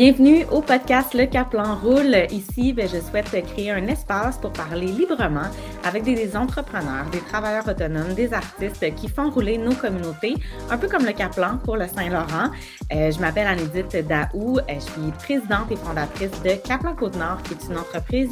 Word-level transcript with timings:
Bienvenue 0.00 0.46
au 0.50 0.62
podcast 0.62 1.12
Le 1.12 1.26
Caplan 1.26 1.76
Roule. 1.76 2.16
Ici, 2.30 2.72
ben, 2.72 2.88
je 2.88 2.98
souhaite 2.98 3.36
créer 3.52 3.70
un 3.70 3.86
espace 3.86 4.38
pour 4.38 4.50
parler 4.50 4.86
librement 4.86 5.50
avec 5.84 6.04
des 6.04 6.36
entrepreneurs, 6.36 7.06
des 7.10 7.20
travailleurs 7.20 7.66
autonomes, 7.66 8.14
des 8.14 8.32
artistes 8.32 8.94
qui 8.94 9.08
font 9.08 9.30
rouler 9.30 9.58
nos 9.58 9.74
communautés, 9.74 10.34
un 10.70 10.78
peu 10.78 10.88
comme 10.88 11.04
le 11.04 11.12
Caplan 11.12 11.58
pour 11.58 11.76
le 11.76 11.86
Saint-Laurent. 11.86 12.50
Euh, 12.92 13.10
je 13.10 13.20
m'appelle 13.20 13.46
Anédite 13.46 14.06
Daou. 14.06 14.58
Euh, 14.58 14.62
je 14.68 14.80
suis 14.80 15.12
présidente 15.18 15.70
et 15.70 15.76
fondatrice 15.76 16.30
de 16.42 16.54
Caplan 16.66 16.94
Côte-Nord, 16.94 17.42
qui 17.44 17.54
est 17.54 17.70
une 17.70 17.78
entreprise 17.78 18.30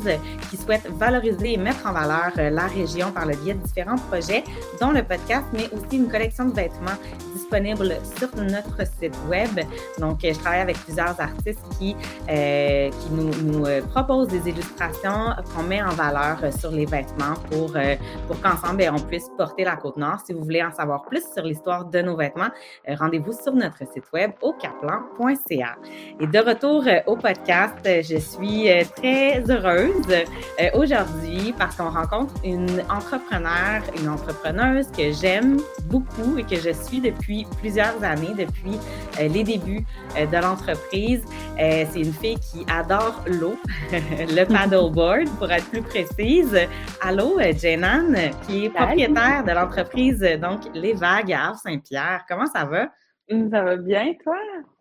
qui 0.51 0.57
souhaite 0.57 0.87
valoriser 0.99 1.55
et 1.55 1.57
mettre 1.57 1.87
en 1.87 1.93
valeur 1.93 2.33
euh, 2.39 2.51
la 2.51 2.67
région 2.67 3.11
par 3.13 3.27
le 3.27 3.37
biais 3.37 3.55
de 3.55 3.61
différents 3.61 3.97
projets, 3.97 4.45
dont 4.81 4.91
le 4.91 5.03
podcast, 5.03 5.45
mais 5.53 5.69
aussi 5.73 5.97
une 5.97 6.09
collection 6.09 6.47
de 6.47 6.55
vêtements 6.55 6.99
disponible 7.35 7.97
sur 8.19 8.29
notre 8.43 8.87
site 9.01 9.17
web. 9.29 9.61
Donc, 9.99 10.19
je 10.23 10.39
travaille 10.39 10.61
avec 10.61 10.77
plusieurs 10.79 11.19
artistes 11.21 11.63
qui, 11.79 11.97
euh, 12.29 12.91
qui 12.91 13.11
nous, 13.13 13.31
nous 13.43 13.65
proposent 13.91 14.29
des 14.29 14.51
illustrations 14.51 15.35
qu'on 15.55 15.63
met 15.63 15.83
en 15.83 15.91
valeur 15.91 16.39
sur 16.59 16.71
les 16.71 16.85
vêtements 16.85 17.38
pour, 17.51 17.77
euh, 17.77 17.97
pour 18.27 18.41
qu'ensemble, 18.41 18.79
ben, 18.79 18.95
on 18.95 19.01
puisse 19.01 19.29
porter 19.37 19.65
la 19.65 19.77
Côte-Nord. 19.77 20.21
Si 20.25 20.33
vous 20.33 20.43
voulez 20.43 20.63
en 20.63 20.73
savoir 20.73 21.03
plus 21.03 21.23
sur 21.33 21.45
l'histoire 21.45 21.85
de 21.85 22.01
nos 22.01 22.17
vêtements, 22.17 22.49
rendez-vous 22.89 23.33
sur 23.33 23.53
notre 23.53 23.79
site 23.79 24.05
web 24.13 24.33
au 24.43 24.53
caplan.ca. 24.53 25.77
Et 26.21 26.27
de 26.27 26.39
retour 26.39 26.85
au 27.07 27.17
podcast, 27.17 27.79
je 27.85 28.19
suis 28.19 28.69
très 28.97 29.43
heureuse 29.51 30.27
aujourd'hui 30.75 31.55
parce 31.59 31.77
qu'on 31.77 31.91
rencontre 31.91 32.35
une 32.45 32.83
entrepreneur, 32.91 33.83
une 34.01 34.09
entrepreneuse 34.09 34.89
que 34.91 35.13
j'aime 35.13 35.59
beaucoup 35.85 36.39
et 36.39 36.45
que 36.45 36.57
je 36.57 36.71
suis 36.71 37.01
depuis 37.01 37.47
plusieurs 37.59 38.03
années, 38.03 38.35
depuis 38.37 38.79
les 39.21 39.45
débuts 39.45 39.85
de 40.17 40.37
l'entreprise. 40.37 41.25
Euh, 41.59 41.85
c'est 41.93 42.01
une 42.01 42.13
fille 42.13 42.39
qui 42.39 42.65
adore 42.71 43.23
l'eau, 43.27 43.57
le 43.91 44.45
paddleboard 44.45 45.29
pour 45.39 45.51
être 45.51 45.69
plus 45.71 45.83
précise. 45.83 46.57
Allô, 47.01 47.28
euh, 47.39 47.53
Jenan, 47.53 48.15
qui 48.47 48.67
est 48.67 48.71
propriétaire 48.71 49.45
de 49.45 49.53
l'entreprise 49.53 50.21
donc 50.41 50.61
Les 50.75 50.95
Vagues 50.95 51.33
à 51.33 51.55
Saint-Pierre. 51.55 52.25
Comment 52.29 52.47
ça 52.47 52.65
va? 52.65 52.89
Ça 53.29 53.63
va 53.63 53.77
bien, 53.77 54.15
toi? 54.23 54.37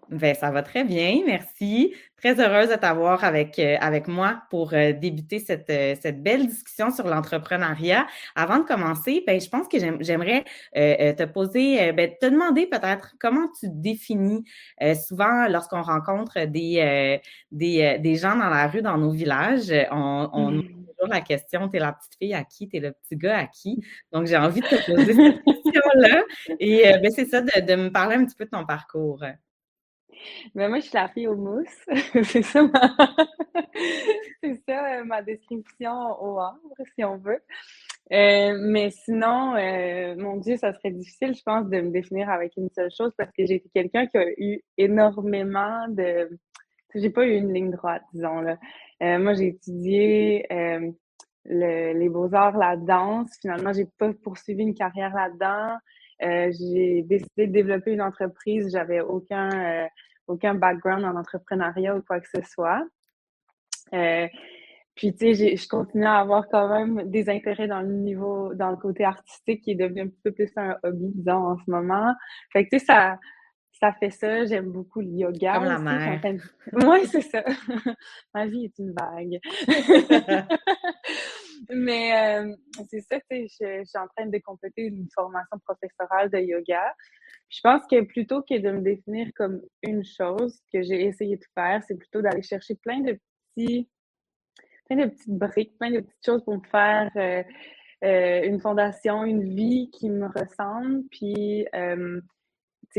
Ben, 0.09 0.33
ça 0.35 0.51
va 0.51 0.63
très 0.63 0.85
bien, 0.85 1.21
merci. 1.25 1.93
Très 2.15 2.39
heureuse 2.39 2.69
de 2.69 2.75
t'avoir 2.75 3.25
avec, 3.25 3.59
euh, 3.59 3.75
avec 3.81 4.07
moi 4.07 4.41
pour 4.49 4.73
euh, 4.73 4.93
débuter 4.93 5.39
cette, 5.39 5.69
euh, 5.69 5.95
cette 6.01 6.23
belle 6.23 6.47
discussion 6.47 6.91
sur 6.91 7.07
l'entrepreneuriat. 7.07 8.07
Avant 8.33 8.59
de 8.59 8.63
commencer, 8.63 9.23
ben, 9.27 9.39
je 9.39 9.49
pense 9.49 9.67
que 9.67 9.77
j'aimerais 9.99 10.45
te 10.73 11.23
poser, 11.25 11.91
ben, 11.91 12.11
te 12.19 12.25
demander 12.27 12.67
peut-être 12.67 13.15
comment 13.19 13.47
tu 13.59 13.67
définis 13.69 14.43
souvent 15.07 15.47
lorsqu'on 15.49 15.81
rencontre 15.81 16.45
des, 16.45 17.19
des, 17.51 17.97
des, 17.99 18.15
gens 18.15 18.37
dans 18.37 18.49
la 18.49 18.67
rue, 18.67 18.81
dans 18.81 18.97
nos 18.97 19.11
villages, 19.11 19.73
on, 19.91 20.29
on 20.31 20.51
mmh. 20.51 20.86
Toujours 20.97 21.13
la 21.13 21.21
question, 21.21 21.69
t'es 21.69 21.79
la 21.79 21.93
petite 21.93 22.15
fille 22.19 22.33
à 22.33 22.43
qui, 22.43 22.67
t'es 22.67 22.79
le 22.79 22.91
petit 22.91 23.15
gars 23.15 23.37
à 23.37 23.47
qui? 23.47 23.83
Donc, 24.11 24.25
j'ai 24.27 24.37
envie 24.37 24.61
de 24.61 24.67
te 24.67 24.91
poser 24.91 25.13
cette 25.13 25.43
question-là. 25.45 26.23
Et 26.59 26.83
ben, 27.01 27.11
c'est 27.11 27.25
ça, 27.25 27.41
de, 27.41 27.75
me 27.75 27.89
parler 27.89 28.15
un 28.15 28.25
petit 28.25 28.35
peu 28.35 28.45
de 28.45 28.49
ton 28.49 28.65
parcours. 28.65 29.23
Mais 30.55 30.67
moi, 30.67 30.79
je 30.79 30.85
suis 30.85 30.95
la 30.95 31.07
fille 31.09 31.27
aux 31.27 31.35
mousses. 31.35 31.85
c'est 32.23 32.41
ça, 32.43 32.59
euh, 34.99 35.03
ma 35.03 35.21
description 35.21 36.21
au 36.21 36.39
arbre, 36.39 36.73
si 36.95 37.03
on 37.03 37.17
veut. 37.17 37.41
Euh, 38.13 38.57
mais 38.61 38.89
sinon, 38.91 39.55
euh, 39.55 40.15
mon 40.15 40.37
Dieu, 40.37 40.55
ça 40.57 40.73
serait 40.73 40.91
difficile, 40.91 41.35
je 41.35 41.43
pense, 41.43 41.69
de 41.69 41.81
me 41.81 41.91
définir 41.91 42.29
avec 42.29 42.53
une 42.55 42.69
seule 42.69 42.91
chose 42.91 43.11
parce 43.17 43.31
que 43.31 43.45
j'ai 43.45 43.55
été 43.55 43.69
quelqu'un 43.73 44.07
qui 44.07 44.17
a 44.17 44.25
eu 44.37 44.61
énormément 44.77 45.87
de. 45.89 46.29
J'ai 46.95 47.09
pas 47.09 47.25
eu 47.25 47.35
une 47.35 47.53
ligne 47.53 47.71
droite, 47.71 48.03
disons. 48.13 48.39
Là. 48.39 48.57
Moi, 49.01 49.33
j'ai 49.33 49.47
étudié 49.47 50.45
le, 50.49 51.93
les 51.93 52.09
beaux-arts, 52.09 52.57
la 52.57 52.75
danse. 52.75 53.29
Finalement, 53.41 53.73
j'ai 53.73 53.85
pas 53.97 54.11
poursuivi 54.23 54.63
une 54.63 54.73
carrière 54.73 55.13
là-dedans. 55.13 55.77
j'ai 56.19 57.03
décidé 57.03 57.47
de 57.47 57.51
développer 57.51 57.93
une 57.93 58.01
entreprise. 58.01 58.71
J'avais 58.71 59.01
aucun 59.01 59.87
aucun 60.27 60.53
background 60.55 61.05
en 61.05 61.15
entrepreneuriat 61.15 61.95
ou 61.95 62.01
quoi 62.01 62.19
que 62.19 62.27
ce 62.33 62.41
soit. 62.41 62.85
Euh, 63.93 64.27
puis, 64.95 65.13
tu 65.15 65.35
sais, 65.35 65.55
je 65.55 65.67
continue 65.67 66.05
à 66.05 66.15
avoir 66.15 66.47
quand 66.49 66.67
même 66.69 67.09
des 67.09 67.29
intérêts 67.29 67.67
dans 67.67 67.81
le 67.81 67.93
niveau, 67.93 68.53
dans 68.55 68.71
le 68.71 68.77
côté 68.77 69.05
artistique 69.05 69.63
qui 69.63 69.71
est 69.71 69.75
devenu 69.75 70.01
un 70.01 70.09
peu 70.23 70.31
plus 70.31 70.51
un 70.57 70.75
hobby, 70.83 71.11
disons, 71.13 71.51
en 71.51 71.57
ce 71.57 71.69
moment. 71.69 72.13
Fait 72.51 72.65
que, 72.65 72.69
tu 72.71 72.79
sais, 72.79 72.85
ça, 72.85 73.19
ça 73.79 73.93
fait 73.93 74.09
ça. 74.09 74.45
J'aime 74.45 74.71
beaucoup 74.71 75.01
le 75.01 75.07
yoga. 75.07 75.55
Comme 75.55 75.65
la 75.65 75.79
mer. 75.79 76.21
Oui, 76.73 77.05
c'est 77.05 77.21
ça. 77.21 77.43
Ma 78.33 78.45
vie 78.45 78.65
est 78.65 78.79
une 78.79 78.93
vague. 78.93 79.39
Mais 81.69 82.39
euh, 82.39 82.55
c'est 82.89 83.01
ça, 83.01 83.19
tu 83.29 83.47
sais, 83.47 83.81
je, 83.81 83.85
suis 83.85 83.97
en 83.97 84.07
train 84.15 84.27
de 84.27 84.37
compléter 84.39 84.83
une 84.83 85.07
formation 85.13 85.57
professorale 85.65 86.29
de 86.29 86.37
yoga. 86.37 86.93
Je 87.49 87.59
pense 87.61 87.81
que 87.89 88.01
plutôt 88.01 88.41
que 88.41 88.57
de 88.57 88.71
me 88.71 88.81
définir 88.81 89.27
comme 89.35 89.61
une 89.81 90.03
chose 90.03 90.61
que 90.71 90.81
j'ai 90.83 91.05
essayé 91.05 91.35
de 91.35 91.45
faire, 91.55 91.81
c'est 91.87 91.95
plutôt 91.95 92.21
d'aller 92.21 92.43
chercher 92.43 92.75
plein 92.75 92.99
de 92.99 93.19
petits, 93.55 93.89
plein 94.85 94.97
de 94.97 95.09
petites 95.09 95.37
briques, 95.37 95.77
plein 95.77 95.91
de 95.91 95.99
petites 96.01 96.25
choses 96.25 96.43
pour 96.43 96.57
me 96.57 96.67
faire 96.69 97.11
euh, 97.15 97.43
euh, 98.03 98.43
une 98.43 98.59
fondation, 98.59 99.23
une 99.23 99.55
vie 99.55 99.89
qui 99.91 100.09
me 100.09 100.27
ressemble, 100.27 101.03
puis 101.09 101.65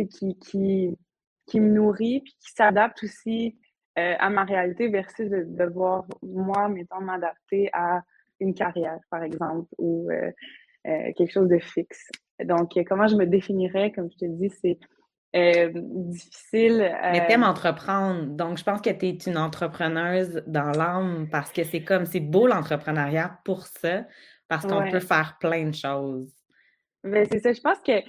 qui, 0.07 0.39
qui, 0.39 0.97
qui 1.47 1.61
me 1.61 1.71
nourrit, 1.71 2.21
puis 2.21 2.35
qui 2.41 2.53
s'adapte 2.53 3.03
aussi 3.03 3.59
à 3.97 4.31
ma 4.31 4.45
réalité 4.45 4.89
versus 4.89 5.29
de 5.29 5.43
devoir, 5.43 6.07
moi, 6.23 6.69
mettons, 6.69 7.01
m'adapter 7.01 7.69
à 7.73 8.01
une 8.39 8.55
carrière, 8.55 9.01
par 9.11 9.25
exemple, 9.25 9.67
ou 9.77 10.09
quelque 10.85 11.33
chose 11.33 11.49
de 11.49 11.59
fixe. 11.59 12.09
Donc, 12.45 12.77
euh, 12.77 12.85
comment 12.89 13.07
je 13.07 13.17
me 13.17 13.27
définirais, 13.27 13.93
comme 13.93 14.11
je 14.11 14.17
te 14.17 14.25
dis, 14.25 14.51
c'est 14.51 14.79
euh, 15.37 15.71
difficile. 15.75 16.97
Mais 17.13 17.27
t'aimes 17.27 17.43
euh, 17.43 17.49
entreprendre. 17.49 18.27
Donc, 18.27 18.59
je 18.59 18.65
pense 18.65 18.81
que 18.81 18.91
tu 18.91 19.07
es 19.07 19.19
une 19.27 19.39
entrepreneuse 19.39 20.43
dans 20.47 20.71
l'âme 20.71 21.29
parce 21.31 21.53
que 21.53 21.65
c'est 21.65 21.83
comme, 21.83 22.07
c'est 22.07 22.21
beau 22.21 22.47
l'entrepreneuriat 22.47 23.41
pour 23.45 23.67
ça, 23.67 24.05
parce 24.49 24.65
qu'on 24.67 24.91
peut 24.91 25.01
faire 25.01 25.37
plein 25.41 25.67
de 25.67 25.75
choses. 25.75 26.33
Mais 27.05 27.23
ben, 27.23 27.29
c'est 27.31 27.41
ça. 27.41 27.53
Je 27.53 27.61
pense 27.61 27.79
que 27.81 28.01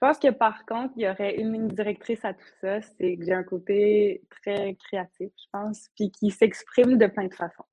pense 0.00 0.18
que 0.18 0.30
par 0.30 0.64
contre, 0.66 0.92
il 0.96 1.02
y 1.02 1.08
aurait 1.08 1.36
une 1.36 1.52
ligne 1.52 1.68
directrice 1.68 2.24
à 2.24 2.32
tout 2.34 2.40
ça, 2.60 2.80
c'est 2.80 3.16
que 3.16 3.24
j'ai 3.24 3.34
un 3.34 3.42
côté 3.42 4.22
très 4.30 4.76
créatif, 4.86 5.30
je 5.36 5.48
pense, 5.52 5.88
puis 5.94 6.10
qui 6.10 6.30
s'exprime 6.30 6.98
de 6.98 7.06
plein 7.06 7.26
de 7.26 7.34
façons. 7.34 7.64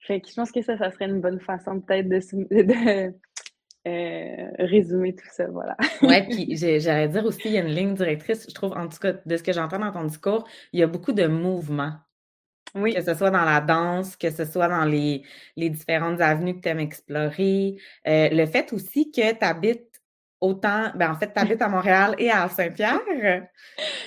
Fait 0.00 0.20
que 0.20 0.28
je 0.28 0.34
pense 0.34 0.52
que 0.52 0.62
ça, 0.62 0.76
ça 0.76 0.90
serait 0.90 1.06
une 1.06 1.20
bonne 1.20 1.40
façon 1.40 1.80
peut-être 1.80 2.08
de, 2.08 2.18
de, 2.50 3.14
euh, 3.86 4.50
résumer 4.58 5.14
tout 5.14 5.28
ça, 5.30 5.46
voilà. 5.46 5.76
oui, 6.02 6.22
puis 6.28 6.56
j'allais 6.80 7.08
dire 7.08 7.24
aussi, 7.24 7.42
il 7.44 7.52
y 7.52 7.58
a 7.58 7.60
une 7.60 7.74
ligne 7.74 7.94
directrice, 7.94 8.46
je 8.48 8.54
trouve, 8.54 8.72
en 8.72 8.88
tout 8.88 8.98
cas, 8.98 9.12
de 9.12 9.36
ce 9.36 9.42
que 9.42 9.52
j'entends 9.52 9.78
dans 9.78 9.92
ton 9.92 10.04
discours, 10.04 10.46
il 10.72 10.80
y 10.80 10.82
a 10.82 10.86
beaucoup 10.86 11.12
de 11.12 11.26
mouvements. 11.26 11.94
Oui. 12.74 12.92
Que 12.92 13.00
ce 13.00 13.14
soit 13.14 13.30
dans 13.30 13.44
la 13.44 13.60
danse, 13.60 14.16
que 14.16 14.30
ce 14.30 14.44
soit 14.44 14.68
dans 14.68 14.84
les, 14.84 15.22
les 15.56 15.70
différentes 15.70 16.20
avenues 16.20 16.56
que 16.56 16.60
tu 16.60 16.68
aimes 16.68 16.80
explorer. 16.80 17.76
Euh, 18.06 18.28
le 18.30 18.44
fait 18.44 18.70
aussi 18.72 19.10
que 19.10 19.32
tu 19.32 19.44
habites 19.44 19.95
autant, 20.40 20.90
ben 20.94 21.12
en 21.12 21.14
fait, 21.16 21.32
tu 21.32 21.40
habites 21.40 21.62
à 21.62 21.68
Montréal 21.68 22.14
et 22.18 22.30
à 22.30 22.48
Saint-Pierre. 22.48 23.00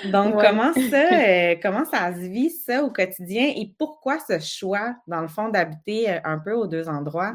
Donc, 0.05 0.33
comment 0.33 0.73
ça, 0.73 1.13
euh, 1.13 1.55
comment 1.61 1.85
ça 1.85 2.13
se 2.13 2.21
vit, 2.21 2.49
ça, 2.49 2.83
au 2.83 2.91
quotidien 2.91 3.53
et 3.55 3.73
pourquoi 3.77 4.19
ce 4.19 4.39
choix, 4.39 4.95
dans 5.07 5.21
le 5.21 5.27
fond, 5.27 5.49
d'habiter 5.49 6.09
un 6.23 6.39
peu 6.39 6.53
aux 6.53 6.67
deux 6.67 6.87
endroits? 6.87 7.33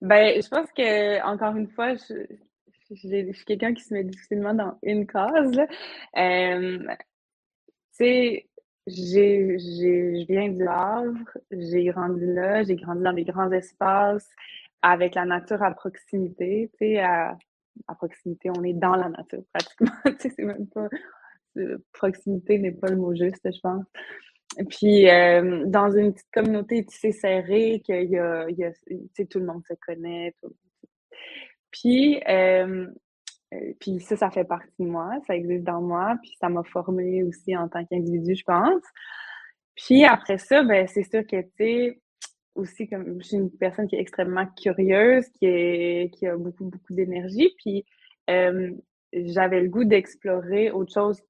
Ben, 0.00 0.40
je 0.42 0.48
pense 0.48 0.70
que, 0.72 1.22
encore 1.24 1.56
une 1.56 1.68
fois, 1.68 1.94
je, 1.94 2.26
je, 2.90 3.32
suis 3.32 3.44
quelqu'un 3.46 3.72
qui 3.72 3.82
se 3.82 3.94
met 3.94 4.04
difficilement 4.04 4.54
dans 4.54 4.78
une 4.82 5.06
case. 5.06 5.58
Euh, 6.16 6.78
tu 6.78 8.04
sais, 8.04 8.46
je 8.86 10.26
viens 10.26 10.50
du 10.50 10.66
Havre, 10.66 11.38
j'ai 11.50 11.84
grandi 11.86 12.26
là, 12.26 12.62
j'ai 12.64 12.76
grandi 12.76 13.02
dans 13.02 13.12
des 13.12 13.24
grands 13.24 13.50
espaces 13.50 14.28
avec 14.82 15.14
la 15.14 15.24
nature 15.24 15.62
à 15.62 15.70
proximité. 15.70 16.70
Tu 16.72 16.78
sais, 16.78 16.98
à, 17.00 17.38
à 17.88 17.94
proximité, 17.94 18.50
on 18.56 18.62
est 18.64 18.72
dans 18.72 18.96
la 18.96 19.08
nature 19.08 19.42
pratiquement. 19.52 20.16
c'est 20.18 20.38
même 20.38 20.66
pas. 20.68 20.88
Proximité 21.92 22.58
n'est 22.58 22.72
pas 22.72 22.88
le 22.88 22.96
mot 22.96 23.14
juste, 23.14 23.40
je 23.44 23.60
pense. 23.60 23.84
Puis, 24.68 25.08
euh, 25.08 25.64
dans 25.66 25.90
une 25.90 26.12
petite 26.12 26.30
communauté 26.32 26.84
tissée 26.84 27.12
serrée, 27.12 27.80
qu'il 27.84 28.10
y 28.10 28.18
a, 28.18 28.48
y 28.48 29.26
tout 29.26 29.38
le 29.38 29.46
monde 29.46 29.62
se 29.66 29.74
connaît. 29.74 30.34
Puis, 31.70 32.20
euh, 32.28 32.86
euh, 33.52 33.72
puis 33.80 34.00
ça, 34.00 34.16
ça 34.16 34.30
fait 34.30 34.44
partie 34.44 34.70
de 34.78 34.86
moi, 34.86 35.10
ça 35.26 35.34
existe 35.34 35.64
dans 35.64 35.80
moi, 35.80 36.16
puis 36.22 36.32
ça 36.40 36.48
m'a 36.48 36.62
formée 36.64 37.22
aussi 37.24 37.56
en 37.56 37.68
tant 37.68 37.84
qu'individu, 37.84 38.34
je 38.34 38.44
pense. 38.44 38.82
Puis 39.76 40.04
après 40.04 40.38
ça, 40.38 40.62
ben 40.62 40.86
c'est 40.86 41.02
sûr 41.02 41.26
que, 41.26 41.40
tu 41.42 41.50
sais, 41.58 42.00
aussi, 42.54 42.88
comme 42.88 43.20
je 43.20 43.26
suis 43.26 43.36
une 43.36 43.50
personne 43.50 43.86
qui 43.86 43.96
est 43.96 44.00
extrêmement 44.00 44.46
curieuse, 44.46 45.28
qui, 45.30 45.46
est, 45.46 46.14
qui 46.14 46.26
a 46.26 46.36
beaucoup, 46.36 46.64
beaucoup 46.64 46.94
d'énergie, 46.94 47.54
puis 47.58 47.84
j'avais 49.12 49.60
le 49.60 49.68
goût 49.68 49.84
d'explorer 49.84 50.70
autre 50.70 50.92
chose 50.92 51.20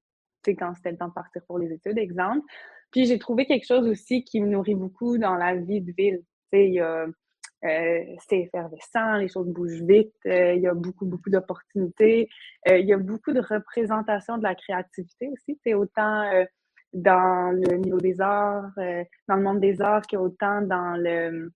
quand 0.53 0.73
c'était 0.75 0.91
le 0.91 0.97
temps 0.97 1.07
de 1.07 1.13
partir 1.13 1.41
pour 1.47 1.57
les 1.57 1.71
études, 1.71 1.97
exemple. 1.97 2.45
Puis 2.91 3.05
j'ai 3.05 3.17
trouvé 3.17 3.45
quelque 3.45 3.65
chose 3.65 3.87
aussi 3.87 4.23
qui 4.23 4.39
me 4.41 4.47
nourrit 4.47 4.75
beaucoup 4.75 5.17
dans 5.17 5.35
la 5.35 5.55
vie 5.55 5.81
de 5.81 5.91
ville. 5.97 6.21
Tu 6.53 6.79
euh, 6.79 7.07
c'est 8.27 8.41
effervescent, 8.41 9.15
les 9.15 9.27
choses 9.27 9.47
bougent 9.47 9.81
vite, 9.81 10.13
euh, 10.27 10.53
il 10.53 10.61
y 10.61 10.67
a 10.67 10.73
beaucoup, 10.75 11.05
beaucoup 11.05 11.31
d'opportunités, 11.31 12.29
euh, 12.67 12.77
il 12.77 12.85
y 12.85 12.93
a 12.93 12.97
beaucoup 12.97 13.33
de 13.33 13.39
représentation 13.39 14.37
de 14.37 14.43
la 14.43 14.53
créativité 14.53 15.29
aussi, 15.29 15.59
c'est 15.63 15.73
autant 15.73 16.29
dans 16.95 17.51
le 17.51 17.75
niveau 17.77 17.97
des 17.99 18.21
arts, 18.21 18.71
dans 19.27 19.35
le 19.35 19.41
monde 19.41 19.59
des 19.59 19.81
arts 19.81 20.07
qu'autant 20.07 20.61
dans 20.61 20.95
le 20.97 21.51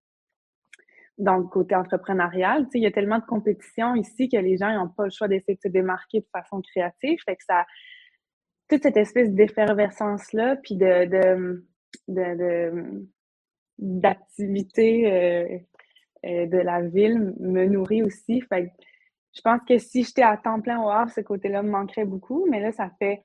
dans 1.18 1.38
le 1.38 1.44
côté 1.44 1.76
entrepreneurial. 1.76 2.64
Tu 2.66 2.72
sais, 2.72 2.80
il 2.80 2.84
y 2.84 2.88
a 2.88 2.92
tellement 2.92 3.20
de 3.20 3.26
compétition 3.26 3.94
ici 3.96 4.30
que 4.30 4.38
les 4.38 4.58
gens 4.58 4.74
n'ont 4.74 4.88
pas 4.90 5.06
le 5.06 5.10
choix 5.10 5.28
d'essayer 5.28 5.56
de 5.56 5.62
se 5.62 5.68
démarquer 5.68 6.22
de 6.22 6.28
façon 6.32 6.62
créative. 6.62 7.20
Fait 7.26 7.36
que 7.36 7.44
ça, 7.44 7.66
toute 8.70 8.84
cette 8.84 8.96
espèce 8.96 9.30
d'effervescence-là, 9.32 10.56
puis 10.64 10.76
de, 10.76 11.06
de, 11.06 11.66
de, 12.08 13.08
d'activité 13.78 15.62
euh, 16.26 16.46
de 16.46 16.58
la 16.58 16.82
ville 16.82 17.34
me 17.40 17.66
nourrit 17.66 18.04
aussi. 18.04 18.42
Fait 18.42 18.72
je 19.36 19.42
pense 19.42 19.62
que 19.68 19.78
si 19.78 20.04
j'étais 20.04 20.24
à 20.24 20.38
temps 20.38 20.60
plein 20.60 20.82
au 20.82 20.90
Havre, 20.90 21.12
ce 21.12 21.22
côté-là 21.22 21.62
me 21.62 21.70
manquerait 21.70 22.06
beaucoup. 22.06 22.48
Mais 22.50 22.60
là, 22.60 22.72
ça 22.72 22.90
fait. 23.00 23.24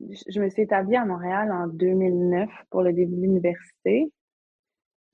Je 0.00 0.40
me 0.40 0.50
suis 0.50 0.62
établie 0.62 0.96
à 0.96 1.04
Montréal 1.04 1.50
en 1.52 1.68
2009 1.68 2.48
pour 2.70 2.82
le 2.82 2.92
début 2.92 3.16
de 3.16 3.22
l'université. 3.22 4.12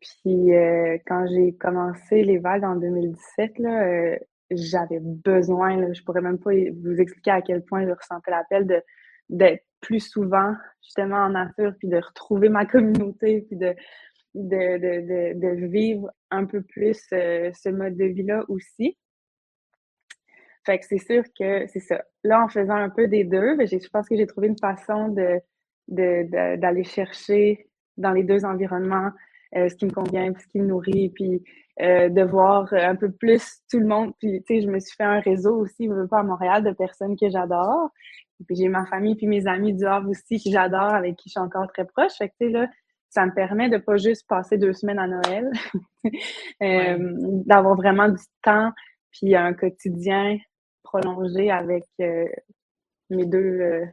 Puis 0.00 0.55
euh, 0.55 0.99
quand 1.06 1.26
j'ai 1.29 1.52
commencé 1.55 2.23
les 2.25 2.38
vagues 2.38 2.64
en 2.64 2.76
2017, 2.76 3.58
là, 3.58 3.84
euh, 3.84 4.19
j'avais 4.50 4.99
besoin, 5.00 5.76
là, 5.76 5.93
je 5.93 6.02
pourrais 6.02 6.20
même 6.20 6.38
pas 6.38 6.50
vous 6.82 7.00
expliquer 7.00 7.31
à 7.31 7.43
quel 7.43 7.62
point 7.64 7.87
je 7.87 7.93
ressentais 7.93 8.31
l'appel 8.31 8.67
de 8.67 8.82
d'être 9.29 9.64
plus 9.81 10.00
souvent 10.00 10.55
justement 10.82 11.17
en 11.17 11.31
nature, 11.31 11.73
puis 11.79 11.88
de 11.88 11.96
retrouver 11.96 12.49
ma 12.49 12.67
communauté, 12.67 13.43
puis 13.49 13.56
de 13.56 13.75
de, 14.34 14.79
de, 14.79 15.38
de, 15.38 15.67
vivre 15.67 16.11
un 16.31 16.46
peu 16.46 16.62
plus 16.62 17.00
euh, 17.12 17.50
ce 17.52 17.69
mode 17.69 17.96
de 17.96 18.05
vie-là 18.05 18.44
aussi. 18.49 18.96
Fait 20.64 20.79
que 20.79 20.85
c'est 20.87 20.99
sûr 20.99 21.25
que 21.38 21.67
c'est 21.67 21.81
ça. 21.81 22.03
Là, 22.23 22.44
en 22.44 22.49
faisant 22.49 22.75
un 22.75 22.91
peu 22.91 23.09
des 23.09 23.25
deux, 23.25 23.56
ben, 23.56 23.67
je 23.67 23.88
pense 23.88 24.09
que 24.09 24.17
j'ai 24.17 24.26
trouvé 24.26 24.49
une 24.49 24.59
façon 24.59 25.09
de, 25.09 25.41
d'aller 25.88 26.85
chercher 26.85 27.69
dans 27.97 28.12
les 28.12 28.23
deux 28.23 28.44
environnements 28.44 29.11
euh, 29.56 29.69
ce 29.69 29.75
qui 29.75 29.87
me 29.87 29.91
convient, 29.91 30.32
ce 30.38 30.47
qui 30.47 30.61
me 30.61 30.67
nourrit, 30.67 31.11
puis 31.11 31.43
euh, 31.81 32.09
de 32.09 32.23
voir 32.23 32.73
un 32.73 32.97
peu 32.97 33.11
plus 33.11 33.61
tout 33.70 33.81
le 33.81 33.87
monde. 33.87 34.12
Puis, 34.19 34.43
tu 34.47 34.55
sais, 34.55 34.62
je 34.62 34.69
me 34.69 34.79
suis 34.79 34.94
fait 34.97 35.05
un 35.05 35.20
réseau 35.20 35.56
aussi, 35.56 35.87
je 35.88 35.93
veux 35.93 36.06
pas 36.06 36.20
à 36.20 36.23
Montréal, 36.23 36.62
de 36.65 36.73
personnes 36.73 37.17
que 37.19 37.29
j'adore. 37.29 37.91
Puis 38.47 38.56
j'ai 38.56 38.69
ma 38.69 38.87
famille, 38.87 39.15
puis 39.15 39.26
mes 39.26 39.47
amis 39.47 39.75
du 39.75 39.85
Havre 39.85 40.08
aussi 40.11 40.43
que 40.43 40.50
j'adore, 40.50 40.94
avec 40.94 41.17
qui 41.17 41.29
je 41.29 41.32
suis 41.32 41.41
encore 41.41 41.67
très 41.73 41.85
proche. 41.85 42.12
Fait 42.19 42.29
que, 42.29 42.35
tu 42.41 42.47
sais, 42.47 42.53
là, 42.53 42.67
ça 43.08 43.26
me 43.26 43.35
permet 43.35 43.69
de 43.69 43.76
pas 43.79 43.97
juste 43.97 44.26
passer 44.26 44.56
deux 44.58 44.73
semaines 44.73 44.99
à 44.99 45.06
Noël, 45.06 45.50
euh, 46.62 47.12
d'avoir 47.47 47.76
vraiment 47.76 48.08
du 48.08 48.23
temps, 48.43 48.73
puis 49.12 49.37
un 49.37 49.53
quotidien 49.53 50.38
prolongé 50.82 51.50
avec 51.50 51.84
euh, 52.00 52.26
mes 53.11 53.26
deux 53.26 53.61
euh, 53.61 53.87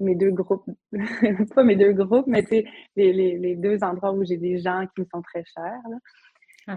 mes 0.00 0.14
deux 0.14 0.30
groupes, 0.30 0.66
pas 1.54 1.64
mes 1.64 1.76
deux 1.76 1.92
groupes, 1.92 2.26
mais 2.26 2.44
les, 2.50 2.64
les, 2.96 3.38
les, 3.38 3.56
deux 3.56 3.82
endroits 3.82 4.12
où 4.12 4.22
j'ai 4.22 4.36
des 4.36 4.58
gens 4.58 4.86
qui 4.94 5.00
me 5.00 5.06
sont 5.06 5.22
très 5.22 5.42
chers. 5.44 5.80
Là. 5.88 6.76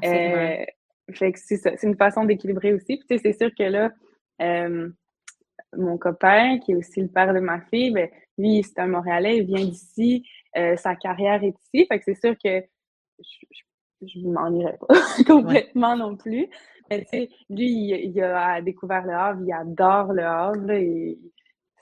fait 1.11 1.31
que 1.33 1.39
c'est 1.39 1.57
ça, 1.57 1.75
c'est 1.75 1.87
une 1.87 1.97
façon 1.97 2.23
d'équilibrer 2.23 2.73
aussi. 2.73 2.97
Puis 2.97 3.19
c'est 3.19 3.33
sûr 3.33 3.51
que 3.53 3.63
là, 3.63 3.91
mon 5.77 5.97
copain, 5.97 6.59
qui 6.59 6.71
est 6.71 6.75
aussi 6.75 7.01
le 7.01 7.07
père 7.07 7.33
de 7.33 7.39
ma 7.39 7.61
fille, 7.61 7.91
ben, 7.91 8.09
lui, 8.37 8.63
c'est 8.63 8.79
un 8.79 8.87
Montréalais, 8.87 9.37
il 9.37 9.45
vient 9.45 9.65
d'ici, 9.65 10.23
euh, 10.57 10.75
sa 10.77 10.95
carrière 10.95 11.43
est 11.43 11.55
ici. 11.73 11.85
Fait 11.87 11.99
que 11.99 12.05
c'est 12.05 12.19
sûr 12.19 12.35
que 12.43 12.63
je, 14.01 14.19
ne 14.19 14.33
m'en 14.33 14.53
irais 14.53 14.77
pas 14.87 14.95
complètement 15.27 15.95
non 15.95 16.15
plus. 16.15 16.47
Mais 16.89 17.01
tu 17.01 17.07
sais, 17.09 17.29
lui, 17.49 17.67
il, 17.67 18.21
a 18.21 18.61
découvert 18.61 19.05
le 19.05 19.13
Havre, 19.13 19.41
il 19.45 19.53
adore 19.53 20.13
le 20.13 20.23
Havre, 20.23 20.71
et 20.71 21.17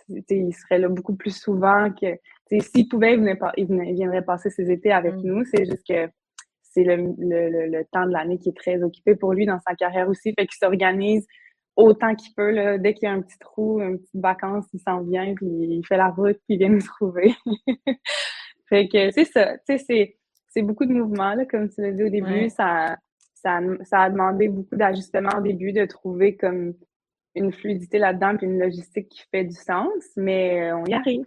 il 0.07 0.53
serait 0.53 0.79
là 0.79 0.89
beaucoup 0.89 1.15
plus 1.15 1.35
souvent 1.35 1.91
que. 1.91 2.17
S'il 2.59 2.88
pouvait, 2.88 3.15
il, 3.15 3.38
il, 3.57 3.94
viendrait 3.95 4.21
passer 4.23 4.51
ses 4.51 4.69
étés 4.69 4.91
avec 4.91 5.15
mm. 5.15 5.21
nous. 5.23 5.44
C'est 5.45 5.65
juste 5.65 5.88
que 5.88 6.07
c'est 6.61 6.83
le, 6.83 6.97
le, 7.17 7.67
le, 7.67 7.85
temps 7.91 8.05
de 8.05 8.11
l'année 8.11 8.38
qui 8.38 8.50
est 8.50 8.57
très 8.57 8.83
occupé 8.83 9.15
pour 9.15 9.33
lui 9.33 9.45
dans 9.47 9.59
sa 9.67 9.73
carrière 9.73 10.07
aussi. 10.07 10.33
Fait 10.38 10.45
qu'il 10.45 10.57
s'organise 10.59 11.25
autant 11.75 12.15
qu'il 12.15 12.33
peut. 12.35 12.51
Là, 12.51 12.77
dès 12.77 12.94
qu'il 12.94 13.07
y 13.07 13.11
a 13.11 13.13
un 13.13 13.21
petit 13.21 13.38
trou, 13.39 13.81
une 13.81 13.99
petite 13.99 14.21
vacance, 14.21 14.65
il 14.73 14.79
s'en 14.79 15.01
vient, 15.01 15.33
puis 15.35 15.47
il 15.47 15.85
fait 15.85 15.97
la 15.97 16.09
route, 16.09 16.38
puis 16.47 16.56
il 16.56 16.57
vient 16.59 16.69
nous 16.69 16.81
trouver. 16.81 17.33
fait 18.69 18.88
que 18.88 19.11
c'est 19.11 19.25
ça. 19.25 19.57
Tu 19.67 19.77
sais, 19.79 20.17
c'est 20.47 20.61
beaucoup 20.61 20.85
de 20.85 20.94
mouvements, 20.94 21.33
là, 21.33 21.45
comme 21.45 21.69
tu 21.69 21.81
l'as 21.81 21.91
dit 21.91 22.03
au 22.03 22.09
début. 22.09 22.49
Ça, 22.49 22.97
ça, 23.44 23.60
ça 23.84 24.01
a 24.01 24.10
demandé 24.10 24.48
beaucoup 24.48 24.75
d'ajustements 24.75 25.38
au 25.38 25.42
début, 25.42 25.74
de 25.74 25.86
trouver 25.86 26.36
comme 26.36 26.74
une 27.36 27.51
fluidité 27.51 27.98
là-dedans, 27.98 28.38
puis 28.38 28.48
une 28.48 28.60
logistique 28.60 29.10
qui 29.10 29.24
fait 29.31 29.44
du 29.44 29.56
sens, 29.56 29.92
mais 30.16 30.72
euh, 30.72 30.78
on 30.78 30.86
y 30.86 30.94
arrive. 30.94 31.25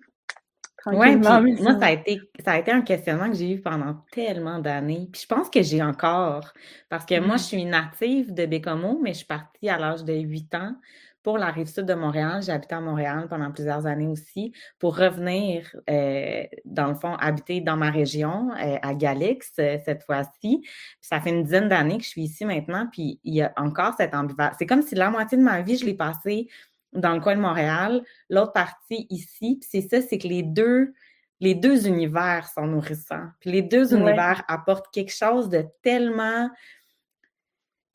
Oui, 0.93 1.17
moi, 1.17 1.43
ça 1.81 1.87
a, 1.87 1.91
été, 1.91 2.21
ça 2.45 2.53
a 2.53 2.59
été 2.61 2.71
un 2.71 2.81
questionnement 2.81 3.29
que 3.29 3.37
j'ai 3.37 3.55
eu 3.55 3.61
pendant 3.61 3.97
tellement 4.13 4.61
d'années. 4.61 5.09
Puis 5.13 5.23
je 5.23 5.27
pense 5.27 5.51
que 5.51 5.61
j'ai 5.61 5.83
encore. 5.83 6.53
Parce 6.89 7.05
que 7.05 7.19
moi, 7.19 7.39
je 7.39 7.43
suis 7.43 7.65
native 7.65 8.33
de 8.33 8.47
Bécomo, 8.47 9.01
mais 9.03 9.11
je 9.11 9.19
suis 9.19 9.27
partie 9.27 9.69
à 9.69 9.79
l'âge 9.79 10.05
de 10.05 10.15
8 10.15 10.55
ans 10.55 10.77
pour 11.27 11.39
la 11.39 11.51
rive 11.51 11.67
sud 11.67 11.87
de 11.87 11.95
Montréal. 11.95 12.41
J'ai 12.41 12.53
habité 12.53 12.77
à 12.77 12.81
Montréal 12.81 13.27
pendant 13.29 13.51
plusieurs 13.51 13.85
années 13.85 14.07
aussi 14.07 14.53
pour 14.79 14.97
revenir, 14.97 15.75
euh, 15.91 16.45
dans 16.65 16.87
le 16.87 16.95
fond, 16.95 17.17
habiter 17.17 17.61
dans 17.61 17.77
ma 17.77 17.91
région, 17.91 18.53
euh, 18.53 18.77
à 18.81 18.95
Galix, 18.95 19.51
euh, 19.59 19.77
cette 19.85 20.05
fois-ci. 20.05 20.65
Ça 21.01 21.21
fait 21.21 21.31
une 21.31 21.43
dizaine 21.43 21.69
d'années 21.69 21.99
que 21.99 22.05
je 22.05 22.11
suis 22.11 22.23
ici 22.23 22.45
maintenant, 22.45 22.87
puis 22.93 23.19
il 23.25 23.35
y 23.35 23.43
a 23.43 23.53
encore 23.57 23.95
cette 23.97 24.15
ambivalence. 24.15 24.55
C'est 24.57 24.67
comme 24.67 24.83
si 24.83 24.95
la 24.95 25.11
moitié 25.11 25.37
de 25.37 25.43
ma 25.43 25.63
vie, 25.63 25.77
je 25.77 25.85
l'ai 25.85 25.95
passée 25.95 26.47
dans 26.93 27.13
le 27.13 27.21
coin 27.21 27.35
de 27.35 27.41
Montréal, 27.41 28.05
l'autre 28.31 28.53
partie 28.53 29.09
ici. 29.11 29.59
Puis 29.61 29.69
c'est 29.69 29.89
ça, 29.89 30.07
c'est 30.07 30.19
que 30.19 30.29
les 30.29 30.45
deux, 30.45 30.95
les 31.41 31.57
deux 31.57 31.89
univers 31.89 32.47
sont 32.55 32.69
nourrissants. 32.69 33.31
Puis 33.41 33.51
les 33.51 33.63
deux 33.63 33.93
univers 33.93 34.45
apportent 34.47 34.93
quelque 34.93 35.13
chose 35.13 35.49
de 35.49 35.65
tellement 35.83 36.51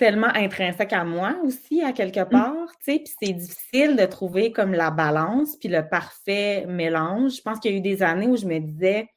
tellement 0.02 0.34
intrinsèque 0.34 0.94
à 0.94 1.04
moi 1.04 1.36
aussi, 1.44 1.84
à 1.84 1.94
quelque 1.94 2.22
mmh. 2.22 2.30
part, 2.30 2.72
tu 2.84 2.92
sais, 2.92 3.04
puis 3.06 3.14
c'est 3.22 3.34
difficile 3.34 3.96
de 3.96 4.06
trouver 4.08 4.52
comme 4.52 4.74
la 4.74 4.90
balance, 4.90 5.58
puis 5.58 5.70
le 5.70 5.88
parfait 5.88 6.66
mélange. 6.68 7.36
Je 7.36 7.42
pense 7.44 7.60
qu'il 7.60 7.70
y 7.70 7.76
a 7.76 7.78
eu 7.78 7.82
des 7.82 8.02
années 8.02 8.26
où 8.26 8.36
je 8.36 8.48
me 8.48 8.58
disais, 8.58 9.10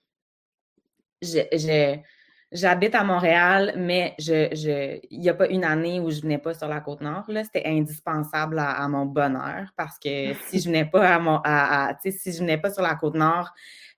je, 1.23 1.97
J'habite 2.55 2.95
à 2.95 3.03
Montréal, 3.03 3.75
mais 3.77 4.15
je, 4.17 4.49
je, 4.53 5.01
il 5.11 5.19
n'y 5.19 5.29
a 5.29 5.35
pas 5.35 5.49
une 5.49 5.65
année 5.65 5.99
où 5.99 6.09
je 6.13 6.21
venais 6.21 6.39
pas 6.39 6.55
sur 6.55 6.69
la 6.69 6.79
côte 6.79 7.01
nord. 7.01 7.25
C'était 7.27 7.67
indispensable 7.67 8.61
à, 8.61 8.87
mon 8.87 9.07
bonheur 9.07 9.67
parce 9.77 9.99
que 9.99 10.35
si 10.49 10.61
je 10.61 10.67
venais 10.67 10.85
pas 10.85 11.17
à 11.17 11.19
mon, 11.19 11.41
à, 11.43 11.97
si 12.01 12.33
je 12.33 12.39
venais 12.39 12.59
pas 12.59 12.71
sur 12.71 12.83
la 12.83 12.95
côte 12.95 13.17
nord 13.17 13.51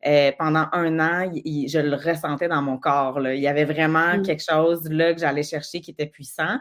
euh, 0.06 0.32
pendant 0.38 0.68
un 0.72 0.98
an, 0.98 1.30
je 1.34 1.78
le 1.78 1.96
ressentais 1.96 2.48
dans 2.48 2.62
mon 2.62 2.78
corps. 2.78 3.20
Là. 3.20 3.34
Il 3.34 3.42
y 3.42 3.48
avait 3.48 3.66
vraiment 3.66 4.16
mmh. 4.16 4.22
quelque 4.22 4.42
chose 4.48 4.88
là 4.88 5.12
que 5.12 5.20
j'allais 5.20 5.42
chercher 5.42 5.82
qui 5.82 5.90
était 5.90 6.06
puissant. 6.06 6.58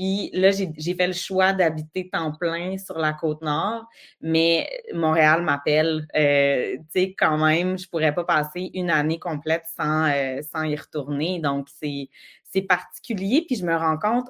Puis 0.00 0.30
là, 0.32 0.50
j'ai 0.50 0.94
fait 0.94 1.06
le 1.08 1.12
choix 1.12 1.52
d'habiter 1.52 2.08
temps 2.08 2.32
plein 2.32 2.78
sur 2.78 2.96
la 2.96 3.12
côte 3.12 3.42
nord, 3.42 3.84
mais 4.22 4.66
Montréal 4.94 5.42
m'appelle. 5.42 6.06
Euh, 6.16 6.76
tu 6.78 6.84
sais, 6.88 7.14
quand 7.18 7.36
même, 7.36 7.78
je 7.78 7.86
pourrais 7.86 8.14
pas 8.14 8.24
passer 8.24 8.70
une 8.72 8.88
année 8.88 9.18
complète 9.18 9.64
sans, 9.78 10.08
euh, 10.10 10.40
sans 10.50 10.62
y 10.62 10.74
retourner. 10.74 11.38
Donc, 11.40 11.68
c'est 11.78 12.08
c'est 12.52 12.62
particulier, 12.62 13.44
puis 13.46 13.56
je 13.56 13.64
me 13.64 13.74
rends 13.76 13.96
compte, 13.96 14.28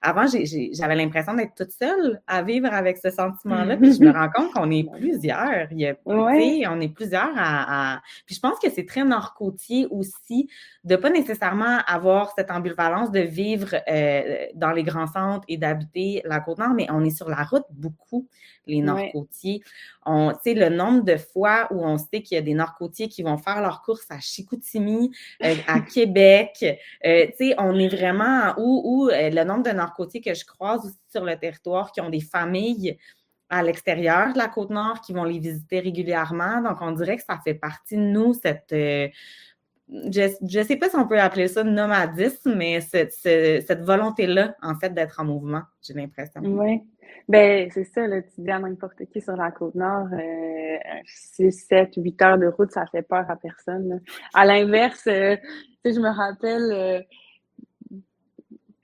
avant, 0.00 0.26
j'avais 0.26 0.94
l'impression 0.94 1.34
d'être 1.34 1.54
toute 1.54 1.72
seule 1.72 2.20
à 2.26 2.42
vivre 2.42 2.72
avec 2.72 2.96
ce 2.96 3.10
sentiment-là, 3.10 3.76
puis 3.76 3.94
je 3.94 4.00
me 4.00 4.10
rends 4.10 4.30
compte 4.30 4.52
qu'on 4.52 4.70
est 4.70 4.90
plusieurs. 4.90 5.68
Il 5.70 5.80
y 5.80 5.86
a, 5.86 5.96
On 6.06 6.80
est 6.80 6.88
plusieurs 6.88 7.32
à, 7.36 8.00
Puis 8.26 8.34
je 8.36 8.40
pense 8.40 8.58
que 8.58 8.70
c'est 8.70 8.86
très 8.86 9.04
nord-côtier 9.04 9.86
aussi 9.90 10.48
de 10.84 10.96
pas 10.96 11.10
nécessairement 11.10 11.78
avoir 11.86 12.32
cette 12.36 12.50
ambivalence 12.50 13.10
de 13.10 13.20
vivre 13.20 13.74
euh, 13.88 14.46
dans 14.54 14.72
les 14.72 14.82
grands 14.82 15.06
centres 15.06 15.44
et 15.48 15.56
d'habiter 15.56 16.22
la 16.24 16.40
Côte-Nord, 16.40 16.74
mais 16.74 16.86
on 16.90 17.04
est 17.04 17.16
sur 17.16 17.28
la 17.28 17.42
route 17.42 17.64
beaucoup, 17.70 18.26
les 18.66 18.80
nord-côtiers. 18.80 19.62
On 20.06 20.32
sait 20.42 20.54
le 20.54 20.68
nombre 20.68 21.04
de 21.04 21.16
fois 21.16 21.68
où 21.70 21.84
on 21.84 21.98
sait 21.98 22.22
qu'il 22.22 22.36
y 22.36 22.38
a 22.38 22.42
des 22.42 22.54
nord-côtiers 22.54 23.08
qui 23.08 23.22
vont 23.22 23.38
faire 23.38 23.60
leurs 23.60 23.82
courses 23.82 24.10
à 24.10 24.20
Chicoutimi, 24.20 25.10
euh, 25.42 25.54
à 25.66 25.80
Québec. 25.94 26.64
Euh, 27.04 27.26
on 27.58 27.78
est 27.78 27.88
vraiment 27.88 28.54
où, 28.58 29.08
euh, 29.08 29.30
le 29.30 29.44
nombre 29.44 29.62
de 29.62 29.70
narcotiques 29.70 30.24
que 30.24 30.34
je 30.34 30.44
croise 30.44 30.84
aussi 30.84 30.98
sur 31.10 31.24
le 31.24 31.36
territoire 31.36 31.92
qui 31.92 32.00
ont 32.00 32.10
des 32.10 32.20
familles 32.20 32.98
à 33.48 33.62
l'extérieur 33.62 34.32
de 34.32 34.38
la 34.38 34.48
Côte-Nord 34.48 35.00
qui 35.00 35.12
vont 35.12 35.24
les 35.24 35.38
visiter 35.38 35.80
régulièrement. 35.80 36.60
Donc, 36.62 36.78
on 36.80 36.92
dirait 36.92 37.16
que 37.16 37.22
ça 37.22 37.38
fait 37.44 37.54
partie 37.54 37.96
de 37.96 38.02
nous, 38.02 38.34
cette, 38.34 38.72
euh, 38.72 39.08
je 39.88 40.58
ne 40.58 40.64
sais 40.64 40.76
pas 40.76 40.88
si 40.88 40.96
on 40.96 41.06
peut 41.06 41.20
appeler 41.20 41.48
ça 41.48 41.62
nomadisme, 41.62 42.54
mais 42.54 42.80
cette, 42.80 43.80
volonté-là, 43.80 44.56
en 44.62 44.74
fait, 44.76 44.94
d'être 44.94 45.20
en 45.20 45.24
mouvement, 45.24 45.62
j'ai 45.82 45.94
l'impression. 45.94 46.40
Oui. 46.42 46.82
Ben, 47.28 47.70
c'est 47.72 47.84
ça, 47.84 48.06
là, 48.06 48.22
tu 48.22 48.40
dis 48.40 48.50
à 48.50 48.58
n'importe 48.58 49.04
qui 49.12 49.20
sur 49.20 49.36
la 49.36 49.50
côte 49.50 49.74
nord, 49.74 50.08
6, 51.04 51.66
7, 51.68 51.94
8 51.96 52.22
heures 52.22 52.38
de 52.38 52.46
route, 52.46 52.70
ça 52.70 52.86
fait 52.86 53.02
peur 53.02 53.24
à 53.28 53.36
personne. 53.36 54.00
À 54.32 54.44
l'inverse, 54.44 55.06
euh, 55.06 55.36
je 55.84 56.00
me 56.00 56.08
rappelle 56.08 56.72
euh, 56.72 57.00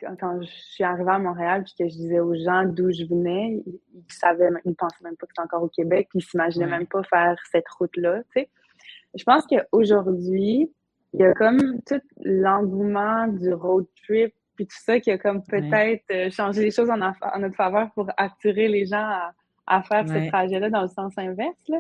quand, 0.01 0.41
je 0.43 0.47
suis 0.47 0.85
arrivée 0.85 1.11
à 1.11 1.19
Montréal 1.19 1.65
puis 1.65 1.75
que 1.79 1.89
je 1.91 1.97
disais 1.97 2.21
aux 2.21 2.35
gens 2.35 2.65
d'où 2.65 2.91
je 2.91 3.05
venais, 3.05 3.63
ils, 3.67 3.81
ne 3.95 4.01
savaient, 4.09 4.49
ils 4.65 4.75
pensaient 4.75 5.05
même 5.05 5.17
pas 5.17 5.27
que 5.27 5.33
j'étais 5.33 5.43
encore 5.43 5.63
au 5.63 5.69
Québec, 5.69 6.09
ils 6.15 6.23
s'imaginaient 6.23 6.67
même 6.67 6.87
pas 6.87 7.03
faire 7.05 7.37
cette 7.51 7.69
route-là, 7.69 8.23
tu 8.35 8.41
sais. 8.41 8.49
Je 9.15 9.25
pense 9.25 9.45
qu'aujourd'hui, 9.47 10.71
il 11.13 11.21
y 11.21 11.25
a 11.25 11.33
comme 11.35 11.81
tout 11.83 12.01
l'engouement 12.23 13.27
du 13.27 13.53
road 13.53 13.87
trip 14.05 14.33
puis 14.55 14.67
tout 14.67 14.77
ça 14.85 15.01
qui 15.01 15.11
a 15.11 15.19
comme 15.19 15.43
peut-être 15.43 16.05
euh, 16.13 16.31
changé 16.31 16.63
les 16.63 16.71
choses 16.71 16.91
en, 16.91 16.99
notre 16.99 17.57
faveur 17.57 17.91
pour 17.93 18.09
attirer 18.17 18.69
les 18.69 18.87
gens 18.87 19.11
à, 19.67 19.83
faire 19.83 20.07
ce 20.07 20.29
trajet-là 20.29 20.69
dans 20.69 20.83
le 20.83 20.89
sens 20.89 21.17
inverse. 21.17 21.69
Là. 21.69 21.79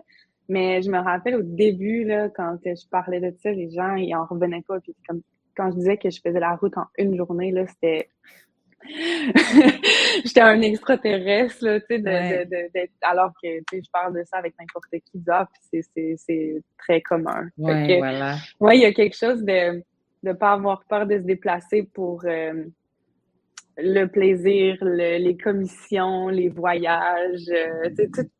Mais 0.49 0.83
je 0.83 0.91
me 0.91 0.99
rappelle 0.99 1.37
au 1.37 1.43
début, 1.43 2.05
là, 2.05 2.29
quand 2.29 2.57
je 2.65 2.89
parlais 2.89 3.21
de 3.21 3.33
ça, 3.39 3.53
les 3.53 3.71
gens, 3.71 3.95
ils 3.95 4.15
en 4.15 4.25
revenaient 4.25 4.63
pas. 4.67 4.81
Puis 4.81 4.97
comme 5.07 5.23
quand 5.57 5.71
je 5.71 5.77
disais 5.77 5.97
que 5.97 6.11
je 6.11 6.21
faisais 6.21 6.41
la 6.41 6.57
route 6.57 6.77
en 6.77 6.87
une 6.99 7.17
journée, 7.17 7.51
là, 7.53 7.67
c'était 7.67 8.09
J'étais 10.25 10.41
un 10.41 10.63
extraterrestre, 10.63 11.65
là, 11.65 11.81
tu 11.81 11.87
sais, 11.89 11.99
de, 11.99 12.89
alors 13.03 13.33
que, 13.43 13.59
tu 13.59 13.65
sais, 13.71 13.83
je 13.85 13.91
parle 13.91 14.19
de 14.19 14.25
ça 14.25 14.39
avec 14.39 14.55
n'importe 14.59 14.91
qui, 14.91 15.23
puis 15.93 16.17
c'est 16.17 16.63
très 16.79 17.03
commun. 17.03 17.49
Ouais, 17.59 17.99
voilà. 17.99 18.37
Ouais, 18.59 18.79
il 18.79 18.83
y 18.83 18.87
a 18.87 18.93
quelque 18.93 19.17
chose 19.17 19.45
de 19.45 19.83
ne 20.23 20.33
pas 20.33 20.53
avoir 20.53 20.85
peur 20.85 21.07
de 21.07 21.19
se 21.19 21.25
déplacer 21.25 21.83
pour 21.83 22.25
euh, 22.25 22.65
le 23.77 24.07
plaisir, 24.07 24.79
les 24.83 25.37
commissions, 25.37 26.29
les 26.29 26.49
voyages, 26.49 27.51
euh, 27.51 27.91
tu 27.97 28.09
sais, 28.15 28.31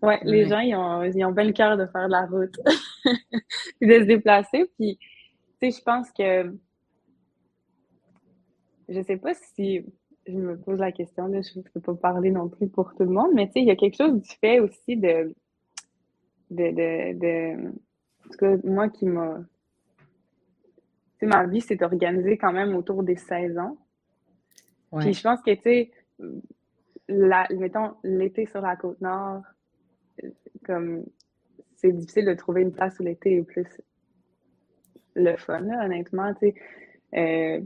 Ouais, 0.00 0.20
les 0.22 0.46
gens, 0.46 0.60
ils 0.60 0.76
ont, 0.76 1.02
ils 1.02 1.24
ont 1.24 1.32
bien 1.32 1.44
le 1.44 1.52
cœur 1.52 1.76
de 1.76 1.86
faire 1.86 2.06
de 2.06 2.12
la 2.12 2.26
route, 2.26 2.56
puis 3.80 3.88
de 3.88 3.94
se 3.94 4.04
déplacer. 4.04 4.70
Puis, 4.78 4.98
tu 5.60 5.70
sais, 5.70 5.78
je 5.78 5.82
pense 5.82 6.10
que 6.12 6.54
je 8.88 9.02
sais 9.02 9.16
pas 9.16 9.34
si 9.34 9.84
je 10.26 10.36
me 10.36 10.58
pose 10.58 10.78
la 10.78 10.92
question, 10.92 11.26
là, 11.26 11.40
je 11.40 11.58
ne 11.58 11.62
peux 11.62 11.80
pas 11.80 11.94
parler 11.94 12.30
non 12.30 12.48
plus 12.48 12.68
pour 12.68 12.94
tout 12.94 13.04
le 13.04 13.10
monde, 13.10 13.30
mais 13.34 13.46
tu 13.46 13.54
sais, 13.54 13.60
il 13.60 13.66
y 13.66 13.70
a 13.70 13.76
quelque 13.76 13.96
chose 13.96 14.20
du 14.20 14.28
fait 14.40 14.60
aussi 14.60 14.96
de. 14.96 15.34
de, 16.50 16.70
de, 16.70 17.18
de 17.18 17.68
en 17.68 18.30
tout 18.30 18.38
cas, 18.38 18.56
moi 18.64 18.88
qui 18.88 19.06
m'a. 19.06 19.38
Tu 21.18 21.20
sais, 21.20 21.26
ma 21.26 21.46
vie 21.46 21.60
s'est 21.60 21.82
organisée 21.82 22.36
quand 22.36 22.52
même 22.52 22.76
autour 22.76 23.02
des 23.02 23.16
saisons. 23.16 23.76
Puis 24.98 25.12
je 25.12 25.22
pense 25.22 25.42
que, 25.42 25.54
tu 25.54 25.62
sais, 25.62 25.90
mettons, 27.08 27.94
l'été 28.04 28.46
sur 28.46 28.60
la 28.60 28.76
côte 28.76 29.00
nord, 29.00 29.42
comme 30.64 31.04
c'est 31.76 31.92
difficile 31.92 32.26
de 32.26 32.34
trouver 32.34 32.62
une 32.62 32.72
place 32.72 32.98
où 32.98 33.02
l'été 33.02 33.36
est 33.36 33.42
plus 33.42 33.66
le 35.18 35.36
fun, 35.36 35.60
là, 35.60 35.84
honnêtement. 35.84 36.32
Euh, 37.14 37.60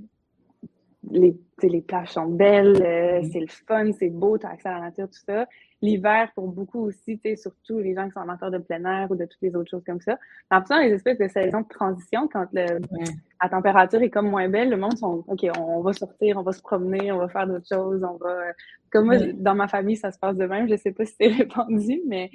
les, 1.10 1.36
les 1.62 1.80
plages 1.80 2.10
sont 2.10 2.26
belles, 2.26 2.80
euh, 2.80 3.20
mm-hmm. 3.20 3.32
c'est 3.32 3.40
le 3.40 3.46
fun, 3.48 3.92
c'est 3.92 4.10
beau, 4.10 4.38
tu 4.38 4.46
as 4.46 4.50
accès 4.50 4.68
à 4.68 4.74
la 4.74 4.80
nature, 4.80 5.08
tout 5.08 5.20
ça. 5.26 5.46
L'hiver, 5.80 6.30
pour 6.36 6.46
beaucoup 6.46 6.86
aussi, 6.86 7.20
surtout 7.36 7.80
les 7.80 7.94
gens 7.94 8.06
qui 8.06 8.12
sont 8.12 8.20
amateurs 8.20 8.52
de 8.52 8.58
plein 8.58 8.84
air 8.84 9.10
ou 9.10 9.16
de 9.16 9.24
toutes 9.24 9.42
les 9.42 9.56
autres 9.56 9.68
choses 9.68 9.82
comme 9.84 10.00
ça. 10.00 10.16
En 10.48 10.62
plus, 10.62 10.80
les 10.80 10.92
espèces 10.92 11.18
de 11.18 11.26
saisons 11.26 11.62
de 11.62 11.68
transition, 11.68 12.28
quand 12.32 12.46
le, 12.52 12.78
la 13.42 13.48
température 13.48 14.00
est 14.00 14.10
comme 14.10 14.30
moins 14.30 14.48
belle, 14.48 14.70
le 14.70 14.76
monde 14.76 14.96
sont 14.96 15.24
OK, 15.26 15.44
on, 15.58 15.80
va 15.80 15.92
sortir, 15.92 16.36
on 16.38 16.42
va 16.42 16.52
se 16.52 16.62
promener, 16.62 17.10
on 17.10 17.18
va 17.18 17.28
faire 17.28 17.48
d'autres 17.48 17.66
choses, 17.66 18.04
on 18.04 18.16
va. 18.16 18.52
Comme 18.92 19.06
moi, 19.06 19.16
dans 19.34 19.56
ma 19.56 19.66
famille, 19.66 19.96
ça 19.96 20.12
se 20.12 20.20
passe 20.20 20.36
de 20.36 20.46
même. 20.46 20.68
Je 20.68 20.76
sais 20.76 20.92
pas 20.92 21.04
si 21.04 21.14
c'est 21.20 21.26
répandu, 21.38 22.00
mais 22.06 22.30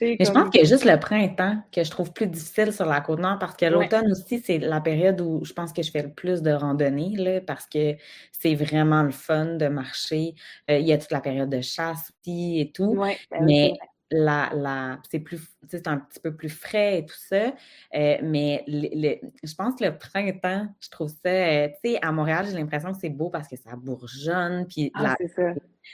mais 0.00 0.16
je 0.24 0.30
pense 0.30 0.56
a 0.56 0.64
juste 0.64 0.84
le 0.84 0.98
printemps 0.98 1.56
que 1.72 1.84
je 1.84 1.90
trouve 1.90 2.12
plus 2.12 2.26
difficile 2.26 2.72
sur 2.72 2.86
la 2.86 3.00
côte 3.00 3.20
nord 3.20 3.38
parce 3.38 3.56
que 3.56 3.66
l'automne 3.66 4.10
aussi, 4.10 4.42
c'est 4.44 4.58
la 4.58 4.80
période 4.80 5.20
où 5.20 5.44
je 5.44 5.52
pense 5.52 5.72
que 5.72 5.82
je 5.82 5.90
fais 5.90 6.02
le 6.02 6.10
plus 6.10 6.42
de 6.42 6.50
randonnées 6.50 7.16
là, 7.16 7.40
parce 7.40 7.66
que 7.66 7.96
c'est 8.32 8.54
vraiment 8.54 9.02
le 9.02 9.10
fun 9.10 9.56
de 9.56 9.68
marcher. 9.68 10.34
Euh, 10.70 10.78
il 10.78 10.86
y 10.86 10.92
a 10.92 10.98
toute 10.98 11.12
la 11.12 11.20
période 11.20 11.50
de 11.50 11.60
chasse 11.60 12.12
aussi 12.26 12.60
et 12.60 12.72
tout. 12.72 12.94
Ben 12.94 13.14
mais 13.42 13.74
la, 14.10 14.50
la, 14.54 14.98
c'est 15.10 15.20
plus 15.20 15.40
c'est 15.68 15.86
un 15.86 15.98
petit 15.98 16.18
peu 16.20 16.34
plus 16.34 16.48
frais 16.48 16.98
et 16.98 17.06
tout 17.06 17.18
ça. 17.28 17.52
Euh, 17.94 18.16
mais 18.22 18.64
je 18.66 19.54
pense 19.54 19.76
que 19.76 19.84
le 19.84 19.96
printemps, 19.96 20.66
je 20.80 20.88
trouve 20.88 21.10
ça, 21.10 21.30
euh, 21.30 21.68
tu 21.68 21.92
sais, 21.92 21.98
à 22.02 22.10
Montréal, 22.10 22.46
j'ai 22.48 22.56
l'impression 22.56 22.92
que 22.92 22.98
c'est 23.00 23.10
beau 23.10 23.30
parce 23.30 23.46
que 23.46 23.56
ça 23.56 23.76
bourgeonne. 23.76 24.66
Puis 24.66 24.90
ah, 24.94 25.14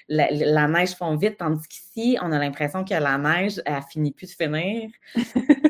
la, 0.08 0.28
la, 0.30 0.68
neige 0.68 0.94
fond 0.94 1.16
vite, 1.16 1.37
tandis 1.38 1.66
qu'ici, 1.68 2.16
on 2.23 2.32
a 2.32 2.38
l'impression 2.38 2.85
que 2.85 2.94
la 2.94 3.18
neige, 3.18 3.61
elle 3.66 3.82
finit 3.90 4.12
plus 4.12 4.37
de 4.37 4.44
finir. 4.44 4.90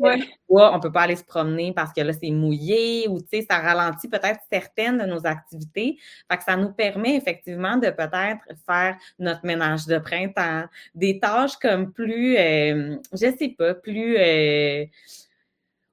ouais. 0.00 0.22
on 0.48 0.80
peut 0.80 0.92
pas 0.92 1.02
aller 1.02 1.16
se 1.16 1.24
promener 1.24 1.72
parce 1.74 1.92
que 1.92 2.00
là, 2.00 2.12
c'est 2.12 2.30
mouillé 2.30 3.08
ou, 3.08 3.20
tu 3.20 3.26
sais, 3.32 3.46
ça 3.48 3.58
ralentit 3.58 4.08
peut-être 4.08 4.40
certaines 4.50 4.98
de 4.98 5.04
nos 5.04 5.26
activités. 5.26 5.98
Fait 6.30 6.38
que 6.38 6.44
ça 6.44 6.56
nous 6.56 6.72
permet 6.72 7.16
effectivement 7.16 7.76
de 7.76 7.90
peut-être 7.90 8.44
faire 8.66 8.96
notre 9.18 9.44
ménage 9.44 9.86
de 9.86 9.98
printemps, 9.98 10.64
des 10.94 11.18
tâches 11.18 11.56
comme 11.56 11.92
plus, 11.92 12.36
euh, 12.36 12.96
je 13.12 13.34
sais 13.38 13.54
pas, 13.56 13.74
plus... 13.74 14.16
Euh, 14.18 14.84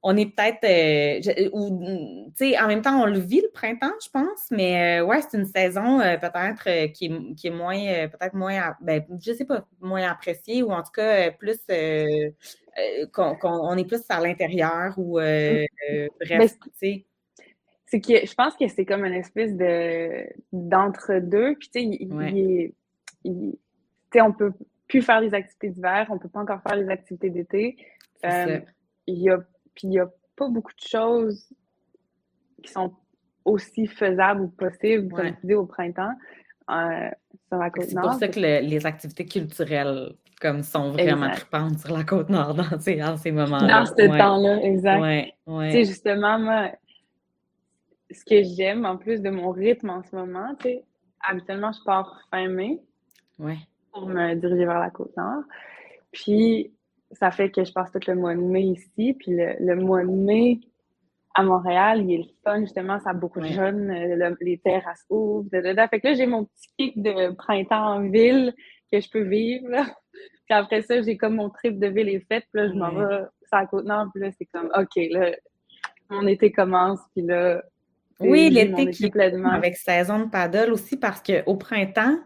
on 0.06 0.18
est 0.18 0.26
peut-être 0.26 0.66
euh, 0.66 1.50
ou 1.54 2.30
tu 2.38 2.50
sais 2.50 2.60
en 2.60 2.68
même 2.68 2.82
temps 2.82 3.02
on 3.02 3.06
le 3.06 3.20
vit 3.20 3.40
le 3.40 3.50
printemps 3.54 3.94
je 4.04 4.10
pense 4.10 4.52
mais 4.52 5.00
ouais 5.00 5.22
c'est 5.22 5.38
une 5.38 5.46
saison 5.46 6.00
peut-être 6.00 6.92
qui, 6.92 7.06
est, 7.06 7.36
qui 7.36 7.48
est 7.48 7.52
moins 7.52 8.10
peut-être 8.10 8.34
moins 8.34 8.76
ben 8.82 9.02
je 9.26 9.32
sais 9.32 9.46
pas 9.46 9.66
moins 9.80 10.04
appréciée 10.04 10.62
ou 10.62 10.74
en 10.74 10.84
tout 10.84 10.92
cas 10.92 11.32
plus 11.32 11.58
euh, 12.78 13.06
qu'on 13.12 13.78
est 13.78 13.86
plus 13.86 14.02
à 14.10 14.20
l'intérieur 14.20 14.94
ou 14.98 15.20
euh, 15.20 15.64
euh, 15.92 16.08
bref, 16.20 16.58
tu 16.60 16.70
sais. 16.74 17.06
C'est 17.86 18.02
que 18.02 18.26
je 18.26 18.34
pense 18.34 18.56
que 18.56 18.68
c'est 18.68 18.86
comme 18.86 19.06
une 19.06 19.14
espèce 19.14 19.56
de 19.56 20.26
d'entre-deux. 20.52 21.56
Puis 21.56 21.70
tu 21.70 21.80
sais, 21.80 22.74
il, 23.24 23.54
on 24.16 24.34
peut 24.34 24.54
plus 24.88 25.04
faire 25.04 25.22
les 25.22 25.36
activités 25.36 25.70
d'hiver, 25.70 26.08
on 26.10 26.18
peut 26.18 26.30
pas 26.30 26.40
encore 26.40 26.62
faire 26.64 26.76
les 26.76 26.90
activités 26.90 27.30
d'été. 27.30 27.78
il 28.24 28.64
y 29.08 29.30
a, 29.30 29.38
puis 29.76 29.84
il 29.84 29.90
n'y 29.90 30.00
a 30.00 30.12
pas 30.36 30.48
beaucoup 30.48 30.74
de 30.74 30.88
choses 30.88 31.54
qui 32.64 32.72
sont 32.72 32.96
aussi 33.46 33.86
faisables 33.86 34.42
ou 34.42 34.48
possibles, 34.48 35.14
comme 35.14 35.36
tu 35.40 35.46
dis, 35.46 35.54
au 35.54 35.68
printemps. 35.68 36.16
sur 36.68 37.58
la 37.58 37.70
côte 37.70 37.84
C'est 37.84 38.02
pour 38.02 38.14
ça 38.14 38.28
que 38.28 38.40
les 38.40 38.86
activités 38.88 39.26
culturelles 39.26 40.16
comme 40.44 40.62
sont 40.62 40.92
vraiment 40.92 41.30
tripantes 41.32 41.80
sur 41.80 41.96
la 41.96 42.04
côte 42.04 42.30
nord 42.30 42.54
dans, 42.54 42.78
ces, 42.80 43.02
ces 43.18 43.32
moments-là. 43.32 43.80
Dans 43.80 43.86
ce 43.86 43.94
temps-là, 43.94 44.62
exact. 44.62 45.00
Ouais, 45.00 45.34
Tu 45.48 45.72
sais, 45.72 45.86
justement, 45.86 46.38
moi, 46.38 46.72
ce 48.12 48.26
que 48.26 48.44
j'aime, 48.44 48.86
en 48.86 48.98
plus 48.98 49.22
de 49.22 49.30
mon 49.30 49.52
rythme 49.52 49.90
en 49.90 50.04
ce 50.04 50.14
moment, 50.14 50.54
tu 50.60 50.64
sais, 50.64 50.84
habituellement, 51.26 51.72
je 51.72 51.82
pars 51.86 52.20
fin 52.30 52.50
mai 52.50 52.82
pour 53.94 54.06
me 54.06 54.36
diriger 54.36 54.66
vers 54.66 54.80
la 54.80 54.90
côte 54.90 55.16
nord. 55.16 55.44
Puis, 56.12 56.74
ça 57.14 57.32
fait 57.32 57.50
que 57.50 57.64
je 57.64 57.72
passe 57.72 57.92
tout 57.92 58.02
le 58.06 58.16
mois 58.16 58.36
de 58.36 58.42
mai 58.42 58.64
ici. 58.64 59.16
Puis, 59.18 59.32
le, 59.32 59.76
mois 59.76 60.04
de 60.04 60.10
mai, 60.10 60.60
à 61.36 61.44
Montréal, 61.44 62.04
il 62.04 62.16
est 62.16 62.18
le 62.18 62.30
fun, 62.44 62.60
justement, 62.62 63.00
ça 63.00 63.14
bourgeonne, 63.14 63.90
ouais. 63.90 64.36
les 64.42 64.58
terrasses 64.58 65.06
ouvrent, 65.10 65.48
Fait 65.50 66.00
que 66.02 66.08
là, 66.08 66.14
j'ai 66.16 66.26
mon 66.26 66.44
petit 66.44 66.68
pic 66.78 67.02
de 67.02 67.32
printemps 67.34 67.96
en 67.96 68.10
ville 68.10 68.54
que 68.92 69.00
je 69.00 69.10
peux 69.10 69.24
vivre. 69.24 69.70
Puis 70.48 70.58
après 70.58 70.82
ça, 70.82 71.02
j'ai 71.02 71.18
comme 71.18 71.36
mon 71.36 71.50
trip 71.50 71.80
de 71.80 71.88
ville 71.88 72.10
est 72.10 72.26
fait. 72.28 72.42
Puis 72.52 72.62
là, 72.62 72.68
je 72.68 72.74
m'en 72.74 72.92
vais 72.92 73.24
sur 73.48 73.58
la 73.58 73.66
Côte-Nord. 73.66 74.08
Puis 74.14 74.24
là, 74.24 74.30
c'est 74.38 74.46
comme, 74.46 74.70
OK, 74.76 75.02
là, 75.12 75.32
mon 76.10 76.28
été 76.28 76.52
commence. 76.52 77.00
Puis 77.16 77.26
là, 77.26 77.64
oui, 78.20 78.50
l'été 78.50 78.90
qui 78.90 79.10
pleinement. 79.10 79.50
avec 79.50 79.76
saison 79.76 80.20
de 80.20 80.30
paddle 80.30 80.72
aussi 80.72 80.98
parce 80.98 81.22
qu'au 81.22 81.56
printemps, 81.56 82.18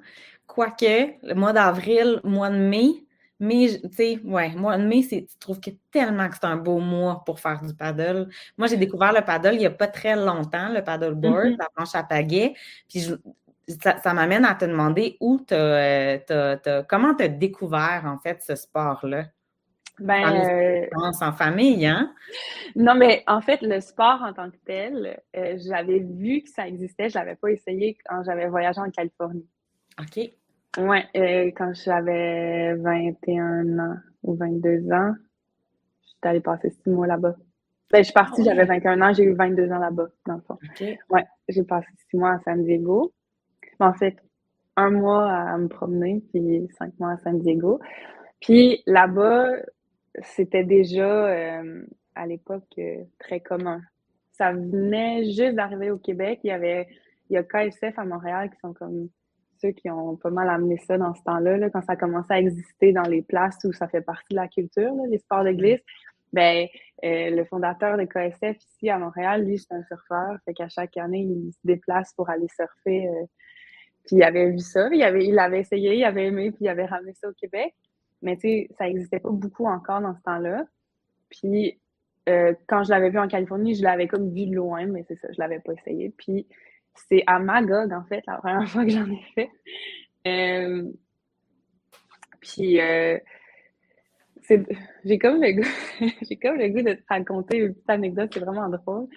quoique, 0.45 1.13
le 1.23 1.33
mois 1.33 1.53
d'avril, 1.53 2.19
mois 2.23 2.49
de 2.49 2.57
mai, 2.57 3.07
mais, 3.39 3.79
tu 3.83 3.89
sais, 3.91 4.19
ouais, 4.23 4.49
mois 4.55 4.77
de 4.79 4.83
mai, 4.83 5.03
c'est, 5.03 5.27
tu 5.29 5.37
trouves 5.39 5.59
que 5.59 5.69
tellement 5.91 6.27
que 6.27 6.35
c'est 6.35 6.45
un 6.45 6.55
beau 6.55 6.79
mois 6.79 7.23
pour 7.23 7.39
faire 7.39 7.61
du 7.61 7.73
paddle. 7.75 8.29
Moi, 8.57 8.67
j'ai 8.67 8.77
découvert 8.77 9.13
le 9.13 9.21
paddle 9.21 9.53
il 9.53 9.59
n'y 9.59 9.65
a 9.67 9.71
pas 9.71 9.87
très 9.87 10.15
longtemps, 10.15 10.69
le 10.69 10.83
paddleboard, 10.83 11.49
mm-hmm. 11.49 11.57
la 11.59 11.67
planche 11.75 11.93
à 11.93 12.03
pagaie. 12.03 12.55
Puis, 12.89 13.01
je, 13.01 13.13
ça, 13.67 14.13
m'amène 14.13 14.45
à 14.45 14.55
te 14.55 14.65
demander 14.65 15.17
où 15.19 15.39
tu 15.45 15.53
euh, 15.53 16.17
comment 16.87 17.13
tu 17.15 17.23
as 17.23 17.27
découvert 17.27 18.03
en 18.05 18.17
fait 18.17 18.41
ce 18.41 18.55
sport-là? 18.55 19.25
Ben, 19.99 20.31
euh, 20.31 20.85
en 20.95 21.31
famille, 21.31 21.85
hein? 21.87 22.13
Non, 22.75 22.93
mais 22.93 23.23
en 23.25 23.41
fait, 23.41 23.61
le 23.63 23.79
sport 23.79 24.21
en 24.21 24.31
tant 24.31 24.51
que 24.51 24.57
tel, 24.63 25.19
euh, 25.35 25.57
j'avais 25.67 25.99
vu 25.99 26.43
que 26.43 26.49
ça 26.49 26.67
existait, 26.67 27.09
je 27.09 27.17
l'avais 27.17 27.35
pas 27.35 27.49
essayé 27.49 27.97
quand 28.05 28.23
j'avais 28.23 28.47
voyagé 28.47 28.79
en 28.79 28.91
Californie. 28.91 29.47
OK. 29.99 30.31
Ouais, 30.77 31.51
quand 31.57 31.73
j'avais 31.73 32.75
21 32.75 33.79
ans 33.79 33.97
ou 34.21 34.35
22 34.35 34.91
ans, 34.91 35.15
j'étais 36.05 36.27
allée 36.27 36.41
passer 36.41 36.69
six 36.69 36.89
mois 36.91 37.07
là-bas. 37.07 37.35
Ben, 37.91 37.99
je 37.99 38.03
suis 38.03 38.13
partie, 38.13 38.43
j'avais 38.43 38.65
21 38.65 39.01
ans, 39.01 39.13
j'ai 39.13 39.23
eu 39.23 39.33
22 39.33 39.71
ans 39.71 39.79
là-bas, 39.79 40.09
dans 40.27 40.35
le 40.35 40.41
fond. 40.41 40.59
Ouais, 41.09 41.25
j'ai 41.49 41.63
passé 41.63 41.87
six 42.07 42.17
mois 42.17 42.33
à 42.33 42.39
San 42.41 42.63
Diego. 42.63 43.11
En 43.79 43.93
fait, 43.93 44.17
un 44.75 44.91
mois 44.91 45.29
à 45.31 45.57
me 45.57 45.67
promener, 45.67 46.23
puis 46.29 46.67
cinq 46.77 46.93
mois 46.99 47.11
à 47.11 47.17
San 47.17 47.39
Diego. 47.39 47.79
Puis 48.39 48.83
là-bas, 48.85 49.53
c'était 50.21 50.63
déjà 50.63 51.27
euh, 51.27 51.85
à 52.15 52.27
l'époque 52.27 52.67
euh, 52.77 53.03
très 53.19 53.39
commun. 53.39 53.81
Ça 54.31 54.51
venait 54.53 55.25
juste 55.25 55.55
d'arriver 55.55 55.89
au 55.91 55.97
Québec. 55.97 56.39
Il 56.43 56.47
y 56.47 56.51
avait 56.51 56.87
il 57.29 57.33
y 57.33 57.37
a 57.37 57.43
KSF 57.43 57.97
à 57.97 58.05
Montréal 58.05 58.49
qui 58.49 58.59
sont 58.59 58.73
comme 58.73 59.09
ceux 59.59 59.71
qui 59.71 59.89
ont 59.89 60.15
pas 60.15 60.29
mal 60.29 60.49
amené 60.49 60.77
ça 60.77 60.97
dans 60.97 61.13
ce 61.15 61.23
temps-là, 61.23 61.57
là, 61.57 61.69
quand 61.71 61.81
ça 61.81 61.93
a 61.93 62.33
à 62.33 62.39
exister 62.39 62.93
dans 62.93 63.07
les 63.07 63.23
places 63.23 63.57
où 63.63 63.73
ça 63.73 63.87
fait 63.87 64.01
partie 64.01 64.31
de 64.31 64.35
la 64.35 64.47
culture, 64.47 64.93
les 65.09 65.17
sports 65.17 65.43
de. 65.43 65.79
Ben, 66.33 66.67
euh, 67.03 67.29
le 67.31 67.45
fondateur 67.45 67.97
de 67.97 68.03
KSF 68.03 68.57
ici 68.57 68.89
à 68.89 68.99
Montréal, 68.99 69.45
lui, 69.45 69.57
c'est 69.57 69.73
un 69.73 69.83
surfeur. 69.83 70.37
Fait 70.45 70.53
qu'à 70.53 70.67
chaque 70.67 70.95
année, 70.97 71.21
il 71.21 71.51
se 71.53 71.59
déplace 71.63 72.13
pour 72.13 72.29
aller 72.29 72.47
surfer. 72.49 73.09
Euh, 74.07 74.13
puis 74.15 74.15
il 74.17 74.23
avait 74.23 74.51
vu 74.51 74.59
ça, 74.59 74.89
il 74.91 75.03
avait, 75.03 75.25
il 75.25 75.53
essayé, 75.55 75.95
il 75.95 76.03
avait 76.03 76.27
aimé, 76.27 76.51
puis 76.51 76.65
il 76.65 76.69
avait 76.69 76.85
ramené 76.85 77.13
ça 77.13 77.29
au 77.29 77.33
Québec. 77.33 77.73
Mais 78.21 78.35
tu 78.35 78.41
sais, 78.41 78.69
ça 78.77 78.85
n'existait 78.85 79.19
pas 79.19 79.29
beaucoup 79.29 79.65
encore 79.65 80.01
dans 80.01 80.15
ce 80.15 80.21
temps-là. 80.21 80.65
Puis 81.29 81.79
euh, 82.29 82.53
quand 82.67 82.83
je 82.83 82.89
l'avais 82.89 83.09
vu 83.09 83.19
en 83.19 83.27
Californie, 83.27 83.75
je 83.75 83.83
l'avais 83.83 84.07
comme 84.07 84.33
vu 84.33 84.47
de 84.47 84.55
loin, 84.55 84.85
mais 84.85 85.03
c'est 85.07 85.17
ça, 85.17 85.27
je 85.31 85.39
l'avais 85.39 85.59
pas 85.59 85.73
essayé. 85.73 86.13
Puis 86.17 86.47
c'est 87.09 87.23
à 87.27 87.39
Magog, 87.39 87.91
en 87.93 88.03
fait, 88.05 88.23
la 88.27 88.37
première 88.37 88.69
fois 88.69 88.83
que 88.83 88.91
j'en 88.91 89.09
ai 89.09 89.21
fait. 89.35 89.49
Euh, 90.27 90.91
puis 92.41 92.81
euh, 92.81 93.17
j'ai 95.03 95.19
comme 95.19 95.41
le 95.41 95.51
goût, 95.51 95.69
j'ai 96.21 96.37
comme 96.37 96.57
le 96.57 96.69
goût 96.69 96.81
de 96.81 96.93
te 96.93 97.03
raconter 97.09 97.57
une 97.57 97.73
petite 97.73 97.89
anecdote, 97.89 98.31
c'est 98.33 98.39
vraiment 98.39 98.69
drôle. 98.69 99.07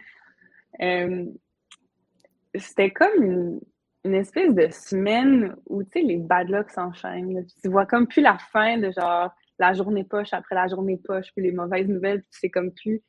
c'était 2.54 2.90
comme 2.90 3.22
une, 3.22 3.60
une 4.04 4.14
espèce 4.14 4.54
de 4.54 4.68
semaine 4.70 5.54
où, 5.66 5.82
tu 5.82 5.90
sais, 5.92 6.00
les 6.02 6.16
bad 6.16 6.48
luck 6.48 6.70
s'enchaînent. 6.70 7.44
Tu 7.62 7.68
vois 7.68 7.86
comme 7.86 8.06
plus 8.06 8.22
la 8.22 8.38
fin 8.38 8.78
de 8.78 8.90
genre 8.90 9.30
la 9.58 9.74
journée 9.74 10.04
poche 10.04 10.32
après 10.32 10.54
la 10.54 10.68
journée 10.68 10.96
poche, 10.96 11.26
puis 11.34 11.44
les 11.44 11.52
mauvaises 11.52 11.86
nouvelles, 11.86 12.22
puis 12.22 12.30
c'est 12.40 12.50
comme 12.50 12.72
plus 12.72 13.02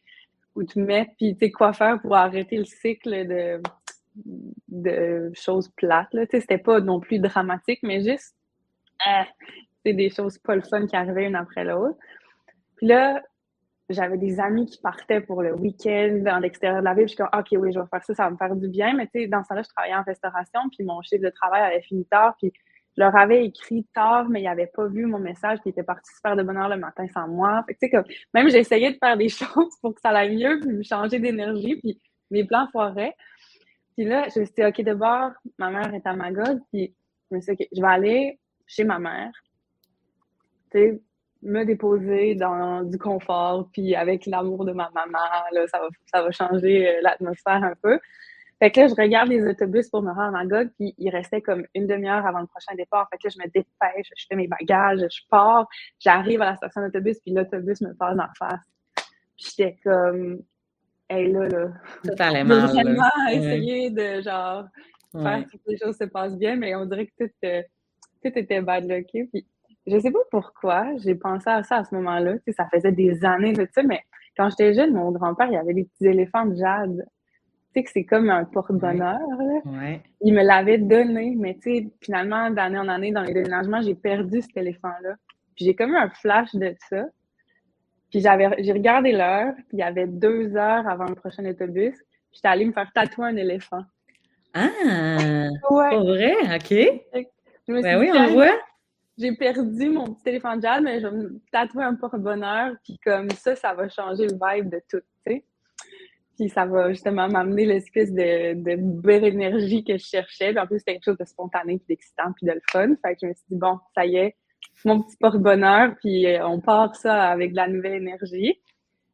où 0.54 0.64
tu 0.64 0.80
mets, 0.80 1.14
puis 1.18 1.34
tu 1.34 1.46
sais 1.46 1.52
quoi 1.52 1.72
faire 1.72 2.02
pour 2.02 2.16
arrêter 2.16 2.58
le 2.58 2.66
cycle 2.66 3.26
de, 3.26 3.62
de 4.68 5.32
choses 5.34 5.70
plates. 5.78 6.10
Tu 6.12 6.28
sais, 6.30 6.42
c'était 6.42 6.58
pas 6.58 6.82
non 6.82 7.00
plus 7.00 7.20
dramatique, 7.20 7.80
mais 7.84 8.02
juste, 8.02 8.36
euh, 9.08 9.24
c'est 9.86 9.94
des 9.94 10.10
choses 10.10 10.38
pas 10.40 10.56
le 10.56 10.62
fun 10.62 10.86
qui 10.88 10.96
arrivaient 10.96 11.26
une 11.26 11.38
après 11.38 11.64
l'autre. 11.64 11.98
Puis 12.76 12.88
là, 12.88 13.22
j'avais 13.92 14.18
des 14.18 14.40
amis 14.40 14.66
qui 14.66 14.80
partaient 14.82 15.22
pour 15.22 15.42
le 15.42 15.54
week-end 15.54 16.22
dans 16.24 16.40
l'extérieur 16.40 16.80
de 16.80 16.86
la 16.86 16.94
ville. 16.94 17.08
Je 17.08 17.14
suis 17.14 17.24
OK, 17.24 17.48
oui, 17.54 17.72
je 17.72 17.80
vais 17.80 17.86
faire 17.90 18.04
ça, 18.04 18.14
ça 18.14 18.24
va 18.26 18.32
me 18.32 18.38
faire 18.38 18.56
du 18.56 18.68
bien. 18.68 18.94
Mais 18.96 19.06
tu 19.08 19.22
sais, 19.22 19.28
dans 19.28 19.44
ce 19.44 19.50
temps-là, 19.50 19.62
je 19.64 19.70
travaillais 19.70 19.96
en 19.96 20.04
restauration, 20.04 20.62
puis 20.76 20.86
mon 20.86 21.02
chiffre 21.02 21.24
de 21.24 21.30
travail 21.30 21.62
avait 21.62 21.82
fini 21.82 22.06
tard, 22.06 22.36
puis 22.38 22.52
je 22.98 23.02
leur 23.02 23.16
avais 23.16 23.46
écrit 23.46 23.88
tard, 23.94 24.28
mais 24.30 24.42
ils 24.42 24.46
n'avaient 24.46 24.72
pas 24.74 24.86
vu 24.88 25.06
mon 25.06 25.20
message, 25.20 25.60
puis 25.60 25.70
ils 25.70 25.72
étaient 25.72 25.84
partis 25.84 26.12
faire 26.22 26.36
de 26.36 26.44
bonne 26.44 26.58
heure 26.58 26.70
le 26.70 26.78
matin 26.78 27.08
sans 27.14 27.28
moi. 27.28 27.64
Fait 27.68 27.76
que, 27.76 27.96
comme, 27.96 28.06
même 28.34 28.50
j'essayais 28.50 28.92
de 28.92 28.98
faire 28.98 29.18
des 29.18 29.30
choses 29.30 29.76
pour 29.82 29.96
que 29.96 30.02
ça 30.02 30.10
aille 30.10 30.36
mieux, 30.36 30.60
puis 30.60 30.72
me 30.72 30.84
changer 30.84 31.20
d'énergie, 31.20 31.78
puis 31.78 32.02
mes 32.30 32.44
plans 32.44 32.68
foiraient. 32.72 33.16
Puis 33.96 34.06
là, 34.06 34.28
je 34.34 34.40
me 34.40 34.46
suis 34.46 34.56
dit, 34.56 34.66
OK, 34.66 34.82
d'abord, 34.82 35.32
ma 35.58 35.70
mère 35.70 35.94
est 35.94 36.06
à 36.06 36.14
Magog, 36.14 36.60
puis 36.72 36.94
je 37.30 37.36
me 37.36 37.42
suis 37.42 37.56
dit, 37.56 37.64
OK, 37.64 37.70
je 37.76 37.82
vais 37.82 37.88
aller 37.88 38.40
chez 38.68 38.84
ma 38.84 39.00
mère. 39.00 39.32
Tu 40.72 40.80
sais, 40.80 41.02
me 41.44 41.64
déposer 41.64 42.36
dans 42.36 42.84
du 42.84 42.98
confort, 42.98 43.68
puis 43.72 43.96
avec 43.96 44.26
l'amour 44.26 44.66
de 44.66 44.74
ma 44.74 44.90
maman, 44.94 45.18
là, 45.52 45.68
ça 45.68 45.80
va, 45.80 45.88
ça 46.06 46.22
va 46.22 46.32
changer 46.32 46.88
euh, 46.88 47.02
l'atmosphère 47.02 47.64
un 47.64 47.74
peu. 47.82 48.00
Fait 48.60 48.70
que 48.70 48.82
là, 48.82 48.88
je 48.88 48.94
regarde 48.94 49.30
les 49.30 49.44
autobus 49.44 49.90
pour 49.90 50.04
me 50.04 50.10
rendre 50.12 50.38
à 50.38 50.44
Magog, 50.44 50.70
puis 50.78 50.94
il 51.00 51.10
restait 51.10 51.42
comme 51.42 51.66
une 51.74 51.88
demi-heure 51.88 52.24
avant 52.24 52.42
le 52.42 52.46
prochain 52.46 52.76
départ. 52.76 53.08
Fait 53.10 53.18
que 53.18 53.28
là, 53.28 53.34
je 53.36 53.44
me 53.44 53.52
dépêche, 53.52 54.12
je 54.16 54.26
fais 54.30 54.36
mes 54.36 54.48
bagages, 54.48 55.00
je 55.00 55.22
pars, 55.32 55.68
j'arrive 56.00 56.44
à 56.44 56.52
la 56.52 56.56
station 56.58 56.82
d'autobus, 56.82 57.20
puis 57.22 57.34
l'autobus 57.34 57.82
me 57.82 57.96
passe 57.96 58.20
en 58.20 58.34
face. 58.38 58.62
Puis 59.36 59.54
j'étais 59.58 59.78
comme, 59.84 60.44
hey 61.10 61.32
là, 61.32 61.48
là. 61.48 61.68
Tout 62.04 62.14
allait 62.20 62.44
mal. 62.44 62.68
J'ai 62.68 62.84
vraiment 62.84 63.28
essayé 63.32 63.90
de, 63.90 64.22
genre, 64.22 64.66
faire 65.12 65.44
que 65.46 65.58
les 65.66 65.78
choses 65.80 65.98
se 65.98 66.04
passent 66.04 66.38
bien, 66.38 66.56
mais 66.56 66.76
on 66.76 66.86
dirait 66.86 67.08
que 67.08 67.26
tout, 67.26 67.32
euh, 67.44 67.64
tout 68.24 68.32
était 68.36 68.62
bad 68.62 68.88
lucké. 68.88 69.28
Puis 69.34 69.44
je 69.88 69.98
sais 70.00 70.12
pas 70.12 70.20
pourquoi, 70.30 70.96
j'ai 70.98 71.16
pensé 71.16 71.50
à 71.50 71.64
ça 71.64 71.78
à 71.78 71.84
ce 71.84 71.96
moment-là. 71.96 72.34
Tu 72.36 72.44
sais, 72.48 72.52
ça 72.54 72.68
faisait 72.72 72.92
des 72.92 73.26
années 73.26 73.54
de 73.54 73.68
ça, 73.74 73.84
mais 73.84 74.02
quand 74.38 74.50
j'étais 74.50 74.74
jeune, 74.74 74.94
mon 74.94 75.12
grand-père, 75.12 75.48
il 75.52 75.58
avait 75.58 75.74
des 75.74 75.86
petits 75.86 76.06
éléphants 76.06 76.46
de 76.46 76.56
jade. 76.56 77.06
Tu 77.74 77.80
sais, 77.80 77.84
que 77.84 77.90
c'est 77.92 78.04
comme 78.04 78.30
un 78.30 78.46
porte-bonheur. 78.46 79.20
Ouais. 79.66 80.02
Il 80.22 80.34
me 80.34 80.44
l'avait 80.44 80.78
donné, 80.78 81.36
mais 81.38 81.56
tu 81.56 81.62
sais, 81.62 81.88
finalement, 82.02 82.50
d'année 82.50 82.78
en 82.78 82.88
année, 82.88 83.12
dans 83.12 83.24
les 83.24 83.34
déménagements, 83.34 83.82
j'ai 83.82 83.96
perdu 83.96 84.42
cet 84.42 84.56
éléphant-là. 84.58 85.16
Puis 85.56 85.66
j'ai 85.66 85.76
comme 85.76 85.92
eu 85.92 85.98
un 85.98 86.10
flash 86.10 86.54
de 86.54 86.76
ça. 86.90 87.06
Puis 88.10 88.20
j'avais, 88.20 88.50
j'ai 88.60 88.74
regardé 88.74 89.14
l'heure, 89.14 89.54
puis 89.56 89.78
il 89.78 89.80
y 89.80 89.84
avait 89.84 90.08
deux 90.08 90.56
heures 90.56 90.88
avant 90.88 91.06
le 91.06 91.16
prochain 91.16 91.46
autobus. 91.46 91.96
Puis 91.96 92.34
j'étais 92.34 92.48
allée 92.50 92.66
me 92.66 92.74
faire 92.74 92.92
tatouer 92.94 93.28
un 93.28 93.38
éléphant. 93.38 93.84
Ah! 94.54 94.68
Ouais. 95.70 95.90
Pour 95.90 96.04
vrai? 96.04 96.36
OK. 96.56 97.26
Je 97.68 97.74
me 97.74 97.82
ben 97.82 98.00
oui, 98.00 98.12
on 98.14 98.34
voit 98.34 98.52
j'ai 99.18 99.36
perdu 99.36 99.90
mon 99.90 100.14
petit 100.14 100.30
éléphant 100.30 100.56
de 100.56 100.62
jade, 100.62 100.84
mais 100.84 101.00
je 101.00 101.08
vais 101.08 101.16
me 101.16 101.42
tatouer 101.52 101.84
un 101.84 101.96
porte-bonheur, 101.96 102.76
puis 102.84 102.98
comme 103.04 103.30
ça, 103.32 103.56
ça 103.56 103.74
va 103.74 103.90
changer 103.90 104.28
le 104.28 104.34
vibe 104.34 104.70
de 104.70 104.82
tout, 104.90 105.02
tu 105.26 105.34
sais. 105.34 105.46
Puis 106.38 106.50
ça 106.50 106.66
va 106.66 106.90
justement 106.90 107.28
m'amener 107.28 107.66
l'espèce 107.66 108.12
de, 108.12 108.54
de 108.56 108.76
belle 108.78 109.26
énergie 109.26 109.84
que 109.84 109.98
je 109.98 110.06
cherchais. 110.06 110.52
Puis 110.52 110.60
en 110.60 110.66
plus, 110.66 110.80
c'était 110.80 110.94
quelque 110.94 111.06
chose 111.06 111.18
de 111.18 111.26
spontané, 111.26 111.78
puis 111.78 111.86
d'excitant, 111.90 112.32
puis 112.36 112.48
de 112.48 112.54
le 112.54 112.62
fun. 112.72 112.96
Fait 113.04 113.14
que 113.14 113.20
je 113.22 113.28
me 113.28 113.34
suis 113.34 113.46
dit, 113.50 113.58
bon, 113.58 113.78
ça 113.94 114.06
y 114.06 114.16
est, 114.16 114.36
mon 114.86 115.02
petit 115.02 115.18
porte-bonheur, 115.18 115.96
puis 116.00 116.26
euh, 116.26 116.48
on 116.48 116.60
part 116.60 116.96
ça 116.96 117.30
avec 117.30 117.52
de 117.52 117.58
la 117.58 117.68
nouvelle 117.68 118.02
énergie. 118.02 118.60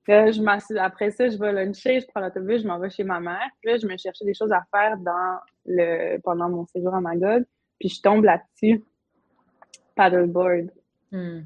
Je 0.08 0.78
après 0.80 1.12
ça, 1.12 1.28
je 1.28 1.38
vais 1.38 1.52
luncher, 1.52 2.00
je 2.00 2.08
prends 2.08 2.22
l'autobus, 2.22 2.62
je 2.62 2.68
m'en 2.68 2.80
vais 2.80 2.90
chez 2.90 3.04
ma 3.04 3.20
mère. 3.20 3.50
Puis 3.62 3.72
là, 3.72 3.78
je 3.78 3.86
me 3.86 3.98
cherchais 3.98 4.24
des 4.24 4.34
choses 4.34 4.54
à 4.54 4.64
faire 4.72 4.98
dans 4.98 5.40
le, 5.66 6.18
pendant 6.20 6.50
mon 6.50 6.66
séjour 6.68 6.96
à 6.96 7.02
Magog. 7.02 7.44
Puis 7.78 7.90
je 7.90 8.02
tombe 8.02 8.24
là-dessus 8.24 8.86
paddleboard 9.98 10.72
hmm. 11.12 11.40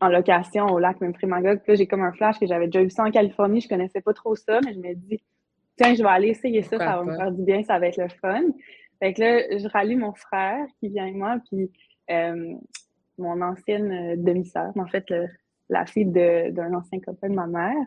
en 0.00 0.08
location 0.08 0.66
au 0.66 0.78
lac 0.78 1.00
Memphremagog. 1.00 1.60
Puis 1.60 1.72
là, 1.72 1.74
j'ai 1.76 1.86
comme 1.86 2.02
un 2.02 2.12
flash 2.12 2.38
que 2.40 2.46
j'avais 2.46 2.66
déjà 2.66 2.82
vu 2.82 2.90
ça 2.90 3.04
en 3.04 3.10
Californie. 3.10 3.60
Je 3.60 3.68
connaissais 3.68 4.00
pas 4.00 4.14
trop 4.14 4.34
ça, 4.34 4.60
mais 4.64 4.72
je 4.72 4.78
me 4.78 4.94
dis, 4.94 5.22
tiens, 5.76 5.94
je 5.94 6.02
vais 6.02 6.08
aller 6.08 6.28
essayer 6.28 6.62
ça, 6.62 6.78
ça 6.78 6.96
va 6.96 7.04
me 7.04 7.16
faire 7.16 7.30
du 7.30 7.42
bien, 7.42 7.62
ça 7.62 7.78
va 7.78 7.86
être 7.86 7.98
le 7.98 8.08
fun. 8.08 8.42
Fait 8.98 9.12
que 9.12 9.20
là, 9.20 9.58
je 9.58 9.68
rallie 9.68 9.96
mon 9.96 10.14
frère 10.14 10.64
qui 10.80 10.88
vient 10.88 11.04
avec 11.04 11.16
moi, 11.16 11.38
puis 11.48 11.70
euh, 12.10 12.54
mon 13.18 13.40
ancienne 13.42 13.92
euh, 13.92 14.14
demi-sœur, 14.16 14.72
en 14.76 14.86
fait, 14.86 15.04
la 15.68 15.86
fille 15.86 16.06
d'un 16.06 16.74
ancien 16.74 17.00
copain 17.00 17.28
de 17.28 17.34
ma 17.34 17.46
mère, 17.46 17.84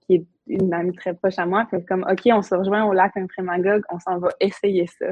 qui 0.00 0.14
est 0.14 0.26
une 0.46 0.72
amie 0.72 0.94
très 0.94 1.14
proche 1.14 1.38
à 1.38 1.46
moi. 1.46 1.66
Fait 1.70 1.84
comme, 1.84 2.04
OK, 2.08 2.22
on 2.26 2.42
se 2.42 2.54
rejoint 2.54 2.84
au 2.84 2.92
lac 2.92 3.14
Memphremagog, 3.16 3.82
on 3.90 3.98
s'en 3.98 4.18
va 4.18 4.28
essayer 4.40 4.86
ça. 4.86 5.06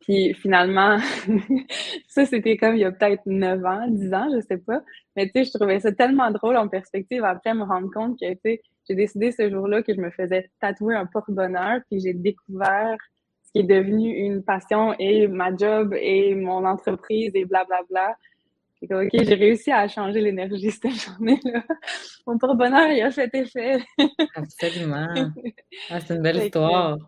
Puis 0.00 0.32
finalement, 0.34 0.98
ça, 2.08 2.24
c'était 2.24 2.56
comme 2.56 2.76
il 2.76 2.80
y 2.80 2.84
a 2.84 2.92
peut-être 2.92 3.22
9 3.26 3.64
ans, 3.64 3.88
10 3.88 4.14
ans, 4.14 4.28
je 4.34 4.40
sais 4.40 4.58
pas. 4.58 4.82
Mais 5.16 5.26
tu 5.26 5.32
sais, 5.34 5.44
je 5.44 5.58
trouvais 5.58 5.80
ça 5.80 5.92
tellement 5.92 6.30
drôle 6.30 6.56
en 6.56 6.68
perspective 6.68 7.24
après 7.24 7.54
me 7.54 7.64
rendre 7.64 7.90
compte 7.92 8.18
que, 8.18 8.32
tu 8.32 8.38
sais, 8.44 8.62
j'ai 8.88 8.94
décidé 8.94 9.32
ce 9.32 9.50
jour-là 9.50 9.82
que 9.82 9.94
je 9.94 10.00
me 10.00 10.10
faisais 10.10 10.50
tatouer 10.60 10.94
un 10.94 11.06
porte-bonheur, 11.06 11.80
puis 11.90 12.00
j'ai 12.00 12.14
découvert 12.14 12.96
ce 13.42 13.52
qui 13.52 13.58
est 13.58 13.62
devenu 13.64 14.14
une 14.14 14.42
passion 14.42 14.94
et 14.98 15.26
ma 15.26 15.54
job 15.54 15.94
et 15.98 16.34
mon 16.34 16.64
entreprise 16.64 17.32
et 17.34 17.44
blablabla. 17.44 17.86
Bla, 17.86 18.16
bla. 18.88 19.02
OK, 19.02 19.10
j'ai 19.12 19.34
réussi 19.34 19.72
à 19.72 19.88
changer 19.88 20.20
l'énergie 20.20 20.70
cette 20.70 20.92
journée-là. 20.92 21.64
Mon 22.26 22.38
porte-bonheur, 22.38 22.88
il 22.92 23.02
a 23.02 23.10
fait 23.10 23.30
effet. 23.34 23.78
Absolument. 24.34 25.08
Ah, 25.90 26.00
c'est 26.00 26.14
une 26.14 26.22
belle 26.22 26.44
histoire 26.44 26.98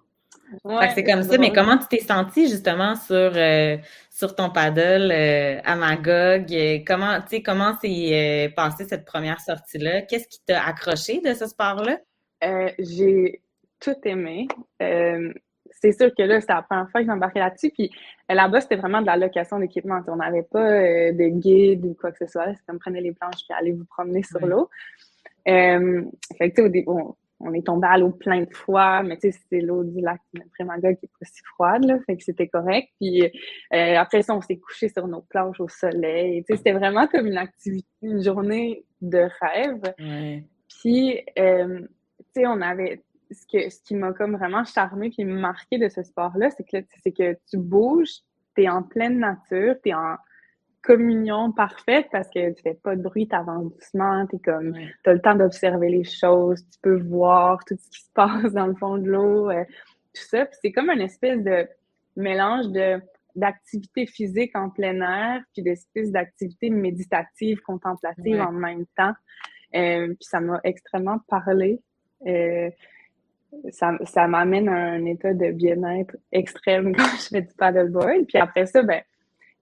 c'est 0.94 1.04
comme 1.04 1.22
ça, 1.22 1.38
mais 1.38 1.52
comment 1.52 1.78
tu 1.78 1.86
t'es 1.88 2.02
senti 2.02 2.48
justement 2.48 2.96
sur, 2.96 3.32
euh, 3.34 3.76
sur 4.10 4.34
ton 4.34 4.50
paddle 4.50 5.10
euh, 5.12 5.60
à 5.64 5.76
Magog? 5.76 6.46
Comment, 6.86 7.18
comment 7.44 7.76
s'est 7.78 8.48
euh, 8.48 8.54
passée 8.54 8.84
cette 8.84 9.04
première 9.04 9.40
sortie-là? 9.40 10.02
Qu'est-ce 10.02 10.28
qui 10.28 10.40
t'a 10.46 10.64
accroché 10.64 11.20
de 11.20 11.34
ce 11.34 11.46
sport-là? 11.46 11.98
j'ai 12.78 13.42
tout 13.80 13.96
aimé. 14.04 14.48
c'est 14.78 15.92
sûr 15.92 16.10
que 16.16 16.22
là, 16.22 16.40
c'était 16.40 16.54
la 16.54 16.62
première 16.62 16.90
fois 16.90 17.02
que 17.02 17.06
j'embarquais 17.06 17.40
là-dessus. 17.40 17.70
Puis 17.70 17.90
là-bas, 18.30 18.62
c'était 18.62 18.76
vraiment 18.76 19.02
de 19.02 19.06
la 19.06 19.18
location 19.18 19.58
d'équipement. 19.58 20.00
On 20.08 20.16
n'avait 20.16 20.42
pas 20.42 20.66
de 20.68 21.28
guide 21.28 21.84
ou 21.84 21.94
quoi 22.00 22.12
que 22.12 22.18
ce 22.18 22.32
soit. 22.32 22.54
C'est 22.54 22.64
comme 22.66 22.78
prenez 22.78 23.02
les 23.02 23.12
planches 23.12 23.42
et 23.50 23.52
allez 23.52 23.72
vous 23.72 23.84
promener 23.84 24.22
sur 24.22 24.44
l'eau. 24.46 24.70
fait 25.44 26.50
que, 26.50 26.62
au 26.62 26.68
début, 26.68 26.88
on 26.88 27.14
est 27.52 27.66
tombé 27.66 27.88
à 27.88 27.98
l'eau 27.98 28.10
plein 28.10 28.42
de 28.42 28.54
fois, 28.54 29.02
mais 29.02 29.16
tu 29.16 29.30
sais, 29.30 29.38
c'était 29.38 29.60
l'eau 29.60 29.84
du 29.84 30.00
lac 30.00 30.20
Prémaga 30.54 30.94
qui 30.94 31.06
est 31.06 31.10
pas 31.18 31.26
si 31.26 31.42
froide, 31.54 31.84
là, 31.84 31.98
fait 32.06 32.16
que 32.16 32.24
c'était 32.24 32.48
correct. 32.48 32.88
Puis 33.00 33.22
euh, 33.24 33.96
après 33.96 34.22
ça, 34.22 34.34
on 34.34 34.40
s'est 34.40 34.58
couché 34.58 34.88
sur 34.88 35.08
nos 35.08 35.22
planches 35.22 35.60
au 35.60 35.68
soleil. 35.68 36.44
Tu 36.44 36.52
sais, 36.52 36.56
c'était 36.58 36.72
vraiment 36.72 37.06
comme 37.06 37.26
une 37.26 37.38
activité, 37.38 37.88
une 38.02 38.22
journée 38.22 38.84
de 39.00 39.26
rêve. 39.40 39.94
Puis, 40.68 41.20
euh, 41.38 41.80
tu 42.18 42.42
sais, 42.42 42.46
on 42.46 42.60
avait 42.60 43.02
ce, 43.30 43.46
que, 43.46 43.70
ce 43.70 43.80
qui 43.82 43.94
m'a 43.94 44.12
comme 44.12 44.36
vraiment 44.36 44.64
charmé 44.64 45.10
puis 45.10 45.24
marqué 45.24 45.78
de 45.78 45.88
ce 45.88 46.02
sport-là, 46.02 46.50
c'est 46.50 46.64
que, 46.64 46.86
c'est 47.02 47.12
que 47.12 47.36
tu 47.48 47.56
bouges, 47.56 48.20
tu 48.54 48.62
es 48.62 48.68
en 48.68 48.82
pleine 48.82 49.18
nature, 49.18 49.76
tu 49.82 49.90
es 49.90 49.94
en 49.94 50.16
communion 50.82 51.52
parfaite 51.52 52.06
parce 52.10 52.28
que 52.28 52.52
tu 52.52 52.62
fais 52.62 52.74
pas 52.74 52.96
de 52.96 53.02
bruit, 53.02 53.28
tu 53.28 53.34
avances 53.34 53.72
doucement, 53.72 54.26
tu 54.26 54.38
comme 54.38 54.74
as 55.04 55.12
le 55.12 55.20
temps 55.20 55.34
d'observer 55.34 55.90
les 55.90 56.04
choses, 56.04 56.62
tu 56.70 56.78
peux 56.80 57.00
voir 57.00 57.62
tout 57.64 57.76
ce 57.78 57.90
qui 57.90 58.00
se 58.00 58.10
passe 58.14 58.52
dans 58.54 58.66
le 58.66 58.74
fond 58.74 58.98
de 58.98 59.08
l'eau, 59.08 59.50
euh, 59.50 59.64
tout 60.14 60.22
ça. 60.22 60.46
c'est 60.62 60.72
comme 60.72 60.90
une 60.90 61.02
espèce 61.02 61.42
de 61.42 61.68
mélange 62.16 62.68
de 62.68 63.00
d'activité 63.36 64.06
physique 64.06 64.56
en 64.56 64.70
plein 64.70 65.00
air, 65.00 65.40
puis 65.52 65.62
d'espèce 65.62 66.10
d'activité 66.10 66.68
méditative, 66.68 67.60
contemplative 67.60 68.40
en 68.40 68.50
même 68.50 68.86
temps. 68.96 69.12
Euh, 69.74 70.08
puis 70.08 70.16
ça 70.28 70.40
m'a 70.40 70.60
extrêmement 70.64 71.20
parlé. 71.28 71.80
Euh, 72.26 72.70
ça, 73.70 73.92
ça 74.04 74.26
m'amène 74.26 74.68
à 74.68 74.74
un 74.74 75.04
état 75.04 75.32
de 75.32 75.50
bien-être 75.52 76.16
extrême 76.32 76.92
quand 76.96 77.16
je 77.18 77.28
fais 77.28 77.42
du 77.42 77.54
paddleboard. 77.54 78.26
Puis 78.26 78.38
après 78.38 78.66
ça, 78.66 78.82
ben, 78.82 79.00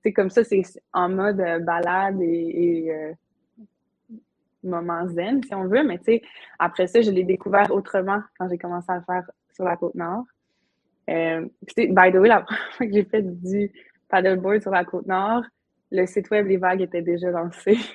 c'est 0.03 0.13
comme 0.13 0.31
ça, 0.31 0.45
c'est 0.45 0.63
en 0.93 1.09
mode 1.09 1.41
euh, 1.41 1.59
balade 1.59 2.21
et, 2.21 2.87
euh, 2.91 3.13
moment 4.63 5.07
zen, 5.09 5.43
si 5.43 5.55
on 5.55 5.67
veut. 5.67 5.85
Mais 5.85 5.99
tu 5.99 6.05
sais, 6.05 6.23
après 6.59 6.87
ça, 6.87 7.01
je 7.01 7.11
l'ai 7.11 7.25
découvert 7.25 7.71
autrement 7.73 8.21
quand 8.39 8.49
j'ai 8.49 8.59
commencé 8.59 8.91
à 8.91 8.97
le 8.97 9.03
faire 9.03 9.31
sur 9.55 9.65
la 9.65 9.77
côte 9.77 9.95
nord. 9.95 10.25
Euh, 11.09 11.47
by 11.77 12.13
the 12.13 12.17
way, 12.17 12.29
la 12.29 12.41
première 12.43 12.73
fois 12.73 12.87
que 12.87 12.93
j'ai 12.93 13.05
fait 13.05 13.23
du 13.23 13.73
paddleboard 14.09 14.63
sur 14.63 14.71
la 14.71 14.85
côte 14.85 15.07
nord, 15.07 15.43
le 15.91 16.07
site 16.07 16.31
web 16.31 16.47
Les 16.47 16.57
Vagues 16.57 16.83
était 16.83 17.03
déjà 17.03 17.31
lancé. 17.31 17.79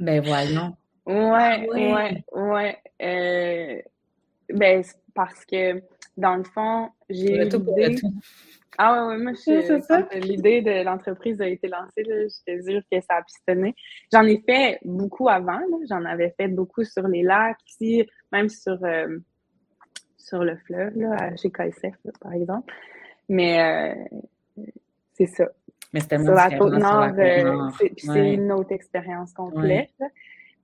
Ben 0.00 0.20
voyons. 0.20 0.76
Ouais, 1.06 1.14
ah 1.14 1.66
ouais, 1.70 2.24
ouais. 2.32 2.78
Euh, 3.00 3.80
ben, 4.48 4.82
parce 5.14 5.44
que, 5.44 5.80
dans 6.16 6.36
le 6.36 6.44
fond, 6.44 6.90
j'ai 7.08 7.36
eu 7.36 7.44
l'idée... 7.44 7.96
Ah 8.78 9.06
ouais, 9.06 9.08
ouais 9.08 9.22
moi, 9.22 9.32
je, 9.34 10.18
l'idée 10.18 10.62
de 10.62 10.82
l'entreprise 10.82 11.42
a 11.42 11.46
été 11.46 11.68
lancée, 11.68 12.04
j'étais 12.06 12.62
sûre 12.62 12.80
que 12.90 13.00
ça 13.02 13.16
a 13.16 13.22
pistonné. 13.22 13.74
J'en 14.10 14.22
ai 14.22 14.42
fait 14.46 14.78
beaucoup 14.82 15.28
avant, 15.28 15.60
j'en 15.90 16.02
avais 16.06 16.34
fait 16.38 16.48
beaucoup 16.48 16.82
sur 16.82 17.06
les 17.06 17.22
lacs 17.22 17.58
ici, 17.68 18.08
même 18.32 18.48
sur, 18.48 18.82
euh, 18.82 19.18
sur 20.16 20.42
le 20.42 20.56
fleuve, 20.56 20.96
là, 20.96 21.36
chez 21.36 21.50
KSF, 21.50 21.94
par 22.18 22.32
exemple. 22.32 22.72
Mais 23.28 23.60
euh, 23.60 24.64
c'est 25.12 25.26
ça. 25.26 25.48
Mais 25.92 26.00
c'était 26.00 26.18
sur 26.18 26.32
la 26.32 26.50
côte 26.56 26.72
nord, 26.72 27.12
euh, 27.18 27.68
c'est 27.98 28.34
une 28.34 28.50
autre 28.52 28.72
expérience 28.72 29.32
complète. 29.34 29.90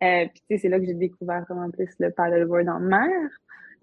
Euh, 0.02 0.26
puis, 0.26 0.42
tu 0.48 0.56
sais, 0.56 0.58
c'est 0.58 0.68
là 0.68 0.78
que 0.78 0.86
j'ai 0.86 0.94
découvert 0.94 1.44
vraiment 1.44 1.70
plus 1.70 1.90
le 1.98 2.10
paddleboard 2.10 2.68
en 2.68 2.80
mer. 2.80 3.10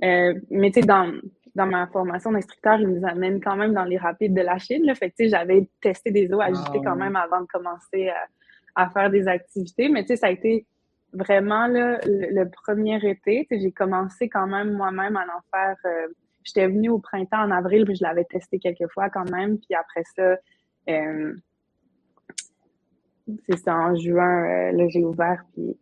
Euh, 0.03 0.33
mais, 0.49 0.71
tu 0.71 0.81
sais, 0.81 0.87
dans, 0.87 1.13
dans 1.55 1.65
ma 1.65 1.87
formation 1.87 2.31
d'instructeur, 2.31 2.79
ils 2.79 2.87
nous 2.87 3.07
amènent 3.07 3.41
quand 3.41 3.55
même 3.55 3.73
dans 3.73 3.85
les 3.85 3.97
rapides 3.97 4.33
de 4.33 4.41
la 4.41 4.57
Chine. 4.57 4.85
Là. 4.85 4.93
Fait 4.93 5.09
que, 5.09 5.15
tu 5.17 5.23
sais, 5.23 5.29
j'avais 5.29 5.67
testé 5.81 6.11
des 6.11 6.31
eaux 6.33 6.41
agitées 6.41 6.81
quand 6.83 6.97
même 6.97 7.15
avant 7.15 7.41
de 7.41 7.47
commencer 7.47 8.09
à, 8.09 8.83
à 8.83 8.89
faire 8.89 9.09
des 9.09 9.27
activités. 9.27 9.87
Mais, 9.87 10.01
tu 10.01 10.09
sais, 10.09 10.15
ça 10.17 10.27
a 10.27 10.31
été 10.31 10.65
vraiment 11.13 11.67
là, 11.67 11.99
le, 12.05 12.43
premier 12.49 12.97
été. 13.09 13.47
J'ai 13.49 13.71
commencé 13.71 14.27
quand 14.27 14.47
même 14.47 14.73
moi-même 14.73 15.15
à 15.15 15.21
en 15.21 15.41
faire. 15.49 15.77
Euh, 15.85 16.07
j'étais 16.43 16.67
venue 16.67 16.89
au 16.89 16.99
printemps 16.99 17.41
en 17.41 17.51
avril, 17.51 17.85
puis 17.85 17.95
je 17.95 18.03
l'avais 18.03 18.25
testé 18.25 18.59
quelques 18.59 18.91
fois 18.91 19.09
quand 19.09 19.29
même. 19.31 19.57
Puis 19.57 19.75
après 19.75 20.03
ça, 20.15 20.37
euh, 20.89 21.33
c'est 23.49 23.57
ça, 23.57 23.75
en 23.75 23.95
juin, 23.95 24.71
là, 24.73 24.87
j'ai 24.89 25.03
ouvert, 25.03 25.41
puis 25.53 25.77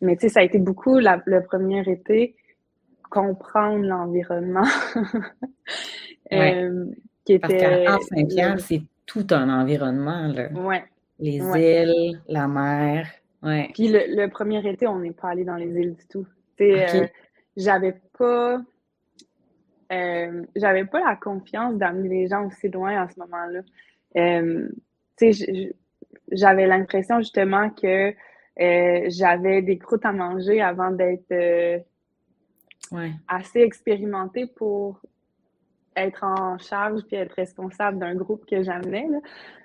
mais 0.00 0.16
tu 0.16 0.22
sais, 0.22 0.28
ça 0.28 0.40
a 0.40 0.42
été 0.44 0.58
beaucoup 0.58 0.98
le 0.98 1.40
premier 1.40 1.80
été, 1.90 2.36
comprendre 3.10 3.84
l'environnement. 3.84 4.66
euh, 6.32 6.86
qui 7.24 7.34
était, 7.34 7.38
Parce 7.38 7.54
qu'à 7.54 7.98
Saint-Pierre, 8.16 8.60
c'est 8.60 8.82
tout 9.06 9.26
un 9.30 9.48
environnement. 9.48 10.28
Là. 10.28 10.48
Ouais. 10.52 10.84
Les 11.18 11.36
îles, 11.36 12.20
la 12.28 12.46
mer. 12.48 13.08
Ouais. 13.42 13.70
Puis 13.74 13.88
le, 13.88 14.26
premier 14.28 14.66
été, 14.68 14.86
on 14.86 14.98
n'est 14.98 15.12
pas 15.12 15.30
allé 15.30 15.44
dans 15.44 15.56
les 15.56 15.68
îles 15.68 15.94
du 15.94 16.06
tout. 16.08 16.26
Euh, 16.60 17.06
j'avais 17.56 17.94
pas. 18.18 18.60
Euh, 19.92 20.44
j'avais 20.54 20.84
pas 20.84 21.00
la 21.00 21.16
confiance 21.16 21.76
d'amener 21.76 22.08
les 22.08 22.28
gens 22.28 22.46
aussi 22.46 22.68
loin 22.68 23.02
à 23.02 23.08
ce 23.08 23.18
moment-là. 23.20 23.60
Euh, 24.16 24.68
j'avais 26.30 26.66
l'impression 26.66 27.18
justement 27.20 27.70
que 27.70 28.12
j'avais 28.58 29.62
des 29.62 29.78
croûtes 29.78 30.04
à 30.04 30.12
manger 30.12 30.60
avant 30.60 30.90
d'être 30.90 31.84
euh, 32.92 33.08
assez 33.26 33.60
expérimentée 33.60 34.46
pour 34.46 35.00
être 35.96 36.24
en 36.24 36.58
charge 36.58 37.02
puis 37.06 37.16
être 37.16 37.34
responsable 37.34 37.98
d'un 37.98 38.14
groupe 38.14 38.46
que 38.46 38.62
j'amenais. 38.62 39.06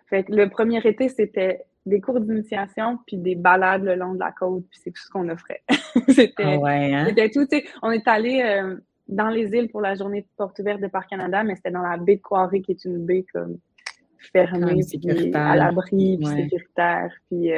Fait 0.09 0.23
que 0.23 0.33
le 0.33 0.49
premier 0.49 0.86
été, 0.86 1.09
c'était 1.09 1.63
des 1.86 2.01
cours 2.01 2.19
d'initiation 2.19 2.97
puis 3.05 3.17
des 3.17 3.36
balades 3.36 3.83
le 3.83 3.95
long 3.95 4.13
de 4.13 4.19
la 4.19 4.31
côte, 4.31 4.63
puis 4.69 4.79
c'est 4.83 4.91
tout 4.91 5.01
ce 5.01 5.09
qu'on 5.09 5.29
offrait. 5.29 5.62
c'était 6.09 6.43
ah 6.43 6.67
hein? 6.67 7.05
c'était 7.07 7.29
tout. 7.29 7.47
On 7.81 7.91
est 7.91 8.07
allé 8.07 8.41
euh, 8.41 8.77
dans 9.07 9.29
les 9.29 9.51
îles 9.53 9.69
pour 9.69 9.81
la 9.81 9.95
journée 9.95 10.21
de 10.21 10.27
porte 10.38 10.59
ouverte 10.59 10.81
de 10.81 10.88
Parc 10.88 11.09
Canada, 11.09 11.43
mais 11.43 11.55
c'était 11.55 11.71
dans 11.71 11.81
la 11.81 11.97
baie 11.97 12.15
de 12.15 12.21
Quarry, 12.21 12.62
qui 12.62 12.71
est 12.71 12.86
une 12.86 13.05
baie 13.05 13.25
comme 13.33 13.57
fermée, 14.31 14.79
puis 14.89 15.31
à 15.33 15.55
l'abri, 15.55 16.17
puis 16.17 16.27
sécuritaire. 16.27 17.12
Puis 17.29 17.51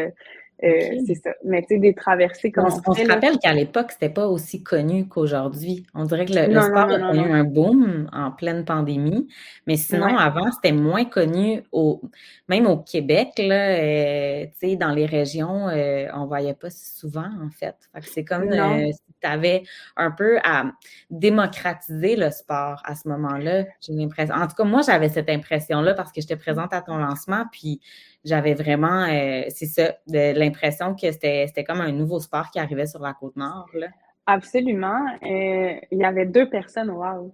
euh, 0.63 1.02
c'est 1.06 1.15
ça. 1.15 1.32
Mais 1.44 1.62
tu 1.63 1.68
sais, 1.70 1.78
des 1.80 1.94
traversées 1.94 2.52
comme 2.52 2.65
on, 2.65 2.91
on, 2.91 2.94
se 2.94 3.08
rappelle 3.08 3.38
qu'à 3.39 3.54
l'époque, 3.54 3.91
c'était 3.91 4.10
pas 4.10 4.28
aussi 4.28 4.63
connu 4.63 5.06
qu'aujourd'hui. 5.08 5.86
On 5.94 6.06
dirait 6.06 6.26
que 6.26 6.34
le, 6.34 6.62
sport 6.62 6.89
a 6.89 6.98
connu 6.98 7.32
un 7.32 7.44
boom 7.44 8.10
en 8.13 8.32
pleine 8.32 8.63
pandémie, 8.63 9.28
mais 9.68 9.76
sinon, 9.76 10.18
avant, 10.18 10.50
c'était 10.54 10.72
moins 10.72 11.04
connu, 11.04 11.63
au, 11.74 12.02
même 12.48 12.68
au 12.68 12.78
Québec, 12.78 13.32
là, 13.38 13.78
euh, 13.78 14.46
tu 14.46 14.70
sais, 14.70 14.76
dans 14.78 14.91
les 14.91 15.06
régions, 15.06 15.68
euh, 15.68 16.08
on 16.13 16.26
voyait 16.26 16.54
pas 16.54 16.70
si 16.70 16.96
souvent, 16.96 17.30
en 17.44 17.50
fait. 17.50 17.76
fait 17.94 18.04
c'est 18.04 18.24
comme 18.24 18.50
si 18.50 19.02
tu 19.22 19.28
avais 19.28 19.63
un 19.98 20.12
peu 20.12 20.38
à 20.46 20.72
démocratiser 21.10 22.15
le 22.15 22.32
sport 22.32 22.82
à 22.86 22.96
ce 22.96 23.10
moment-là, 23.10 23.65
j'ai 23.82 23.91
l'impression. 23.91 24.34
En 24.34 24.48
tout 24.48 24.56
cas, 24.56 24.63
moi, 24.63 24.82
j'avais 24.86 25.10
cette 25.10 25.30
impression-là 25.30 25.94
parce 25.96 26.13
que 26.13 26.22
j'étais 26.22 26.38
présente 26.38 26.74
à 26.74 26.82
ton 26.82 26.98
lancement, 26.98 27.44
puis 27.52 27.82
j'avais 28.25 28.55
vraiment, 28.55 29.03
euh, 29.03 29.43
c'est 29.49 29.67
ça, 29.67 29.95
l'impression 30.07 30.95
que 30.95 31.11
c'était 31.11 31.63
comme 31.65 31.79
un 31.79 31.91
nouveau 31.91 32.19
sport 32.19 32.49
qui 32.49 32.59
arrivait 32.59 32.88
sur 32.88 32.99
la 32.99 33.13
côte 33.13 33.35
nord. 33.35 33.69
Là. 33.73 33.88
Absolument. 34.25 35.05
Euh, 35.23 35.75
il 35.91 35.99
y 35.99 36.03
avait 36.03 36.25
deux 36.25 36.49
personnes 36.49 36.89
wow 36.89 37.33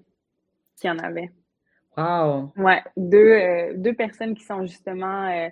qui 0.76 0.90
en 0.90 1.00
avaient. 1.00 1.32
Wow! 1.98 2.52
Ouais, 2.58 2.82
deux, 2.98 3.18
euh, 3.18 3.74
deux 3.76 3.94
personnes 3.94 4.36
qui 4.36 4.44
sont 4.44 4.66
justement 4.66 5.50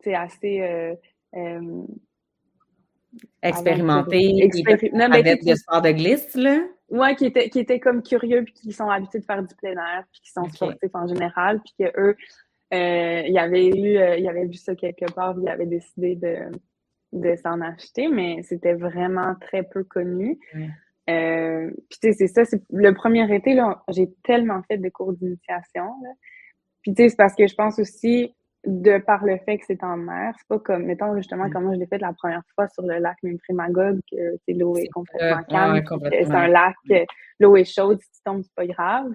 c'est 0.00 0.14
assez 0.14 0.96
expérimentées 3.42 4.50
avec 5.00 5.44
le 5.44 5.54
sport 5.54 5.82
de 5.82 5.90
glisse, 5.90 6.34
là. 6.34 6.60
Ouais, 6.90 7.16
qui 7.16 7.26
étaient, 7.26 7.48
qui 7.48 7.58
étaient 7.58 7.80
comme 7.80 8.02
curieux 8.02 8.44
puis 8.44 8.52
qui 8.52 8.72
sont 8.72 8.88
habitués 8.88 9.20
de 9.20 9.24
faire 9.24 9.42
du 9.42 9.54
plein 9.56 9.72
air 9.72 10.04
puis 10.12 10.20
qui 10.20 10.30
sont 10.30 10.44
sportifs 10.44 10.94
en 10.94 11.06
général 11.06 11.60
puis 11.62 11.74
que 11.78 11.90
eux 11.98 12.16
euh, 12.74 13.22
il 13.26 13.38
avait 13.38 13.68
eu, 13.68 13.96
euh, 13.96 14.16
il 14.16 14.28
avait 14.28 14.46
vu 14.46 14.54
ça 14.54 14.74
quelque 14.74 15.10
part, 15.12 15.36
il 15.40 15.48
avait 15.48 15.66
décidé 15.66 16.16
de, 16.16 16.36
de 17.12 17.36
s'en 17.36 17.60
acheter, 17.60 18.08
mais 18.08 18.42
c'était 18.42 18.74
vraiment 18.74 19.34
très 19.40 19.62
peu 19.62 19.84
connu. 19.84 20.38
Euh, 21.10 21.70
puis 21.88 21.98
tu 22.00 22.08
sais, 22.08 22.12
c'est 22.12 22.26
ça, 22.28 22.44
c'est 22.44 22.62
le 22.70 22.92
premier 22.94 23.32
été, 23.32 23.54
là, 23.54 23.82
j'ai 23.88 24.08
tellement 24.24 24.62
fait 24.64 24.78
de 24.78 24.88
cours 24.88 25.12
d'initiation. 25.12 25.90
Puis 26.82 26.94
tu 26.94 27.02
sais, 27.02 27.08
c'est 27.10 27.16
parce 27.16 27.34
que 27.34 27.46
je 27.46 27.54
pense 27.54 27.78
aussi, 27.78 28.34
de 28.66 28.98
par 28.98 29.24
le 29.24 29.36
fait 29.44 29.58
que 29.58 29.64
c'est 29.66 29.84
en 29.84 29.98
mer, 29.98 30.34
c'est 30.38 30.48
pas 30.48 30.58
comme, 30.58 30.84
mettons 30.84 31.14
justement, 31.16 31.50
comme 31.50 31.64
moi 31.64 31.74
je 31.74 31.80
l'ai 31.80 31.86
fait 31.86 31.98
la 31.98 32.14
première 32.14 32.42
fois 32.54 32.66
sur 32.68 32.82
le 32.82 32.98
lac 32.98 33.16
Memphremagog, 33.22 34.00
que 34.10 34.52
l'eau 34.52 34.76
est 34.76 34.88
complètement 34.88 35.42
calme, 35.44 35.84
c'est 36.10 36.30
un 36.30 36.48
lac, 36.48 36.74
l'eau 37.38 37.56
est 37.56 37.64
chaude, 37.64 38.00
si 38.00 38.10
tu 38.10 38.22
tombes, 38.24 38.42
c'est 38.42 38.54
pas 38.54 38.66
grave. 38.66 39.12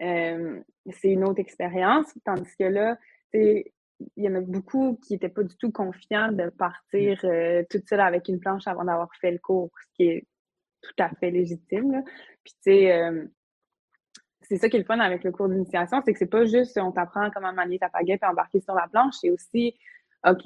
Euh, 0.00 0.60
c'est 0.90 1.10
une 1.10 1.24
autre 1.24 1.40
expérience. 1.40 2.06
Tandis 2.24 2.50
que 2.58 2.64
là, 2.64 2.96
il 3.32 3.64
y 4.16 4.28
en 4.28 4.34
a 4.34 4.40
beaucoup 4.40 4.98
qui 5.02 5.12
n'étaient 5.12 5.28
pas 5.28 5.42
du 5.42 5.56
tout 5.56 5.70
confiants 5.70 6.32
de 6.32 6.48
partir 6.50 7.20
euh, 7.24 7.62
toute 7.68 7.86
seule 7.88 8.00
avec 8.00 8.28
une 8.28 8.40
planche 8.40 8.66
avant 8.66 8.84
d'avoir 8.84 9.10
fait 9.20 9.30
le 9.30 9.38
cours, 9.38 9.70
ce 9.78 9.86
qui 9.94 10.08
est 10.08 10.26
tout 10.82 10.94
à 10.98 11.10
fait 11.10 11.30
légitime. 11.30 12.02
Puis, 12.42 12.54
tu 12.54 12.60
sais, 12.62 12.92
euh, 12.92 13.26
c'est 14.42 14.56
ça 14.56 14.68
qui 14.68 14.76
est 14.76 14.80
le 14.80 14.86
fun 14.86 14.98
avec 14.98 15.22
le 15.22 15.32
cours 15.32 15.48
d'initiation, 15.48 16.00
c'est 16.04 16.12
que 16.12 16.18
c'est 16.18 16.26
pas 16.26 16.46
juste 16.46 16.76
on 16.78 16.92
t'apprend 16.92 17.30
comment 17.30 17.52
manier 17.52 17.78
ta 17.78 17.90
pagaie 17.90 18.18
et 18.20 18.26
embarquer 18.26 18.60
sur 18.60 18.74
la 18.74 18.88
planche, 18.88 19.14
c'est 19.20 19.30
aussi, 19.30 19.76
OK, 20.26 20.42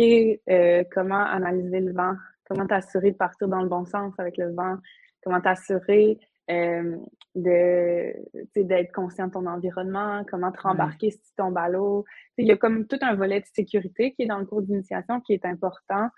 comment 0.93 1.25
analyser 1.25 1.81
le 1.81 1.93
vent, 1.93 2.15
comment 2.45 2.67
t'assurer 2.67 3.13
de 3.13 3.17
partir 3.17 3.49
dans 3.49 3.63
le 3.63 3.69
bon 3.69 3.87
sens 3.87 4.13
avec 4.19 4.37
le 4.37 4.53
vent, 4.53 4.77
comment 5.23 5.41
t'assurer 5.41 6.19
euh, 6.51 6.97
de 7.35 8.15
d'être 8.55 8.93
conscient 8.93 9.29
de 9.29 9.33
ton 9.33 9.47
environnement, 9.47 10.25
comment 10.29 10.53
te 10.53 10.61
rembarquer 10.61 11.11
si 11.11 11.21
tu 11.21 11.35
tombes 11.37 11.57
à 11.57 11.69
l'eau. 11.69 12.05
Il 12.37 12.47
y 12.47 12.53
a 12.53 12.57
comme 12.57 12.87
tout 12.87 12.99
un 13.01 13.15
volet 13.15 13.41
de 13.41 13.47
sécurité 13.47 14.13
qui 14.13 14.23
est 14.23 14.27
dans 14.27 14.39
le 14.39 14.47
cours 14.47 14.63
d'initiation 14.63 15.21
qui 15.21 15.33
est 15.33 15.45
important 15.45 16.09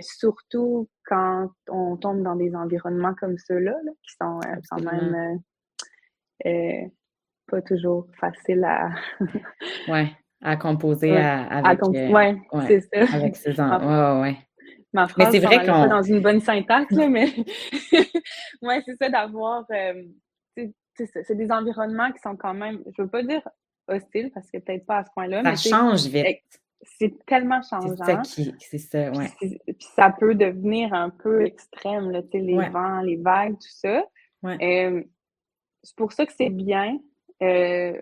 surtout 0.00 0.88
quand 1.06 1.50
on 1.68 1.96
tombe 1.96 2.22
dans 2.22 2.36
des 2.36 2.54
environnements 2.54 3.14
comme 3.14 3.38
ceux-là, 3.38 3.74
qui 4.02 4.14
sont 4.20 4.40
quand 4.68 4.92
même 4.92 5.40
pas 7.48 7.62
toujours 7.62 8.06
faciles 8.20 8.64
à... 8.64 8.90
ouais, 9.88 10.10
à 10.42 10.56
composer 10.56 11.16
avec... 11.16 11.82
ouais, 12.12 12.36
c'est 12.66 12.80
ça. 12.80 13.16
Avec 13.16 13.36
enfants. 13.58 14.20
Ouais, 14.20 14.30
ouais. 14.30 14.38
Ma 14.92 15.06
phrase, 15.06 15.32
mais 15.32 15.38
c'est 15.38 15.44
vrai 15.44 15.66
qu'on... 15.66 15.86
dans 15.86 16.02
une 16.02 16.20
bonne 16.20 16.40
syntaxe, 16.40 16.90
là, 16.92 17.08
mais... 17.08 17.26
ouais, 18.62 18.82
c'est 18.86 18.96
ça 18.96 19.08
d'avoir... 19.10 19.64
c'est 19.66 21.34
des 21.34 21.50
environnements 21.52 22.10
qui 22.12 22.20
sont 22.20 22.36
quand 22.36 22.54
même, 22.54 22.82
je 22.96 23.02
veux 23.02 23.08
pas 23.08 23.22
dire 23.22 23.46
hostiles, 23.86 24.30
parce 24.34 24.50
que 24.50 24.58
peut-être 24.58 24.86
pas 24.86 24.98
à 24.98 25.04
ce 25.04 25.10
point-là. 25.14 25.42
Ça 25.56 25.70
change 25.70 26.06
vite 26.06 26.42
c'est 26.82 27.24
tellement 27.26 27.60
changeant. 27.62 28.22
C'est 28.24 28.78
ça, 28.78 29.10
ouais. 29.10 29.28
Puis, 29.40 29.58
ça 29.96 30.10
peut 30.10 30.34
devenir 30.34 30.92
un 30.94 31.10
peu 31.10 31.44
extrême, 31.44 32.10
là, 32.10 32.22
les 32.32 32.68
vents, 32.68 33.00
les 33.00 33.16
vagues, 33.16 33.54
tout 33.54 33.70
ça. 33.70 34.04
Euh, 34.44 35.02
c'est 35.82 35.96
pour 35.96 36.12
ça 36.12 36.26
que 36.26 36.32
c'est 36.36 36.50
bien. 36.50 36.98
Euh, 37.42 38.00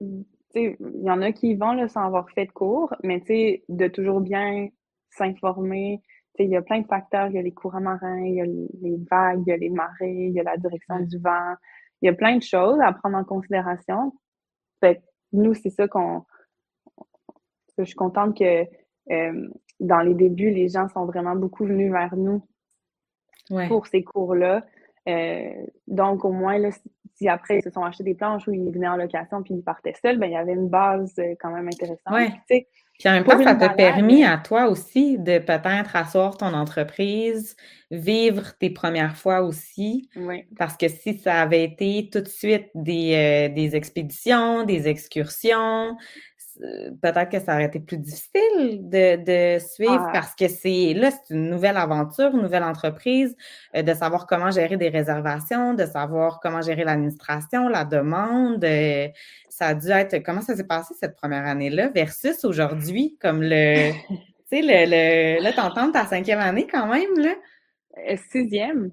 il 0.00 0.76
y 1.02 1.10
en 1.10 1.22
a 1.22 1.32
qui 1.32 1.50
y 1.50 1.54
vont 1.54 1.72
là, 1.72 1.88
sans 1.88 2.04
avoir 2.04 2.28
fait 2.30 2.46
de 2.46 2.52
cours, 2.52 2.94
mais 3.02 3.20
de 3.68 3.88
toujours 3.88 4.20
bien 4.20 4.68
s'informer. 5.10 6.00
Il 6.38 6.50
y 6.50 6.56
a 6.56 6.62
plein 6.62 6.80
de 6.80 6.86
facteurs. 6.86 7.28
Il 7.28 7.34
y 7.34 7.38
a 7.38 7.42
les 7.42 7.52
courants 7.52 7.80
marins, 7.80 8.20
il 8.20 8.34
y 8.34 8.40
a 8.40 8.44
les 8.44 8.96
vagues, 9.10 9.42
il 9.46 9.50
y 9.50 9.52
a 9.52 9.56
les 9.56 9.70
marées, 9.70 10.26
il 10.28 10.32
y 10.32 10.40
a 10.40 10.42
la 10.42 10.56
direction 10.56 11.00
du 11.00 11.18
vent. 11.18 11.54
Il 12.02 12.06
y 12.06 12.08
a 12.08 12.12
plein 12.12 12.36
de 12.36 12.42
choses 12.42 12.78
à 12.80 12.92
prendre 12.92 13.16
en 13.16 13.24
considération. 13.24 14.12
Fait 14.80 15.02
nous, 15.32 15.54
c'est 15.54 15.70
ça 15.70 15.88
qu'on 15.88 16.24
je 17.78 17.84
suis 17.84 17.94
contente 17.94 18.36
que 18.36 18.64
euh, 19.10 19.48
dans 19.80 20.00
les 20.00 20.14
débuts, 20.14 20.50
les 20.50 20.68
gens 20.68 20.88
sont 20.88 21.04
vraiment 21.04 21.36
beaucoup 21.36 21.66
venus 21.66 21.92
vers 21.92 22.16
nous 22.16 22.42
pour 23.68 23.86
ces 23.86 24.02
cours-là. 24.02 24.64
Euh, 25.08 25.66
donc, 25.86 26.24
au 26.24 26.32
moins, 26.32 26.58
là, 26.58 26.70
si 27.14 27.28
après 27.28 27.58
ils 27.58 27.62
se 27.62 27.70
sont 27.70 27.84
achetés 27.84 28.02
des 28.02 28.14
planches 28.14 28.48
ou 28.48 28.52
ils 28.52 28.70
venaient 28.70 28.88
en 28.88 28.96
location 28.96 29.42
puis 29.42 29.54
ils 29.54 29.62
partaient 29.62 29.94
seuls, 30.02 30.18
ben, 30.18 30.26
il 30.26 30.32
y 30.32 30.36
avait 30.36 30.54
une 30.54 30.68
base 30.68 31.14
euh, 31.18 31.34
quand 31.38 31.50
même 31.50 31.68
intéressante. 31.68 32.12
Ouais. 32.12 32.32
Puis 32.98 33.08
en 33.08 33.12
même 33.12 33.24
temps, 33.24 33.42
ça 33.42 33.54
t'a 33.54 33.68
permis 33.68 34.24
à 34.24 34.38
toi 34.38 34.68
aussi 34.68 35.18
de 35.18 35.38
peut-être 35.38 35.96
asseoir 35.96 36.36
ton 36.36 36.54
entreprise, 36.54 37.56
vivre 37.90 38.56
tes 38.58 38.70
premières 38.70 39.16
fois 39.16 39.42
aussi. 39.42 40.08
Oui. 40.16 40.44
Parce 40.58 40.76
que 40.76 40.88
si 40.88 41.18
ça 41.18 41.42
avait 41.42 41.64
été 41.64 42.08
tout 42.10 42.20
de 42.20 42.28
suite 42.28 42.68
des, 42.74 43.52
des 43.54 43.76
expéditions, 43.76 44.64
des 44.64 44.88
excursions, 44.88 45.90
euh, 45.90 45.94
peut-être 47.02 47.28
que 47.28 47.38
ça 47.38 47.54
aurait 47.54 47.66
été 47.66 47.80
plus 47.80 47.98
difficile 47.98 48.88
de, 48.88 49.58
suivre 49.58 50.06
ah. 50.08 50.10
parce 50.12 50.34
que 50.34 50.48
c'est 50.48 50.94
là, 50.94 51.10
c'est 51.10 51.34
une 51.34 51.50
nouvelle 51.50 51.76
aventure, 51.76 52.34
une 52.34 52.42
nouvelle 52.42 52.64
entreprise, 52.64 53.36
euh, 53.74 53.82
de 53.82 53.94
savoir 53.94 54.26
comment 54.26 54.50
gérer 54.50 54.76
des 54.76 54.88
réservations, 54.88 55.74
de 55.74 55.84
savoir 55.84 56.40
comment 56.40 56.62
gérer 56.62 56.84
l'administration, 56.84 57.68
la 57.68 57.84
demande. 57.84 58.64
Euh, 58.64 59.08
ça 59.48 59.68
a 59.68 59.74
dû 59.74 59.90
être 59.90 60.22
comment 60.22 60.42
ça 60.42 60.54
s'est 60.56 60.66
passé 60.66 60.94
cette 60.98 61.16
première 61.16 61.46
année-là 61.46 61.88
versus 61.88 62.44
aujourd'hui, 62.44 63.16
comme 63.20 63.42
le 63.42 63.92
tu 64.50 64.58
sais, 64.58 64.62
le, 64.62 65.38
le 65.38 65.42
là, 65.42 65.52
t'entends 65.52 65.90
ta 65.90 66.06
cinquième 66.06 66.40
année 66.40 66.66
quand 66.70 66.86
même, 66.86 67.18
là? 67.18 67.34
Sixième. 68.30 68.90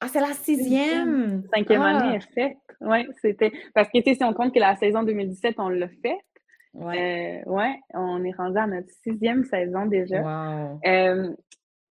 Ah, 0.00 0.08
c'est 0.08 0.20
la 0.20 0.32
sixième! 0.32 1.44
Cinquième 1.54 1.82
année 1.82 2.16
est 2.16 2.34
faite. 2.34 2.56
Oui, 2.80 3.06
c'était. 3.22 3.52
Parce 3.74 3.88
que, 3.88 3.98
tu 3.98 4.10
sais, 4.10 4.14
si 4.16 4.24
on 4.24 4.32
compte 4.32 4.52
que 4.52 4.60
la 4.60 4.76
saison 4.76 5.02
2017, 5.02 5.54
on 5.58 5.68
l'a 5.68 5.88
fait, 5.88 6.18
Ouais. 6.74 7.42
Euh, 7.46 7.50
ouais, 7.50 7.80
on 7.94 8.24
est 8.24 8.32
rendu 8.32 8.58
à 8.58 8.66
notre 8.66 8.90
sixième 9.02 9.44
saison 9.44 9.86
déjà. 9.86 10.76
Euh, 10.84 11.32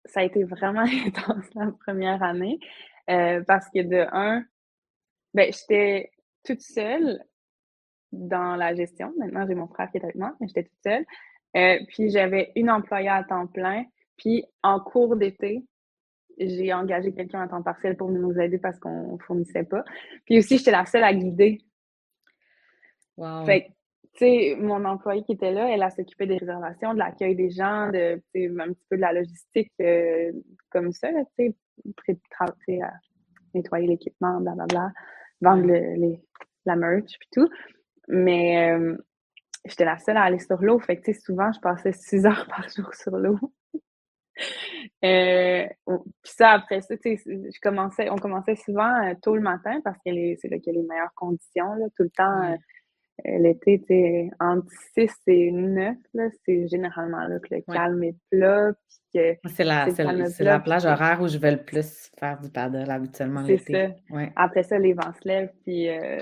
ça 0.04 0.20
a 0.20 0.22
été 0.22 0.44
vraiment 0.44 0.84
intense 1.06 1.46
la 1.54 1.72
première 1.84 2.22
année 2.22 2.58
euh, 3.10 3.42
parce 3.46 3.68
que 3.70 3.82
de 3.82 4.06
un, 4.12 4.44
ben, 5.34 5.52
j'étais 5.52 6.10
toute 6.44 6.62
seule 6.62 7.22
dans 8.12 8.56
la 8.56 8.74
gestion. 8.74 9.12
Maintenant, 9.18 9.46
j'ai 9.46 9.54
mon 9.54 9.66
frère 9.66 9.90
qui 9.90 9.98
est 9.98 10.04
avec 10.04 10.16
moi, 10.16 10.34
mais 10.40 10.46
j'étais 10.46 10.64
toute 10.64 10.82
seule. 10.84 11.84
puis 11.88 12.10
j'avais 12.10 12.52
une 12.54 12.70
employée 12.70 13.08
à 13.08 13.24
temps 13.24 13.48
plein. 13.48 13.84
Puis 14.16 14.44
en 14.62 14.80
cours 14.80 15.16
d'été, 15.16 15.64
j'ai 16.38 16.72
engagé 16.72 17.12
quelqu'un 17.12 17.42
à 17.42 17.48
temps 17.48 17.62
partiel 17.62 17.96
pour 17.96 18.10
nous 18.10 18.38
aider 18.38 18.58
parce 18.58 18.78
qu'on 18.78 19.18
fournissait 19.18 19.64
pas. 19.64 19.84
Puis 20.24 20.38
aussi, 20.38 20.58
j'étais 20.58 20.70
la 20.70 20.86
seule 20.86 21.04
à 21.04 21.12
guider. 21.12 21.58
Wow 23.16 23.44
sais, 24.18 24.56
mon 24.58 24.84
employée 24.84 25.22
qui 25.24 25.32
était 25.32 25.52
là, 25.52 25.68
elle 25.70 25.82
a 25.82 25.90
s'occupé 25.90 26.26
des 26.26 26.36
réservations, 26.36 26.92
de 26.94 26.98
l'accueil 26.98 27.36
des 27.36 27.50
gens, 27.50 27.90
de, 27.90 28.14
un 28.14 28.72
petit 28.72 28.86
peu 28.88 28.96
de 28.96 29.00
la 29.00 29.12
logistique 29.12 29.72
euh, 29.80 30.32
comme 30.70 30.92
ça, 30.92 31.08
tu 31.38 31.54
sais, 32.66 32.80
nettoyer 33.54 33.86
l'équipement, 33.86 34.40
blablabla, 34.40 34.92
vendre 35.40 35.66
les, 35.66 36.20
la 36.66 36.76
merch 36.76 37.18
puis 37.18 37.28
tout. 37.32 37.48
Mais 38.08 38.72
euh, 38.72 38.96
j'étais 39.64 39.84
la 39.84 39.98
seule 39.98 40.16
à 40.16 40.22
aller 40.22 40.38
sur 40.38 40.60
l'eau. 40.62 40.78
Fait 40.78 40.96
que, 41.00 41.12
souvent, 41.12 41.50
je 41.52 41.60
passais 41.60 41.92
six 41.92 42.24
heures 42.26 42.46
par 42.48 42.68
jour 42.68 42.92
sur 42.94 43.16
l'eau. 43.16 43.38
euh, 45.04 45.66
puis 45.86 46.32
ça, 46.36 46.50
après 46.50 46.80
ça, 46.80 46.96
tu 46.96 47.16
sais, 47.16 47.22
je 47.26 47.60
commençais, 47.60 48.10
on 48.10 48.16
commençait 48.16 48.56
souvent 48.56 49.14
tôt 49.22 49.36
le 49.36 49.42
matin 49.42 49.80
parce 49.82 49.98
que 49.98 50.10
c'est 50.40 50.48
là 50.48 50.58
qu'il 50.58 50.74
y 50.74 50.76
a 50.76 50.80
les 50.80 50.86
meilleures 50.86 51.14
conditions, 51.14 51.74
là, 51.74 51.86
tout 51.96 52.04
le 52.04 52.10
temps. 52.10 52.56
L'été, 53.24 53.82
tu 53.86 54.30
entre 54.40 54.70
6 54.94 55.10
et 55.26 55.50
9, 55.50 55.96
c'est 56.44 56.68
généralement 56.68 57.26
là 57.26 57.38
que 57.40 57.54
le 57.54 57.60
calme 57.62 58.02
est 58.04 58.16
plat. 58.30 58.72
C'est 59.12 59.64
la, 59.64 59.86
la, 60.40 60.60
plage 60.60 60.84
horaire 60.84 61.20
où 61.22 61.28
je 61.28 61.38
vais 61.38 61.52
le 61.52 61.62
plus 61.62 62.10
faire 62.18 62.38
du 62.40 62.50
paddle 62.50 62.90
habituellement 62.90 63.40
l'été. 63.40 63.94
Ouais. 64.10 64.30
Après 64.36 64.62
ça, 64.62 64.78
les 64.78 64.92
vents 64.92 65.12
se 65.14 65.26
lèvent, 65.26 65.52
puis 65.64 65.88
euh, 65.88 66.18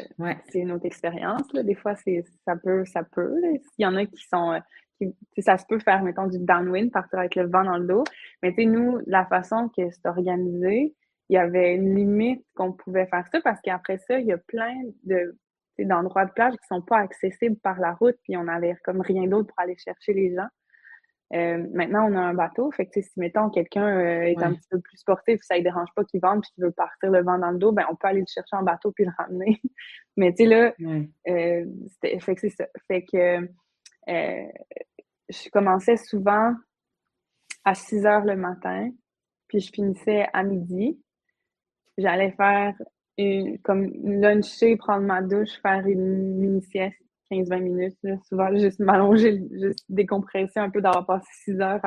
c'est 0.49 0.61
une 0.61 0.71
autre 0.71 0.87
expérience. 0.87 1.43
Des 1.53 1.75
fois, 1.75 1.95
ça 1.97 2.57
peut, 2.57 2.85
ça 2.85 3.03
peut. 3.03 3.35
Il 3.79 3.83
y 3.83 3.87
en 3.87 3.97
a 3.97 4.07
qui 4.07 4.25
sont. 4.33 4.53
Euh, 4.53 4.61
qui, 4.99 5.43
ça 5.43 5.59
se 5.59 5.67
peut 5.67 5.81
faire, 5.81 6.03
mettons, 6.03 6.27
du 6.27 6.39
downwind, 6.39 6.91
partir 6.91 7.19
avec 7.19 7.35
le 7.35 7.47
vent 7.47 7.65
dans 7.65 7.77
le 7.77 7.87
dos. 7.87 8.05
Mais 8.43 8.51
tu 8.51 8.63
sais, 8.63 8.67
nous, 8.67 9.01
la 9.07 9.27
façon 9.27 9.69
que 9.69 9.91
c'est 9.91 10.07
organisé, 10.09 10.95
il 11.29 11.35
y 11.35 11.39
avait 11.39 11.75
une 11.75 11.95
limite 11.95 12.45
qu'on 12.55 12.73
pouvait 12.73 13.07
faire 13.07 13.27
ça 13.31 13.41
parce 13.43 13.61
qu'après 13.61 13.99
ça, 13.99 14.19
il 14.19 14.27
y 14.27 14.33
a 14.33 14.39
plein 14.39 14.75
de 15.05 15.37
d'endroits 15.85 16.25
de 16.25 16.33
plage 16.33 16.55
qui 16.55 16.67
sont 16.69 16.83
pas 16.83 16.99
accessibles 16.99 17.57
par 17.57 17.79
la 17.79 17.93
route, 17.93 18.17
puis 18.23 18.37
on 18.37 18.45
n'avait 18.45 18.77
comme 18.85 19.01
rien 19.01 19.27
d'autre 19.27 19.49
pour 19.49 19.61
aller 19.61 19.77
chercher 19.77 20.12
les 20.12 20.35
gens. 20.35 20.49
Euh, 21.35 21.67
maintenant, 21.73 22.09
on 22.09 22.17
a 22.17 22.21
un 22.21 22.35
bateau. 22.35 22.71
Fait 22.71 22.87
que, 22.87 23.01
si, 23.01 23.11
mettons, 23.17 23.51
quelqu'un 23.51 23.87
euh, 23.87 24.23
est 24.23 24.43
un 24.43 24.55
petit 24.55 24.69
peu 24.71 24.81
plus 24.81 24.97
sportif, 24.97 25.41
ça 25.43 25.59
ne 25.59 25.62
dérange 25.62 25.89
pas 25.95 26.05
qu'il 26.05 26.21
vende 26.21 26.43
puis 26.43 26.51
qu'il 26.55 26.65
veut 26.65 26.71
partir 26.71 27.11
le 27.11 27.23
vent 27.23 27.39
dans 27.39 27.51
le 27.51 27.59
dos, 27.59 27.73
ben, 27.73 27.85
on 27.91 27.97
peut 27.97 28.09
aller 28.09 28.21
le 28.21 28.27
chercher 28.27 28.57
en 28.57 28.62
bateau 28.62 28.93
puis 28.93 29.05
le 29.05 29.12
ramener. 29.19 29.61
Mais, 30.17 30.33
tu 30.33 30.45
sais, 30.45 30.47
là, 30.47 30.73
euh, 31.29 31.65
fait 32.21 32.35
que 32.35 32.41
c'est 32.41 32.51
ça. 32.51 32.67
Fait 32.87 33.05
que 33.05 33.49
je 35.29 35.51
commençais 35.51 35.97
souvent 35.97 36.55
à 37.65 37.75
6 37.75 38.07
heures 38.07 38.25
le 38.25 38.37
matin, 38.37 38.91
puis 39.49 39.59
je 39.59 39.73
finissais 39.73 40.29
à 40.33 40.45
midi. 40.45 41.01
J'allais 41.99 42.31
faire 42.33 42.75
comme 43.62 43.90
luncher, 44.02 44.76
prendre 44.76 45.07
ma 45.07 45.22
douche, 45.22 45.61
faire 45.62 45.87
une 45.87 46.38
mini-sieste, 46.38 46.96
15-20 47.31 47.61
minutes, 47.61 47.98
souvent 48.29 48.55
juste 48.57 48.79
m'allonger, 48.79 49.42
juste 49.52 49.85
décompresser 49.88 50.61
un 50.61 50.70
peu 50.70 50.81
d'avoir 50.81 51.07
passé 51.07 51.26
6 51.44 51.61
heures 51.61 51.81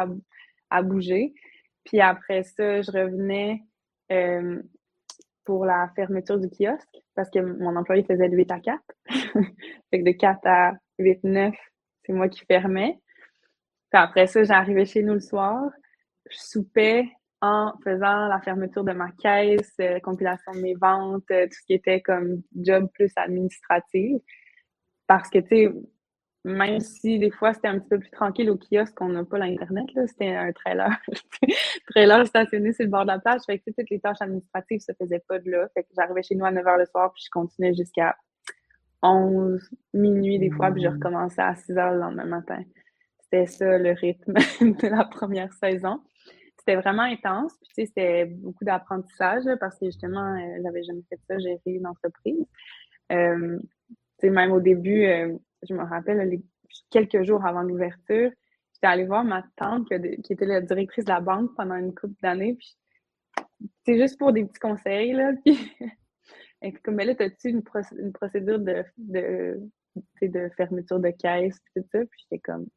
à, 0.69 0.81
bouger. 0.83 1.33
Puis 1.85 2.01
après 2.01 2.43
ça, 2.43 2.81
je 2.81 2.91
revenais 2.91 3.61
euh, 4.11 4.61
pour 5.45 5.65
la 5.65 5.89
fermeture 5.95 6.39
du 6.39 6.49
kiosque 6.49 6.97
parce 7.15 7.29
que 7.29 7.39
mon 7.39 7.75
employé 7.75 8.03
faisait 8.03 8.29
de 8.29 8.35
8 8.35 8.51
à 8.51 8.59
4. 8.59 8.79
fait 9.89 9.99
que 9.99 10.03
de 10.03 10.11
4 10.11 10.39
à 10.45 10.73
8, 10.99 11.23
9, 11.23 11.55
c'est 12.05 12.13
moi 12.13 12.27
qui 12.27 12.43
fermais. 12.45 12.99
Puis 13.91 14.01
après 14.01 14.27
ça, 14.27 14.43
j'arrivais 14.43 14.85
chez 14.85 15.03
nous 15.03 15.13
le 15.13 15.19
soir, 15.19 15.69
je 16.29 16.37
soupais, 16.37 17.05
en 17.41 17.73
faisant 17.83 18.27
la 18.27 18.41
fermeture 18.41 18.83
de 18.83 18.91
ma 18.91 19.11
caisse, 19.11 19.73
euh, 19.79 19.99
compilation 19.99 20.51
de 20.51 20.59
mes 20.59 20.75
ventes, 20.75 21.29
euh, 21.31 21.45
tout 21.45 21.53
ce 21.53 21.65
qui 21.65 21.73
était 21.73 22.01
comme 22.01 22.41
job 22.55 22.89
plus 22.93 23.11
administratif. 23.15 24.21
Parce 25.07 25.29
que, 25.29 25.39
tu 25.39 25.47
sais, 25.47 25.73
même 26.45 26.79
si 26.79 27.19
des 27.19 27.31
fois 27.31 27.53
c'était 27.53 27.67
un 27.67 27.79
petit 27.79 27.89
peu 27.89 27.99
plus 27.99 28.11
tranquille 28.11 28.49
au 28.49 28.57
kiosque, 28.57 28.99
on 29.01 29.09
n'a 29.09 29.23
pas 29.25 29.37
l'Internet, 29.37 29.87
c'était 30.07 30.33
un 30.33 30.51
trailer, 30.53 30.89
trailer 31.89 32.25
stationné 32.27 32.71
sur 32.73 32.85
le 32.85 32.91
bord 32.91 33.01
de 33.01 33.07
la 33.07 33.19
plage. 33.19 33.41
Fait 33.45 33.59
que 33.59 33.71
toutes 33.71 33.89
les 33.89 33.99
tâches 33.99 34.21
administratives 34.21 34.79
se 34.79 34.91
faisaient 34.93 35.23
pas 35.27 35.39
de 35.39 35.49
là. 35.49 35.67
Fait 35.73 35.83
que 35.83 35.89
j'arrivais 35.95 36.23
chez 36.23 36.35
nous 36.35 36.45
à 36.45 36.51
9 36.51 36.63
h 36.63 36.77
le 36.77 36.85
soir, 36.85 37.11
puis 37.13 37.23
je 37.25 37.29
continuais 37.29 37.73
jusqu'à 37.73 38.15
11, 39.01 39.61
minuit 39.93 40.39
des 40.39 40.49
fois, 40.49 40.71
puis 40.71 40.83
je 40.83 40.89
mmh. 40.89 40.93
recommençais 40.93 41.41
à 41.41 41.55
6 41.55 41.73
h 41.73 41.93
le 41.93 41.99
lendemain 41.99 42.25
matin. 42.25 42.63
C'était 43.21 43.45
ça 43.45 43.77
le 43.77 43.91
rythme 43.91 44.33
de 44.61 44.87
la 44.87 45.05
première 45.05 45.53
saison 45.53 46.01
c'était 46.69 46.81
vraiment 46.81 47.03
intense. 47.03 47.53
Puis, 47.61 47.69
tu 47.69 47.73
sais, 47.73 47.85
c'était 47.87 48.25
beaucoup 48.25 48.63
d'apprentissage 48.63 49.43
parce 49.59 49.79
que 49.79 49.87
justement, 49.87 50.35
euh, 50.35 50.61
j'avais 50.63 50.83
jamais 50.83 51.01
fait 51.09 51.19
ça, 51.27 51.39
gérer 51.39 51.59
une 51.65 51.87
entreprise. 51.87 52.45
Euh, 53.11 53.57
tu 53.59 53.97
sais, 54.19 54.29
même 54.29 54.51
au 54.51 54.59
début, 54.59 55.05
euh, 55.05 55.35
je 55.67 55.73
me 55.73 55.83
rappelle, 55.83 56.39
quelques 56.91 57.23
jours 57.23 57.43
avant 57.43 57.63
l'ouverture, 57.63 58.29
j'étais 58.73 58.87
allée 58.87 59.05
voir 59.05 59.23
ma 59.23 59.43
tante 59.55 59.87
qui 60.23 60.33
était 60.33 60.45
la 60.45 60.61
directrice 60.61 61.05
de 61.05 61.11
la 61.11 61.21
banque 61.21 61.55
pendant 61.55 61.75
une 61.75 61.95
couple 61.95 62.15
d'années. 62.21 62.53
Puis 62.53 62.77
c'est 63.83 63.97
juste 63.97 64.19
pour 64.19 64.31
des 64.31 64.45
petits 64.45 64.59
conseils, 64.59 65.13
là. 65.13 65.31
Puis, 65.43 65.57
comme, 66.83 66.95
mais 66.95 67.05
là, 67.05 67.15
t'as-tu 67.15 67.49
une, 67.49 67.63
procédure 67.63 68.59
de, 68.59 68.83
de, 68.97 69.59
de 70.21 70.49
fermeture 70.55 70.99
de 70.99 71.09
caisse, 71.09 71.57
puis 71.59 71.81
tout 71.81 71.89
ça? 71.91 71.99
Puis 71.99 72.27
j'étais 72.29 72.39
comme, 72.39 72.67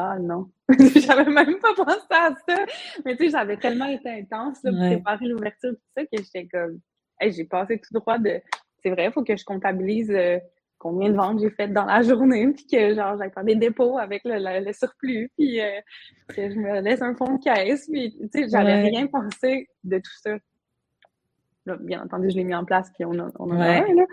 ah 0.00 0.16
non, 0.20 0.48
j'avais 0.94 1.28
même 1.28 1.58
pas 1.58 1.74
pensé 1.74 2.06
à 2.10 2.30
ça. 2.48 2.66
Mais 3.04 3.16
tu 3.16 3.24
sais, 3.24 3.30
j'avais 3.30 3.56
tellement 3.56 3.86
été 3.86 4.08
intense 4.08 4.62
là, 4.62 4.70
pour 4.70 4.80
préparer 4.80 5.26
l'ouverture, 5.26 5.72
tout 5.72 5.90
ça, 5.96 6.04
que 6.04 6.22
j'étais 6.22 6.46
comme, 6.46 6.78
hey, 7.20 7.32
j'ai 7.32 7.44
passé 7.44 7.80
tout 7.80 7.92
droit 7.98 8.16
de, 8.16 8.40
c'est 8.80 8.90
vrai, 8.90 9.06
il 9.06 9.12
faut 9.12 9.24
que 9.24 9.36
je 9.36 9.44
comptabilise 9.44 10.12
euh, 10.12 10.38
combien 10.78 11.10
de 11.10 11.16
ventes 11.16 11.40
j'ai 11.40 11.50
faites 11.50 11.72
dans 11.72 11.84
la 11.84 12.02
journée, 12.02 12.46
puis 12.52 12.64
que 12.70 12.94
genre 12.94 13.18
faire 13.18 13.42
des 13.42 13.56
dépôts 13.56 13.98
avec 13.98 14.22
le, 14.24 14.72
surplus, 14.72 15.32
puis 15.36 15.60
euh, 15.60 15.80
que 16.28 16.48
je 16.48 16.54
me 16.54 16.80
laisse 16.80 17.02
un 17.02 17.16
fonds 17.16 17.36
de 17.36 17.42
caisse, 17.42 17.88
puis 17.90 18.16
tu 18.32 18.42
sais, 18.44 18.48
j'avais 18.48 18.82
rien 18.82 19.08
pensé 19.08 19.66
de 19.82 19.98
tout 19.98 20.18
ça. 20.22 20.36
Bien 21.76 22.02
entendu, 22.02 22.30
je 22.30 22.36
l'ai 22.36 22.44
mis 22.44 22.54
en 22.54 22.64
place, 22.64 22.90
puis 22.94 23.04
on, 23.04 23.18
a, 23.18 23.30
on 23.38 23.50
en 23.50 23.60
a 23.60 23.66
un, 23.66 23.94
là. 23.94 24.04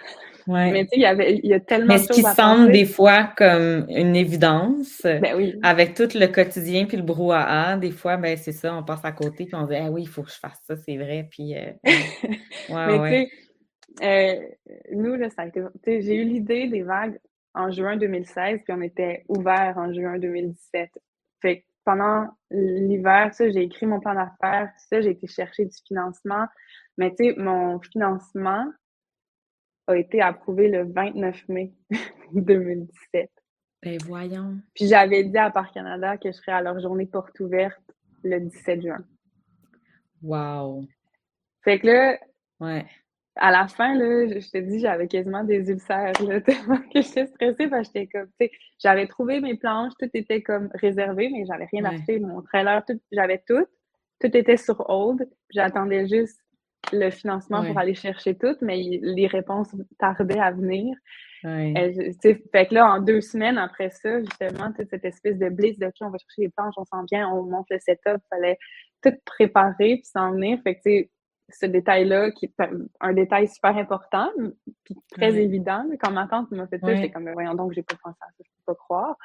Mais 0.47 0.83
tu 0.83 0.89
sais, 0.89 0.95
il 0.97 1.01
y 1.01 1.05
avait 1.05 1.35
il 1.35 1.49
y 1.49 1.53
a 1.53 1.59
tellement 1.59 1.93
Mais 1.93 1.99
ce 1.99 2.11
qui 2.11 2.21
semble 2.21 2.71
des 2.71 2.85
fois 2.85 3.31
comme 3.37 3.85
une 3.89 4.15
évidence, 4.15 5.01
ben 5.03 5.35
oui. 5.35 5.59
avec 5.63 5.95
tout 5.95 6.09
le 6.13 6.27
quotidien 6.27 6.85
puis 6.85 6.97
le 6.97 7.03
brouhaha, 7.03 7.77
des 7.77 7.91
fois, 7.91 8.17
ben 8.17 8.37
c'est 8.37 8.51
ça, 8.51 8.75
on 8.75 8.83
passe 8.83 9.03
à 9.03 9.11
côté, 9.11 9.45
puis 9.45 9.55
on 9.55 9.65
dit 9.65 9.75
«Ah 9.75 9.89
oui, 9.89 10.03
il 10.03 10.07
faut 10.07 10.23
que 10.23 10.31
je 10.31 10.39
fasse 10.39 10.61
ça, 10.67 10.75
c'est 10.75 10.97
vrai», 10.97 11.27
puis... 11.31 11.55
Euh, 11.55 11.71
ouais, 12.69 12.99
Mais 12.99 13.29
euh, 14.01 14.35
nous, 14.91 15.15
là, 15.15 15.29
ça 15.29 15.43
a 15.43 15.47
été. 15.47 15.61
J'ai 15.85 16.15
eu 16.15 16.25
l'idée 16.25 16.67
des 16.67 16.83
vagues 16.83 17.19
en 17.53 17.71
juin 17.71 17.97
2016, 17.97 18.61
puis 18.63 18.73
on 18.73 18.81
était 18.81 19.23
ouvert 19.29 19.75
en 19.77 19.93
juin 19.93 20.19
2017. 20.19 20.89
Fait 21.41 21.59
que 21.59 21.65
pendant 21.85 22.27
l'hiver, 22.51 23.31
j'ai 23.39 23.61
écrit 23.61 23.85
mon 23.85 23.99
plan 23.99 24.15
d'affaires, 24.15 24.71
j'ai 24.91 25.11
été 25.11 25.27
chercher 25.27 25.65
du 25.65 25.77
financement. 25.87 26.45
Mais 26.97 27.11
tu 27.15 27.25
sais, 27.25 27.35
mon 27.37 27.79
financement 27.79 28.65
a 29.87 29.95
été 29.95 30.21
approuvé 30.21 30.69
le 30.69 30.91
29 30.91 31.47
mai 31.49 31.73
2017. 32.33 33.29
Ben 33.83 33.97
voyons. 34.05 34.57
Puis 34.73 34.87
j'avais 34.87 35.23
dit 35.23 35.37
à 35.37 35.51
Parc 35.51 35.73
Canada 35.73 36.17
que 36.17 36.31
je 36.31 36.37
serais 36.37 36.53
à 36.53 36.61
leur 36.61 36.79
journée 36.79 37.05
porte 37.05 37.39
ouverte 37.39 37.79
le 38.23 38.39
17 38.39 38.81
juin. 38.81 39.05
Wow. 40.23 40.87
Fait 41.63 41.79
que 41.79 41.87
là, 41.87 42.19
ouais 42.59 42.85
à 43.35 43.51
la 43.51 43.67
fin, 43.67 43.95
là, 43.95 44.27
je 44.27 44.49
te 44.49 44.57
dis, 44.57 44.79
j'avais 44.79 45.07
quasiment 45.07 45.43
des 45.43 45.69
ulcères, 45.69 46.13
là, 46.23 46.41
tellement 46.45 46.77
que 46.77 47.01
j'étais 47.01 47.25
stressée, 47.25 47.67
parce 47.67 47.89
que 47.89 47.99
j'étais 47.99 48.07
comme, 48.07 48.27
tu 48.39 48.47
sais, 48.47 48.51
j'avais 48.79 49.07
trouvé 49.07 49.41
mes 49.41 49.57
planches, 49.57 49.93
tout 49.99 50.09
était 50.13 50.41
comme 50.41 50.69
réservé, 50.73 51.29
mais 51.29 51.45
j'avais 51.45 51.67
rien 51.71 51.83
acheté, 51.85 52.19
mon 52.19 52.41
trailer, 52.41 52.83
tout, 52.85 52.99
j'avais 53.11 53.43
tout, 53.45 53.65
tout 54.21 54.37
était 54.37 54.57
sur 54.57 54.89
hold, 54.89 55.29
j'attendais 55.49 56.07
juste 56.07 56.39
le 56.91 57.09
financement 57.09 57.63
pour 57.65 57.77
aller 57.77 57.95
chercher 57.95 58.35
tout, 58.35 58.55
mais 58.61 58.77
les 58.77 59.27
réponses 59.27 59.75
tardaient 59.99 60.39
à 60.39 60.51
venir. 60.51 60.95
Ouais. 61.43 61.91
fait 62.51 62.65
que 62.65 62.73
là, 62.73 62.93
en 62.93 62.99
deux 62.99 63.21
semaines 63.21 63.59
après 63.59 63.91
ça, 63.91 64.19
justement, 64.19 64.71
toute 64.71 64.89
cette 64.89 65.05
espèce 65.05 65.37
de 65.37 65.49
blitz 65.49 65.77
de, 65.77 65.85
OK, 65.85 65.93
on 66.01 66.09
va 66.09 66.17
chercher 66.17 66.41
les 66.41 66.49
planches, 66.49 66.73
on 66.77 66.85
s'en 66.85 67.03
vient, 67.03 67.29
on 67.29 67.43
monte 67.43 67.67
le 67.69 67.77
setup, 67.79 68.19
fallait 68.29 68.57
tout 69.03 69.13
préparer 69.25 69.97
puis 69.97 70.05
s'en 70.05 70.31
venir. 70.31 70.59
Fait 70.63 70.75
que, 70.75 70.81
tu 70.81 70.91
sais, 70.91 71.11
ce 71.49 71.67
détail-là, 71.67 72.31
qui 72.31 72.45
est 72.45 72.63
un 72.99 73.13
détail 73.13 73.47
super 73.47 73.77
important, 73.77 74.29
puis 74.83 74.95
très 75.11 75.35
évident. 75.35 75.85
quand 76.01 76.11
ma 76.11 76.27
tante 76.27 76.49
m'a 76.51 76.67
fait 76.67 76.79
ça, 76.79 76.95
j'étais 76.95 77.11
comme, 77.11 77.29
voyons 77.31 77.53
donc, 77.53 77.73
j'ai 77.73 77.83
pas 77.83 77.95
pensé 78.03 78.17
à 78.21 78.25
ça, 78.25 78.43
je 78.43 78.49
peux 78.49 78.73
pas 78.73 78.75
croire. 78.75 79.15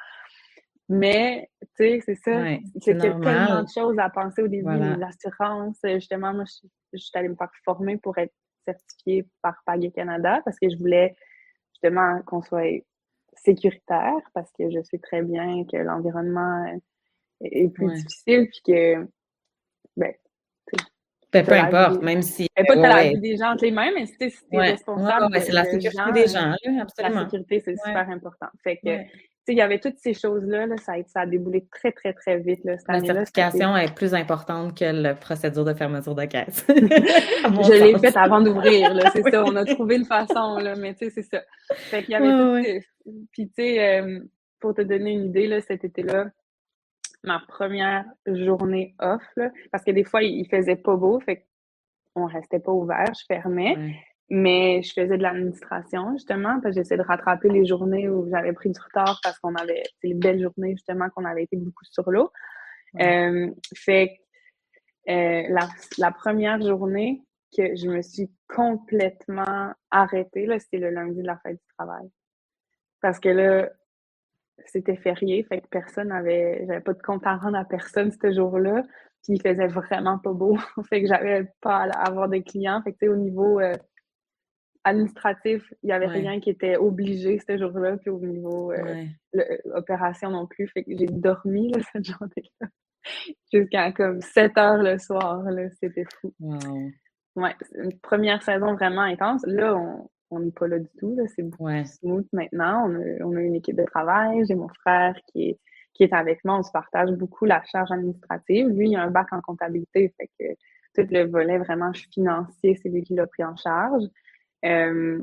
Mais, 0.91 1.49
tu 1.61 1.67
sais, 1.77 2.01
c'est 2.05 2.15
ça. 2.15 2.43
c'est 2.43 2.79
qu'il 2.79 2.93
y 2.93 2.97
a 2.97 2.99
tellement 2.99 3.63
de 3.63 3.69
choses 3.73 3.97
à 3.97 4.09
penser 4.09 4.41
au 4.41 4.47
début. 4.47 4.77
L'assurance, 4.97 5.77
justement, 5.83 6.33
moi, 6.33 6.43
je, 6.91 6.97
suis 6.97 7.11
allée 7.13 7.29
me 7.29 7.35
faire 7.35 7.49
former 7.63 7.97
pour 7.97 8.17
être 8.17 8.33
certifiée 8.67 9.25
par 9.41 9.55
Pagay 9.65 9.91
Canada 9.91 10.41
parce 10.43 10.59
que 10.59 10.69
je 10.69 10.77
voulais, 10.77 11.15
justement, 11.73 12.21
qu'on 12.23 12.41
soit 12.41 12.83
sécuritaire 13.35 14.19
parce 14.33 14.51
que 14.51 14.69
je 14.69 14.83
sais 14.83 14.99
très 14.99 15.21
bien 15.21 15.63
que 15.65 15.77
l'environnement 15.77 16.65
est 17.39 17.69
plus 17.69 17.93
difficile 17.93 18.49
puis 18.49 18.61
que, 18.65 19.07
ben, 19.95 20.13
ben, 21.31 21.45
peu 21.45 21.53
importe, 21.53 22.01
même 22.01 22.21
si. 22.21 22.47
pas 22.53 22.63
que 22.63 22.79
la 22.79 23.03
vie 23.07 23.19
des 23.19 23.37
gens 23.37 23.53
entre 23.53 23.63
les 23.63 23.71
mains, 23.71 23.91
mais 23.95 24.05
si 24.05 24.17
tu 24.17 24.25
es 24.51 24.59
responsable. 24.59 25.27
c'est 25.39 25.53
la 25.53 25.63
sécurité 25.63 26.11
des 26.13 26.27
gens, 26.27 26.53
absolument. 26.81 27.21
La 27.21 27.23
sécurité, 27.23 27.61
c'est 27.61 27.77
super 27.77 28.09
important. 28.09 28.47
Fait 28.61 28.77
que, 28.77 28.97
il 29.47 29.57
y 29.57 29.61
avait 29.61 29.79
toutes 29.79 29.97
ces 29.97 30.13
choses-là, 30.13 30.67
là, 30.67 30.77
ça, 30.77 30.93
a, 30.93 31.03
ça 31.07 31.21
a 31.21 31.25
déboulé 31.25 31.65
très, 31.71 31.91
très, 31.91 32.13
très 32.13 32.39
vite. 32.39 32.63
Là, 32.63 32.75
la 32.87 32.99
certification 32.99 33.75
est 33.75 33.93
plus 33.93 34.13
importante 34.13 34.77
que 34.77 34.85
la 34.85 35.15
procédure 35.15 35.65
de 35.65 35.73
fermeture 35.73 36.15
de 36.15 36.25
caisse. 36.25 36.65
je 36.69 37.83
l'ai 37.83 37.99
faite 37.99 38.17
avant 38.17 38.41
d'ouvrir, 38.41 38.93
c'est 39.13 39.23
ça. 39.31 39.43
On 39.43 39.55
a 39.55 39.65
trouvé 39.65 39.95
une 39.95 40.05
façon, 40.05 40.57
là, 40.57 40.75
mais 40.75 40.93
tu 40.93 41.05
sais, 41.05 41.11
c'est 41.11 41.23
ça. 41.23 41.41
Fait 41.75 42.03
qu'il 42.03 42.11
y 42.11 42.15
avait 42.15 42.27
tout. 42.27 43.13
Puis, 43.31 43.47
tu 43.47 43.53
sais, 43.55 43.99
euh, 43.99 44.19
pour 44.59 44.75
te 44.75 44.81
donner 44.81 45.11
une 45.11 45.25
idée, 45.25 45.47
là, 45.47 45.59
cet 45.61 45.83
été-là, 45.83 46.27
ma 47.23 47.41
première 47.47 48.05
journée 48.27 48.95
off, 48.99 49.23
parce 49.71 49.83
que 49.83 49.91
des 49.91 50.03
fois, 50.03 50.21
il, 50.23 50.47
faisait 50.47 50.75
pas 50.75 50.95
beau, 50.95 51.19
fait 51.19 51.47
qu'on 52.13 52.25
restait 52.25 52.59
pas 52.59 52.71
ouvert, 52.71 53.11
je 53.19 53.25
fermais. 53.27 53.75
Mais 54.33 54.81
je 54.81 54.93
faisais 54.93 55.17
de 55.17 55.23
l'administration, 55.23 56.13
justement, 56.13 56.61
parce 56.61 56.73
que 56.73 56.81
j'essayais 56.81 56.97
de 56.97 57.05
rattraper 57.05 57.49
les 57.49 57.65
journées 57.65 58.07
où 58.07 58.29
j'avais 58.31 58.53
pris 58.53 58.69
du 58.69 58.79
retard 58.79 59.19
parce 59.21 59.37
qu'on 59.39 59.55
avait, 59.55 59.83
c'est 59.99 60.07
les 60.07 60.13
belles 60.13 60.41
journées, 60.41 60.71
justement, 60.71 61.09
qu'on 61.09 61.25
avait 61.25 61.43
été 61.43 61.57
beaucoup 61.57 61.83
sur 61.83 62.09
l'eau. 62.09 62.31
Euh, 63.01 63.51
fait 63.75 64.21
euh, 65.09 65.43
la, 65.49 65.67
la, 65.97 66.11
première 66.11 66.61
journée 66.61 67.25
que 67.57 67.75
je 67.75 67.89
me 67.89 68.01
suis 68.01 68.31
complètement 68.47 69.73
arrêtée, 69.89 70.45
là, 70.45 70.59
c'était 70.59 70.77
le 70.77 70.91
lundi 70.91 71.21
de 71.21 71.27
la 71.27 71.37
fête 71.39 71.57
du 71.57 71.75
travail. 71.77 72.09
Parce 73.01 73.19
que 73.19 73.27
là, 73.27 73.69
c'était 74.65 74.95
férié, 74.95 75.43
fait 75.43 75.59
que 75.59 75.67
personne 75.67 76.07
n'avait, 76.07 76.63
j'avais 76.67 76.79
pas 76.79 76.93
de 76.93 77.01
compte 77.01 77.27
à 77.27 77.35
rendre 77.35 77.57
à 77.57 77.65
personne 77.65 78.13
ce 78.13 78.31
jour-là. 78.31 78.83
Puis 79.23 79.33
il 79.33 79.41
faisait 79.41 79.67
vraiment 79.67 80.19
pas 80.19 80.31
beau, 80.31 80.57
fait 80.89 81.01
que 81.01 81.07
j'avais 81.09 81.51
pas 81.59 81.79
à 81.79 82.07
avoir 82.07 82.29
des 82.29 82.43
clients. 82.43 82.81
Fait 82.81 82.93
que 82.93 83.07
au 83.07 83.17
niveau 83.17 83.59
euh, 83.59 83.75
administratif, 84.83 85.73
il 85.83 85.89
y 85.89 85.91
avait 85.91 86.07
rien 86.07 86.39
qui 86.39 86.49
était 86.49 86.77
obligé 86.77 87.39
ce 87.39 87.57
jour-là, 87.57 87.97
puis 87.97 88.09
au 88.09 88.19
niveau 88.19 88.71
euh, 88.71 89.05
euh, 89.35 89.57
opération 89.75 90.29
non 90.29 90.47
plus. 90.47 90.67
Fait 90.67 90.83
que 90.83 90.91
j'ai 90.97 91.05
dormi 91.05 91.71
là, 91.71 91.79
cette 91.93 92.05
journée-là 92.05 92.67
jusqu'à 93.51 93.91
comme 93.91 94.21
7 94.21 94.57
heures 94.57 94.83
le 94.83 94.97
soir. 94.97 95.43
C'était 95.79 96.05
fou. 96.19 96.33
Ouais, 97.35 97.55
une 97.75 97.97
première 97.99 98.43
saison 98.43 98.73
vraiment 98.73 99.01
intense. 99.01 99.43
Là, 99.45 99.75
on, 99.75 100.09
on 100.31 100.39
n'est 100.39 100.51
pas 100.51 100.67
là 100.67 100.79
du 100.79 100.89
tout. 100.97 101.17
C'est 101.35 101.43
beaucoup 101.43 101.69
smooth 101.85 102.27
maintenant. 102.33 102.89
On 103.21 103.35
a, 103.35 103.41
une 103.41 103.55
équipe 103.55 103.75
de 103.75 103.83
travail. 103.83 104.43
J'ai 104.47 104.55
mon 104.55 104.69
frère 104.69 105.15
qui 105.27 105.49
est, 105.49 105.59
qui 105.93 106.03
est 106.03 106.13
avec 106.13 106.43
moi. 106.43 106.57
On 106.57 106.63
se 106.63 106.71
partage 106.71 107.11
beaucoup 107.11 107.45
la 107.45 107.61
charge 107.65 107.91
administrative. 107.91 108.67
Lui, 108.69 108.89
il 108.89 108.95
a 108.95 109.03
un 109.03 109.11
bac 109.11 109.27
en 109.31 109.41
comptabilité. 109.41 110.13
Fait 110.17 110.29
que 110.39 110.45
tout 110.95 111.07
le 111.09 111.25
volet 111.29 111.57
vraiment 111.57 111.91
financier, 111.93 112.77
c'est 112.81 112.89
lui 112.89 113.03
qui 113.03 113.13
l'a 113.13 113.27
pris 113.27 113.43
en 113.43 113.55
charge. 113.55 114.03
Euh, 114.65 115.21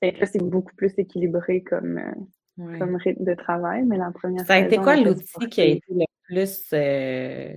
c'est 0.00 0.42
beaucoup 0.42 0.74
plus 0.76 0.92
équilibré 0.98 1.62
comme, 1.62 1.98
euh, 1.98 2.78
comme 2.78 2.96
rythme 2.96 3.24
de 3.24 3.34
travail. 3.34 3.84
Mais 3.84 3.96
la 3.96 4.10
première 4.10 4.46
Ça 4.46 4.54
a 4.54 4.58
été 4.58 4.76
quoi 4.76 4.96
l'outil 4.96 5.48
qui 5.48 5.60
a 5.60 5.64
été 5.64 5.86
le 5.90 6.04
plus, 6.24 6.68
euh, 6.72 7.54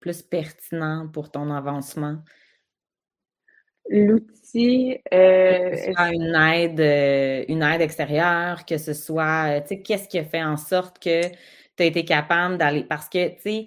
plus 0.00 0.22
pertinent 0.22 1.08
pour 1.08 1.30
ton 1.30 1.50
avancement? 1.50 2.18
l'outil. 3.90 4.98
Euh, 5.12 5.70
que 5.70 5.76
ce 5.76 5.92
soit 5.92 6.14
une 6.14 6.34
aide, 6.34 7.46
une 7.48 7.62
aide 7.62 7.80
extérieure, 7.80 8.64
que 8.64 8.78
ce 8.78 8.92
soit, 8.92 9.60
tu 9.62 9.68
sais, 9.68 9.82
qu'est-ce 9.82 10.08
qui 10.08 10.18
a 10.18 10.24
fait 10.24 10.44
en 10.44 10.56
sorte 10.56 11.00
que 11.00 11.22
tu 11.22 11.82
as 11.82 11.84
été 11.84 12.04
capable 12.04 12.56
d'aller. 12.56 12.84
Parce 12.84 13.08
que, 13.08 13.28
tu 13.30 13.40
sais, 13.40 13.66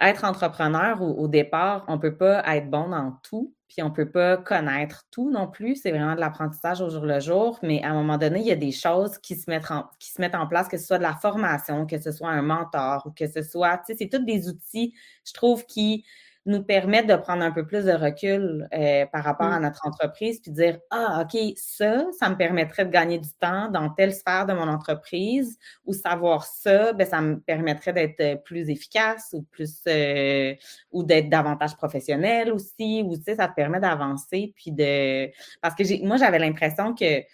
être 0.00 0.24
entrepreneur 0.24 1.02
au, 1.02 1.28
départ, 1.28 1.84
on 1.88 1.96
ne 1.96 2.00
peut 2.00 2.16
pas 2.16 2.42
être 2.56 2.70
bon 2.70 2.88
dans 2.88 3.18
tout, 3.22 3.54
puis 3.70 3.84
on 3.84 3.90
peut 3.92 4.10
pas 4.10 4.36
connaître 4.36 5.04
tout 5.12 5.30
non 5.30 5.46
plus. 5.46 5.76
C'est 5.76 5.92
vraiment 5.92 6.16
de 6.16 6.20
l'apprentissage 6.20 6.80
au 6.80 6.90
jour 6.90 7.06
le 7.06 7.20
jour, 7.20 7.56
mais 7.62 7.80
à 7.84 7.90
un 7.90 7.94
moment 7.94 8.18
donné, 8.18 8.40
il 8.40 8.46
y 8.46 8.50
a 8.50 8.56
des 8.56 8.72
choses 8.72 9.16
qui 9.18 9.36
se 9.36 9.48
mettent 9.48 9.70
en, 9.70 9.88
qui 10.00 10.10
se 10.10 10.20
mettent 10.20 10.34
en 10.34 10.48
place, 10.48 10.66
que 10.66 10.76
ce 10.76 10.86
soit 10.86 10.98
de 10.98 11.04
la 11.04 11.14
formation, 11.14 11.86
que 11.86 11.96
ce 11.98 12.10
soit 12.10 12.30
un 12.30 12.42
mentor 12.42 13.04
ou 13.06 13.12
que 13.12 13.28
ce 13.28 13.42
soit, 13.42 13.78
tu 13.78 13.84
sais, 13.86 13.96
c'est 13.96 14.08
tous 14.08 14.24
des 14.24 14.48
outils, 14.48 14.92
je 15.24 15.32
trouve, 15.32 15.64
qui 15.66 16.04
nous 16.46 16.62
permettre 16.62 17.06
de 17.06 17.16
prendre 17.16 17.42
un 17.42 17.50
peu 17.50 17.66
plus 17.66 17.84
de 17.84 17.92
recul 17.92 18.68
euh, 18.72 19.06
par 19.06 19.22
rapport 19.24 19.48
à 19.48 19.58
mm. 19.58 19.62
notre 19.62 19.86
entreprise, 19.86 20.40
puis 20.40 20.50
dire 20.50 20.78
Ah, 20.90 21.22
OK, 21.24 21.38
ça, 21.56 22.06
ça 22.18 22.30
me 22.30 22.36
permettrait 22.36 22.86
de 22.86 22.90
gagner 22.90 23.18
du 23.18 23.28
temps 23.38 23.68
dans 23.70 23.90
telle 23.90 24.14
sphère 24.14 24.46
de 24.46 24.52
mon 24.52 24.68
entreprise, 24.68 25.58
ou 25.84 25.92
savoir 25.92 26.44
ça, 26.44 26.92
ben, 26.92 27.06
ça 27.06 27.20
me 27.20 27.38
permettrait 27.40 27.92
d'être 27.92 28.42
plus 28.44 28.70
efficace 28.70 29.30
ou 29.32 29.42
plus 29.42 29.82
euh, 29.86 30.54
ou 30.92 31.02
d'être 31.02 31.28
davantage 31.28 31.76
professionnel 31.76 32.52
aussi, 32.52 33.02
ou 33.04 33.16
tu 33.16 33.24
sais, 33.24 33.36
ça 33.36 33.48
te 33.48 33.54
permet 33.54 33.80
d'avancer, 33.80 34.52
puis 34.56 34.72
de. 34.72 35.30
Parce 35.60 35.74
que 35.74 35.84
j'ai 35.84 36.00
moi, 36.02 36.16
j'avais 36.16 36.38
l'impression 36.38 36.94
que, 36.94 37.20
tu 37.20 37.26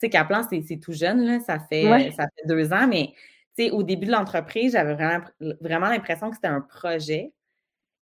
sais, 0.00 0.10
Kaplan, 0.10 0.42
c'est 0.48 0.80
tout 0.80 0.92
jeune, 0.92 1.24
là, 1.24 1.40
ça 1.40 1.58
fait, 1.60 2.10
ça 2.16 2.24
fait 2.36 2.46
deux 2.46 2.72
ans, 2.72 2.88
mais 2.88 3.12
sais, 3.58 3.70
au 3.70 3.82
début 3.82 4.06
de 4.06 4.12
l'entreprise, 4.12 4.72
j'avais 4.72 4.94
vraiment, 4.94 5.24
vraiment 5.60 5.88
l'impression 5.88 6.30
que 6.30 6.36
c'était 6.36 6.48
un 6.48 6.60
projet. 6.60 7.32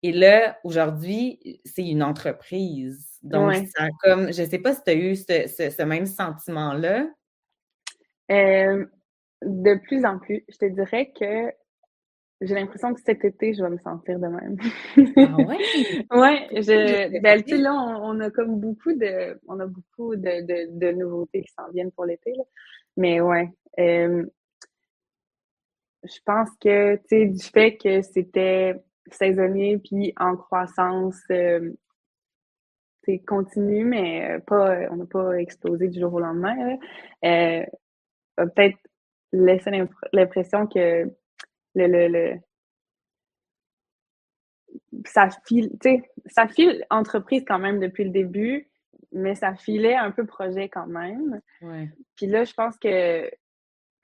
Et 0.04 0.12
là, 0.12 0.58
aujourd'hui, 0.64 1.62
c'est 1.64 1.88
une 1.88 2.02
entreprise. 2.02 3.18
Donc, 3.22 3.54
ça 3.74 3.88
comme, 4.02 4.34
je 4.34 4.42
ne 4.42 4.46
sais 4.46 4.58
pas 4.58 4.74
si 4.74 4.82
tu 4.84 4.90
as 4.90 4.94
eu 4.94 5.16
ce, 5.16 5.82
même 5.82 6.04
sentiment-là. 6.04 7.08
Euh, 8.30 8.84
de 9.40 9.80
plus 9.86 10.04
en 10.04 10.18
plus, 10.18 10.44
je 10.50 10.58
te 10.58 10.66
dirais 10.66 11.10
que 11.18 11.50
j'ai 12.42 12.54
l'impression 12.54 12.92
que 12.92 13.00
cet 13.00 13.24
été, 13.24 13.54
je 13.54 13.64
vais 13.64 13.70
me 13.70 13.78
sentir 13.78 14.18
de 14.18 14.26
même. 14.26 14.58
ah 15.16 15.36
ouais? 15.38 16.06
ouais, 16.10 16.48
je, 16.62 17.20
ben, 17.22 17.42
tu 17.42 17.56
sais, 17.56 17.62
là, 17.62 17.72
on, 17.72 18.20
a 18.20 18.30
comme 18.30 18.60
beaucoup 18.60 18.92
de, 18.92 19.40
on 19.48 19.58
a 19.58 19.66
beaucoup 19.66 20.16
de, 20.16 20.68
de, 20.78 20.92
nouveautés 20.92 21.44
qui 21.44 21.52
s'en 21.54 21.70
viennent 21.72 21.92
pour 21.92 22.04
l'été, 22.04 22.34
Mais 22.98 23.22
ouais, 23.22 23.48
euh, 23.78 24.26
je 26.02 26.18
pense 26.26 26.50
que, 26.60 26.96
tu 26.96 27.02
sais, 27.08 27.24
du 27.24 27.42
fait 27.42 27.78
que 27.78 28.02
c'était 28.02 28.84
saisonnier 29.10 29.78
puis 29.78 30.12
en 30.18 30.36
croissance, 30.36 31.20
euh, 31.30 31.72
c'est 33.04 33.18
continu, 33.18 33.84
mais 33.84 34.38
pas, 34.46 34.78
on 34.90 34.96
n'a 34.96 35.06
pas 35.06 35.38
explosé 35.38 35.88
du 35.88 36.00
jour 36.00 36.14
au 36.14 36.20
lendemain, 36.20 36.78
euh, 37.24 37.64
peut-être 38.36 38.78
laissé 39.32 39.70
l'impression 40.12 40.66
que 40.66 41.04
le, 41.74 41.86
le, 41.86 42.08
le 42.08 42.38
ça 45.06 45.28
file, 45.46 45.70
tu 45.80 45.90
sais, 45.90 46.10
ça 46.26 46.46
file 46.46 46.84
entreprise 46.90 47.44
quand 47.46 47.58
même 47.58 47.80
depuis 47.80 48.04
le 48.04 48.10
début, 48.10 48.68
mais 49.12 49.34
ça 49.34 49.54
filait 49.54 49.96
un 49.96 50.10
peu 50.10 50.24
projet 50.26 50.68
quand 50.68 50.86
même. 50.86 51.40
Ouais. 51.62 51.88
Puis 52.16 52.26
là, 52.26 52.44
je 52.44 52.52
pense 52.54 52.76
que 52.78 53.30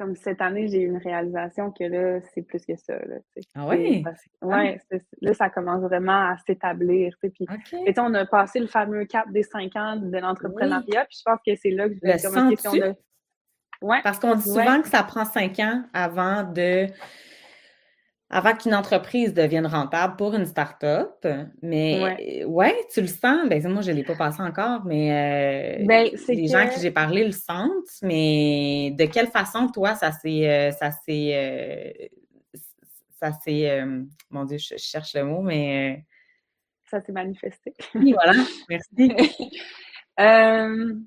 comme 0.00 0.16
cette 0.16 0.40
année, 0.40 0.66
j'ai 0.66 0.80
eu 0.80 0.86
une 0.86 0.96
réalisation 0.96 1.70
que 1.72 1.84
là, 1.84 2.20
c'est 2.32 2.40
plus 2.40 2.64
que 2.64 2.74
ça. 2.74 2.94
Là, 2.94 3.16
ah 3.54 3.68
oui? 3.68 4.02
Ouais, 4.40 4.80
là, 5.20 5.34
ça 5.34 5.50
commence 5.50 5.82
vraiment 5.82 6.30
à 6.30 6.38
s'établir. 6.46 7.14
Puis, 7.20 7.46
et 7.86 7.92
on 7.98 8.14
a 8.14 8.24
passé 8.24 8.60
le 8.60 8.66
fameux 8.66 9.04
cap 9.04 9.30
des 9.30 9.42
cinq 9.42 9.76
ans 9.76 9.96
de 9.96 10.16
l'entrepreneuriat, 10.16 11.04
puis 11.04 11.18
je 11.18 11.22
pense 11.22 11.38
que 11.46 11.54
c'est 11.54 11.72
là 11.72 11.86
que 11.86 11.96
je 11.96 12.00
vais 12.00 12.18
commencer 12.18 12.56
question 12.56 12.72
de... 12.72 12.94
Ouais. 13.82 14.00
Parce 14.02 14.18
qu'on 14.18 14.34
dit 14.36 14.42
souvent 14.42 14.80
que 14.80 14.88
ça 14.88 15.02
prend 15.02 15.26
cinq 15.26 15.58
ans 15.60 15.84
avant 15.92 16.44
de 16.44 16.86
avant 18.32 18.54
qu'une 18.54 18.74
entreprise 18.74 19.34
devienne 19.34 19.66
rentable 19.66 20.14
pour 20.16 20.34
une 20.34 20.46
start-up. 20.46 21.26
Mais 21.62 22.44
ouais, 22.44 22.76
tu 22.92 23.00
le 23.00 23.08
sens. 23.08 23.48
Ben, 23.48 23.66
moi, 23.68 23.82
je 23.82 23.90
ne 23.90 23.96
l'ai 23.96 24.04
pas 24.04 24.14
passé 24.14 24.40
encore, 24.40 24.84
mais 24.84 25.80
euh, 25.80 25.84
ben, 25.84 26.08
les 26.28 26.46
gens 26.46 26.58
à 26.58 26.66
qui 26.66 26.80
j'ai 26.80 26.92
parlé 26.92 27.24
le 27.24 27.32
sentent. 27.32 28.00
Mais 28.02 28.94
de 28.96 29.04
quelle 29.06 29.26
façon, 29.26 29.66
toi, 29.68 29.96
ça 29.96 30.12
s'est. 30.12 30.48
Euh, 30.48 30.70
ça 30.70 30.92
s'est. 30.92 31.32
Euh, 31.34 31.90
ça 33.20 33.32
s'est. 33.32 33.84
mon 34.30 34.44
Dieu, 34.44 34.58
je, 34.58 34.76
cherche 34.76 35.14
le 35.14 35.24
mot, 35.24 35.42
mais. 35.42 36.06
Ça 36.84 37.00
s'est 37.00 37.12
manifesté. 37.12 37.74
Oui, 37.96 38.12
voilà. 38.12 38.32
Merci. 38.68 39.12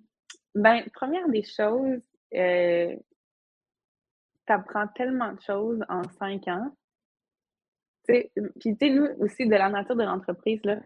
ben, 0.55 0.83
première 0.93 1.29
des 1.29 1.43
choses, 1.43 2.01
tu 2.31 2.99
apprends 4.47 4.87
tellement 4.93 5.31
de 5.31 5.41
choses 5.41 5.79
en 5.87 6.03
cinq 6.19 6.49
ans 6.49 6.69
puis, 8.07 8.29
tu 8.59 8.75
sais, 8.79 8.89
nous 8.89 9.07
aussi, 9.19 9.45
de 9.47 9.55
la 9.55 9.69
nature 9.69 9.95
de 9.95 10.03
l'entreprise, 10.03 10.59
là, 10.63 10.79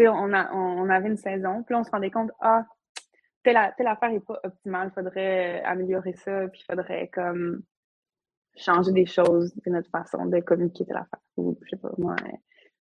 on, 0.00 0.32
on, 0.32 0.88
avait 0.90 1.08
une 1.08 1.16
saison, 1.16 1.62
puis 1.62 1.74
on 1.74 1.84
se 1.84 1.90
rendait 1.90 2.10
compte, 2.10 2.30
ah, 2.40 2.66
telle, 3.42 3.58
telle 3.76 3.86
affaire 3.86 4.10
n'est 4.10 4.20
pas 4.20 4.40
optimale, 4.44 4.90
il 4.90 4.94
faudrait 4.94 5.62
améliorer 5.62 6.12
ça, 6.14 6.48
puis 6.48 6.60
il 6.60 6.64
faudrait 6.64 7.08
comme 7.08 7.62
changer 8.56 8.92
des 8.92 9.06
choses 9.06 9.54
de 9.54 9.70
notre 9.70 9.90
façon 9.90 10.26
de 10.26 10.40
communiquer 10.40 10.84
telle 10.84 10.96
affaire, 10.96 11.20
ou 11.36 11.58
je 11.62 11.70
sais 11.70 11.76
pas 11.76 11.92
moi, 11.98 12.16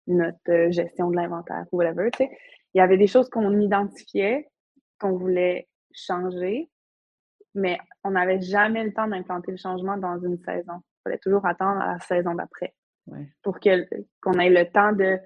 notre 0.07 0.37
euh, 0.49 0.71
gestion 0.71 1.09
de 1.09 1.15
l'inventaire, 1.15 1.65
ou 1.71 1.77
whatever. 1.77 2.09
Il 2.19 2.77
y 2.77 2.81
avait 2.81 2.97
des 2.97 3.07
choses 3.07 3.29
qu'on 3.29 3.59
identifiait, 3.59 4.49
qu'on 4.99 5.17
voulait 5.17 5.67
changer, 5.93 6.69
mais 7.53 7.77
on 8.03 8.11
n'avait 8.11 8.41
jamais 8.41 8.83
le 8.83 8.93
temps 8.93 9.07
d'implanter 9.07 9.51
le 9.51 9.57
changement 9.57 9.97
dans 9.97 10.19
une 10.19 10.37
saison. 10.39 10.73
Il 10.77 11.01
fallait 11.03 11.19
toujours 11.19 11.45
attendre 11.45 11.81
à 11.81 11.93
la 11.93 11.99
saison 11.99 12.35
d'après 12.35 12.73
pour 13.41 13.59
qu'on 13.59 14.39
ait 14.39 14.49
le 14.49 14.65
temps 14.71 14.93
de 14.93 15.19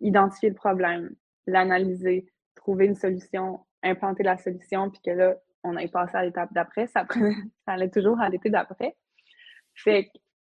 identifier 0.00 0.48
le 0.48 0.54
problème, 0.54 1.14
l'analyser, 1.46 2.26
trouver 2.54 2.86
une 2.86 2.94
solution, 2.94 3.60
implanter 3.82 4.22
la 4.22 4.38
solution, 4.38 4.90
puis 4.90 5.00
que 5.04 5.10
là, 5.10 5.36
on 5.62 5.76
ait 5.76 5.88
passé 5.88 6.16
à 6.16 6.24
l'étape 6.24 6.52
d'après. 6.52 6.86
Ça, 6.86 7.06
ça 7.66 7.72
allait 7.72 7.90
toujours 7.90 8.20
à 8.20 8.28
l'été 8.28 8.50
d'après. 8.50 8.96
Fait 9.74 10.10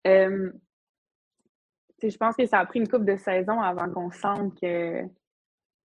que, 0.05 0.53
je 2.03 2.17
pense 2.17 2.35
que 2.35 2.45
ça 2.45 2.59
a 2.59 2.65
pris 2.65 2.79
une 2.79 2.87
couple 2.87 3.05
de 3.05 3.15
saisons 3.15 3.59
avant 3.59 3.89
qu'on 3.89 4.11
sente 4.11 4.59
que 4.59 5.03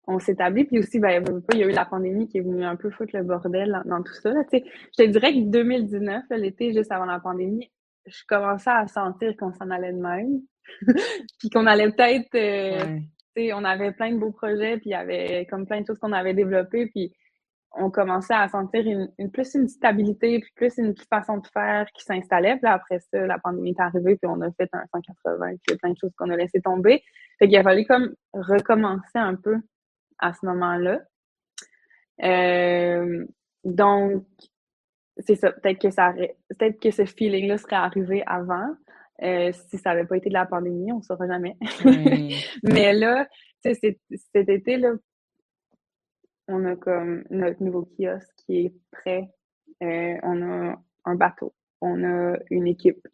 on 0.06 0.18
s'établit. 0.18 0.64
Puis 0.64 0.78
aussi, 0.78 0.98
ben, 0.98 1.24
il 1.52 1.58
y 1.58 1.62
a 1.62 1.66
eu 1.66 1.70
la 1.70 1.84
pandémie 1.84 2.28
qui 2.28 2.38
est 2.38 2.42
venue 2.42 2.64
un 2.64 2.76
peu 2.76 2.90
foutre 2.90 3.16
le 3.16 3.22
bordel 3.22 3.82
dans, 3.84 4.02
tout 4.02 4.14
ça. 4.14 4.32
je 4.52 4.58
te 4.96 5.02
dirais 5.08 5.32
que 5.32 5.50
2019, 5.50 6.24
l'été 6.30 6.72
juste 6.72 6.90
avant 6.90 7.04
la 7.04 7.20
pandémie, 7.20 7.70
je 8.06 8.22
commençais 8.26 8.70
à 8.70 8.86
sentir 8.86 9.36
qu'on 9.36 9.52
s'en 9.52 9.70
allait 9.70 9.92
de 9.92 9.98
même. 9.98 10.40
puis 11.38 11.50
qu'on 11.50 11.66
allait 11.66 11.90
peut-être. 11.90 12.34
Euh, 12.34 12.98
on 13.54 13.64
avait 13.64 13.92
plein 13.92 14.12
de 14.12 14.18
beaux 14.18 14.32
projets, 14.32 14.76
puis 14.76 14.90
il 14.90 14.92
y 14.92 14.94
avait 14.94 15.46
comme 15.50 15.66
plein 15.66 15.80
de 15.80 15.86
choses 15.86 15.98
qu'on 15.98 16.12
avait 16.12 16.34
développées, 16.34 16.86
puis 16.88 17.12
on 17.74 17.90
commençait 17.90 18.34
à 18.34 18.48
sentir 18.48 18.84
une, 18.86 19.30
plus 19.30 19.54
une 19.54 19.68
stabilité, 19.68 20.40
puis 20.40 20.52
plus 20.54 20.76
une 20.78 20.94
façon 21.10 21.38
de 21.38 21.46
faire 21.46 21.86
qui 21.94 22.04
s'installait. 22.04 22.56
Puis 22.56 22.70
après 22.70 22.98
ça, 22.98 23.26
la 23.26 23.38
pandémie 23.38 23.70
est 23.70 23.80
arrivée, 23.80 24.16
puis 24.16 24.30
on 24.30 24.40
a 24.42 24.50
fait 24.52 24.68
un 24.72 24.84
180, 24.92 25.46
puis 25.48 25.58
il 25.68 25.70
y 25.70 25.74
a 25.74 25.78
plein 25.78 25.90
de 25.92 25.98
choses 25.98 26.12
qu'on 26.16 26.30
a 26.30 26.36
laissé 26.36 26.60
tomber. 26.60 27.02
Fait 27.38 27.48
qu'il 27.48 27.56
a 27.56 27.62
fallu 27.62 27.86
comme 27.86 28.14
recommencer 28.34 29.16
un 29.16 29.36
peu 29.36 29.56
à 30.18 30.34
ce 30.34 30.44
moment-là. 30.46 31.00
Euh, 32.22 33.24
donc, 33.64 34.24
c'est 35.26 35.36
ça, 35.36 35.52
peut-être 35.52 35.80
que 35.80 35.90
ça 35.90 36.12
peut-être 36.48 36.80
que 36.80 36.90
ce 36.90 37.04
feeling-là 37.04 37.58
serait 37.58 37.76
arrivé 37.76 38.22
avant. 38.26 38.74
Euh, 39.22 39.52
si 39.52 39.78
ça 39.78 39.90
n'avait 39.90 40.06
pas 40.06 40.16
été 40.16 40.28
de 40.28 40.34
la 40.34 40.46
pandémie, 40.46 40.90
on 40.92 40.98
ne 40.98 41.02
saura 41.02 41.26
jamais. 41.28 41.56
Mais 42.64 42.92
là, 42.92 43.28
cet 43.60 44.48
été, 44.48 44.76
là, 44.78 44.94
on 46.48 46.64
a 46.64 46.76
comme 46.76 47.24
notre 47.30 47.62
nouveau 47.62 47.82
kiosque 47.82 48.34
qui 48.38 48.66
est 48.66 48.74
prêt. 48.90 49.28
Euh, 49.82 50.16
on 50.22 50.42
a 50.42 50.76
un 51.04 51.14
bateau. 51.14 51.54
On 51.80 52.02
a 52.04 52.36
une 52.50 52.66
équipe. 52.66 53.06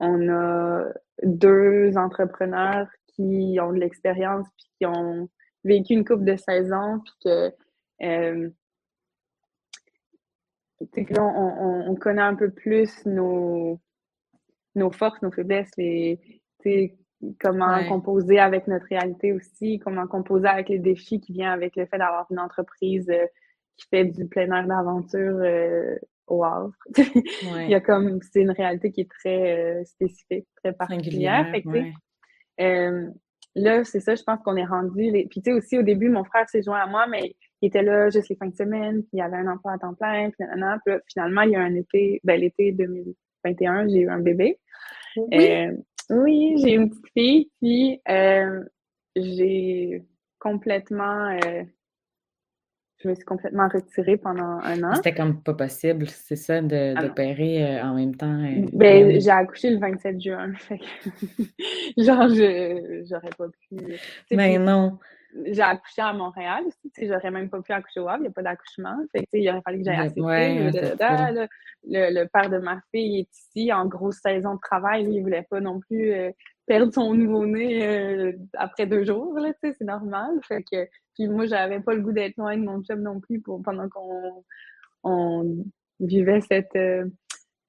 On 0.00 0.28
a 0.28 0.92
deux 1.22 1.96
entrepreneurs 1.96 2.88
qui 3.06 3.58
ont 3.60 3.72
de 3.72 3.78
l'expérience 3.78 4.46
puis 4.56 4.66
qui 4.78 4.86
ont 4.86 5.28
vécu 5.64 5.94
une 5.94 6.04
coupe 6.04 6.24
de 6.24 6.36
saison 6.36 7.00
puis 7.00 7.14
que 7.24 7.52
euh, 8.02 8.50
on, 11.18 11.90
on, 11.90 11.94
connaît 11.96 12.22
un 12.22 12.34
peu 12.34 12.50
plus 12.50 13.04
nos, 13.06 13.80
nos 14.74 14.90
forces, 14.90 15.20
nos 15.22 15.30
faiblesses, 15.30 15.70
les, 15.76 16.18
comment 17.40 17.84
composer 17.88 18.38
avec 18.38 18.66
notre 18.66 18.86
réalité 18.86 19.32
aussi, 19.32 19.78
comment 19.78 20.06
composer 20.06 20.48
avec 20.48 20.68
les 20.68 20.78
défis 20.78 21.20
qui 21.20 21.32
viennent 21.32 21.48
avec 21.48 21.76
le 21.76 21.86
fait 21.86 21.98
d'avoir 21.98 22.26
une 22.30 22.38
entreprise 22.38 23.08
euh, 23.10 23.26
qui 23.76 23.86
fait 23.88 24.04
du 24.04 24.26
plein 24.26 24.50
air 24.52 24.66
d'aventure 24.66 25.38
euh, 25.42 25.96
au 26.26 26.44
Havre. 26.44 26.72
Il 26.96 27.70
y 27.70 27.74
a 27.74 27.80
comme, 27.80 28.20
c'est 28.22 28.40
une 28.40 28.50
réalité 28.50 28.90
qui 28.90 29.02
est 29.02 29.10
très 29.10 29.58
euh, 29.58 29.84
spécifique, 29.84 30.46
très 30.62 30.72
particulière. 30.72 31.52
là, 33.54 33.84
c'est 33.84 34.00
ça, 34.00 34.14
je 34.14 34.22
pense 34.22 34.40
qu'on 34.42 34.56
est 34.56 34.64
rendu. 34.64 35.10
Les... 35.10 35.26
Puis, 35.26 35.42
tu 35.42 35.50
sais, 35.50 35.56
aussi, 35.56 35.78
au 35.78 35.82
début, 35.82 36.08
mon 36.08 36.24
frère 36.24 36.48
s'est 36.48 36.62
joint 36.62 36.78
à 36.78 36.86
moi, 36.86 37.06
mais 37.06 37.36
il 37.62 37.68
était 37.68 37.82
là 37.82 38.10
juste 38.10 38.28
les 38.28 38.36
fins 38.36 38.48
de 38.48 38.56
semaine, 38.56 39.02
puis 39.02 39.10
il 39.14 39.18
y 39.18 39.22
avait 39.22 39.36
un 39.36 39.46
emploi 39.46 39.72
à 39.72 39.78
temps 39.78 39.94
plein, 39.94 40.30
puis, 40.30 40.44
puis 40.84 40.94
finalement, 41.06 41.42
il 41.42 41.52
y 41.52 41.56
a 41.56 41.60
un 41.60 41.74
été, 41.74 42.20
ben, 42.24 42.38
l'été 42.38 42.72
2021, 42.72 43.88
j'ai 43.88 44.00
eu 44.00 44.10
un 44.10 44.18
bébé. 44.18 44.58
Oui, 45.16 45.26
euh, 45.32 45.72
oui 46.10 46.56
j'ai 46.58 46.72
une 46.72 46.90
petite 46.90 47.06
fille, 47.14 47.50
puis 47.60 48.00
euh, 48.08 48.64
j'ai 49.14 50.02
complètement, 50.40 51.28
euh, 51.28 51.62
je 52.98 53.08
me 53.08 53.14
suis 53.14 53.24
complètement 53.24 53.68
retirée 53.68 54.16
pendant 54.16 54.58
un 54.64 54.82
an. 54.82 54.94
C'était 54.96 55.14
comme 55.14 55.40
pas 55.40 55.54
possible, 55.54 56.08
c'est 56.08 56.34
ça, 56.34 56.56
ah 56.56 56.62
d'opérer 57.00 57.80
en 57.80 57.94
même 57.94 58.16
temps. 58.16 58.42
ben, 58.72 59.20
j'ai 59.20 59.30
accouché 59.30 59.70
le 59.70 59.78
27 59.78 60.20
juin, 60.20 60.52
fait 60.56 60.80
genre, 61.96 62.28
je, 62.28 63.04
j'aurais 63.08 63.30
pas 63.38 63.46
pu. 63.46 63.76
Mais 64.32 64.58
ben, 64.58 64.64
non 64.64 64.98
j'ai 65.46 65.62
accouché 65.62 66.02
à 66.02 66.12
Montréal 66.12 66.64
aussi. 66.66 67.06
J'aurais 67.06 67.30
même 67.30 67.48
pas 67.48 67.60
pu 67.62 67.72
accoucher 67.72 68.00
au 68.00 68.08
Havre, 68.08 68.20
il 68.20 68.22
n'y 68.22 68.28
a 68.28 68.32
pas 68.32 68.42
d'accouchement. 68.42 68.96
il 69.32 69.48
aurait 69.48 69.62
fallu 69.62 69.78
que 69.78 69.84
j'aille 69.84 69.96
accepter. 69.96 70.18
le, 71.84 72.20
le, 72.20 72.26
père 72.26 72.50
de 72.50 72.58
ma 72.58 72.80
fille 72.90 73.20
est 73.20 73.28
ici 73.36 73.72
en 73.72 73.86
grosse 73.86 74.20
saison 74.20 74.54
de 74.54 74.60
travail. 74.60 75.04
il 75.04 75.18
ne 75.18 75.22
voulait 75.22 75.46
pas 75.48 75.60
non 75.60 75.80
plus 75.80 76.12
euh, 76.12 76.30
perdre 76.66 76.92
son 76.92 77.14
nouveau-né 77.14 77.86
euh, 77.86 78.32
après 78.54 78.86
deux 78.86 79.04
jours. 79.04 79.38
C'est 79.62 79.80
normal. 79.80 80.38
Fait 80.46 80.62
que, 80.62 80.88
puis 81.14 81.28
moi, 81.28 81.46
j'avais 81.46 81.80
pas 81.80 81.94
le 81.94 82.02
goût 82.02 82.12
d'être 82.12 82.36
loin 82.36 82.56
de 82.56 82.62
mon 82.62 82.82
chum 82.82 83.00
non 83.00 83.20
plus 83.20 83.40
pour, 83.40 83.62
pendant 83.62 83.88
qu'on 83.88 84.44
on 85.04 85.64
vivait 86.00 86.40
cette 86.40 86.76
euh, 86.76 87.06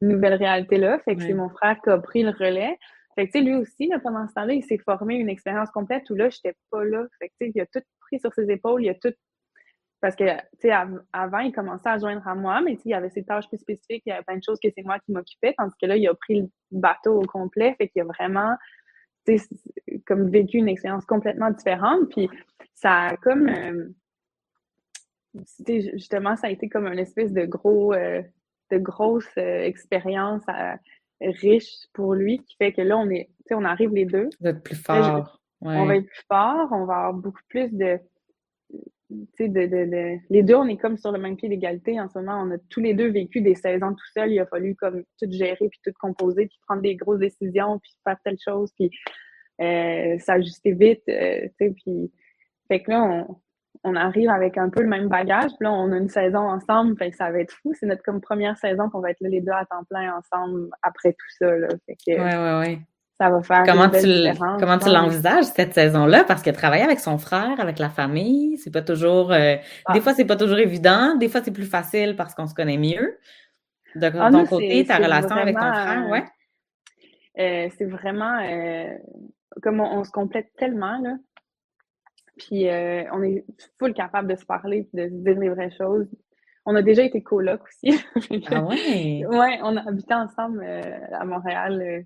nouvelle 0.02 0.36
réalité-là. 0.36 1.00
Fait 1.00 1.16
que 1.16 1.24
c'est 1.24 1.34
mon 1.34 1.50
frère 1.50 1.78
qui 1.84 1.90
a 1.90 1.98
pris 1.98 2.24
le 2.24 2.32
relais. 2.32 2.78
Fait 3.16 3.28
que, 3.28 3.38
lui 3.38 3.56
aussi, 3.56 3.90
pendant 4.02 4.28
ce 4.28 4.34
temps-là, 4.34 4.54
il 4.54 4.64
s'est 4.64 4.78
formé 4.78 5.16
une 5.16 5.30
expérience 5.30 5.70
complète 5.72 6.10
où 6.10 6.16
là, 6.16 6.30
j'étais 6.30 6.56
pas 6.72 6.84
là. 6.84 7.06
Fait 7.20 7.30
que, 7.30 7.52
il 7.54 7.62
a 7.62 7.66
tout 7.66 7.82
pris 8.02 8.20
sur 8.20 8.34
ses 8.34 8.50
épaules, 8.50 8.84
il 8.84 8.90
a 8.90 8.96
tout. 8.96 9.14
Parce 10.02 10.16
que, 10.16 10.26
avant, 11.14 11.40
il 11.40 11.54
commençait 11.54 11.90
à 11.90 11.98
joindre 11.98 12.28
à 12.28 12.36
moi, 12.36 12.62
mais 12.62 12.78
il 12.84 12.90
y 12.92 12.94
avait 12.94 13.10
ses 13.10 13.24
tâches 13.24 13.48
plus 13.48 13.58
spécifiques, 13.58 14.04
il 14.06 14.10
y 14.10 14.12
avait 14.12 14.24
plein 14.24 14.38
de 14.38 14.44
choses 14.44 14.60
que 14.62 14.70
c'est 14.76 14.84
moi 14.84 15.00
qui 15.00 15.12
m'occupais, 15.14 15.54
tandis 15.58 15.76
que 15.82 15.86
là, 15.86 15.96
il 15.96 16.08
a 16.08 16.14
pris 16.14 16.42
le 16.42 16.48
bateau 16.72 17.22
au 17.22 17.26
complet. 17.26 17.76
Fait 17.78 17.88
qu'il 17.88 18.02
a 18.02 18.06
vraiment, 18.06 18.56
comme 20.06 20.30
vécu 20.30 20.58
une 20.58 20.68
expérience 20.68 21.06
complètement 21.06 21.52
différente. 21.52 22.10
Puis, 22.10 22.30
ça 22.74 23.08
a 23.08 23.18
comme. 23.18 23.48
Euh, 23.48 23.90
justement, 25.68 26.36
ça 26.36 26.48
a 26.48 26.50
été 26.50 26.68
comme 26.68 26.88
une 26.88 27.00
espèce 27.00 27.32
de 27.32 27.46
gros. 27.46 27.94
Euh, 27.94 28.22
de 28.74 28.78
grosse 28.78 29.30
euh, 29.38 29.62
expérience 29.62 30.44
riche 31.24 31.88
pour 31.94 32.14
lui 32.14 32.40
qui 32.40 32.56
fait 32.56 32.74
que 32.74 32.82
là, 32.82 32.98
on 32.98 33.10
est, 33.10 33.30
on 33.52 33.66
arrive 33.66 33.94
les 33.94 34.06
deux. 34.06 34.30
Vous 34.40 34.48
êtes 34.48 34.64
plus 34.64 34.76
fort. 34.76 35.40
On 35.62 35.86
va 35.86 35.96
être 35.96 36.08
plus 36.08 36.26
fort, 36.28 36.68
on 36.72 36.86
va 36.86 36.96
avoir 36.96 37.14
beaucoup 37.14 37.42
plus 37.48 37.72
de, 37.72 37.98
de, 39.10 39.48
de, 39.48 39.66
de, 39.66 40.18
Les 40.30 40.44
deux, 40.44 40.56
on 40.56 40.68
est 40.68 40.78
comme 40.78 40.98
sur 40.98 41.12
le 41.12 41.20
même 41.20 41.38
pied 41.38 41.48
d'égalité 41.48 42.00
en 42.00 42.10
ce 42.10 42.20
moment. 42.20 42.44
On 42.44 42.52
a 42.52 42.58
tous 42.70 42.82
les 42.82 42.94
deux 42.94 43.10
vécu 43.10 43.42
des 43.42 43.56
saisons 43.56 43.92
tout 43.92 44.12
seuls. 44.14 44.32
Il 44.32 44.40
a 44.40 44.46
fallu 44.46 44.76
comme 44.76 45.04
tout 45.20 45.32
gérer, 45.32 45.70
puis 45.70 45.80
tout 45.84 45.94
composer, 46.00 46.48
puis 46.48 46.60
prendre 46.68 46.82
des 46.82 46.96
grosses 46.96 47.20
décisions, 47.20 47.80
puis 47.80 47.92
faire 48.04 48.18
telle 48.24 48.38
chose, 48.44 48.72
puis 48.78 48.92
euh, 49.62 50.18
s'ajuster 50.20 50.74
vite, 50.74 51.04
euh, 51.10 51.48
tu 51.60 51.68
sais, 51.68 51.76
puis... 51.84 52.12
Fait 52.70 52.82
que 52.82 52.92
là, 52.92 53.04
on, 53.04 53.38
on 53.84 53.96
arrive 53.96 54.30
avec 54.30 54.58
un 54.58 54.70
peu 54.70 54.82
le 54.82 54.88
même 54.88 55.08
bagage. 55.08 55.52
Puis 55.60 55.66
là, 55.66 55.72
on 55.72 55.92
a 55.92 55.98
une 55.98 56.10
saison 56.10 56.40
ensemble, 56.40 56.98
fait 56.98 57.12
que 57.12 57.18
ça 57.18 57.32
va 57.32 57.40
être 57.40 57.52
fou. 57.52 57.74
C'est 57.78 57.86
notre 57.86 58.04
comme 58.04 58.22
première 58.22 58.58
saison 58.58 58.90
qu'on 58.90 59.00
va 59.00 59.12
être 59.12 59.22
là 59.22 59.30
les 59.30 59.42
deux 59.42 59.52
à 59.52 59.66
temps 59.66 59.84
plein 59.90 60.16
ensemble 60.16 60.70
après 60.82 61.14
tout 61.14 61.28
ça. 61.40 61.52
Là. 61.52 61.68
Fait 61.86 61.96
que, 61.96 62.12
ouais, 62.12 62.20
ouais, 62.20 62.60
ouais. 62.60 62.80
Ça 63.20 63.30
va 63.30 63.44
faire 63.44 63.64
comment 63.66 63.90
tu 63.90 64.08
Comment 64.60 64.80
tu 64.80 64.90
l'envisages, 64.90 65.46
cette 65.46 65.74
saison-là? 65.74 66.24
Parce 66.24 66.42
que 66.42 66.50
travailler 66.50 66.84
avec 66.84 67.00
son 67.00 67.18
frère, 67.18 67.60
avec 67.60 67.78
la 67.78 67.90
famille, 67.90 68.58
c'est 68.58 68.72
pas 68.72 68.82
toujours... 68.82 69.32
Euh, 69.32 69.56
ah. 69.86 69.94
Des 69.94 70.02
fois, 70.02 70.14
c'est 70.14 70.26
pas 70.26 70.36
toujours 70.36 70.58
évident. 70.58 71.16
Des 71.16 71.30
fois, 71.30 71.42
c'est 71.44 71.52
plus 71.52 71.66
facile 71.66 72.16
parce 72.16 72.34
qu'on 72.34 72.48
se 72.48 72.56
connaît 72.56 72.78
mieux. 72.78 73.18
De 73.96 74.12
ah, 74.20 74.32
ton 74.32 74.46
côté, 74.46 74.84
ta 74.86 74.98
relation 74.98 75.36
avec 75.36 75.56
ton 75.56 75.62
frère, 75.62 76.10
ouais? 76.10 76.24
Euh, 77.40 77.70
c'est 77.78 77.86
vraiment... 77.86 78.40
Euh, 78.42 78.98
comme 79.62 79.80
on, 79.80 80.04
se 80.04 80.12
complète 80.12 80.52
tellement, 80.58 80.98
là. 81.00 81.16
Puis 82.38 82.68
euh, 82.70 83.04
on 83.12 83.22
est 83.22 83.46
full 83.78 83.94
capable 83.94 84.32
de 84.32 84.36
se 84.36 84.46
parler 84.46 84.88
de 84.94 85.08
se 85.08 85.14
dire 85.14 85.40
les 85.40 85.50
vraies 85.50 85.72
choses. 85.72 86.08
On 86.66 86.76
a 86.76 86.82
déjà 86.82 87.04
été 87.04 87.22
coloc 87.22 87.62
aussi. 87.64 88.00
ah 88.52 88.64
ouais? 88.64 89.26
Ouais, 89.26 89.60
on 89.64 89.76
a 89.78 89.88
habité 89.88 90.14
ensemble 90.14 90.64
euh, 90.64 91.00
à 91.12 91.26
Montréal. 91.26 92.06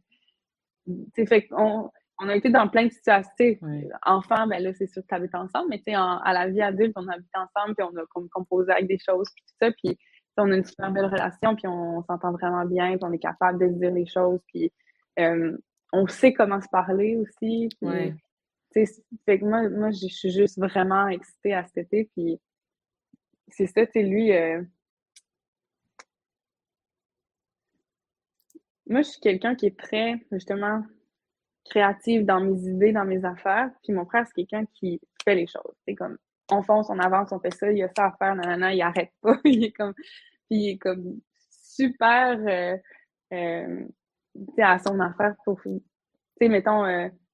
Euh, 0.87 1.25
fait 1.27 1.47
qu'on 1.47 1.91
on 2.19 2.29
a 2.29 2.35
été 2.35 2.49
dans 2.49 2.67
plein 2.67 2.85
de 2.85 2.91
situations. 2.91 3.29
Ouais. 3.39 3.87
Enfant, 4.05 4.47
ben 4.47 4.61
là, 4.61 4.73
c'est 4.73 4.87
sûr 4.87 5.03
que 5.03 5.07
tu 5.07 5.15
habites 5.15 5.35
ensemble, 5.35 5.67
mais 5.69 5.77
tu 5.77 5.91
sais, 5.91 5.93
à 5.93 6.33
la 6.33 6.47
vie 6.47 6.61
adulte, 6.61 6.93
on 6.95 7.07
a 7.07 7.13
habité 7.13 7.37
ensemble, 7.37 7.75
puis 7.75 7.85
on 7.85 7.95
a 7.95 8.27
composé 8.31 8.71
avec 8.71 8.87
des 8.87 8.97
choses, 8.97 9.29
puis 9.35 9.43
tout 9.45 9.55
ça, 9.61 9.71
puis 9.71 9.99
on 10.37 10.51
a 10.51 10.55
une 10.55 10.65
super 10.65 10.91
belle 10.91 11.05
relation, 11.05 11.55
puis 11.55 11.67
on, 11.67 12.03
s'entend 12.03 12.31
vraiment 12.31 12.65
bien, 12.65 12.97
puis 12.97 13.03
on 13.03 13.11
est 13.11 13.19
capable 13.19 13.59
de 13.59 13.71
se 13.71 13.79
dire 13.79 13.91
les 13.91 14.07
choses, 14.07 14.39
puis 14.47 14.71
on 15.93 16.07
sait 16.07 16.33
comment 16.33 16.59
se 16.59 16.69
parler 16.69 17.17
aussi. 17.17 17.69
Puis, 17.79 18.13
fait 18.73 19.39
que 19.39 19.45
moi, 19.45 19.69
moi 19.69 19.91
je 19.91 20.07
suis 20.07 20.31
juste 20.31 20.57
vraiment 20.59 21.07
excitée 21.07 21.53
à 21.53 21.65
cet 21.65 21.77
été. 21.77 22.09
Puis 22.15 22.39
c'est 23.49 23.67
ça, 23.67 23.85
tu 23.87 24.03
lui. 24.03 24.31
Euh, 24.33 24.61
moi, 28.87 29.01
je 29.01 29.09
suis 29.09 29.19
quelqu'un 29.19 29.55
qui 29.55 29.65
est 29.67 29.77
très, 29.77 30.15
justement, 30.31 30.83
créative 31.65 32.25
dans 32.25 32.39
mes 32.39 32.57
idées, 32.67 32.93
dans 32.93 33.05
mes 33.05 33.23
affaires. 33.25 33.69
Puis 33.83 33.93
mon 33.93 34.05
frère, 34.05 34.25
c'est 34.27 34.33
quelqu'un 34.33 34.65
qui 34.73 35.01
fait 35.23 35.35
les 35.35 35.47
choses. 35.47 35.75
C'est 35.85 35.95
comme, 35.95 36.17
on 36.51 36.61
fonce, 36.63 36.89
on 36.89 36.99
avance, 36.99 37.31
on 37.31 37.39
fait 37.39 37.53
ça, 37.53 37.71
il 37.71 37.83
a 37.83 37.89
ça 37.95 38.05
à 38.07 38.11
faire, 38.17 38.35
nanana, 38.35 38.73
il 38.73 38.81
arrête 38.81 39.11
pas. 39.21 39.37
il 39.45 39.65
est 39.65 39.71
comme, 39.71 39.93
puis 39.93 40.57
il 40.57 40.69
est 40.71 40.77
comme 40.77 41.19
super, 41.49 42.39
euh, 42.39 42.77
euh, 43.33 43.85
tu 44.35 44.53
sais, 44.55 44.63
à 44.63 44.79
son 44.79 44.99
affaire 44.99 45.35
pour, 45.43 45.61
tu 45.61 45.81
sais, 46.39 46.47
mettons, 46.47 46.85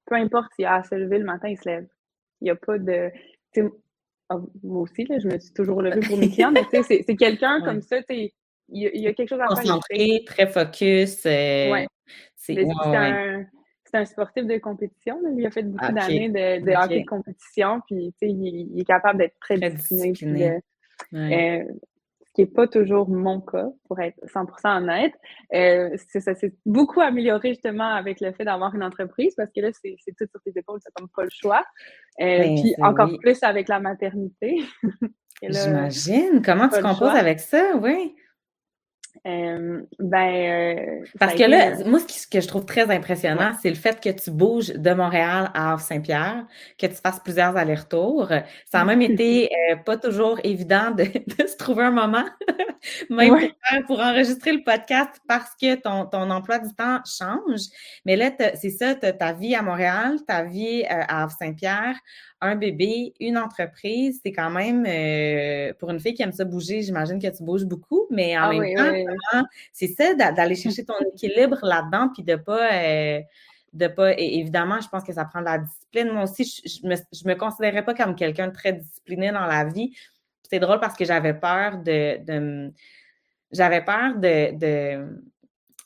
peu 0.06 0.14
importe 0.16 0.52
s'il 0.54 0.66
a 0.66 0.76
à 0.76 0.82
se 0.82 0.94
lever 0.94 1.18
le 1.18 1.24
matin, 1.24 1.48
il 1.48 1.56
se 1.56 1.68
lève. 1.68 1.86
Il 2.40 2.44
n'y 2.44 2.50
a 2.50 2.56
pas 2.56 2.78
de. 2.78 3.10
Ah, 4.30 4.38
moi 4.62 4.82
aussi, 4.82 5.04
là, 5.04 5.18
je 5.18 5.28
me 5.28 5.38
suis 5.38 5.52
toujours 5.52 5.82
levée 5.82 6.00
pour 6.00 6.16
mes 6.16 6.30
clients, 6.30 6.50
mais 6.50 6.64
c'est 6.82 7.16
quelqu'un 7.16 7.60
comme 7.60 7.82
ça, 7.82 7.98
il 8.08 8.30
y, 8.70 8.86
a, 8.86 8.90
il 8.94 9.02
y, 9.02 9.06
a 9.06 9.12
quelque 9.12 9.28
chose 9.28 9.40
à 9.40 9.48
faire. 9.48 9.58
Concentré, 9.58 10.22
très 10.26 10.46
focus. 10.46 11.26
Euh, 11.26 11.70
ouais. 11.70 11.86
C'est 12.36 12.64
un, 12.64 13.44
un, 13.92 14.04
sportif 14.06 14.46
de 14.46 14.58
compétition. 14.58 15.20
Il 15.36 15.46
a 15.46 15.50
fait 15.50 15.62
beaucoup 15.62 15.92
d'années 15.92 16.28
de, 16.28 16.64
de 16.64 16.72
hockey 16.72 17.00
de 17.00 17.06
compétition, 17.06 17.80
puis 17.86 18.14
il, 18.22 18.68
il, 18.72 18.80
est 18.80 18.84
capable 18.84 19.18
d'être 19.18 19.38
très, 19.40 19.56
très 19.58 19.70
discipliné. 19.70 20.60
Euh, 21.12 21.64
qui 22.34 22.40
n'est 22.40 22.48
pas 22.48 22.66
toujours 22.66 23.08
mon 23.08 23.40
cas, 23.40 23.68
pour 23.86 24.00
être 24.00 24.18
100% 24.26 24.78
honnête. 24.78 25.12
Euh, 25.54 25.96
ça 26.08 26.34
s'est 26.34 26.52
beaucoup 26.66 27.00
amélioré 27.00 27.50
justement 27.50 27.94
avec 27.94 28.20
le 28.20 28.32
fait 28.32 28.44
d'avoir 28.44 28.74
une 28.74 28.82
entreprise 28.82 29.34
parce 29.36 29.50
que 29.54 29.60
là, 29.60 29.70
c'est 29.72 29.96
tout 30.18 30.26
sur 30.28 30.40
tes 30.44 30.58
épaules, 30.58 30.80
c'est 30.82 30.92
comme 30.94 31.08
pas 31.14 31.22
le 31.24 31.30
choix. 31.30 31.64
Euh, 32.20 32.38
ben, 32.38 32.60
puis 32.60 32.74
encore 32.82 33.10
plus 33.20 33.42
avec 33.42 33.68
la 33.68 33.78
maternité. 33.78 34.64
J'imagine. 35.42 36.42
Comment 36.44 36.68
tu 36.68 36.80
composes 36.80 37.14
avec 37.14 37.40
ça, 37.40 37.76
oui? 37.76 38.14
Euh, 39.26 39.80
ben, 39.98 40.76
euh, 40.76 41.04
Parce 41.18 41.34
que 41.34 41.44
là, 41.44 41.82
moi, 41.86 41.98
ce 42.06 42.26
que 42.26 42.42
je 42.42 42.46
trouve 42.46 42.66
très 42.66 42.90
impressionnant, 42.90 43.52
c'est 43.62 43.70
le 43.70 43.74
fait 43.74 43.98
que 43.98 44.10
tu 44.10 44.30
bouges 44.30 44.68
de 44.68 44.92
Montréal 44.92 45.50
à 45.54 45.72
Havre-Saint-Pierre, 45.72 46.44
que 46.78 46.86
tu 46.86 46.94
fasses 46.94 47.20
plusieurs 47.20 47.56
allers-retours. 47.56 48.28
Ça 48.66 48.80
a 48.80 48.84
même 48.84 49.00
été 49.00 49.48
euh, 49.70 49.76
pas 49.76 49.96
toujours 49.96 50.38
évident 50.44 50.90
de, 50.90 51.04
se 51.46 51.56
trouver 51.56 51.84
un 51.84 51.90
moment, 51.90 52.26
même 53.10 53.34
pour, 53.86 53.98
enregistrer 54.00 54.52
le 54.52 54.62
podcast, 54.62 55.12
parce 55.26 55.52
que 55.60 55.74
ton, 55.76 56.04
ton 56.04 56.28
emploi 56.30 56.58
du 56.58 56.74
temps 56.74 57.00
change. 57.06 57.60
Mais 58.04 58.16
là, 58.16 58.30
c'est 58.60 58.70
ça, 58.70 58.94
ta 58.94 59.32
vie 59.32 59.54
à 59.54 59.62
Montréal, 59.62 60.18
ta 60.26 60.42
vie 60.42 60.84
à 60.84 61.22
Havre-Saint-Pierre, 61.22 61.96
un 62.40 62.56
bébé, 62.56 63.14
une 63.20 63.38
entreprise, 63.38 64.20
c'est 64.22 64.32
quand 64.32 64.50
même, 64.50 64.84
euh, 64.86 65.72
pour 65.78 65.90
une 65.90 66.00
fille 66.00 66.14
qui 66.14 66.22
aime 66.22 66.32
ça 66.32 66.44
bouger, 66.44 66.82
j'imagine 66.82 67.20
que 67.20 67.34
tu 67.34 67.42
bouges 67.42 67.64
beaucoup, 67.64 68.06
mais 68.10 68.36
en 68.36 68.50
ah 68.50 68.52
même 68.52 69.06
temps, 69.32 69.44
c'est 69.72 69.88
ça, 69.88 70.14
d'aller 70.14 70.54
chercher 70.54 70.84
ton 70.84 70.94
équilibre 71.14 71.58
là-dedans, 71.62 72.10
puis 72.12 72.22
de 72.22 72.36
pas, 72.36 72.72
euh, 72.72 73.20
de 73.72 73.88
pas, 73.88 74.12
évidemment, 74.18 74.80
je 74.80 74.88
pense 74.88 75.04
que 75.04 75.12
ça 75.12 75.24
prend 75.24 75.40
de 75.40 75.46
la 75.46 75.58
discipline. 75.58 76.10
Moi 76.12 76.24
aussi, 76.24 76.44
je, 76.44 76.86
me, 76.86 76.94
me 76.94 77.34
considérais 77.34 77.84
pas 77.84 77.94
comme 77.94 78.14
quelqu'un 78.14 78.48
de 78.48 78.52
très 78.52 78.74
discipliné 78.74 79.32
dans 79.32 79.46
la 79.46 79.64
vie. 79.64 79.96
C'est 80.48 80.60
drôle 80.60 80.80
parce 80.80 80.94
que 80.94 81.04
j'avais 81.04 81.34
peur 81.34 81.78
de, 81.78 82.70
j'avais 83.50 83.82
peur 83.82 84.16
de, 84.16 84.56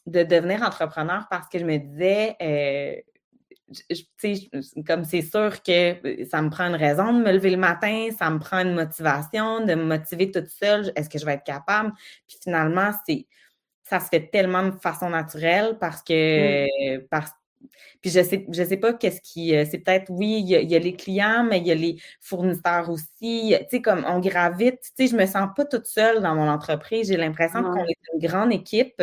de, 0.06 0.22
devenir 0.24 0.62
entrepreneur 0.62 1.26
parce 1.30 1.48
que 1.48 1.58
je 1.58 1.64
me 1.64 1.78
disais, 1.78 2.36
euh, 2.42 3.00
comme 4.86 5.04
c'est 5.04 5.22
sûr 5.22 5.62
que 5.62 6.24
ça 6.30 6.40
me 6.42 6.50
prend 6.50 6.64
une 6.64 6.76
raison 6.76 7.12
de 7.12 7.22
me 7.22 7.32
lever 7.32 7.50
le 7.50 7.56
matin, 7.56 8.08
ça 8.18 8.30
me 8.30 8.38
prend 8.38 8.60
une 8.60 8.74
motivation, 8.74 9.64
de 9.64 9.74
me 9.74 9.84
motiver 9.84 10.30
toute 10.30 10.48
seule, 10.48 10.92
est-ce 10.96 11.08
que 11.10 11.18
je 11.18 11.26
vais 11.26 11.34
être 11.34 11.44
capable? 11.44 11.92
Puis 12.26 12.38
finalement, 12.42 12.90
c'est 13.06 13.26
ça 13.84 14.00
se 14.00 14.08
fait 14.08 14.28
tellement 14.30 14.64
de 14.64 14.72
façon 14.72 15.10
naturelle 15.10 15.78
parce 15.80 16.02
que 16.02 16.98
parce, 17.06 17.30
puis 18.00 18.10
je 18.10 18.22
sais, 18.22 18.46
je 18.48 18.62
sais 18.62 18.76
pas 18.76 18.92
qu'est-ce 18.92 19.20
qui. 19.20 19.54
Euh, 19.54 19.64
c'est 19.68 19.78
peut-être, 19.78 20.10
oui, 20.10 20.42
il 20.46 20.70
y, 20.70 20.76
a, 20.76 20.78
les 20.78 20.94
clients, 20.94 21.44
mais 21.44 21.58
il 21.58 21.66
y 21.66 21.72
a 21.72 21.74
les 21.74 21.96
fournisseurs 22.20 22.88
aussi. 22.90 23.54
Tu 23.58 23.66
sais, 23.70 23.82
comme 23.82 24.04
on 24.06 24.20
gravite, 24.20 24.80
tu 24.80 25.06
sais, 25.06 25.06
je 25.08 25.16
me 25.16 25.26
sens 25.26 25.48
pas 25.56 25.64
toute 25.64 25.86
seule 25.86 26.22
dans 26.22 26.34
mon 26.34 26.48
entreprise. 26.48 27.08
J'ai 27.08 27.16
l'impression 27.16 27.62
qu'on 27.62 27.84
est 27.84 27.98
une 28.12 28.26
grande 28.26 28.52
équipe 28.52 29.02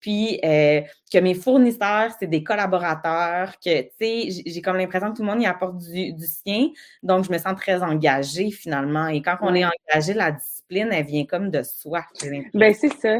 puis 0.00 0.40
euh, 0.44 0.80
que 1.12 1.18
mes 1.18 1.34
fournisseurs, 1.34 2.10
c'est 2.18 2.26
des 2.26 2.42
collaborateurs, 2.42 3.54
que, 3.58 3.82
tu 3.82 3.90
sais, 4.00 4.42
j'ai 4.46 4.62
comme 4.62 4.76
l'impression 4.76 5.10
que 5.10 5.16
tout 5.16 5.22
le 5.22 5.28
monde 5.28 5.42
y 5.42 5.46
apporte 5.46 5.78
du, 5.78 6.14
sien, 6.26 6.68
donc 7.02 7.24
je 7.24 7.32
me 7.32 7.38
sens 7.38 7.54
très 7.56 7.82
engagée 7.82 8.50
finalement. 8.50 9.08
Et 9.08 9.22
quand 9.22 9.36
on 9.42 9.54
est 9.54 9.64
engagé, 9.64 10.14
la 10.14 10.32
discipline, 10.32 10.88
elle 10.90 11.04
vient 11.04 11.26
comme 11.26 11.50
de 11.50 11.62
soi. 11.62 12.04
Ben 12.54 12.74
c'est 12.74 12.92
ça, 12.94 13.18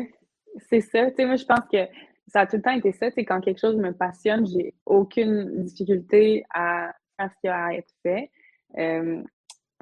c'est 0.68 0.80
ça. 0.80 1.10
Tu 1.10 1.16
sais, 1.16 1.26
moi, 1.26 1.36
je 1.36 1.44
pense 1.44 1.66
que 1.70 1.86
ça 2.28 2.40
a 2.40 2.46
tout 2.46 2.56
le 2.56 2.62
temps 2.62 2.72
été 2.72 2.92
ça. 2.92 3.08
Tu 3.08 3.14
sais, 3.14 3.24
quand 3.24 3.40
quelque 3.40 3.60
chose 3.60 3.76
me 3.76 3.92
passionne, 3.92 4.46
j'ai 4.46 4.74
aucune 4.86 5.64
difficulté 5.64 6.44
à 6.54 6.92
faire 7.16 7.30
ce 7.30 7.40
qui 7.40 7.48
a 7.48 7.64
à 7.66 7.72
être 7.74 7.92
fait. 8.02 8.30
Euh, 8.78 9.22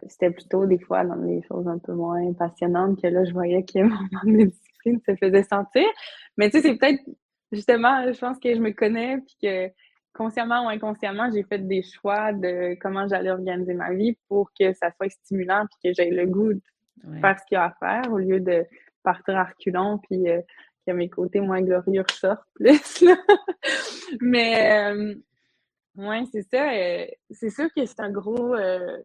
c'était 0.07 0.30
plutôt 0.30 0.66
des 0.66 0.78
fois 0.78 1.05
dans 1.05 1.16
des 1.16 1.42
choses 1.42 1.66
un 1.66 1.78
peu 1.78 1.92
moins 1.92 2.32
passionnantes 2.32 3.01
que 3.01 3.09
là, 3.09 3.24
je 3.24 3.32
voyais 3.32 3.64
que 3.64 3.80
mon 3.80 3.88
manque 4.12 4.46
de 4.46 4.53
se 4.85 5.16
faisait 5.16 5.43
sentir. 5.43 5.87
Mais 6.37 6.51
tu 6.51 6.59
sais, 6.61 6.68
c'est 6.68 6.76
peut-être 6.76 7.03
justement, 7.53 8.11
je 8.12 8.18
pense 8.18 8.39
que 8.39 8.55
je 8.55 8.61
me 8.61 8.72
connais 8.72 9.18
puis 9.18 9.37
que 9.43 9.72
consciemment 10.12 10.66
ou 10.66 10.68
inconsciemment, 10.68 11.31
j'ai 11.33 11.45
fait 11.45 11.59
des 11.59 11.83
choix 11.83 12.33
de 12.33 12.76
comment 12.81 13.07
j'allais 13.07 13.31
organiser 13.31 13.74
ma 13.74 13.93
vie 13.93 14.16
pour 14.29 14.51
que 14.59 14.72
ça 14.72 14.91
soit 14.93 15.11
stimulant 15.11 15.64
puis 15.66 15.91
que 15.91 15.95
j'aie 15.95 16.11
le 16.11 16.26
goût 16.26 16.53
de 16.53 16.61
faire 17.20 17.39
ce 17.39 17.45
qu'il 17.47 17.55
y 17.55 17.59
a 17.59 17.64
à 17.64 17.74
faire 17.79 18.12
au 18.12 18.18
lieu 18.18 18.41
de 18.41 18.64
partir 19.03 19.37
à 19.37 19.45
reculons 19.45 19.99
puis 19.99 20.29
euh, 20.29 20.41
que 20.89 20.93
mes 20.93 21.09
côtés 21.09 21.41
moins 21.41 21.62
glorieux 21.62 22.03
ressortent 22.09 22.49
plus. 22.55 23.03
Là. 23.03 23.16
Mais 24.20 24.91
euh, 24.91 25.14
ouais, 25.97 26.24
c'est 26.33 26.43
ça. 26.43 26.72
Euh, 26.72 27.07
c'est 27.31 27.51
sûr 27.51 27.68
que 27.74 27.85
c'est 27.85 28.01
un 28.01 28.11
gros 28.11 28.55
euh, 28.55 28.99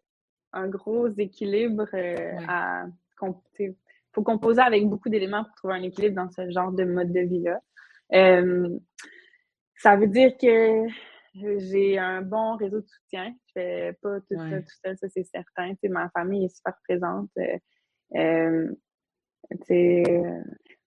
un 0.53 0.67
gros 0.67 1.07
équilibre 1.07 1.87
à 2.47 2.85
faut 4.13 4.23
composer 4.23 4.61
avec 4.61 4.87
beaucoup 4.87 5.09
d'éléments 5.09 5.43
pour 5.43 5.55
trouver 5.55 5.75
un 5.75 5.83
équilibre 5.83 6.15
dans 6.15 6.29
ce 6.29 6.49
genre 6.51 6.71
de 6.71 6.83
mode 6.83 7.11
de 7.11 7.21
vie-là. 7.21 7.59
ça 9.75 9.95
veut 9.95 10.07
dire 10.07 10.37
que 10.37 10.87
j'ai 11.35 11.97
un 11.97 12.21
bon 12.21 12.55
réseau 12.57 12.81
de 12.81 12.87
soutien. 12.87 13.33
Je 13.47 13.51
fais 13.53 13.97
pas 14.01 14.19
tout 14.21 14.35
ça 14.35 14.59
tout 14.59 14.75
seul, 14.83 14.97
ça 14.97 15.09
c'est 15.09 15.23
certain. 15.23 15.73
ma 15.89 16.09
famille 16.09 16.45
est 16.45 16.55
super 16.55 16.75
présente. 16.87 17.29
Euh, 18.15 18.67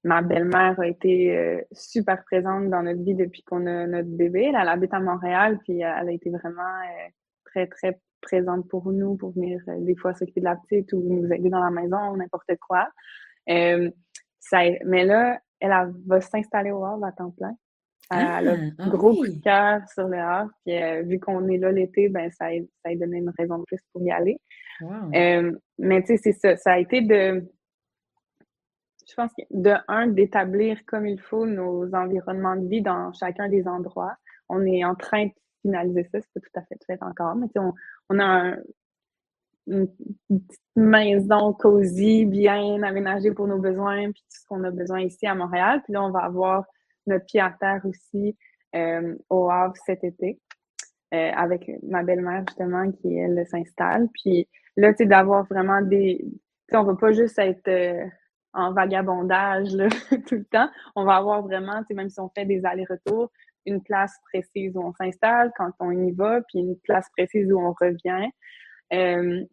ma 0.04 0.22
belle-mère 0.22 0.78
a 0.78 0.86
été 0.86 1.36
euh, 1.36 1.60
super 1.72 2.22
présente 2.24 2.70
dans 2.70 2.82
notre 2.82 3.02
vie 3.02 3.14
depuis 3.14 3.42
qu'on 3.42 3.66
a 3.66 3.86
notre 3.86 4.08
bébé. 4.08 4.52
Elle, 4.54 4.68
habite 4.68 4.94
à 4.94 5.00
Montréal, 5.00 5.58
puis 5.64 5.80
elle 5.80 6.08
a 6.08 6.12
été 6.12 6.30
vraiment 6.30 6.62
euh, 6.62 7.08
très, 7.44 7.66
très 7.66 8.00
présente 8.26 8.68
pour 8.68 8.92
nous, 8.92 9.16
pour 9.16 9.32
venir 9.32 9.60
des 9.66 9.94
fois 9.96 10.14
s'occuper 10.14 10.40
de 10.40 10.46
la 10.46 10.56
petite 10.56 10.92
ou 10.92 11.00
nous 11.00 11.32
aider 11.32 11.48
dans 11.48 11.62
la 11.62 11.70
maison 11.70 12.16
n'importe 12.16 12.50
quoi. 12.60 12.88
ça, 13.46 14.58
mais 14.84 15.04
là, 15.04 15.38
elle, 15.60 15.72
va 16.06 16.20
s'installer 16.20 16.72
au 16.72 16.84
Havre 16.84 17.04
à 17.04 17.12
temps 17.12 17.30
plein. 17.30 17.54
Elle 18.10 18.48
a 18.48 18.52
un 18.52 18.70
ah, 18.78 18.88
gros 18.88 19.14
coup 19.14 19.26
de 19.26 19.42
cœur 19.42 19.80
sur 19.92 20.06
le 20.08 20.18
Havre. 20.18 20.50
Puis 20.64 20.74
vu 21.04 21.18
qu'on 21.18 21.48
est 21.48 21.58
là 21.58 21.72
l'été, 21.72 22.08
ben 22.08 22.30
ça 22.30 22.46
a, 22.46 22.58
ça 22.84 22.90
a 22.90 22.94
donné 22.96 23.18
une 23.18 23.32
raison 23.38 23.58
de 23.58 23.64
plus 23.64 23.80
pour 23.92 24.02
y 24.02 24.10
aller. 24.10 24.38
mais 25.78 26.02
tu 26.02 26.08
sais, 26.08 26.16
c'est 26.16 26.32
ça. 26.32 26.56
Ça 26.56 26.72
a 26.72 26.78
été 26.78 27.00
de 27.00 27.48
je 29.08 29.14
pense 29.14 29.30
que 29.32 29.42
de 29.50 29.74
un, 29.88 30.08
d'établir 30.08 30.84
comme 30.84 31.06
il 31.06 31.20
faut 31.20 31.46
nos 31.46 31.94
environnements 31.94 32.56
de 32.56 32.66
vie 32.66 32.82
dans 32.82 33.12
chacun 33.12 33.48
des 33.48 33.68
endroits. 33.68 34.16
On 34.48 34.64
est 34.66 34.84
en 34.84 34.94
train 34.94 35.26
de 35.26 35.32
finaliser 35.62 36.04
ça, 36.12 36.20
c'est 36.20 36.32
pas 36.34 36.40
tout 36.40 36.60
à 36.60 36.62
fait 36.62 36.78
fait 36.86 37.02
encore, 37.02 37.34
mais 37.36 37.46
on, 37.56 37.72
on 38.10 38.20
a 38.20 38.56
une 39.66 39.88
petite 40.28 40.60
maison 40.76 41.52
cosy, 41.52 42.24
bien 42.24 42.82
aménagée 42.82 43.32
pour 43.32 43.48
nos 43.48 43.58
besoins, 43.58 44.12
puis 44.12 44.22
tout 44.22 44.38
ce 44.40 44.46
qu'on 44.46 44.62
a 44.64 44.70
besoin 44.70 45.00
ici 45.00 45.26
à 45.26 45.34
Montréal. 45.34 45.82
Puis 45.84 45.92
là, 45.92 46.04
on 46.04 46.10
va 46.10 46.20
avoir 46.20 46.64
notre 47.06 47.26
pied 47.26 47.40
à 47.40 47.54
terre 47.58 47.82
aussi 47.84 48.36
euh, 48.76 49.16
au 49.28 49.50
Havre 49.50 49.74
cet 49.86 50.04
été. 50.04 50.40
Euh, 51.14 51.30
avec 51.36 51.70
ma 51.84 52.02
belle-mère 52.02 52.42
justement 52.48 52.90
qui 52.90 53.16
elle 53.16 53.46
s'installe 53.46 54.08
puis 54.12 54.48
là 54.76 54.90
tu 54.90 54.96
sais 54.96 55.06
d'avoir 55.06 55.44
vraiment 55.44 55.80
des 55.80 56.24
tu 56.68 56.76
on 56.76 56.82
va 56.82 56.96
pas 56.96 57.12
juste 57.12 57.38
être 57.38 57.68
euh, 57.68 58.04
en 58.56 58.72
vagabondage 58.72 59.68
tout 60.26 60.34
le 60.34 60.44
temps. 60.46 60.68
On 60.96 61.04
va 61.04 61.16
avoir 61.16 61.42
vraiment, 61.42 61.82
même 61.90 62.08
si 62.08 62.18
on 62.18 62.30
fait 62.30 62.46
des 62.46 62.64
allers-retours, 62.64 63.30
une 63.66 63.82
place 63.82 64.14
précise 64.32 64.76
où 64.76 64.80
on 64.80 64.92
s'installe 64.94 65.52
quand 65.56 65.70
on 65.80 65.90
y 65.90 66.12
va, 66.12 66.40
puis 66.42 66.60
une 66.60 66.78
place 66.80 67.08
précise 67.16 67.52
où 67.52 67.58
on 67.58 67.72
revient. 67.72 68.28
Euh, 68.92 69.44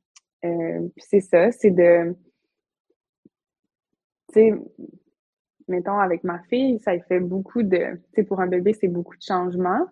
euh, 0.46 0.88
c'est 0.98 1.22
ça, 1.22 1.52
c'est 1.52 1.72
de, 1.72 2.16
tu 4.34 4.34
sais, 4.34 4.54
mettons 5.68 6.00
avec 6.00 6.24
ma 6.24 6.40
fille, 6.44 6.80
ça 6.80 6.98
fait 7.08 7.20
beaucoup 7.20 7.64
de, 7.64 7.96
tu 7.96 8.02
sais, 8.16 8.24
pour 8.24 8.42
un 8.42 8.48
bébé, 8.48 8.74
c'est 8.74 8.88
beaucoup 8.88 9.16
de 9.16 9.22
changements. 9.22 9.88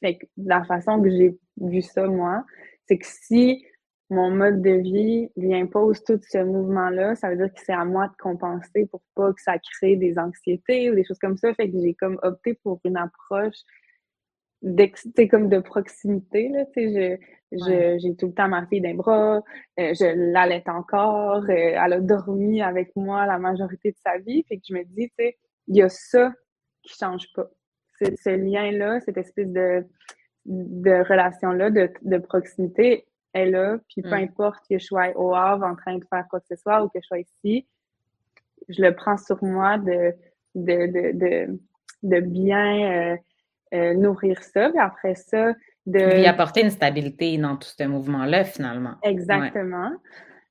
Fait 0.00 0.18
que 0.18 0.26
la 0.36 0.64
façon 0.64 1.00
que 1.00 1.10
j'ai 1.10 1.38
vu 1.60 1.82
ça, 1.82 2.06
moi, 2.08 2.44
c'est 2.86 2.98
que 2.98 3.06
si 3.06 3.64
mon 4.12 4.30
mode 4.30 4.60
de 4.60 4.70
vie 4.70 5.30
lui 5.36 5.54
impose 5.54 6.04
tout 6.04 6.20
ce 6.28 6.38
mouvement-là, 6.38 7.14
ça 7.14 7.30
veut 7.30 7.36
dire 7.36 7.52
que 7.52 7.60
c'est 7.64 7.72
à 7.72 7.84
moi 7.84 8.08
de 8.08 8.16
compenser 8.18 8.86
pour 8.86 9.02
pas 9.14 9.32
que 9.32 9.40
ça 9.40 9.54
crée 9.58 9.96
des 9.96 10.18
anxiétés 10.18 10.90
ou 10.90 10.94
des 10.94 11.04
choses 11.04 11.18
comme 11.18 11.36
ça. 11.36 11.52
Fait 11.54 11.70
que 11.70 11.78
j'ai 11.80 11.94
comme 11.94 12.18
opté 12.22 12.54
pour 12.62 12.80
une 12.84 12.98
approche 12.98 13.56
comme 15.30 15.48
de 15.48 15.58
proximité. 15.58 16.48
Là, 16.48 16.64
je, 16.76 17.16
je, 17.52 17.98
j'ai 17.98 18.16
tout 18.16 18.26
le 18.28 18.34
temps 18.34 18.48
ma 18.48 18.66
fille 18.66 18.80
d'un 18.80 18.94
bras, 18.94 19.42
euh, 19.80 19.94
je 19.94 20.32
l'allaite 20.32 20.68
encore, 20.68 21.42
euh, 21.44 21.48
elle 21.48 21.92
a 21.92 22.00
dormi 22.00 22.62
avec 22.62 22.94
moi 22.94 23.26
la 23.26 23.38
majorité 23.38 23.92
de 23.92 23.96
sa 24.04 24.18
vie. 24.18 24.44
Fait 24.48 24.56
que 24.56 24.62
je 24.68 24.74
me 24.74 24.84
dis, 24.84 25.08
tu 25.08 25.14
sais, 25.18 25.38
il 25.68 25.76
y 25.76 25.82
a 25.82 25.88
ça 25.88 26.32
qui 26.82 26.94
change 26.96 27.26
pas. 27.34 27.50
ce 28.00 28.30
lien-là, 28.30 29.00
cette 29.00 29.16
espèce 29.16 29.48
de, 29.48 29.84
de 30.44 31.08
relation-là, 31.08 31.70
de, 31.70 31.90
de 32.02 32.18
proximité, 32.18 33.06
est 33.34 33.46
là, 33.46 33.78
puis 33.88 34.02
peu 34.02 34.10
mm. 34.10 34.24
importe 34.24 34.64
que 34.68 34.78
je 34.78 34.84
sois 34.84 35.10
au 35.16 35.34
Havre 35.34 35.64
en 35.64 35.74
train 35.74 35.96
de 35.96 36.04
faire 36.04 36.26
quoi 36.28 36.40
que 36.40 36.46
ce 36.48 36.56
soit 36.56 36.82
ou 36.82 36.88
que 36.88 36.98
je 37.00 37.06
sois 37.06 37.20
ici, 37.20 37.66
je 38.68 38.82
le 38.82 38.94
prends 38.94 39.16
sur 39.16 39.42
moi 39.42 39.78
de, 39.78 40.14
de, 40.54 40.86
de, 40.86 41.18
de, 41.18 41.60
de 42.02 42.20
bien 42.20 42.92
euh, 42.92 43.16
euh, 43.74 43.94
nourrir 43.94 44.42
ça. 44.42 44.70
Puis 44.70 44.78
après 44.78 45.14
ça, 45.14 45.52
de... 45.86 46.16
Lui 46.16 46.26
apporter 46.26 46.62
une 46.62 46.70
stabilité 46.70 47.36
dans 47.38 47.56
tout 47.56 47.68
ce 47.76 47.84
mouvement-là, 47.84 48.44
finalement. 48.44 48.94
Exactement. 49.02 49.92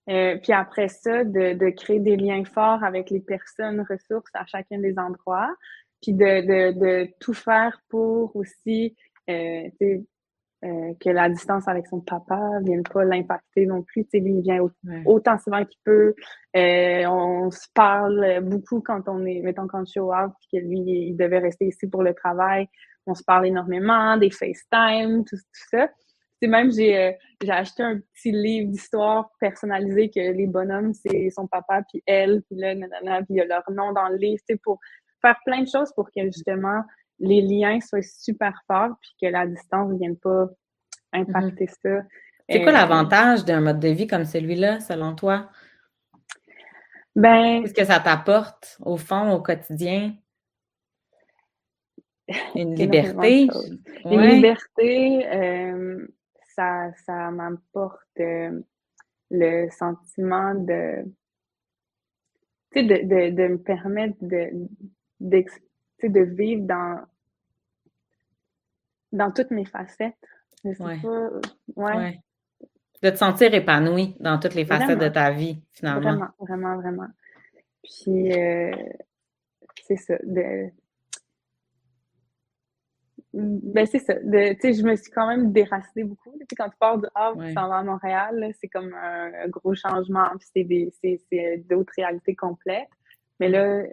Euh, 0.10 0.38
puis 0.42 0.52
après 0.52 0.90
ça, 0.90 1.24
de, 1.24 1.54
de 1.54 1.70
créer 1.70 2.00
des 2.00 2.18
liens 2.18 2.44
forts 2.44 2.84
avec 2.84 3.10
les 3.10 3.22
personnes 3.22 3.86
ressources 3.88 4.32
à 4.34 4.46
chacun 4.46 4.80
des 4.80 4.98
endroits. 4.98 5.54
Puis 6.02 6.14
de, 6.14 6.42
de, 6.42 6.80
de 6.80 7.10
tout 7.20 7.36
faire 7.36 7.80
pour 7.88 8.36
aussi 8.36 8.96
euh, 10.64 10.94
que 11.00 11.10
la 11.10 11.28
distance 11.30 11.68
avec 11.68 11.88
son 11.88 12.02
papa 12.02 12.38
ne 12.60 12.66
vienne 12.66 12.84
pas 12.84 13.04
l'impacter 13.04 13.66
non 13.66 13.82
plus. 13.82 14.04
Tu 14.04 14.10
sais, 14.12 14.20
lui, 14.20 14.36
il 14.36 14.42
vient 14.42 14.60
autant 15.06 15.38
souvent 15.40 15.66
qu'il 15.66 15.80
peut. 15.84 16.14
Euh, 16.56 17.06
on 17.08 17.50
se 17.50 17.68
parle 17.74 18.42
beaucoup 18.44 18.82
quand 18.82 19.08
on 19.08 19.26
est, 19.26 19.42
mettons, 19.42 19.68
quand 19.68 19.84
je 19.86 19.92
suis 19.92 20.00
au 20.00 20.12
Havre, 20.12 20.36
que 20.52 20.58
lui, 20.58 20.80
il 20.80 21.16
devait 21.16 21.40
rester 21.40 21.66
ici 21.66 21.88
pour 21.88 22.04
le 22.04 22.14
travail. 22.14 22.68
On 23.08 23.16
se 23.16 23.24
parle 23.24 23.48
énormément, 23.48 24.18
des 24.18 24.30
FaceTime, 24.30 25.26
tout, 25.26 25.36
tout 25.36 25.68
ça. 25.72 25.90
C'est 26.42 26.48
même, 26.48 26.72
j'ai 26.72 26.98
euh, 26.98 27.12
j'ai 27.42 27.52
acheté 27.52 27.84
un 27.84 28.00
petit 28.00 28.32
livre 28.32 28.72
d'histoire 28.72 29.32
personnalisé 29.40 30.10
que 30.10 30.20
les 30.20 30.48
bonhommes, 30.48 30.94
c'est 30.94 31.30
son 31.30 31.48
papa, 31.48 31.84
puis 31.90 32.04
elle, 32.06 32.42
puis 32.44 32.56
là, 32.56 32.74
nanana, 32.74 33.18
puis 33.24 33.36
il 33.36 33.38
y 33.38 33.42
a 33.42 33.46
leur 33.46 33.64
nom 33.72 33.94
dans 33.94 34.10
le 34.10 34.18
livre, 34.18 34.42
tu 34.48 34.56
sais, 34.56 34.60
pour 34.64 34.80
faire 35.22 35.38
plein 35.46 35.62
de 35.62 35.68
choses 35.68 35.92
pour 35.94 36.10
que, 36.12 36.24
justement, 36.26 36.82
les 37.22 37.42
liens 37.42 37.80
soient 37.80 38.02
super 38.02 38.54
forts 38.68 38.96
puis 39.00 39.12
que 39.22 39.28
la 39.32 39.48
distance 39.48 39.92
ne 39.92 39.98
vienne 39.98 40.18
pas 40.18 40.48
impacter 41.14 41.66
mm-hmm. 41.66 42.00
ça. 42.00 42.08
C'est 42.50 42.62
quoi 42.64 42.72
euh, 42.72 42.74
l'avantage 42.74 43.46
d'un 43.46 43.62
mode 43.62 43.80
de 43.80 43.90
vie 43.90 44.08
comme 44.08 44.26
celui-là, 44.26 44.80
selon 44.80 45.16
toi? 45.16 45.50
Ben. 47.16 47.62
Qu'est-ce 47.62 47.74
que 47.74 47.86
ça 47.86 48.00
t'apporte, 48.00 48.78
au 48.82 48.98
fond, 48.98 49.32
au 49.32 49.42
quotidien? 49.42 50.16
Une 52.56 52.76
liberté? 52.76 53.48
Une 54.06 54.22
liberté, 54.22 55.28
euh, 55.28 56.08
ça, 56.56 56.92
ça 57.06 57.32
m'apporte 57.32 58.00
euh, 58.20 58.62
le 59.30 59.70
sentiment 59.70 60.56
de, 60.56 61.06
de, 62.76 62.82
de, 62.82 63.30
de 63.36 63.48
me 63.48 63.58
permettre 63.58 64.18
de, 64.22 64.68
de 65.20 66.20
vivre 66.22 66.66
dans 66.66 67.00
dans 69.12 69.32
toutes 69.32 69.52
mes 69.52 69.66
facettes. 69.66 70.16
ouais. 70.64 72.22
De 73.02 73.10
te 73.10 73.16
sentir 73.16 73.54
épanoui 73.54 74.16
dans 74.20 74.38
toutes 74.40 74.54
les 74.54 74.66
facettes 74.66 75.00
de 75.00 75.08
ta 75.08 75.32
vie, 75.32 75.64
finalement. 75.72 76.02
Vraiment, 76.12 76.30
vraiment, 76.40 76.76
vraiment. 76.78 77.08
Puis, 77.84 78.32
euh, 78.32 78.72
c'est 79.88 79.96
ça. 79.96 80.16
De... 80.24 80.70
Ben, 83.34 83.86
c'est 83.88 84.00
ça. 84.00 84.14
De, 84.16 84.56
je 84.62 84.84
me 84.84 84.96
suis 84.96 85.12
quand 85.12 85.28
même 85.28 85.52
déracinée 85.52 86.04
beaucoup. 86.04 86.38
Puis 86.48 86.56
quand 86.56 86.70
tu 86.70 86.78
pars 86.80 87.00
de 87.00 87.10
Havre, 87.16 87.44
tu 87.44 87.54
s'en 87.54 87.70
vas 87.70 87.78
à 87.78 87.84
Montréal, 87.84 88.52
c'est 88.60 88.68
comme 88.68 88.94
un, 88.94 89.48
gros 89.48 89.74
changement. 89.74 90.28
Puis 90.38 90.92
c'est 91.02 91.60
d'autres 91.70 91.94
réalités 91.96 92.36
complètes. 92.36 92.90
Mais 93.40 93.50
là, 93.50 93.84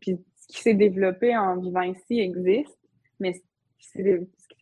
puis 0.00 0.18
ce 0.36 0.46
qui 0.48 0.62
s'est 0.62 0.74
développé 0.74 1.36
en 1.36 1.58
vivant 1.58 1.82
ici 1.82 2.20
existe, 2.20 2.78
mais 3.20 3.34
ce 3.34 3.40
qui 3.78 3.88
s'est 3.88 4.02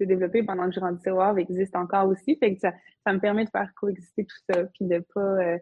développé 0.01 0.43
pendant 0.43 0.69
que 0.69 0.75
je 0.75 0.81
grandissais 0.81 1.11
au 1.11 1.37
existe 1.37 1.77
encore 1.77 2.09
aussi. 2.09 2.37
Fait 2.37 2.55
que 2.55 2.61
ça, 2.61 2.73
ça 3.05 3.13
me 3.13 3.21
permet 3.21 3.45
de 3.45 3.51
faire 3.51 3.73
coexister 3.75 4.25
tout 4.25 4.37
ça, 4.49 4.65
puis 4.65 4.87
de 4.87 5.05
pas 5.15 5.21
euh, 5.21 5.59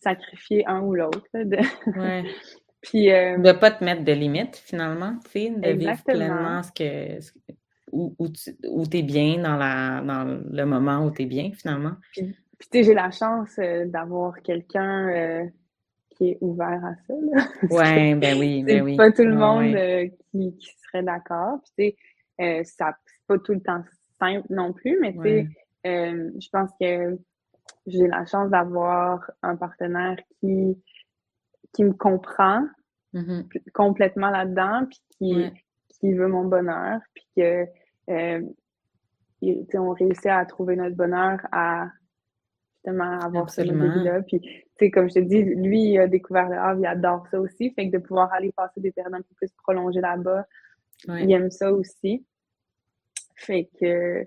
sacrifier 0.00 0.66
un 0.66 0.82
ou 0.82 0.94
l'autre. 0.94 1.26
De... 1.34 1.56
Ouais. 1.98 2.24
puis, 2.82 3.10
euh, 3.10 3.38
de 3.38 3.52
pas 3.52 3.70
te 3.70 3.84
mettre 3.84 4.04
de 4.04 4.12
limites, 4.12 4.56
finalement, 4.56 5.18
tu 5.24 5.30
sais, 5.30 5.50
de 5.50 5.70
vivre 5.70 6.02
pleinement 6.04 6.62
ce 6.62 6.72
que, 6.72 7.18
où, 7.92 8.14
où 8.18 8.86
tu 8.86 8.96
es 8.98 9.02
bien 9.02 9.38
dans, 9.38 9.56
la, 9.56 10.02
dans 10.02 10.24
le 10.24 10.64
moment 10.64 11.04
où 11.04 11.10
tu 11.10 11.22
es 11.22 11.26
bien, 11.26 11.50
finalement. 11.54 11.96
Puis, 12.12 12.34
tu 12.60 12.66
sais, 12.72 12.82
j'ai 12.84 12.94
la 12.94 13.10
chance 13.10 13.58
euh, 13.58 13.86
d'avoir 13.86 14.40
quelqu'un 14.42 15.50
qui 16.10 16.30
est 16.30 16.38
ouvert 16.40 16.82
à 16.84 16.94
ça. 17.06 17.14
Oui, 17.70 18.14
ben 18.14 18.38
oui, 18.38 18.64
ben 18.64 18.82
oui. 18.82 18.96
pas 18.96 19.12
tout 19.12 19.24
le 19.24 19.34
monde 19.34 19.74
qui, 20.30 20.56
qui, 20.56 20.70
serait 20.84 21.02
d'accord. 21.02 21.58
Puis, 21.76 21.94
tu 21.94 21.96
sais, 22.38 22.64
ça 22.64 22.96
pas 23.26 23.38
tout 23.38 23.52
le 23.52 23.60
temps 23.60 23.82
simple 24.18 24.46
non 24.50 24.72
plus, 24.72 24.98
mais 25.00 25.12
tu 25.12 25.22
sais, 25.22 25.48
euh, 25.86 26.30
je 26.38 26.48
pense 26.50 26.70
que 26.80 27.18
j'ai 27.86 28.06
la 28.08 28.24
chance 28.26 28.50
d'avoir 28.50 29.30
un 29.42 29.56
partenaire 29.56 30.16
qui 30.40 30.76
qui 31.72 31.84
me 31.84 31.92
comprend, 31.92 32.62
mm-hmm. 33.12 33.70
complètement 33.74 34.30
là-dedans, 34.30 34.86
puis 34.88 35.00
qui, 35.10 35.52
qui 35.88 36.14
veut 36.14 36.28
mon 36.28 36.44
bonheur, 36.44 37.00
puis 37.12 37.26
que 37.36 37.66
euh, 38.08 38.40
on 39.74 39.90
réussit 39.90 40.26
à 40.26 40.44
trouver 40.46 40.76
notre 40.76 40.96
bonheur 40.96 41.38
à 41.52 41.88
justement 42.76 43.18
avoir 43.18 43.50
ce 43.50 43.62
là 43.62 44.22
Puis, 44.22 44.90
comme 44.90 45.08
je 45.08 45.14
te 45.14 45.18
dis, 45.20 45.42
lui, 45.42 45.92
il 45.92 45.98
a 45.98 46.06
découvert 46.06 46.48
le 46.48 46.56
Havre, 46.56 46.80
il 46.80 46.86
adore 46.86 47.26
ça 47.30 47.40
aussi. 47.40 47.72
Fait 47.74 47.90
que 47.90 47.96
de 47.96 48.02
pouvoir 48.02 48.32
aller 48.32 48.52
passer 48.52 48.80
des 48.80 48.92
périodes 48.92 49.14
un 49.14 49.22
peu 49.22 49.34
plus 49.34 49.50
prolongées 49.62 50.00
là-bas, 50.00 50.46
il 51.08 51.30
aime 51.32 51.50
ça 51.50 51.72
aussi. 51.72 52.24
Fait 53.36 53.68
que 53.80 54.26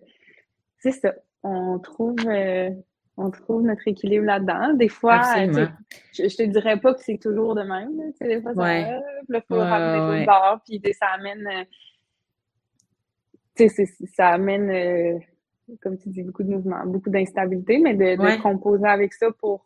c'est 0.78 0.92
ça. 0.92 1.14
On 1.44 1.80
trouve, 1.80 2.16
euh, 2.28 2.70
on 3.18 3.32
trouve 3.32 3.64
notre 3.64 3.88
équilibre 3.88 4.26
là-dedans. 4.26 4.74
Des 4.74 4.90
fois, 4.90 5.22
euh, 5.38 5.68
je, 6.14 6.28
je 6.28 6.38
te 6.38 6.44
dirais 6.44 6.80
pas 6.80 6.94
que 6.94 7.02
c'est 7.02 7.18
toujours 7.18 7.56
de 7.56 7.64
même. 7.64 8.14
Des 8.22 8.42
fois, 8.42 8.54
ça 8.54 8.62
ouais. 8.62 9.42
faut 9.48 9.56
ramener 9.56 10.26
bord, 10.26 10.62
puis 10.66 10.82
ça 10.94 11.08
amène. 11.08 11.48
Euh, 11.48 11.64
ça 14.16 14.30
amène 14.30 15.20
comme 15.82 15.98
tu 15.98 16.10
dis, 16.10 16.24
beaucoup 16.24 16.44
de 16.44 16.50
mouvements, 16.50 16.86
beaucoup 16.86 17.10
d'instabilité, 17.10 17.80
mais 17.80 17.94
de, 17.94 18.42
composer 18.42 18.88
avec 18.88 19.14
ça 19.14 19.32
pour 19.32 19.66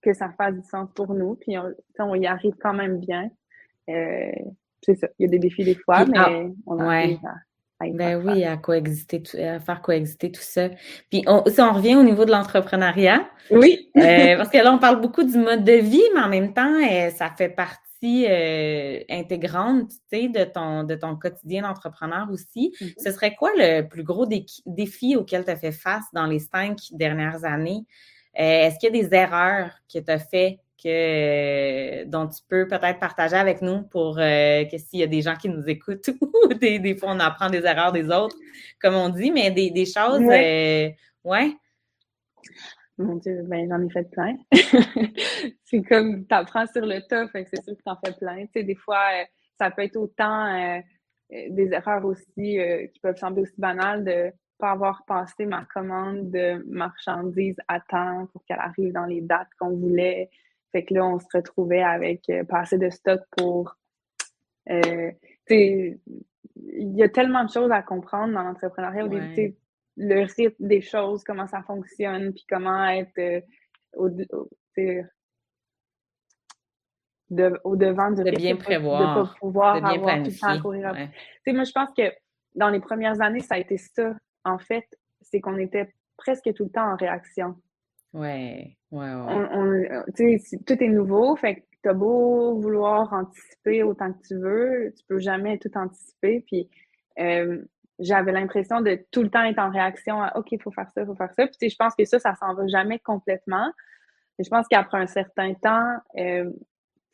que 0.00 0.12
ça 0.12 0.30
fasse 0.30 0.54
du 0.54 0.62
sens 0.62 0.88
pour 0.94 1.14
nous. 1.14 1.34
Puis 1.36 1.56
on, 1.98 2.14
y 2.14 2.26
arrive 2.26 2.54
quand 2.60 2.74
même 2.74 2.98
bien. 2.98 3.30
Euh, 3.88 4.32
c'est 4.82 4.96
ça. 4.96 5.08
Il 5.18 5.24
y 5.24 5.26
a 5.26 5.28
des 5.28 5.38
défis 5.38 5.64
des 5.64 5.74
fois, 5.74 6.04
mais 6.04 6.18
ah, 6.18 6.44
on 6.66 6.78
arrive 6.78 7.24
à. 7.24 7.34
Ben 7.90 8.22
oui, 8.24 8.44
à 8.44 8.56
coexister, 8.56 9.22
à 9.44 9.60
faire 9.60 9.82
coexister 9.82 10.30
tout 10.30 10.40
ça. 10.42 10.70
Puis 11.10 11.22
on, 11.26 11.42
si 11.46 11.60
on 11.60 11.72
revient 11.72 11.96
au 11.96 12.02
niveau 12.02 12.24
de 12.24 12.30
l'entrepreneuriat, 12.30 13.28
oui, 13.50 13.90
euh, 13.96 14.36
parce 14.36 14.48
que 14.48 14.58
là 14.58 14.72
on 14.72 14.78
parle 14.78 15.00
beaucoup 15.00 15.24
du 15.24 15.38
mode 15.38 15.64
de 15.64 15.72
vie, 15.72 16.02
mais 16.14 16.20
en 16.20 16.28
même 16.28 16.52
temps, 16.54 16.74
euh, 16.74 17.10
ça 17.10 17.30
fait 17.36 17.48
partie 17.48 18.26
euh, 18.28 19.00
intégrante 19.08 19.92
de 20.12 20.44
ton, 20.44 20.84
de 20.84 20.94
ton 20.94 21.16
quotidien 21.16 21.62
d'entrepreneur 21.62 22.28
aussi. 22.32 22.72
Mm-hmm. 22.80 22.94
Ce 23.04 23.10
serait 23.12 23.34
quoi 23.34 23.50
le 23.56 23.82
plus 23.82 24.02
gros 24.02 24.26
défi 24.66 25.16
auquel 25.16 25.44
tu 25.44 25.50
as 25.50 25.56
fait 25.56 25.72
face 25.72 26.04
dans 26.12 26.26
les 26.26 26.40
cinq 26.40 26.78
dernières 26.92 27.44
années? 27.44 27.84
Euh, 28.38 28.66
est-ce 28.66 28.78
qu'il 28.78 28.94
y 28.94 28.98
a 28.98 29.02
des 29.02 29.14
erreurs 29.14 29.70
que 29.92 29.98
tu 29.98 30.10
as 30.10 30.18
fait 30.18 30.58
que, 30.82 32.04
dont 32.04 32.26
tu 32.28 32.42
peux 32.48 32.66
peut-être 32.66 32.98
partager 32.98 33.36
avec 33.36 33.62
nous 33.62 33.82
pour 33.82 34.18
euh, 34.18 34.64
que 34.64 34.78
s'il 34.78 35.00
y 35.00 35.02
a 35.02 35.06
des 35.06 35.22
gens 35.22 35.36
qui 35.36 35.48
nous 35.48 35.68
écoutent 35.68 36.10
ou 36.20 36.54
des, 36.54 36.78
des, 36.78 36.96
fois 36.96 37.10
on 37.12 37.20
apprend 37.20 37.50
des 37.50 37.64
erreurs 37.64 37.92
des 37.92 38.10
autres, 38.10 38.36
comme 38.80 38.94
on 38.94 39.08
dit, 39.08 39.30
mais 39.30 39.50
des, 39.50 39.70
des 39.70 39.86
choses, 39.86 40.20
ouais. 40.20 41.56
Mon 42.98 43.16
Dieu, 43.16 43.42
ben 43.46 43.68
j'en 43.68 43.82
ai 43.82 43.90
fait 43.90 44.10
plein. 44.10 44.36
c'est 45.64 45.82
comme 45.82 46.26
tu 46.26 46.34
apprends 46.34 46.66
sur 46.66 46.84
le 46.84 47.00
tas, 47.08 47.26
fait 47.28 47.44
que 47.44 47.50
c'est 47.54 47.64
sûr 47.64 47.74
que 47.76 47.82
tu 47.82 47.90
en 47.90 47.96
fais 48.04 48.12
plein. 48.12 48.44
Tu 48.46 48.50
sais, 48.54 48.64
des 48.64 48.74
fois, 48.74 49.02
euh, 49.14 49.24
ça 49.58 49.70
peut 49.70 49.82
être 49.82 49.96
autant 49.96 50.46
euh, 50.46 50.80
euh, 51.32 51.46
des 51.50 51.72
erreurs 51.72 52.04
aussi 52.04 52.58
qui 52.92 53.00
peuvent 53.00 53.16
sembler 53.16 53.42
aussi 53.42 53.58
banales 53.58 54.04
de 54.04 54.30
pas 54.58 54.72
avoir 54.72 55.04
passé 55.06 55.46
ma 55.46 55.64
commande 55.64 56.30
de 56.30 56.62
marchandises 56.68 57.56
à 57.66 57.80
temps 57.80 58.26
pour 58.32 58.44
qu'elle 58.44 58.60
arrive 58.60 58.92
dans 58.92 59.06
les 59.06 59.22
dates 59.22 59.48
qu'on 59.58 59.76
voulait. 59.76 60.30
Fait 60.72 60.84
que 60.84 60.94
là, 60.94 61.06
on 61.06 61.18
se 61.18 61.26
retrouvait 61.32 61.82
avec 61.82 62.30
pas 62.48 62.60
assez 62.60 62.78
de 62.78 62.90
stock 62.90 63.20
pour. 63.36 63.76
sais, 64.66 65.18
il 65.48 66.96
y 66.96 67.02
a 67.02 67.08
tellement 67.08 67.44
de 67.44 67.50
choses 67.50 67.70
à 67.70 67.82
comprendre 67.82 68.32
dans 68.32 68.42
l'entrepreneuriat 68.42 69.04
au 69.04 69.08
début 69.08 69.56
le 69.96 70.22
rythme 70.22 70.66
des 70.66 70.80
choses, 70.80 71.22
comment 71.24 71.46
ça 71.46 71.62
fonctionne, 71.62 72.32
puis 72.32 72.44
comment 72.48 72.86
être 72.88 73.18
euh, 73.18 73.40
au, 73.94 74.08
au, 77.64 77.76
devant 77.76 78.10
du 78.10 78.24
de 78.24 78.30
bien 78.30 78.56
prévoir, 78.56 79.00
de 79.00 79.22
pas 79.22 79.34
pouvoir 79.38 79.76
avoir 79.84 80.16
tout 80.18 80.30
le 80.30 80.38
temps 80.38 80.48
à 80.48 80.58
courir. 80.58 80.92
Moi, 80.92 81.64
je 81.64 81.72
pense 81.72 81.90
que 81.96 82.12
dans 82.54 82.68
les 82.68 82.80
premières 82.80 83.20
années, 83.20 83.40
ça 83.40 83.56
a 83.56 83.58
été 83.58 83.76
ça. 83.78 84.14
En 84.44 84.58
fait, 84.58 84.86
c'est 85.20 85.40
qu'on 85.40 85.58
était 85.58 85.94
presque 86.16 86.52
tout 86.54 86.64
le 86.64 86.70
temps 86.70 86.92
en 86.92 86.96
réaction. 86.96 87.56
Ouais, 88.12 88.76
ouais, 88.90 89.14
ouais. 89.14 90.38
tout 90.66 90.82
est 90.82 90.88
nouveau, 90.88 91.34
fait 91.36 91.56
que 91.56 91.60
t'as 91.82 91.94
beau 91.94 92.58
vouloir 92.60 93.12
anticiper 93.12 93.82
autant 93.82 94.12
que 94.12 94.26
tu 94.26 94.36
veux, 94.36 94.92
tu 94.96 95.04
peux 95.06 95.18
jamais 95.18 95.58
tout 95.58 95.70
anticiper. 95.74 96.44
Puis, 96.46 96.68
euh, 97.18 97.62
j'avais 97.98 98.32
l'impression 98.32 98.80
de 98.80 98.98
tout 99.10 99.22
le 99.22 99.30
temps 99.30 99.44
être 99.44 99.58
en 99.58 99.70
réaction 99.70 100.22
à 100.22 100.36
OK, 100.36 100.52
il 100.52 100.62
faut 100.62 100.70
faire 100.70 100.90
ça, 100.90 101.02
il 101.02 101.06
faut 101.06 101.14
faire 101.14 101.32
ça. 101.34 101.46
Puis 101.46 101.70
je 101.70 101.76
pense 101.76 101.94
que 101.94 102.04
ça, 102.04 102.18
ça 102.18 102.34
s'en 102.34 102.54
va 102.54 102.66
jamais 102.66 102.98
complètement. 102.98 103.70
Mais 104.38 104.44
je 104.44 104.50
pense 104.50 104.66
qu'après 104.68 104.98
un 104.98 105.06
certain 105.06 105.54
temps, 105.54 105.96
euh, 106.18 106.50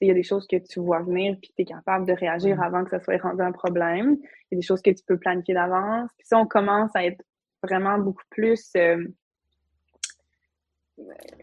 il 0.01 0.09
y 0.09 0.11
a 0.11 0.15
des 0.15 0.23
choses 0.23 0.47
que 0.47 0.57
tu 0.57 0.81
vois 0.81 1.03
venir, 1.03 1.37
puis 1.41 1.53
tu 1.57 1.63
es 1.63 1.65
capable 1.65 2.07
de 2.07 2.13
réagir 2.13 2.63
avant 2.63 2.85
que 2.85 2.91
ça 2.91 3.01
soit 3.01 3.21
rendu 3.21 3.43
un 3.43 3.53
problème. 3.53 4.17
Il 4.21 4.55
y 4.55 4.55
a 4.55 4.61
des 4.61 4.67
choses 4.67 4.81
que 4.81 4.91
tu 4.91 5.03
peux 5.05 5.19
planifier 5.19 5.55
d'avance. 5.55 6.11
Puis 6.17 6.27
ça, 6.27 6.39
on 6.39 6.47
commence 6.47 6.91
à 6.95 7.05
être 7.05 7.23
vraiment 7.63 7.99
beaucoup 7.99 8.23
plus. 8.31 8.71
Euh, 8.77 9.05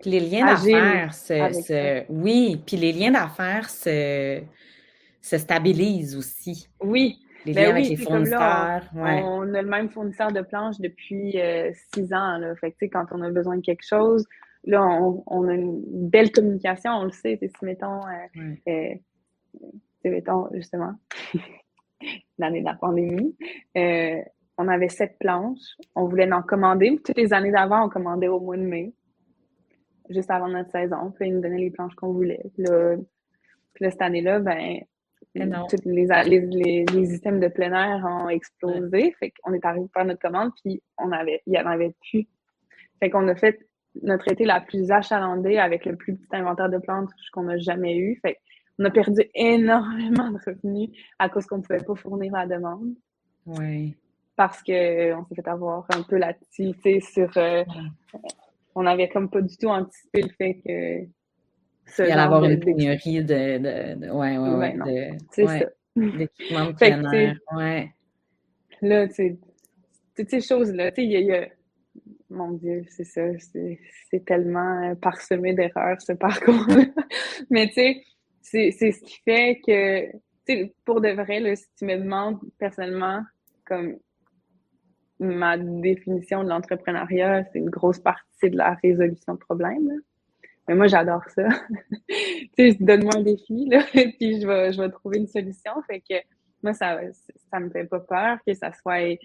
les 0.06 0.20
liens 0.20 0.46
d'affaires 0.46 1.14
se, 1.14 2.12
Oui, 2.12 2.62
puis 2.66 2.78
les 2.78 2.92
liens 2.92 3.12
d'affaires 3.12 3.70
se, 3.70 4.42
se 5.22 5.38
stabilisent 5.38 6.16
aussi. 6.16 6.68
Oui, 6.82 7.20
les 7.46 7.54
ben 7.54 7.64
liens 7.64 7.70
avec 7.72 7.90
les 7.90 7.96
fournisseurs. 7.96 8.90
on, 8.96 9.54
a 9.54 9.62
le 9.62 9.68
même 9.68 9.90
fournisseur 9.90 10.32
de 10.32 10.42
planches 10.42 10.80
depuis 10.80 11.40
euh, 11.40 11.72
six 11.94 12.14
ans. 12.14 12.38
Là. 12.38 12.56
Fait 12.56 12.72
que, 12.72 12.86
quand 12.86 13.06
on 13.12 13.22
a 13.22 13.30
besoin 13.30 13.58
de 13.58 13.62
quelque 13.62 13.86
chose, 13.86 14.26
là, 14.64 14.84
on, 15.28 15.48
a 15.48 15.54
une 15.54 15.82
belle 16.10 16.32
communication, 16.32 16.92
on 16.92 17.04
le 17.06 17.12
sait. 17.12 17.40
Si 17.42 17.66
mettons, 17.66 18.02
euh, 18.08 18.56
euh, 18.68 18.96
mettons 20.04 20.48
justement, 20.54 20.94
l'année 22.38 22.62
de 22.62 22.66
la 22.66 22.76
pandémie, 22.76 23.36
on 24.58 24.68
avait 24.68 24.90
sept 24.90 25.18
planches. 25.20 25.78
On 25.96 26.06
voulait 26.06 26.32
en 26.32 26.42
commander. 26.42 27.00
Toutes 27.04 27.18
les 27.18 27.34
années 27.34 27.52
d'avant, 27.52 27.86
on 27.86 27.90
commandait 27.90 28.28
au 28.28 28.40
mois 28.40 28.58
de 28.58 28.64
mai, 28.64 28.94
juste 30.10 30.32
avant 30.32 30.48
notre 30.48 30.72
saison. 30.72 31.12
Puis 31.12 31.28
ils 31.28 31.36
nous 31.36 31.42
donnaient 31.42 31.58
les 31.58 31.72
planches 31.72 31.96
qu'on 31.96 32.14
voulait. 32.14 32.44
Là, 32.58 32.96
puis 33.74 33.84
là, 33.84 33.92
cette 33.92 34.02
année-là, 34.02 34.40
ben, 34.40 34.80
les, 35.36 35.46
les, 36.26 36.86
les, 36.86 37.06
systèmes 37.06 37.40
de 37.40 37.48
plein 37.48 37.74
air 37.74 38.06
ont 38.06 38.30
explosé. 38.30 39.14
Fait 39.20 39.32
qu'on 39.32 39.54
est 39.54 39.66
arrivé 39.66 39.88
par 39.94 40.06
notre 40.06 40.22
commande, 40.22 40.52
puis 40.64 40.82
on 40.98 41.12
avait, 41.12 41.42
il 41.46 41.54
y 41.54 41.60
en 41.60 41.66
avait 41.66 41.94
plus. 42.10 42.28
Fait 43.00 43.10
qu'on 43.10 43.28
a 43.28 43.36
fait 43.36 43.60
notre 44.02 44.32
été 44.32 44.46
la 44.46 44.62
plus 44.62 44.92
achalandée 44.92 45.58
avec 45.58 45.86
le 45.86 45.96
plus 45.96 46.16
petit 46.16 46.36
inventaire 46.36 46.70
de 46.70 46.78
plantes 46.78 47.10
qu'on 47.34 47.48
a 47.50 47.58
jamais 47.58 47.98
eu. 47.98 48.20
Fait 48.22 48.38
qu'on 48.78 48.86
a 48.86 48.90
perdu 48.90 49.22
énormément 49.34 50.32
de 50.32 50.40
revenus 50.46 50.90
à 51.20 51.30
cause 51.30 51.46
qu'on 51.46 51.58
ne 51.58 51.64
pouvait 51.64 51.84
pas 51.84 51.96
fournir 51.96 52.34
la 52.34 52.48
demande. 52.48 52.94
Oui. 53.46 53.96
Parce 54.36 54.62
qu'on 54.64 55.26
s'est 55.26 55.36
fait 55.36 55.48
avoir 55.48 55.86
un 55.94 56.04
peu 56.04 56.18
là-dessus, 56.18 56.74
sur. 57.02 57.30
Euh, 57.38 57.64
on 58.76 58.86
avait 58.86 59.10
comme 59.10 59.30
pas 59.30 59.42
du 59.42 59.58
tout 59.58 59.70
anticipé 59.70 60.22
le 60.22 60.30
fait 60.38 60.62
que 60.66 61.08
il 62.00 62.08
y 62.08 62.12
a 62.12 62.24
avoir 62.24 62.44
une 62.46 62.60
pénurie 62.60 63.24
de, 63.24 63.58
de, 63.58 64.00
de, 64.00 64.12
ouais, 64.12 64.38
ouais, 64.38 64.50
ouais, 64.56 64.74
de, 64.74 65.18
c'est 65.32 65.46
ça. 65.46 65.66
d'équipement 65.96 66.66
de 66.68 66.72
plein 66.74 67.12
air. 67.12 67.38
Ouais. 67.56 67.92
Là, 68.82 69.08
tu 69.08 69.14
sais, 69.14 69.38
toutes 70.18 70.30
ces 70.30 70.42
choses-là, 70.42 70.92
tu 70.92 71.02
sais, 71.02 71.08
il 71.08 71.12
y, 71.12 71.32
a, 71.32 71.48
mon 72.30 72.52
Dieu, 72.52 72.84
c'est 72.90 73.04
ça, 73.04 73.22
c'est 73.40 74.26
tellement 74.26 74.92
euh, 74.92 74.96
parsemé 74.96 75.54
d'erreurs, 75.54 76.02
ce 76.02 76.14
parcours-là. 76.14 76.86
Mais 77.50 77.68
tu 77.68 78.02
sais, 78.42 78.72
c'est 78.72 78.92
ce 78.92 79.02
qui 79.02 79.20
fait 79.24 79.62
que, 79.66 80.12
tu 80.12 80.18
sais, 80.48 80.74
pour 80.86 81.02
de 81.02 81.10
vrai, 81.10 81.40
là, 81.40 81.56
si 81.56 81.66
tu 81.78 81.86
me 81.86 81.98
demandes 81.98 82.40
personnellement, 82.58 83.22
comme 83.66 83.98
ma 85.20 85.58
définition 85.58 86.44
de 86.44 86.50
l'entrepreneuriat, 86.50 87.46
c'est 87.52 87.60
une 87.60 87.70
grosse 87.70 88.00
partie 88.00 88.50
de 88.50 88.58
la 88.58 88.74
résolution 88.84 89.34
de 89.34 89.40
problèmes. 89.40 90.02
Mais 90.68 90.76
moi, 90.76 90.88
j'adore 90.88 91.24
ça. 91.30 91.44
tu 92.10 92.50
sais, 92.58 92.78
donne-moi 92.80 93.18
un 93.18 93.22
défi, 93.22 93.68
là, 93.70 93.84
puis 93.94 94.42
je 94.42 94.48
vais, 94.48 94.74
je 94.74 94.82
vais 94.82 94.90
trouver 94.90 95.20
une 95.20 95.28
solution. 95.28 95.74
Fait 95.88 96.00
que 96.00 96.16
moi, 96.64 96.74
ça, 96.74 97.00
ça 97.52 97.60
me 97.60 97.70
fait 97.70 97.86
pas 97.86 98.00
peur 98.00 98.38
que 98.46 98.54
ça 98.54 98.72
soit 98.74 99.18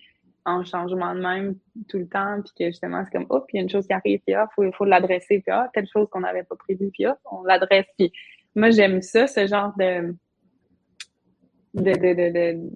en 0.44 0.64
changement 0.64 1.14
de 1.14 1.20
même 1.20 1.54
tout 1.88 1.98
le 1.98 2.08
temps, 2.08 2.40
puis 2.42 2.52
que 2.58 2.66
justement, 2.66 3.04
c'est 3.04 3.12
comme, 3.12 3.26
oh, 3.30 3.40
puis 3.40 3.56
il 3.56 3.56
y 3.56 3.60
a 3.60 3.62
une 3.62 3.70
chose 3.70 3.86
qui 3.86 3.92
arrive, 3.92 4.20
puis 4.26 4.34
ah, 4.34 4.48
faut, 4.54 4.70
faut 4.72 4.84
l'adresser, 4.84 5.40
puis 5.40 5.50
ah, 5.50 5.68
telle 5.72 5.86
chose 5.86 6.08
qu'on 6.10 6.20
n'avait 6.20 6.44
pas 6.44 6.56
prévue, 6.56 6.90
puis 6.90 7.04
ah, 7.06 7.18
on 7.30 7.42
l'adresse. 7.42 7.86
Puis 7.98 8.12
moi, 8.54 8.70
j'aime 8.70 9.02
ça, 9.02 9.26
ce 9.26 9.46
genre 9.46 9.72
de, 9.78 10.14
de, 11.74 11.92
de, 11.92 12.32
de, 12.32 12.70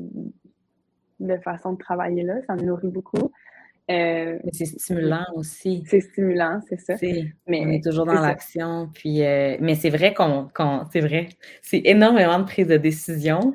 de 1.24 1.36
façon 1.38 1.72
de 1.72 1.78
travailler 1.78 2.22
là. 2.22 2.34
Ça 2.46 2.54
me 2.54 2.62
nourrit 2.62 2.88
beaucoup. 2.88 3.32
Euh, 3.90 4.38
mais 4.42 4.50
c'est 4.52 4.64
stimulant 4.64 5.26
aussi. 5.34 5.84
C'est 5.86 6.00
stimulant, 6.00 6.60
c'est 6.68 6.80
ça. 6.80 6.94
Mais, 7.46 7.66
on 7.66 7.68
est 7.70 7.84
toujours 7.84 8.06
dans 8.06 8.20
l'action. 8.20 8.88
Puis, 8.94 9.22
euh, 9.22 9.56
mais 9.60 9.74
c'est 9.74 9.90
vrai 9.90 10.14
qu'on, 10.14 10.48
c'est 10.90 11.00
vrai, 11.00 11.28
c'est 11.60 11.82
énormément 11.84 12.38
de 12.38 12.44
prise 12.44 12.66
de 12.66 12.78
décision. 12.78 13.54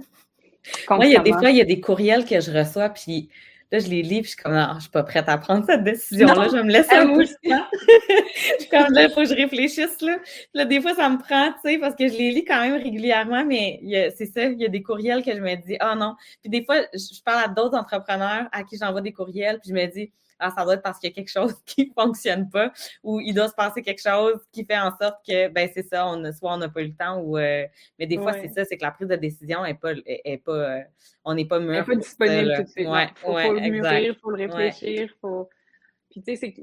Moi, 0.89 1.05
il 1.05 1.13
y 1.13 1.15
a 1.15 1.21
des 1.21 1.31
fois, 1.31 1.49
il 1.49 1.57
y 1.57 1.61
a 1.61 1.65
des 1.65 1.79
courriels 1.79 2.25
que 2.25 2.39
je 2.39 2.51
reçois, 2.51 2.89
puis 2.89 3.29
là, 3.71 3.79
je 3.79 3.87
les 3.87 4.01
lis, 4.01 4.21
puis 4.21 4.23
je 4.23 4.29
suis 4.29 4.37
comme, 4.37 4.53
ah, 4.53 4.73
je 4.75 4.81
suis 4.81 4.89
pas 4.89 5.03
prête 5.03 5.29
à 5.29 5.37
prendre 5.37 5.65
cette 5.65 5.83
décision-là, 5.83 6.47
je 6.51 6.57
me 6.57 6.71
laisse 6.71 6.91
un 6.91 7.13
peu 7.13 7.25
comme 8.71 8.93
là, 8.93 9.03
il 9.03 9.09
faut 9.09 9.21
que 9.21 9.29
je 9.29 9.35
réfléchisse, 9.35 10.01
là. 10.01 10.17
là. 10.53 10.65
des 10.65 10.81
fois, 10.81 10.95
ça 10.95 11.09
me 11.09 11.17
prend, 11.17 11.51
tu 11.51 11.71
sais, 11.71 11.77
parce 11.77 11.95
que 11.95 12.07
je 12.07 12.13
les 12.13 12.31
lis 12.31 12.45
quand 12.45 12.61
même 12.61 12.81
régulièrement, 12.81 13.45
mais 13.45 13.79
c'est 14.17 14.25
ça, 14.25 14.45
il 14.45 14.59
y 14.59 14.65
a 14.65 14.69
des 14.69 14.81
courriels 14.81 15.23
que 15.23 15.33
je 15.33 15.41
me 15.41 15.55
dis, 15.55 15.77
oh 15.81 15.95
non. 15.95 16.15
Puis 16.41 16.49
des 16.49 16.63
fois, 16.63 16.81
je 16.93 17.21
parle 17.23 17.43
à 17.45 17.47
d'autres 17.47 17.77
entrepreneurs 17.77 18.47
à 18.51 18.63
qui 18.63 18.77
j'envoie 18.77 19.01
des 19.01 19.13
courriels, 19.13 19.59
puis 19.59 19.69
je 19.69 19.75
me 19.75 19.85
dis, 19.85 20.11
ah, 20.39 20.51
ça 20.51 20.63
doit 20.63 20.75
être 20.75 20.81
parce 20.81 20.99
qu'il 20.99 21.09
y 21.09 21.13
a 21.13 21.15
quelque 21.15 21.31
chose 21.31 21.53
qui 21.65 21.91
fonctionne 21.95 22.49
pas 22.49 22.71
ou 23.03 23.19
il 23.19 23.33
doit 23.33 23.47
se 23.47 23.53
passer 23.53 23.81
quelque 23.81 24.01
chose 24.01 24.39
qui 24.51 24.65
fait 24.65 24.77
en 24.77 24.95
sorte 24.97 25.25
que, 25.27 25.49
ben, 25.49 25.69
c'est 25.73 25.83
ça, 25.83 26.07
on, 26.07 26.31
soit 26.31 26.53
on 26.53 26.57
n'a 26.57 26.69
pas 26.69 26.81
eu 26.81 26.87
le 26.87 26.95
temps 26.95 27.19
ou, 27.19 27.37
euh, 27.37 27.65
mais 27.97 28.07
des 28.07 28.17
fois, 28.17 28.33
c'est 28.33 28.49
ça, 28.49 28.65
c'est 28.65 28.77
que 28.77 28.83
la 28.83 28.91
prise 28.91 29.07
de 29.07 29.15
décision 29.15 29.65
est 29.65 29.79
pas, 29.79 29.93
est, 30.05 30.43
pas, 30.43 30.51
euh, 30.51 30.81
on 31.25 31.33
n'est 31.33 31.45
pas 31.45 31.59
mûr. 31.59 31.73
Elle 31.73 31.79
n'est 31.79 31.85
pas 31.85 31.95
disponible 31.95 32.53
tout 32.55 32.63
de 32.63 32.69
suite. 32.69 32.87
Ouais, 32.87 33.07
faut, 33.15 33.37
faut 33.37 33.53
le 33.53 33.69
mûrir, 33.69 33.99
il 33.99 34.15
faut 34.15 34.31
le 34.31 34.47
réfléchir, 34.47 35.13
faut. 35.21 35.49
Puis, 36.09 36.23
tu 36.23 36.35
sais, 36.35 36.55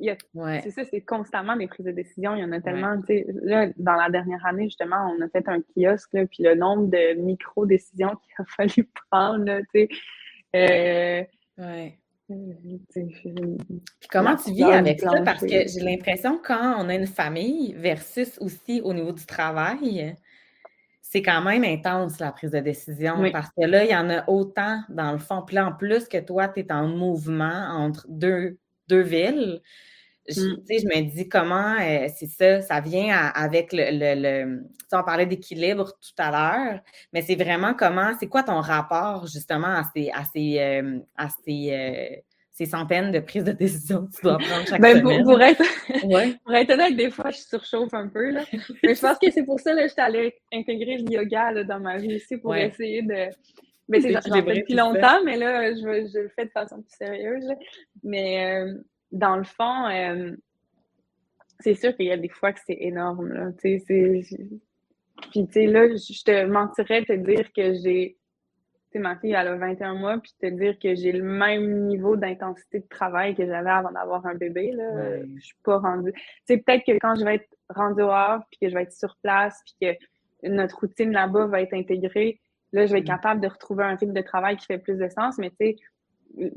c'est 0.63 0.71
ça, 0.71 0.85
c'est 0.85 1.03
constamment 1.03 1.55
des 1.55 1.69
prises 1.69 1.87
de 1.87 1.93
décision. 1.93 2.35
Il 2.35 2.41
y 2.41 2.45
en 2.45 2.51
a 2.51 2.61
tellement, 2.61 3.01
tu 3.01 3.07
sais, 3.07 3.27
là, 3.43 3.69
dans 3.77 3.93
la 3.93 4.11
dernière 4.11 4.45
année, 4.45 4.65
justement, 4.65 5.15
on 5.17 5.25
a 5.25 5.29
fait 5.29 5.49
un 5.49 5.61
kiosque, 5.61 6.15
là, 6.15 6.27
puis 6.27 6.43
le 6.43 6.57
nombre 6.57 6.89
de 6.89 7.15
micro-décisions 7.15 8.17
qu'il 8.17 8.35
a 8.39 8.45
fallu 8.45 8.91
prendre, 9.11 9.61
tu 9.73 9.87
sais. 9.87 9.89
Euh, 10.57 11.25
ouais. 11.59 11.99
Puis 12.29 14.09
comment 14.11 14.37
tu 14.37 14.53
vis 14.53 14.65
avec 14.65 15.01
ça? 15.01 15.13
Parce 15.25 15.43
que 15.43 15.47
j'ai 15.69 15.81
l'impression 15.81 16.41
quand 16.43 16.77
on 16.79 16.89
a 16.89 16.95
une 16.95 17.07
famille 17.07 17.75
versus 17.75 18.39
aussi 18.41 18.81
au 18.83 18.93
niveau 18.93 19.13
du 19.13 19.25
travail, 19.27 20.17
c'est 21.03 21.23
quand 21.23 21.41
même 21.43 21.63
intense 21.63 22.19
la 22.19 22.33
prise 22.33 22.51
de 22.51 22.59
décision 22.59 23.31
parce 23.31 23.51
que 23.51 23.65
là, 23.65 23.85
il 23.85 23.91
y 23.91 23.97
en 23.97 24.11
a 24.11 24.29
autant 24.29 24.83
dans 24.89 25.13
le 25.13 25.19
fond. 25.19 25.43
Puis 25.47 25.55
là, 25.55 25.67
en 25.67 25.73
plus 25.73 26.09
que 26.09 26.19
toi, 26.19 26.49
tu 26.49 26.61
es 26.61 26.73
en 26.73 26.89
mouvement 26.89 27.69
entre 27.71 28.07
deux, 28.09 28.59
deux 28.89 29.03
villes, 29.03 29.63
je, 30.29 30.41
mm. 30.41 30.63
je 30.69 30.87
me 30.87 31.03
dis 31.15 31.29
comment 31.29 31.77
euh, 31.81 32.09
c'est 32.17 32.27
ça, 32.27 32.61
ça 32.63 32.81
vient 32.81 33.15
avec 33.35 33.73
le. 33.73 33.85
le, 33.93 34.63
on 34.93 35.03
parlait 35.03 35.27
d'équilibre 35.27 35.93
tout 36.01 36.23
à 36.23 36.31
l'heure, 36.31 36.81
mais 37.13 37.23
c'est 37.23 37.35
vraiment 37.35 37.75
comment, 37.75 38.13
c'est 38.19 38.29
quoi 38.29 38.43
ton 38.43 38.61
rapport 38.61 39.27
justement 39.27 39.67
à 39.69 39.83
ces, 39.95 40.11
à 40.11 40.25
ces, 40.25 40.59
euh, 40.59 40.99
à 41.17 41.29
ces, 41.29 41.71
euh, 41.73 42.17
ces, 42.53 42.67
centaines 42.67 43.11
de 43.11 43.19
prises 43.19 43.45
de 43.45 43.53
décision 43.53 44.07
que 44.07 44.17
tu 44.17 44.23
dois 44.23 44.39
prendre 44.39 44.67
chaque 44.67 44.81
ben, 44.81 44.99
semaine? 44.99 45.25
Pour, 45.25 45.35
pour, 45.35 45.43
être, 45.43 45.63
pour 46.45 46.55
être 46.55 46.71
honnête, 46.71 46.97
des 46.97 47.11
fois, 47.11 47.31
je 47.31 47.39
surchauffe 47.39 47.95
un 47.95 48.09
peu. 48.09 48.31
Là. 48.31 48.45
Mais 48.83 48.95
je 48.95 49.01
pense 49.01 49.19
que 49.19 49.31
c'est 49.31 49.45
pour 49.45 49.61
ça 49.61 49.75
que 49.75 49.83
je 49.83 49.89
suis 49.89 50.01
allée 50.01 50.35
intégrer 50.53 50.99
le 50.99 51.13
yoga 51.13 51.53
là, 51.53 51.65
dans 51.65 51.81
ma 51.81 51.99
vie 51.99 52.17
aussi 52.17 52.37
pour 52.39 52.55
essayer 52.55 53.03
de. 53.03 53.29
Mais 53.89 54.01
c'est 54.01 54.13
j'en 54.13 54.21
fais 54.21 54.43
depuis 54.43 54.75
longtemps, 54.75 55.23
mais 55.25 55.37
là, 55.37 55.73
je, 55.73 55.81
je, 55.81 56.19
le 56.19 56.29
fais 56.31 56.47
de 56.47 56.51
façon 56.51 56.83
plus 56.83 56.97
sérieuse. 56.97 57.49
Mais 58.03 58.67
dans 59.13 59.37
le 59.37 59.45
fond, 59.45 59.89
euh, 59.89 60.33
c'est 61.61 61.75
sûr 61.75 61.95
qu'il 61.97 62.07
y 62.07 62.13
a 62.13 62.17
des 62.17 62.29
fois 62.29 62.53
que 62.53 62.61
c'est 62.67 62.77
énorme. 62.81 63.29
Là, 63.29 63.51
Puis, 63.57 63.81
tu 63.87 65.53
sais, 65.53 65.67
là, 65.67 65.89
je 65.89 66.23
te 66.23 66.47
mentirais 66.47 67.01
de 67.03 67.07
te 67.07 67.13
dire 67.13 67.53
que 67.53 67.75
j'ai. 67.75 68.17
Tu 68.91 68.93
sais, 68.93 68.99
ma 68.99 69.17
fille, 69.17 69.33
elle 69.33 69.49
a 69.49 69.57
21 69.57 69.95
mois, 69.95 70.19
puis 70.19 70.33
te 70.41 70.47
dire 70.47 70.79
que 70.79 70.95
j'ai 70.95 71.13
le 71.13 71.25
même 71.25 71.87
niveau 71.87 72.17
d'intensité 72.17 72.81
de 72.81 72.87
travail 72.89 73.35
que 73.35 73.45
j'avais 73.45 73.71
avant 73.71 73.91
d'avoir 73.91 74.25
un 74.27 74.35
bébé. 74.35 74.73
Là. 74.73 75.25
Je 75.37 75.41
suis 75.41 75.57
pas 75.65 75.79
rendue. 75.79 76.13
Tu 76.13 76.23
sais, 76.47 76.59
peut-être 76.59 76.85
que 76.85 76.93
quand 76.99 77.15
je 77.17 77.25
vais 77.25 77.37
être 77.37 77.49
rendue 77.69 78.03
dehors, 78.03 78.43
puis 78.51 78.59
que 78.61 78.69
je 78.69 78.75
vais 78.75 78.83
être 78.83 78.93
sur 78.93 79.17
place, 79.23 79.61
puis 79.65 79.75
que 80.43 80.49
notre 80.49 80.79
routine 80.79 81.11
là-bas 81.11 81.47
va 81.47 81.63
être 81.63 81.75
intégrée, 81.75 82.39
là, 82.73 82.87
je 82.87 82.93
vais 82.93 82.99
être 82.99 83.05
mm. 83.05 83.17
capable 83.17 83.41
de 83.41 83.49
retrouver 83.49 83.85
un 83.85 83.97
rythme 83.97 84.13
de 84.13 84.21
travail 84.21 84.57
qui 84.57 84.67
fait 84.67 84.79
plus 84.79 84.99
de 84.99 85.09
sens. 85.09 85.39
Mais 85.39 85.51
tu 85.51 85.57
sais, 86.39 86.53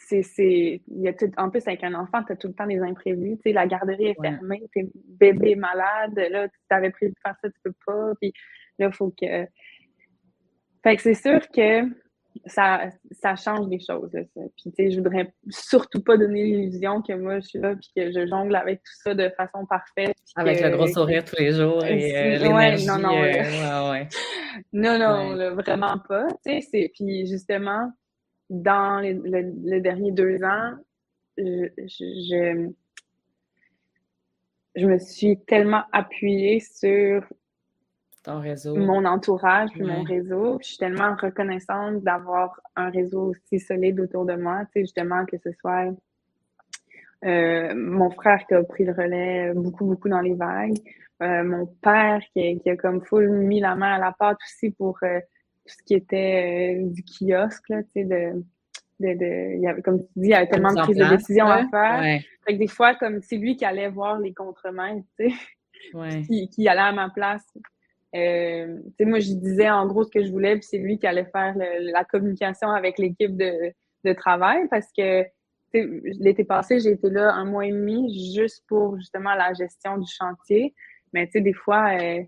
c'est, 0.00 0.82
il 0.88 1.02
y 1.02 1.08
a 1.08 1.12
tout, 1.12 1.30
en 1.36 1.50
plus, 1.50 1.66
avec 1.66 1.84
un 1.84 1.94
enfant, 1.94 2.22
tu 2.24 2.32
as 2.32 2.36
tout 2.36 2.48
le 2.48 2.54
temps 2.54 2.66
des 2.66 2.80
imprévus. 2.80 3.36
Tu 3.36 3.42
sais, 3.44 3.52
la 3.52 3.66
garderie 3.66 4.06
est 4.06 4.20
fermée, 4.20 4.62
tes 4.72 4.88
bébé 4.94 5.54
malade, 5.54 6.18
là, 6.30 6.48
tu 6.48 6.58
t'avais 6.68 6.90
prévu 6.90 7.12
de 7.12 7.18
faire 7.24 7.36
ça, 7.42 7.48
tu 7.48 7.60
peux 7.62 7.74
pas. 7.86 8.12
Puis 8.20 8.32
là, 8.78 8.86
il 8.86 8.92
faut 8.92 9.10
que. 9.10 9.46
Fait 10.82 10.96
que 10.96 11.02
c'est 11.02 11.14
sûr 11.14 11.40
que 11.48 11.82
ça, 12.46 12.88
ça 13.10 13.36
change 13.36 13.68
des 13.68 13.80
choses. 13.80 14.10
Là, 14.14 14.22
Puis, 14.34 14.70
tu 14.70 14.72
sais, 14.74 14.90
je 14.90 14.96
voudrais 14.96 15.32
surtout 15.50 16.02
pas 16.02 16.16
donner 16.16 16.44
l'illusion 16.44 17.02
que 17.02 17.12
moi, 17.12 17.40
je 17.40 17.48
suis 17.48 17.58
là, 17.58 17.74
puis 17.74 17.90
que 17.94 18.10
je 18.10 18.26
jongle 18.26 18.56
avec 18.56 18.78
tout 18.78 18.92
ça 19.04 19.14
de 19.14 19.28
façon 19.36 19.66
parfaite. 19.66 20.16
Avec 20.36 20.62
le 20.62 20.70
gros 20.70 20.86
sourire 20.86 21.24
tous 21.24 21.36
les 21.38 21.52
jours 21.52 21.84
et 21.84 22.16
euh, 22.16 22.38
l'énergie. 22.38 22.86
non, 22.86 22.98
non, 22.98 23.22
euh, 23.22 23.90
ouais, 23.90 24.08
non, 24.72 24.98
non, 24.98 25.54
vraiment 25.56 25.98
pas. 26.08 26.26
Tu 26.46 26.62
sais, 26.62 26.90
puis 26.94 27.26
justement, 27.26 27.92
dans 28.50 29.00
les, 29.00 29.14
le, 29.14 29.80
derniers 29.80 30.12
deux 30.12 30.42
ans, 30.44 30.74
je, 31.38 31.68
je, 34.76 34.86
me 34.86 34.98
suis 34.98 35.38
tellement 35.46 35.84
appuyée 35.92 36.60
sur 36.60 37.24
ton 38.24 38.40
réseau. 38.40 38.76
mon 38.76 39.04
entourage, 39.06 39.70
puis 39.70 39.82
mon 39.82 40.02
réseau. 40.02 40.58
je 40.60 40.68
suis 40.68 40.78
tellement 40.78 41.16
reconnaissante 41.16 42.02
d'avoir 42.02 42.60
un 42.76 42.90
réseau 42.90 43.30
aussi 43.30 43.60
solide 43.60 44.00
autour 44.00 44.26
de 44.26 44.34
moi, 44.34 44.64
tu 44.66 44.72
sais, 44.72 44.80
justement, 44.80 45.24
que 45.24 45.38
ce 45.38 45.52
soit 45.52 45.94
euh, 47.24 47.74
mon 47.74 48.10
frère 48.10 48.44
qui 48.46 48.54
a 48.54 48.62
pris 48.64 48.84
le 48.84 48.92
relais 48.92 49.52
beaucoup, 49.54 49.84
beaucoup 49.84 50.08
dans 50.08 50.20
les 50.20 50.34
vagues, 50.34 50.78
euh, 51.22 51.44
mon 51.44 51.66
père 51.66 52.20
qui, 52.32 52.58
qui, 52.60 52.70
a 52.70 52.76
comme 52.76 53.02
full 53.02 53.28
mis 53.28 53.60
la 53.60 53.76
main 53.76 53.94
à 53.94 53.98
la 53.98 54.12
pâte 54.12 54.38
aussi 54.42 54.70
pour 54.70 54.98
euh, 55.02 55.20
tout 55.66 55.74
ce 55.78 55.82
qui 55.84 55.94
était 55.94 56.78
euh, 56.78 56.90
du 56.90 57.02
kiosque, 57.02 57.68
là, 57.68 57.82
tu 57.82 57.90
sais, 57.92 58.04
de, 58.04 58.44
de, 59.00 59.18
de 59.18 59.56
il 59.56 59.62
y 59.62 59.66
avait, 59.66 59.82
comme 59.82 60.00
tu 60.00 60.08
dis, 60.16 60.28
il 60.28 60.30
y 60.30 60.34
avait 60.34 60.48
tellement 60.48 60.72
de 60.72 60.80
prises 60.80 60.96
de 60.96 61.16
décision 61.16 61.46
à 61.46 61.66
faire. 61.68 62.20
Fait 62.46 62.54
que 62.54 62.58
des 62.58 62.68
fois, 62.68 62.94
comme 62.94 63.20
c'est 63.22 63.36
lui 63.36 63.56
qui 63.56 63.64
allait 63.64 63.88
voir 63.88 64.18
les 64.18 64.32
contre-mains, 64.32 65.02
tu 65.18 65.30
sais, 65.30 66.22
qui, 66.22 66.48
qui, 66.48 66.68
allait 66.68 66.80
à 66.80 66.92
ma 66.92 67.10
place. 67.10 67.46
Euh, 68.14 68.76
tu 68.76 68.92
sais, 68.98 69.04
moi, 69.04 69.20
je 69.20 69.32
disais 69.32 69.70
en 69.70 69.86
gros 69.86 70.04
ce 70.04 70.10
que 70.10 70.24
je 70.24 70.30
voulais, 70.30 70.56
puis 70.56 70.64
c'est 70.64 70.78
lui 70.78 70.98
qui 70.98 71.06
allait 71.06 71.26
faire 71.26 71.54
la 71.56 72.04
communication 72.04 72.70
avec 72.70 72.98
l'équipe 72.98 73.36
de, 73.36 73.72
de 74.04 74.12
travail 74.12 74.66
parce 74.68 74.90
que 74.96 75.24
l'été 75.72 76.44
passé, 76.44 76.80
j'ai 76.80 76.90
été 76.90 77.10
là 77.10 77.32
un 77.32 77.44
mois 77.44 77.66
et 77.66 77.70
demi 77.70 78.34
juste 78.34 78.64
pour 78.66 78.96
justement 78.96 79.34
la 79.34 79.52
gestion 79.52 79.98
du 79.98 80.10
chantier. 80.10 80.74
Mais 81.12 81.26
tu 81.26 81.32
sais, 81.32 81.40
des 81.40 81.52
fois, 81.52 81.90
euh, 82.00 82.22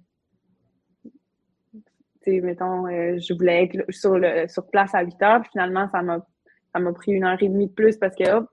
mettons, 2.26 2.86
euh, 2.86 3.18
je 3.18 3.34
voulais 3.34 3.64
être 3.64 3.84
sur, 3.90 4.18
le, 4.18 4.46
sur 4.48 4.66
place 4.70 4.94
à 4.94 5.02
8 5.02 5.22
heures, 5.22 5.40
puis 5.40 5.50
finalement, 5.52 5.88
ça 5.88 6.02
m'a 6.02 6.24
ça 6.72 6.78
m'a 6.80 6.92
pris 6.92 7.12
une 7.12 7.24
heure 7.24 7.36
et 7.40 7.48
demie 7.48 7.66
de 7.66 7.72
plus 7.72 7.96
parce 7.98 8.16
que 8.16 8.28
hop, 8.30 8.48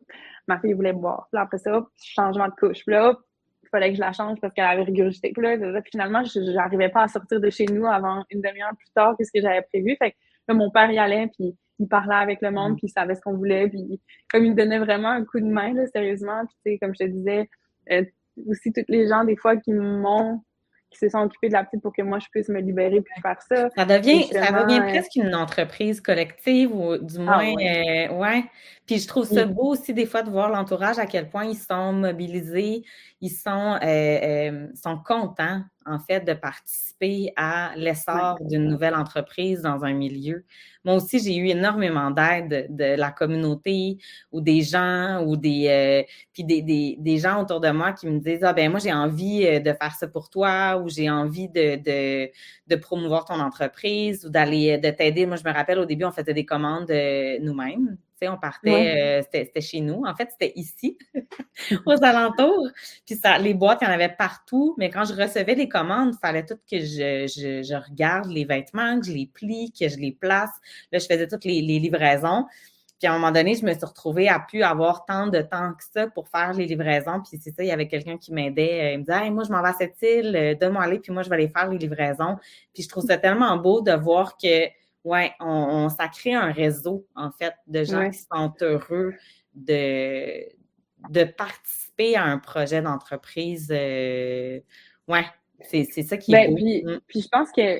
ma 0.47 0.59
fille 0.59 0.73
voulait 0.73 0.93
boire. 0.93 1.27
Puis 1.31 1.41
après 1.41 1.57
ça, 1.57 1.77
hop, 1.77 1.89
changement 1.97 2.47
de 2.47 2.53
couche. 2.53 2.83
Puis 2.85 2.93
là, 2.93 3.11
hop, 3.11 3.19
il 3.63 3.69
fallait 3.69 3.89
que 3.89 3.95
je 3.95 4.01
la 4.01 4.11
change 4.11 4.39
parce 4.41 4.53
qu'elle 4.53 4.65
avait 4.65 4.83
rigurgité. 4.83 5.31
Puis 5.31 5.41
là, 5.41 5.81
finalement, 5.89 6.23
je 6.23 6.39
n'arrivais 6.53 6.89
pas 6.89 7.03
à 7.03 7.07
sortir 7.07 7.39
de 7.39 7.49
chez 7.49 7.65
nous 7.65 7.85
avant 7.85 8.25
une 8.29 8.41
demi-heure 8.41 8.75
plus 8.77 8.89
tard 8.93 9.15
que 9.17 9.23
ce 9.23 9.31
que 9.31 9.41
j'avais 9.41 9.61
prévu. 9.61 9.95
Fait 9.97 10.11
que 10.11 10.15
là, 10.47 10.53
mon 10.53 10.69
père 10.69 10.91
y 10.91 10.97
allait, 10.97 11.27
puis 11.37 11.55
il 11.79 11.87
parlait 11.87 12.15
avec 12.15 12.41
le 12.41 12.51
monde, 12.51 12.73
mm. 12.73 12.75
puis 12.75 12.87
il 12.87 12.91
savait 12.91 13.15
ce 13.15 13.21
qu'on 13.21 13.37
voulait. 13.37 13.69
Puis 13.69 14.01
comme 14.29 14.43
il 14.43 14.55
donnait 14.55 14.79
vraiment 14.79 15.09
un 15.09 15.23
coup 15.23 15.39
de 15.39 15.45
main, 15.45 15.73
là, 15.73 15.85
sérieusement. 15.87 16.45
Puis 16.45 16.55
tu 16.65 16.71
sais, 16.71 16.79
comme 16.79 16.93
je 16.99 17.05
te 17.05 17.09
disais, 17.09 17.49
euh, 17.91 18.03
aussi, 18.47 18.71
toutes 18.73 18.89
les 18.89 19.07
gens, 19.07 19.23
des 19.23 19.35
fois, 19.35 19.55
qui 19.57 19.73
m'ont 19.73 20.41
qui 20.89 20.97
se 20.97 21.09
sont 21.09 21.19
occupés 21.19 21.49
de 21.49 21.53
la 21.53 21.63
petite 21.63 21.81
pour 21.81 21.93
que 21.93 22.01
moi 22.01 22.19
je 22.19 22.27
puisse 22.29 22.49
me 22.49 22.59
libérer 22.59 23.01
puis 23.01 23.21
faire 23.21 23.41
ça. 23.41 23.69
Ça 23.75 23.85
devient, 23.85 24.23
ça 24.31 24.51
devient 24.63 24.79
euh, 24.79 24.89
presque 24.89 25.15
une 25.15 25.35
entreprise 25.35 26.01
collective 26.01 26.75
ou 26.75 26.97
du 26.97 27.15
ah 27.19 27.21
moins, 27.21 27.53
euh, 27.53 28.13
ouais. 28.13 28.43
Puis 28.85 28.99
je 28.99 29.07
trouve 29.07 29.25
ça 29.25 29.45
beau 29.45 29.73
aussi 29.73 29.93
des 29.93 30.05
fois 30.05 30.23
de 30.23 30.31
voir 30.31 30.49
l'entourage 30.49 30.97
à 30.97 31.05
quel 31.05 31.29
point 31.29 31.45
ils 31.45 31.57
sont 31.57 31.93
mobilisés, 31.93 32.83
ils 33.21 33.29
sont, 33.29 33.77
euh, 33.83 34.67
sont 34.73 34.97
contents 34.97 35.61
en 35.89 35.99
fait 35.99 36.21
de 36.21 36.33
participer 36.33 37.33
à 37.35 37.71
l'essor 37.75 38.37
d'une 38.41 38.67
nouvelle 38.67 38.95
entreprise 38.95 39.61
dans 39.61 39.83
un 39.83 39.93
milieu. 39.93 40.45
Moi 40.85 40.95
aussi, 40.95 41.19
j'ai 41.19 41.35
eu 41.35 41.47
énormément 41.47 42.11
d'aide 42.11 42.67
de 42.69 42.95
la 42.95 43.11
communauté 43.11 43.97
ou 44.31 44.39
des 44.39 44.61
gens 44.61 45.23
ou 45.25 45.35
des 45.35 45.67
euh, 45.67 46.03
puis 46.31 46.43
des, 46.43 46.61
des, 46.61 46.95
des, 46.99 47.17
gens 47.17 47.41
autour 47.41 47.59
de 47.59 47.69
moi 47.69 47.91
qui 47.93 48.07
me 48.07 48.19
disent 48.19 48.43
Ah 48.43 48.53
ben 48.53 48.69
moi 48.69 48.79
j'ai 48.79 48.93
envie 48.93 49.45
euh, 49.45 49.59
de 49.59 49.73
faire 49.73 49.93
ça 49.95 50.07
pour 50.07 50.29
toi 50.29 50.77
ou 50.77 50.89
j'ai 50.89 51.09
envie 51.09 51.49
de, 51.49 51.75
de, 51.75 52.29
de, 52.67 52.75
promouvoir 52.75 53.25
ton 53.25 53.39
entreprise 53.39 54.25
ou 54.25 54.29
d'aller 54.29 54.77
de 54.77 54.89
t'aider. 54.89 55.25
Moi, 55.25 55.35
je 55.37 55.43
me 55.43 55.53
rappelle 55.53 55.79
au 55.79 55.85
début, 55.85 56.05
on 56.05 56.11
faisait 56.11 56.33
des 56.33 56.45
commandes 56.45 56.91
nous-mêmes 57.41 57.97
on 58.27 58.37
partait, 58.37 59.21
euh, 59.21 59.27
c'était 59.31 59.61
chez 59.61 59.81
nous. 59.81 60.03
En 60.05 60.15
fait, 60.15 60.29
c'était 60.31 60.53
ici, 60.55 60.97
aux 61.85 62.03
alentours. 62.03 62.67
Puis 63.05 63.15
ça, 63.15 63.37
les 63.37 63.53
boîtes, 63.53 63.79
il 63.81 63.85
y 63.85 63.87
en 63.87 63.93
avait 63.93 64.09
partout. 64.09 64.75
Mais 64.77 64.89
quand 64.89 65.05
je 65.05 65.13
recevais 65.13 65.55
les 65.55 65.69
commandes, 65.69 66.15
il 66.15 66.19
fallait 66.19 66.45
tout 66.45 66.57
que 66.69 66.79
je, 66.79 67.89
regarde 67.89 68.29
les 68.29 68.45
vêtements, 68.45 68.99
que 68.99 69.05
je 69.05 69.13
les 69.13 69.27
plie, 69.27 69.71
que 69.71 69.87
je 69.87 69.97
les 69.97 70.11
place. 70.11 70.51
Là, 70.91 70.99
je 70.99 71.05
faisais 71.05 71.27
toutes 71.27 71.45
les, 71.45 71.61
livraisons. 71.61 72.45
Puis 72.99 73.07
à 73.07 73.13
un 73.13 73.17
moment 73.17 73.31
donné, 73.31 73.55
je 73.55 73.65
me 73.65 73.71
suis 73.71 73.85
retrouvée 73.85 74.27
à 74.27 74.39
plus 74.39 74.61
avoir 74.61 75.05
tant 75.05 75.27
de 75.27 75.41
temps 75.41 75.71
que 75.73 75.83
ça 75.93 76.07
pour 76.07 76.27
faire 76.27 76.51
les 76.51 76.65
livraisons. 76.65 77.21
Puis 77.21 77.39
c'est 77.41 77.51
ça, 77.51 77.63
il 77.63 77.67
y 77.67 77.71
avait 77.71 77.87
quelqu'un 77.87 78.17
qui 78.17 78.33
m'aidait. 78.33 78.81
Euh, 78.81 78.91
il 78.93 78.99
me 78.99 79.03
disait 79.05 79.29
moi, 79.29 79.45
je 79.45 79.51
m'en 79.51 79.61
vais 79.61 79.69
à 79.69 79.73
cette 79.73 80.01
île, 80.01 80.35
euh, 80.35 80.55
donne-moi 80.55 80.83
aller, 80.83 80.99
puis 80.99 81.13
moi, 81.13 81.23
je 81.23 81.29
vais 81.29 81.35
aller 81.35 81.47
faire 81.47 81.69
les 81.69 81.77
livraisons. 81.77 82.35
Puis 82.73 82.83
je 82.83 82.89
trouve 82.89 83.05
ça 83.05 83.17
tellement 83.17 83.55
beau 83.55 83.79
de 83.79 83.93
voir 83.93 84.35
que 84.35 84.67
oui, 85.03 85.29
on, 85.39 85.89
ça 85.89 86.07
crée 86.07 86.33
un 86.33 86.51
réseau, 86.51 87.05
en 87.15 87.31
fait, 87.31 87.53
de 87.67 87.83
gens 87.83 88.09
qui 88.09 88.19
sont 88.19 88.53
heureux 88.61 89.13
de, 89.55 90.43
de 91.09 91.23
participer 91.23 92.15
à 92.15 92.23
un 92.23 92.37
projet 92.37 92.81
d'entreprise. 92.81 93.71
Euh, 93.71 94.59
ouais, 95.07 95.25
c'est 95.61 95.85
ça 95.85 96.17
qui 96.17 96.33
est 96.33 96.47
ben, 96.47 96.55
Puis, 96.55 96.83
mm. 96.83 96.99
puis, 97.07 97.21
je 97.21 97.27
pense 97.29 97.51
que, 97.51 97.79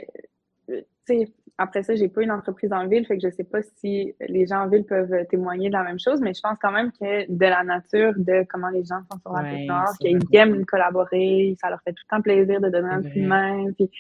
tu 0.67 0.84
sais, 1.05 1.34
après 1.57 1.84
ça, 1.84 1.93
j'ai 1.93 2.07
pas 2.07 2.22
une 2.22 2.32
entreprise 2.32 2.72
en 2.72 2.88
ville, 2.88 3.05
fait 3.05 3.17
que 3.17 3.30
je 3.30 3.36
sais 3.36 3.43
pas 3.43 3.59
si 3.61 4.15
les 4.22 4.47
gens 4.47 4.63
en 4.63 4.70
ville 4.70 4.86
peuvent 4.86 5.28
témoigner 5.30 5.67
de 5.67 5.74
la 5.74 5.84
même 5.84 5.99
chose, 5.99 6.22
mais 6.22 6.34
je 6.34 6.39
pense 6.39 6.57
quand 6.61 6.72
même 6.72 6.89
que 6.93 7.30
de 7.30 7.45
la 7.45 7.65
nature, 7.65 8.13
de 8.15 8.45
comment 8.49 8.70
les 8.70 8.86
gens 8.86 9.01
sont 9.11 9.20
sur 9.20 9.34
la 9.34 9.41
ouais, 9.41 9.67
qu'ils 9.99 10.20
aiment 10.38 10.65
collaborer, 10.65 11.57
ça 11.59 11.70
leur 11.70 11.82
fait 11.82 11.91
tout 11.91 12.03
le 12.09 12.15
temps 12.15 12.22
plaisir 12.22 12.61
de 12.61 12.70
donner 12.70 12.88
un 12.88 13.01
coup 13.01 13.09
de 13.09 13.28
main. 13.28 13.65
Puis 13.74 13.91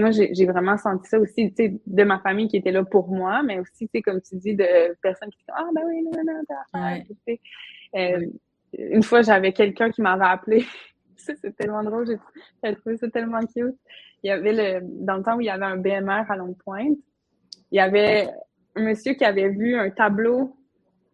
moi, 0.00 0.10
j'ai 0.10 0.46
vraiment 0.46 0.76
senti 0.78 1.08
ça 1.08 1.18
aussi, 1.18 1.52
tu 1.52 1.64
sais, 1.64 1.80
de 1.86 2.04
ma 2.04 2.18
famille 2.18 2.48
qui 2.48 2.56
était 2.56 2.72
là 2.72 2.84
pour 2.84 3.08
moi, 3.08 3.42
mais 3.42 3.58
aussi, 3.58 3.86
tu 3.86 3.90
sais, 3.94 4.02
comme 4.02 4.20
tu 4.20 4.36
dis, 4.36 4.54
de 4.54 4.96
personnes 5.02 5.30
qui 5.30 5.38
disent 5.38 5.54
Ah, 5.54 5.68
ben 5.74 5.82
oui, 5.86 6.02
non, 6.02 6.10
non, 6.12 6.42
non, 6.74 7.04
tu 7.26 7.40
euh, 7.96 8.26
Une 8.78 9.02
fois, 9.02 9.22
j'avais 9.22 9.52
quelqu'un 9.52 9.90
qui 9.90 10.02
m'avait 10.02 10.24
appelé. 10.24 10.64
c'est 11.16 11.56
tellement 11.56 11.84
drôle, 11.84 12.18
j'ai 12.64 12.74
trouvé 12.74 12.96
ça 12.96 13.08
tellement 13.08 13.40
cute 13.40 13.76
il 14.22 14.28
y 14.28 14.30
avait 14.30 14.52
le, 14.52 14.86
dans 15.04 15.16
le 15.16 15.22
temps 15.22 15.36
où 15.36 15.40
il 15.40 15.46
y 15.46 15.50
avait 15.50 15.64
un 15.64 15.76
BMR 15.76 16.30
à 16.30 16.36
Longue 16.36 16.56
Pointe, 16.64 16.98
il 17.70 17.76
y 17.76 17.80
avait 17.80 18.28
un 18.76 18.82
monsieur 18.82 19.14
qui 19.14 19.24
avait 19.24 19.48
vu 19.48 19.76
un 19.76 19.90
tableau 19.90 20.56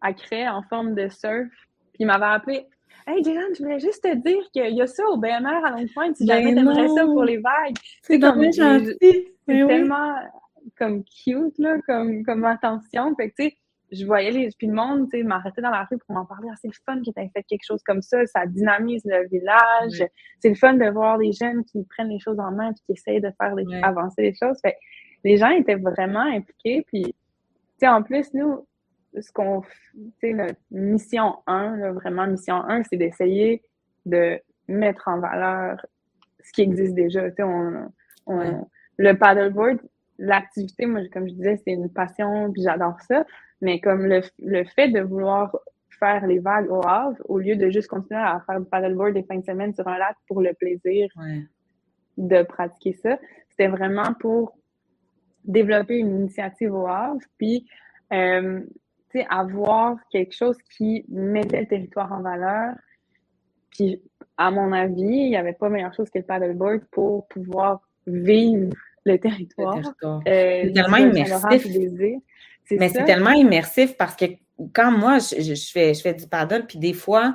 à 0.00 0.12
craie 0.12 0.48
en 0.48 0.62
forme 0.62 0.94
de 0.94 1.08
surf, 1.08 1.48
puis 1.92 2.00
il 2.00 2.06
m'avait 2.06 2.26
appelé. 2.26 2.66
Hey, 3.10 3.22
Dylan, 3.22 3.54
je 3.56 3.62
voulais 3.62 3.80
juste 3.80 4.02
te 4.02 4.14
dire 4.14 4.42
qu'il 4.52 4.76
y 4.76 4.82
a 4.82 4.86
ça 4.86 5.02
au 5.08 5.16
BMR 5.16 5.64
à 5.64 5.70
Longue 5.70 5.90
Pointe, 5.94 6.14
si 6.14 6.26
ben 6.26 6.42
jamais 6.42 6.54
t'aimerais 6.54 6.88
ça 6.88 7.06
pour 7.06 7.24
les 7.24 7.38
vagues. 7.38 7.76
C'est 8.02 8.18
comme 8.18 8.52
C'est 8.52 9.32
tellement 9.46 10.14
comme 10.76 11.02
cute, 11.04 11.58
là, 11.58 11.78
comme, 11.86 12.22
comme 12.22 12.44
attention. 12.44 13.14
Fait 13.16 13.30
que, 13.30 13.34
tu 13.38 13.48
sais, 13.48 13.56
je 13.92 14.04
voyais 14.04 14.30
les, 14.30 14.50
puis 14.58 14.66
le 14.66 14.74
monde, 14.74 15.08
tu 15.10 15.16
sais, 15.16 15.24
m'arrêtait 15.24 15.62
dans 15.62 15.70
la 15.70 15.84
rue 15.90 15.96
pour 15.96 16.14
m'en 16.14 16.26
parler. 16.26 16.48
Ah, 16.52 16.56
c'est 16.60 16.68
le 16.68 16.74
fun 16.84 16.98
que 16.98 17.04
tu 17.04 17.30
fait 17.32 17.42
quelque 17.44 17.64
chose 17.64 17.82
comme 17.82 18.02
ça. 18.02 18.26
Ça 18.26 18.44
dynamise 18.44 19.02
le 19.06 19.26
village. 19.28 20.06
C'est 20.40 20.50
le 20.50 20.54
fun 20.54 20.74
de 20.74 20.90
voir 20.90 21.16
des 21.16 21.32
jeunes 21.32 21.64
qui 21.64 21.84
prennent 21.84 22.10
les 22.10 22.18
choses 22.18 22.38
en 22.38 22.50
main 22.50 22.74
puis 22.74 22.82
qui 22.84 22.92
essayent 22.92 23.22
de 23.22 23.32
faire 23.40 23.54
avancer 23.82 24.20
les 24.20 24.34
choses. 24.34 24.58
Fait 24.60 24.76
les 25.24 25.38
gens 25.38 25.50
étaient 25.50 25.76
vraiment 25.76 26.20
impliqués. 26.20 26.84
Puis, 26.86 27.04
tu 27.04 27.14
sais, 27.78 27.88
en 27.88 28.02
plus, 28.02 28.34
nous, 28.34 28.66
ce 29.18 29.32
qu'on, 29.32 29.62
tu 29.62 30.12
sais, 30.20 30.32
notre 30.32 30.58
mission 30.70 31.36
1, 31.46 31.92
vraiment 31.92 32.26
mission 32.26 32.56
1, 32.56 32.84
c'est 32.84 32.96
d'essayer 32.96 33.62
de 34.06 34.40
mettre 34.68 35.08
en 35.08 35.20
valeur 35.20 35.84
ce 36.40 36.52
qui 36.52 36.62
existe 36.62 36.94
déjà. 36.94 37.28
Tu 37.30 37.36
sais, 37.36 37.42
on, 37.42 37.92
on 38.26 38.66
le 38.98 39.12
paddleboard, 39.14 39.78
l'activité, 40.18 40.86
moi, 40.86 41.00
comme 41.12 41.28
je 41.28 41.34
disais, 41.34 41.60
c'est 41.64 41.72
une 41.72 41.90
passion, 41.90 42.52
puis 42.52 42.62
j'adore 42.62 43.00
ça. 43.02 43.24
Mais 43.60 43.80
comme 43.80 44.06
le, 44.06 44.22
le 44.40 44.64
fait 44.64 44.88
de 44.88 45.00
vouloir 45.00 45.56
faire 45.98 46.26
les 46.26 46.38
vagues 46.38 46.70
au 46.70 46.84
Havre, 46.86 47.16
au 47.24 47.38
lieu 47.38 47.56
de 47.56 47.70
juste 47.70 47.88
continuer 47.88 48.20
à 48.20 48.42
faire 48.46 48.60
du 48.60 48.66
paddleboard 48.66 49.14
des 49.14 49.22
fins 49.22 49.38
de 49.38 49.44
semaine 49.44 49.74
sur 49.74 49.86
un 49.88 49.98
lac 49.98 50.16
pour 50.26 50.40
le 50.40 50.52
plaisir 50.54 51.08
de 52.16 52.42
pratiquer 52.42 52.94
ça, 52.94 53.18
c'était 53.50 53.68
vraiment 53.68 54.12
pour 54.20 54.56
développer 55.44 55.98
une 55.98 56.20
initiative 56.20 56.74
au 56.74 56.86
Havre, 56.86 57.20
puis 57.38 57.66
euh, 58.12 58.60
avoir 59.28 59.96
quelque 60.10 60.34
chose 60.34 60.56
qui 60.76 61.04
mettait 61.08 61.60
le 61.60 61.66
territoire 61.66 62.12
en 62.12 62.22
valeur. 62.22 62.74
Puis, 63.70 64.02
à 64.36 64.50
mon 64.50 64.72
avis, 64.72 65.02
il 65.02 65.30
n'y 65.30 65.36
avait 65.36 65.52
pas 65.52 65.68
meilleure 65.68 65.94
chose 65.94 66.10
que 66.10 66.18
le 66.18 66.24
paddleboard 66.24 66.82
pour 66.90 67.26
pouvoir 67.28 67.80
vivre 68.06 68.74
le 69.04 69.18
territoire. 69.18 69.76
Le 69.76 69.82
territoire. 69.82 70.20
Euh, 70.28 70.72
tellement 70.72 70.96
immersif. 70.96 71.66
Mais 72.70 72.88
c'est 72.88 73.04
tellement 73.04 73.32
immersif 73.32 73.96
parce 73.96 74.14
que 74.14 74.26
quand 74.72 74.90
moi, 74.90 75.18
je, 75.18 75.54
fais, 75.72 75.94
je 75.94 76.00
fais 76.00 76.14
du 76.14 76.26
paddle, 76.26 76.66
puis 76.66 76.78
des 76.78 76.92
fois, 76.92 77.34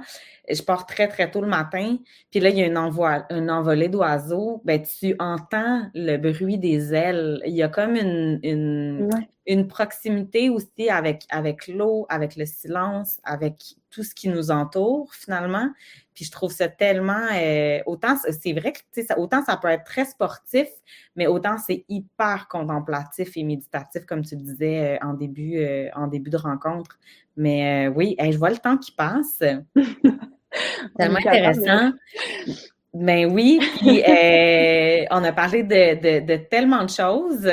je 0.50 0.62
pars 0.62 0.86
très, 0.86 1.08
très 1.08 1.32
tôt 1.32 1.42
le 1.42 1.48
matin, 1.48 1.98
puis 2.30 2.40
là, 2.40 2.50
il 2.50 2.58
y 2.58 2.62
a 2.62 2.66
une, 2.66 2.78
envoi, 2.78 3.26
une 3.30 3.50
envolée 3.50 3.88
d'oiseaux, 3.88 4.62
ben, 4.66 4.82
tu 4.82 5.16
entends 5.20 5.84
le 5.94 6.18
bruit 6.18 6.58
des 6.58 6.94
ailes. 6.94 7.42
Il 7.46 7.54
y 7.54 7.64
a 7.64 7.70
comme 7.70 7.96
une, 7.96 8.40
une, 8.44 9.10
une 9.46 9.68
proximité 9.68 10.50
aussi 10.50 10.90
avec, 10.90 11.26
avec 11.30 11.68
l'eau, 11.68 12.06
avec 12.10 12.36
le 12.36 12.46
silence, 12.46 13.20
avec 13.24 13.76
tout 13.90 14.04
ce 14.04 14.16
qui 14.16 14.30
nous 14.30 14.52
entoure, 14.52 15.14
finalement. 15.14 15.70
Puis 16.14 16.26
je 16.26 16.32
trouve 16.32 16.52
ça 16.52 16.68
tellement. 16.68 17.28
Euh, 17.34 17.80
autant, 17.86 18.16
c'est 18.18 18.54
vrai 18.54 18.72
que 18.74 19.02
ça, 19.04 19.18
autant 19.20 19.44
ça 19.44 19.58
peut 19.58 19.68
être 19.68 19.84
très 19.84 20.06
sportif, 20.06 20.68
mais 21.16 21.28
autant 21.28 21.58
c'est 21.58 21.86
hyper 21.90 22.48
contemplatif 22.48 23.36
et 23.36 23.44
méditatif, 23.44 24.06
comme 24.06 24.24
tu 24.24 24.36
le 24.36 24.42
disais 24.42 24.96
euh, 24.96 25.06
en, 25.06 25.14
début, 25.14 25.58
euh, 25.58 25.90
en 25.96 26.08
début 26.08 26.30
de 26.30 26.38
rencontre. 26.38 26.98
Mais 27.36 27.88
oui, 27.88 28.16
je 28.20 28.38
vois 28.38 28.52
le 28.52 28.58
temps 28.58 28.78
qui 28.78 28.92
passe. 28.92 29.40
tellement 30.98 31.18
intéressant. 31.18 31.92
Ben 32.94 33.26
oui, 33.34 33.60
puis 33.80 34.04
on 35.10 35.24
a 35.24 35.32
parlé 35.32 35.64
de, 35.64 36.20
de, 36.20 36.36
tellement 36.36 36.84
de 36.84 36.92
choses, 36.92 37.50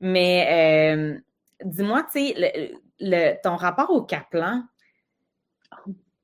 mais 0.00 1.20
dis-moi, 1.64 2.02
tu 2.12 2.26
sais, 2.26 2.72
le, 3.00 3.42
ton 3.42 3.56
rapport 3.56 3.90
au 3.90 4.02
Kaplan, 4.02 4.62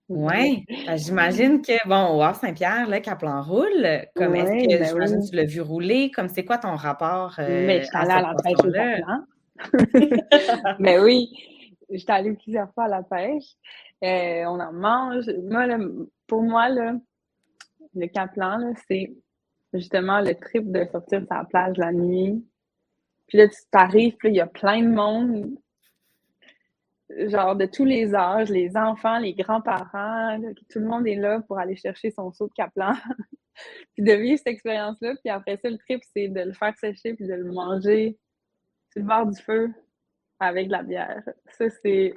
oui, 0.09 0.65
ben, 0.69 0.97
j'imagine 0.97 1.63
que, 1.63 1.89
bon, 1.89 2.17
au 2.17 2.23
Havre-Saint-Pierre, 2.23 2.89
le 2.89 3.01
Caplan 3.01 3.43
roule. 3.43 4.07
Comme 4.15 4.37
est-ce 4.37 4.53
que, 4.53 4.79
ben 4.79 4.85
j'imagine 4.85 5.21
que 5.21 5.31
tu 5.31 5.37
l'as 5.37 5.45
vu 5.45 5.61
rouler? 5.61 6.13
Comme 6.13 6.29
c'est 6.29 6.45
quoi 6.45 6.59
ton 6.59 6.77
rapport 6.77 7.35
euh, 7.41 7.67
Mais 7.67 7.81
je 7.81 7.87
suis 7.87 7.97
allée 7.97 8.13
à, 8.13 8.23
la 8.23 8.35
pêche 8.35 8.59
au 8.65 8.71
Caplan. 8.71 9.25
Mais 10.79 11.01
oui, 11.01 11.29
je 11.91 11.97
suis 11.97 12.13
allée 12.13 12.35
plusieurs 12.35 12.73
fois 12.73 12.85
à 12.85 12.89
la 12.89 13.03
pêche. 13.03 13.57
Euh, 14.05 14.45
on 14.45 14.61
en 14.61 14.73
mange. 14.73 15.25
Moi, 15.43 15.67
pour 16.29 16.43
moi, 16.43 16.69
là, 16.69 16.95
le 17.95 18.07
Caplan, 18.07 18.75
c'est 18.87 19.13
justement 19.73 20.21
le 20.21 20.35
trip 20.35 20.71
de 20.71 20.85
sortir 20.93 21.21
sur 21.21 21.35
la 21.35 21.45
plage 21.45 21.77
la 21.79 21.93
nuit. 21.93 22.45
Puis 23.29 23.39
là, 23.39 23.49
tu 23.49 23.57
t'arrives, 23.71 24.17
puis 24.17 24.29
il 24.29 24.37
y 24.37 24.41
a 24.41 24.47
plein 24.47 24.83
de 24.83 24.89
monde 24.89 25.57
genre 27.29 27.57
de 27.57 27.67
tous 27.67 27.85
les 27.85 28.15
âges, 28.15 28.49
les 28.49 28.77
enfants, 28.77 29.19
les 29.19 29.35
grands-parents, 29.35 30.41
tout 30.71 30.81
le 30.81 30.87
monde 30.87 31.07
est 31.07 31.17
là 31.17 31.41
pour 31.47 31.59
aller 31.59 31.77
chercher 31.77 32.11
son 32.11 32.33
saut 32.33 32.49
de 32.49 32.53
Kaplan. 32.53 32.95
puis 33.95 34.03
de 34.03 34.13
vivre 34.13 34.39
cette 34.39 34.49
expérience-là, 34.49 35.15
puis 35.23 35.31
après 35.31 35.57
ça, 35.57 35.71
le 35.71 35.79
trip, 35.79 36.03
c'est 36.15 36.29
de 36.29 36.41
le 36.41 36.53
faire 36.53 36.77
sécher 36.79 37.15
puis 37.15 37.27
de 37.27 37.35
le 37.35 37.53
manger 37.53 38.19
sur 38.91 39.03
le 39.03 39.07
bord 39.09 39.27
du 39.27 39.41
feu 39.41 39.73
avec 40.39 40.67
de 40.67 40.73
la 40.73 40.83
bière. 40.83 41.23
Ça, 41.49 41.67
c'est... 41.83 42.15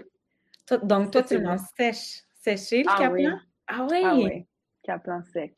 Donc, 0.84 1.12
toi, 1.12 1.24
tu 1.24 1.38
le 1.38 1.44
manges 1.44 1.62
sèche, 1.78 2.24
séché, 2.42 2.84
le 2.84 2.90
ah, 2.90 3.12
Oui. 3.12 3.28
Ah 3.68 3.88
oui? 3.90 4.02
Ah 4.04 4.16
oui, 4.16 4.48
Kaplan 4.84 5.24
sec. 5.24 5.56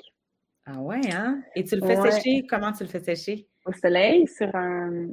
Ah 0.66 0.80
ouais, 0.80 1.02
hein? 1.12 1.42
Et 1.56 1.64
tu 1.64 1.76
le 1.76 1.86
fais 1.86 2.12
sécher? 2.12 2.46
Comment 2.48 2.72
tu 2.72 2.84
le 2.84 2.90
fais 2.90 3.00
sécher? 3.00 3.48
Au 3.66 3.72
soleil, 3.74 4.28
sur 4.28 4.54
un... 4.56 5.08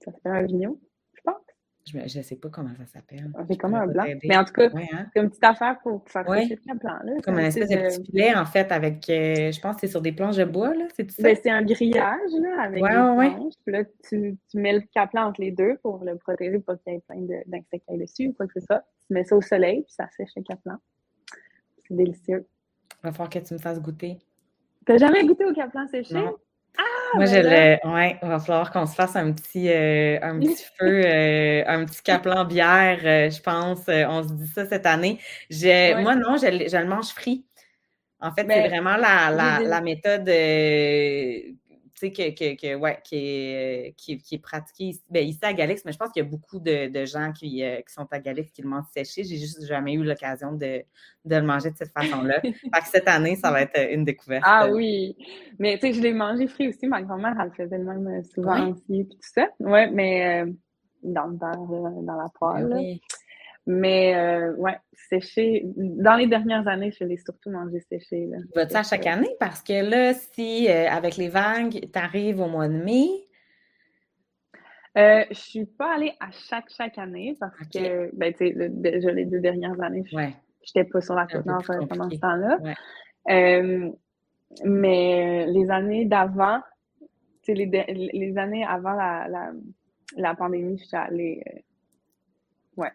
Ça 0.00 0.12
fait 0.12 0.28
un 0.28 0.42
vignon. 0.42 0.78
Je 1.92 2.18
ne 2.18 2.22
sais 2.22 2.36
pas 2.36 2.48
comment 2.48 2.74
ça 2.76 2.86
s'appelle. 2.86 3.32
C'est 3.48 3.56
comme 3.56 3.74
un 3.74 3.86
blanc. 3.86 4.04
Mais 4.24 4.36
en 4.36 4.44
tout 4.44 4.52
cas, 4.52 4.68
hein? 4.74 5.06
c'est 5.14 5.22
une 5.22 5.30
petite 5.30 5.44
affaire 5.44 5.78
pour 5.82 6.02
faire 6.08 6.28
ouais. 6.28 6.42
sécher 6.42 6.60
le 6.66 6.78
blanc. 6.78 6.98
Là. 7.02 7.12
Comme 7.24 7.36
un 7.36 7.46
espèce 7.46 7.68
de 7.68 7.76
petit 7.76 8.10
filet, 8.10 8.34
en 8.34 8.44
fait, 8.44 8.70
avec, 8.72 9.08
euh, 9.08 9.52
je 9.52 9.60
pense 9.60 9.76
que 9.76 9.80
c'est 9.82 9.88
sur 9.88 10.02
des 10.02 10.12
planches 10.12 10.36
de 10.36 10.44
bois, 10.44 10.74
là, 10.74 10.86
c'est 10.94 11.10
ça? 11.10 11.22
Ben, 11.22 11.36
c'est 11.40 11.50
un 11.50 11.62
grillage, 11.62 12.30
là, 12.40 12.62
avec 12.62 12.82
ouais, 12.82 12.90
des 12.90 13.34
planches. 13.34 13.54
Puis 13.64 13.72
là, 13.72 13.84
tu, 14.08 14.36
tu 14.50 14.58
mets 14.58 14.74
le 14.74 14.82
caplan 14.92 15.28
entre 15.28 15.40
les 15.40 15.52
deux 15.52 15.76
pour 15.82 16.04
le 16.04 16.16
protéger, 16.16 16.58
pour 16.58 16.74
qu'il 16.82 16.94
y 16.94 16.96
ait 16.96 17.02
plein 17.08 17.42
d'insectes 17.46 17.84
dessus 17.90 18.28
ou 18.28 18.32
quoi 18.34 18.46
que 18.46 18.60
ce 18.60 18.66
soit. 18.66 18.84
Tu 19.06 19.14
mets 19.14 19.24
ça 19.24 19.36
au 19.36 19.42
soleil, 19.42 19.82
puis 19.82 19.92
ça 19.92 20.08
sèche 20.16 20.30
le 20.36 20.42
caplan. 20.42 20.76
C'est 21.86 21.96
délicieux. 21.96 22.46
Il 23.02 23.06
va 23.06 23.12
falloir 23.12 23.30
que 23.30 23.38
tu 23.38 23.54
me 23.54 23.58
fasses 23.58 23.80
goûter. 23.80 24.18
Tu 24.84 24.92
n'as 24.92 24.98
jamais 24.98 25.24
goûté 25.24 25.44
au 25.46 25.54
caplan 25.54 25.86
séché? 25.88 26.22
Ah, 26.78 26.82
Moi, 27.14 27.24
ben 27.26 27.26
je 27.26 27.48
le. 27.48 27.92
Ouais, 27.92 28.18
il 28.22 28.28
va 28.28 28.38
falloir 28.38 28.70
qu'on 28.70 28.86
se 28.86 28.94
fasse 28.94 29.16
un 29.16 29.32
petit, 29.32 29.68
euh, 29.68 30.18
un 30.22 30.38
petit 30.38 30.64
feu, 30.78 31.02
euh, 31.04 31.64
un 31.66 31.84
petit 31.84 32.02
caplan 32.02 32.44
bière, 32.44 33.00
euh, 33.04 33.30
je 33.30 33.40
pense. 33.42 33.80
on 33.88 34.22
se 34.28 34.32
dit 34.32 34.48
ça 34.48 34.66
cette 34.66 34.86
année. 34.86 35.18
Moi, 35.50 36.14
non, 36.16 36.36
je, 36.36 36.68
je, 36.70 36.76
le 36.76 36.86
mange 36.86 37.08
frit. 37.08 37.44
En 38.20 38.32
fait, 38.32 38.42
c'est 38.42 38.46
ben, 38.46 38.68
vraiment 38.68 38.96
la, 38.96 39.30
la, 39.30 39.60
la 39.60 39.80
méthode 39.80 40.28
sais, 41.98 42.10
que, 42.12 42.30
que, 42.30 42.60
que, 42.60 42.74
ouais, 42.74 42.98
qui, 43.04 43.16
est, 43.16 43.94
qui, 43.96 44.18
qui 44.18 44.36
est 44.36 44.42
pratiqué 44.42 44.84
ici, 44.84 45.02
ben, 45.10 45.26
ici 45.26 45.38
à 45.42 45.52
Galix, 45.52 45.84
mais 45.84 45.92
je 45.92 45.98
pense 45.98 46.10
qu'il 46.10 46.22
y 46.22 46.26
a 46.26 46.28
beaucoup 46.28 46.58
de, 46.58 46.88
de 46.88 47.04
gens 47.04 47.32
qui, 47.32 47.62
euh, 47.62 47.76
qui, 47.78 47.92
sont 47.92 48.06
à 48.10 48.18
Galix 48.18 48.50
qui 48.50 48.62
le 48.62 48.68
mangent 48.68 48.90
séché. 48.94 49.24
J'ai 49.24 49.36
juste 49.36 49.64
jamais 49.66 49.94
eu 49.94 50.02
l'occasion 50.02 50.52
de, 50.52 50.82
de, 51.24 51.36
le 51.36 51.42
manger 51.42 51.70
de 51.70 51.76
cette 51.76 51.92
façon-là. 51.92 52.40
fait 52.42 52.50
que 52.52 52.88
cette 52.88 53.08
année, 53.08 53.36
ça 53.36 53.50
va 53.50 53.62
être 53.62 53.92
une 53.92 54.04
découverte. 54.04 54.44
Ah 54.46 54.68
oui! 54.70 55.16
Mais 55.58 55.78
tu 55.78 55.88
sais, 55.88 55.92
je 55.92 56.00
l'ai 56.00 56.12
mangé 56.12 56.46
frit 56.46 56.68
aussi. 56.68 56.86
Ma 56.86 57.02
grand-mère, 57.02 57.36
elle 57.40 57.48
le 57.48 57.64
faisait 57.64 57.78
même 57.78 58.06
euh, 58.06 58.22
souvent 58.34 58.70
aussi, 58.70 59.04
puis 59.04 59.08
tout 59.08 59.18
ça. 59.20 59.48
Ouais, 59.60 59.90
mais 59.90 60.42
euh, 60.44 60.52
dans 61.02 61.26
le 61.26 61.36
beurre, 61.36 62.02
dans 62.02 62.16
la 62.16 62.28
poêle. 62.38 62.68
Ben 62.68 62.76
oui. 62.76 63.00
Mais 63.68 64.16
euh, 64.16 64.54
ouais, 64.56 64.78
séché. 65.08 65.62
Dans 65.76 66.16
les 66.16 66.26
dernières 66.26 66.66
années, 66.68 66.92
je 66.92 67.04
l'ai 67.04 67.16
surtout 67.16 67.50
mangé 67.50 67.80
séché. 67.80 68.28
Vas-tu 68.54 68.76
à 68.76 68.82
chaque 68.82 69.06
année? 69.06 69.34
Parce 69.40 69.62
que 69.62 69.88
là, 69.88 70.14
si 70.14 70.68
euh, 70.68 70.88
avec 70.90 71.16
les 71.16 71.28
vagues, 71.28 71.80
tu 71.92 71.98
arrives 71.98 72.40
au 72.40 72.48
mois 72.48 72.68
de 72.68 72.74
mai? 72.74 73.08
Euh, 74.96 75.24
je 75.30 75.34
suis 75.34 75.66
pas 75.66 75.94
allée 75.94 76.12
à 76.18 76.30
chaque 76.30 76.70
chaque 76.76 76.98
année 76.98 77.36
parce 77.38 77.58
que 77.72 78.10
ben 78.16 78.32
tu 78.32 78.48
sais 78.48 78.68
déjà 78.70 79.12
les 79.12 79.26
deux 79.26 79.38
dernières 79.38 79.80
années 79.80 80.02
je, 80.10 80.16
j'étais 80.62 80.88
pas 80.88 81.00
sur 81.00 81.14
la 81.14 81.26
côte 81.26 81.46
nord 81.46 81.62
pendant 81.88 82.10
ce 82.10 82.16
temps-là. 82.16 82.58
mais 84.64 85.46
les 85.46 85.70
années 85.70 86.06
d'avant, 86.06 86.60
les, 87.46 87.66
les 87.66 88.38
années 88.38 88.64
avant 88.64 88.94
la, 88.94 89.28
la, 89.28 89.52
la 90.16 90.34
pandémie, 90.34 90.78
j'étais 90.78 90.96
allée 90.96 91.44
Ouais. 92.78 92.92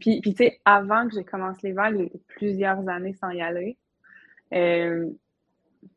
Puis, 0.00 0.20
puis 0.20 0.34
tu 0.34 0.44
sais, 0.44 0.60
avant 0.64 1.08
que 1.08 1.16
je 1.16 1.20
commence 1.20 1.60
les 1.62 1.72
vagues, 1.72 2.08
plusieurs 2.28 2.88
années 2.88 3.14
sans 3.20 3.30
y 3.30 3.42
aller. 3.42 3.76
Euh, 4.54 5.10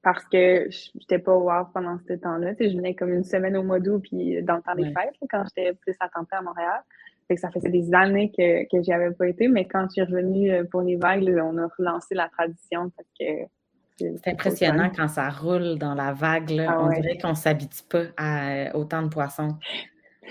parce 0.01 0.25
que 0.25 0.67
j'étais 0.69 1.19
pas 1.19 1.35
au 1.35 1.47
Havre 1.49 1.69
pendant 1.71 1.99
ce 2.07 2.13
temps-là. 2.13 2.55
Tu 2.55 2.63
sais, 2.63 2.71
je 2.71 2.77
venais 2.77 2.95
comme 2.95 3.13
une 3.13 3.23
semaine 3.23 3.55
au 3.55 3.63
mois 3.63 3.79
d'août, 3.79 4.01
puis 4.01 4.41
dans 4.41 4.55
le 4.55 4.61
temps 4.63 4.73
des 4.73 4.85
fêtes, 4.85 5.15
quand 5.29 5.43
j'étais 5.45 5.73
plus 5.73 5.95
à 5.99 6.09
temps 6.09 6.25
à 6.31 6.41
Montréal. 6.41 6.81
Fait 7.27 7.35
que 7.35 7.41
ça 7.41 7.51
faisait 7.51 7.69
des 7.69 7.93
années 7.93 8.31
que, 8.35 8.63
que 8.69 8.83
j'y 8.83 8.91
avais 8.91 9.11
pas 9.11 9.27
été, 9.27 9.47
mais 9.47 9.67
quand 9.67 9.85
je 9.85 9.93
suis 9.93 10.01
revenue 10.01 10.51
euh, 10.51 10.63
pour 10.63 10.81
les 10.81 10.95
vagues, 10.95 11.23
on 11.23 11.57
a 11.57 11.67
relancé 11.77 12.15
la 12.15 12.29
tradition 12.29 12.91
que 13.19 13.25
c'est 13.97 14.27
impressionnant 14.27 14.91
quand 14.95 15.07
ça 15.07 15.29
roule 15.29 15.77
dans 15.77 15.93
la 15.95 16.11
vague. 16.11 16.49
Là. 16.49 16.67
Ah 16.69 16.83
on 16.83 16.89
dirait 16.89 17.17
qu'on 17.17 17.29
ne 17.29 17.35
s'habitue 17.35 17.83
pas 17.89 18.03
à 18.17 18.75
autant 18.75 19.01
de 19.01 19.07
poissons. 19.07 19.57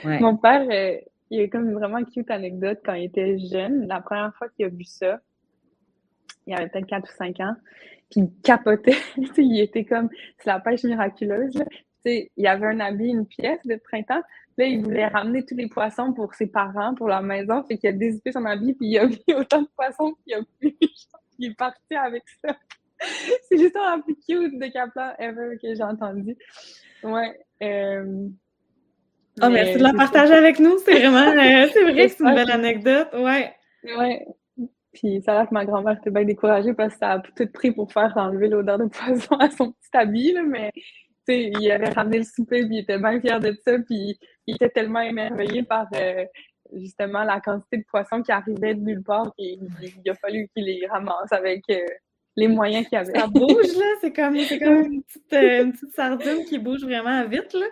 Mon 0.04 0.36
père, 0.36 0.66
euh, 0.70 0.98
il 1.34 1.40
y 1.40 1.42
a 1.42 1.48
comme 1.48 1.68
une 1.68 1.74
vraiment 1.74 2.04
cute 2.04 2.30
anecdote 2.30 2.78
quand 2.84 2.94
il 2.94 3.04
était 3.04 3.38
jeune. 3.38 3.88
La 3.88 4.00
première 4.00 4.32
fois 4.36 4.48
qu'il 4.48 4.66
a 4.66 4.68
vu 4.68 4.84
ça, 4.84 5.20
il 6.46 6.54
avait 6.54 6.68
peut-être 6.68 6.86
4 6.86 7.02
ou 7.02 7.16
5 7.16 7.40
ans, 7.40 7.56
puis 8.10 8.20
il 8.20 8.30
capotait. 8.42 8.96
il 9.38 9.60
était 9.60 9.84
comme, 9.84 10.08
c'est 10.38 10.46
la 10.46 10.60
pêche 10.60 10.84
miraculeuse. 10.84 11.62
Il 12.04 12.46
avait 12.46 12.66
un 12.66 12.80
habit, 12.80 13.08
une 13.08 13.26
pièce 13.26 13.66
de 13.66 13.76
printemps. 13.76 14.22
Là, 14.58 14.66
il 14.66 14.84
voulait 14.84 15.08
ramener 15.08 15.44
tous 15.44 15.56
les 15.56 15.68
poissons 15.68 16.12
pour 16.12 16.34
ses 16.34 16.46
parents, 16.46 16.94
pour 16.94 17.08
leur 17.08 17.22
maison. 17.22 17.64
Fait 17.64 17.78
qu'il 17.78 17.88
a 17.88 17.92
dézippé 17.92 18.30
son 18.30 18.44
habit, 18.44 18.74
puis 18.74 18.88
il 18.88 18.98
a 18.98 19.06
mis 19.06 19.24
autant 19.36 19.62
de 19.62 19.68
poissons 19.74 20.14
qu'il 20.22 20.34
a 20.34 20.40
pu. 20.60 20.76
il 21.38 21.50
est 21.50 21.56
parti 21.56 21.96
avec 21.96 22.22
ça. 22.44 22.56
c'est 23.48 23.56
l'histoire 23.56 23.96
la 23.96 24.02
plus 24.02 24.14
cute 24.14 24.58
de 24.58 24.72
Kaplan 24.72 25.14
ever 25.18 25.56
que 25.60 25.74
j'ai 25.74 25.82
entendue. 25.82 26.36
Ouais. 27.02 27.36
Euh, 27.62 28.28
Oh, 29.42 29.48
merci 29.48 29.78
de 29.78 29.82
la 29.82 29.92
partager 29.92 30.34
avec 30.34 30.58
nous. 30.60 30.78
C'est 30.84 30.98
vraiment, 30.98 31.18
euh, 31.18 31.68
c'est 31.72 31.82
vrai 31.82 32.06
que 32.06 32.12
c'est 32.12 32.24
une 32.24 32.34
belle 32.34 32.50
anecdote. 32.50 33.08
Ouais. 33.14 33.52
Ouais. 33.96 34.26
Puis 34.92 35.20
ça 35.22 35.32
a 35.32 35.38
l'air 35.38 35.48
que 35.48 35.54
ma 35.54 35.64
grand-mère 35.64 35.96
était 35.98 36.10
bien 36.10 36.24
découragée 36.24 36.72
parce 36.72 36.94
que 36.94 37.00
ça 37.00 37.12
a 37.12 37.18
tout 37.18 37.46
pris 37.52 37.72
pour 37.72 37.92
faire 37.92 38.12
enlever 38.16 38.48
l'odeur 38.48 38.78
de 38.78 38.84
poison 38.84 39.36
à 39.40 39.50
son 39.50 39.72
petit 39.72 39.96
habit, 39.96 40.32
là, 40.32 40.42
mais 40.44 40.70
sais, 41.26 41.50
il 41.58 41.70
avait 41.70 41.90
ramené 41.90 42.18
le 42.18 42.24
souper, 42.24 42.64
puis 42.66 42.76
il 42.76 42.78
était 42.80 42.98
bien 42.98 43.20
fier 43.20 43.40
de 43.40 43.56
ça, 43.64 43.78
puis 43.78 44.18
il 44.46 44.54
était 44.54 44.68
tellement 44.68 45.00
émerveillé 45.00 45.62
par 45.62 45.86
euh, 45.94 46.24
justement 46.74 47.24
la 47.24 47.40
quantité 47.40 47.78
de 47.78 47.84
poissons 47.88 48.22
qui 48.22 48.32
arrivait 48.32 48.74
de 48.74 48.80
nulle 48.80 49.02
part 49.02 49.32
qu'il 49.38 49.58
il 50.04 50.10
a 50.10 50.14
fallu 50.14 50.48
qu'il 50.54 50.64
les 50.64 50.86
ramasse 50.86 51.32
avec 51.32 51.62
euh, 51.70 51.78
les 52.36 52.48
moyens 52.48 52.86
qu'il 52.88 52.98
avait. 52.98 53.18
Ça 53.18 53.26
bouge, 53.26 53.76
là, 53.78 53.86
c'est 54.00 54.12
comme, 54.12 54.34
comme 54.34 54.92
une, 54.92 55.02
petite, 55.02 55.32
une 55.32 55.72
petite 55.72 55.94
sardine 55.94 56.44
qui 56.48 56.58
bouge 56.58 56.82
vraiment 56.82 57.24
vite, 57.26 57.52
là. 57.54 57.66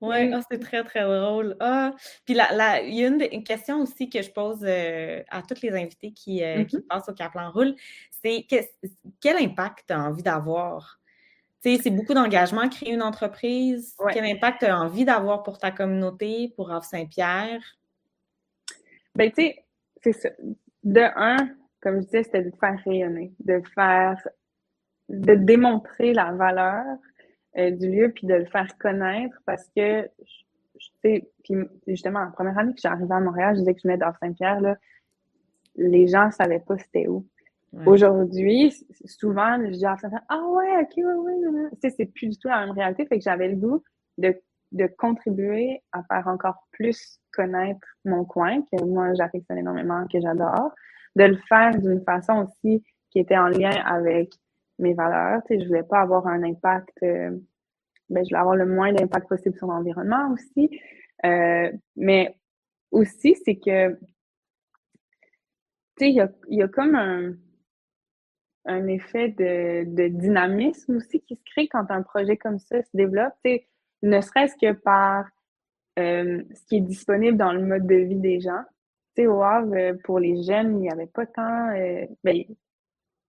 Oui, 0.00 0.32
ah, 0.32 0.40
c'est 0.50 0.58
très, 0.58 0.84
très 0.84 1.02
drôle. 1.02 1.56
Ah, 1.60 1.94
puis 2.24 2.34
là, 2.34 2.82
il 2.82 2.94
y 2.94 3.04
a 3.04 3.08
une, 3.08 3.44
question 3.44 3.80
aussi 3.80 4.10
que 4.10 4.22
je 4.22 4.30
pose 4.30 4.60
euh, 4.62 5.22
à 5.30 5.42
tous 5.42 5.62
les 5.62 5.72
invités 5.72 6.12
qui, 6.12 6.42
euh, 6.42 6.64
mm-hmm. 6.64 6.86
passent 6.86 7.08
au 7.08 7.14
Caplan 7.14 7.50
Roule, 7.50 7.74
c'est 8.22 8.46
quel 9.20 9.36
impact 9.36 9.84
tu 9.86 9.94
as 9.94 10.00
envie 10.00 10.22
d'avoir? 10.22 11.00
Tu 11.62 11.76
sais, 11.76 11.82
c'est 11.82 11.90
beaucoup 11.90 12.12
d'engagement, 12.12 12.68
créer 12.68 12.92
une 12.92 13.02
entreprise. 13.02 13.96
Quel 14.12 14.24
impact 14.24 14.60
tu 14.60 14.66
as 14.66 14.78
envie 14.78 15.04
d'avoir 15.04 15.42
pour 15.42 15.58
ta 15.58 15.70
communauté, 15.70 16.52
pour 16.56 16.70
Havre 16.70 16.84
Saint-Pierre? 16.84 17.62
Ben, 19.14 19.30
tu 19.30 19.42
sais, 19.42 19.64
c'est 20.02 20.12
ça. 20.12 20.28
De 20.82 21.00
un, 21.16 21.36
comme 21.80 22.00
je 22.00 22.06
disais, 22.06 22.24
c'était 22.24 22.42
de 22.42 22.52
faire 22.60 22.78
rayonner, 22.84 23.32
de 23.40 23.62
faire, 23.74 24.28
de 25.08 25.34
démontrer 25.34 26.12
la 26.12 26.32
valeur 26.32 26.98
euh, 27.58 27.70
du 27.70 27.90
lieu 27.90 28.12
puis 28.12 28.26
de 28.26 28.34
le 28.34 28.46
faire 28.46 28.76
connaître 28.78 29.36
parce 29.46 29.68
que, 29.76 30.02
tu 30.04 30.88
sais, 31.02 31.28
puis 31.42 31.56
justement, 31.86 32.20
la 32.20 32.30
première 32.30 32.58
année 32.58 32.74
que 32.74 32.80
j'arrivais 32.80 33.14
à 33.14 33.20
Montréal, 33.20 33.54
je 33.54 33.60
disais 33.60 33.74
que 33.74 33.80
je 33.82 33.88
venais 33.88 33.98
d'Or 33.98 34.14
Saint-Pierre, 34.20 34.60
là, 34.60 34.76
les 35.76 36.06
gens 36.06 36.26
ne 36.26 36.32
savaient 36.32 36.60
pas 36.60 36.78
c'était 36.78 37.08
où. 37.08 37.26
Aujourd'hui, 37.86 38.72
souvent, 39.04 39.58
je 39.60 39.70
dis 39.72 39.84
à 39.84 39.96
ah 40.28 40.46
ouais, 40.46 40.82
ok, 40.82 40.96
ouais, 40.96 41.04
ouais, 41.04 41.70
tu 41.72 41.78
sais, 41.80 41.90
c'est 41.96 42.06
plus 42.06 42.28
du 42.28 42.38
tout 42.38 42.46
la 42.46 42.64
même 42.64 42.70
réalité, 42.70 43.04
fait 43.04 43.18
que 43.18 43.24
j'avais 43.24 43.48
le 43.48 43.56
goût 43.56 43.82
de, 44.16 44.40
de 44.70 44.86
contribuer 44.86 45.82
à 45.90 46.04
faire 46.04 46.28
encore 46.28 46.68
plus 46.70 47.18
connaître 47.32 47.86
mon 48.04 48.24
coin, 48.24 48.62
que 48.62 48.84
moi 48.84 49.14
j'affectionne 49.14 49.58
énormément, 49.58 50.06
que 50.06 50.20
j'adore, 50.20 50.72
de 51.16 51.24
le 51.24 51.36
faire 51.48 51.76
d'une 51.76 52.02
façon 52.02 52.46
aussi 52.46 52.84
qui 53.10 53.18
était 53.18 53.38
en 53.38 53.48
lien 53.48 53.72
avec 53.84 54.30
mes 54.78 54.94
valeurs. 54.94 55.42
Tu 55.46 55.54
sais, 55.54 55.62
je 55.62 55.68
voulais 55.68 55.82
pas 55.82 56.00
avoir 56.00 56.26
un 56.26 56.42
impact, 56.42 56.96
euh, 57.02 57.30
ben, 58.08 58.24
je 58.24 58.28
voulais 58.28 58.40
avoir 58.40 58.56
le 58.56 58.66
moins 58.66 58.92
d'impact 58.92 59.28
possible 59.28 59.56
sur 59.56 59.66
l'environnement 59.66 60.32
aussi. 60.32 60.70
Euh, 61.24 61.70
mais 61.96 62.36
aussi, 62.90 63.36
c'est 63.44 63.56
que, 63.56 63.92
tu 63.92 63.98
sais, 65.98 66.10
il 66.10 66.28
y 66.48 66.62
a, 66.62 66.68
comme 66.68 66.94
un, 66.94 67.34
un 68.66 68.86
effet 68.88 69.28
de, 69.28 69.84
de, 69.84 70.08
dynamisme 70.08 70.96
aussi 70.96 71.20
qui 71.20 71.36
se 71.36 71.42
crée 71.44 71.68
quand 71.68 71.90
un 71.90 72.02
projet 72.02 72.36
comme 72.36 72.58
ça 72.58 72.82
se 72.82 72.90
développe, 72.94 73.34
tu 73.44 73.52
sais, 73.52 73.68
ne 74.02 74.20
serait-ce 74.20 74.56
que 74.56 74.72
par 74.72 75.26
euh, 75.98 76.42
ce 76.52 76.66
qui 76.66 76.76
est 76.76 76.80
disponible 76.80 77.38
dans 77.38 77.52
le 77.52 77.64
mode 77.64 77.86
de 77.86 77.94
vie 77.94 78.16
des 78.16 78.40
gens. 78.40 78.62
Tu 79.16 79.22
sais, 79.22 79.26
au 79.28 79.42
Havre, 79.42 79.96
pour 80.02 80.18
les 80.18 80.42
jeunes, 80.42 80.78
il 80.78 80.80
n'y 80.80 80.90
avait 80.90 81.06
pas 81.06 81.24
tant... 81.26 81.72
Ben, 82.24 82.44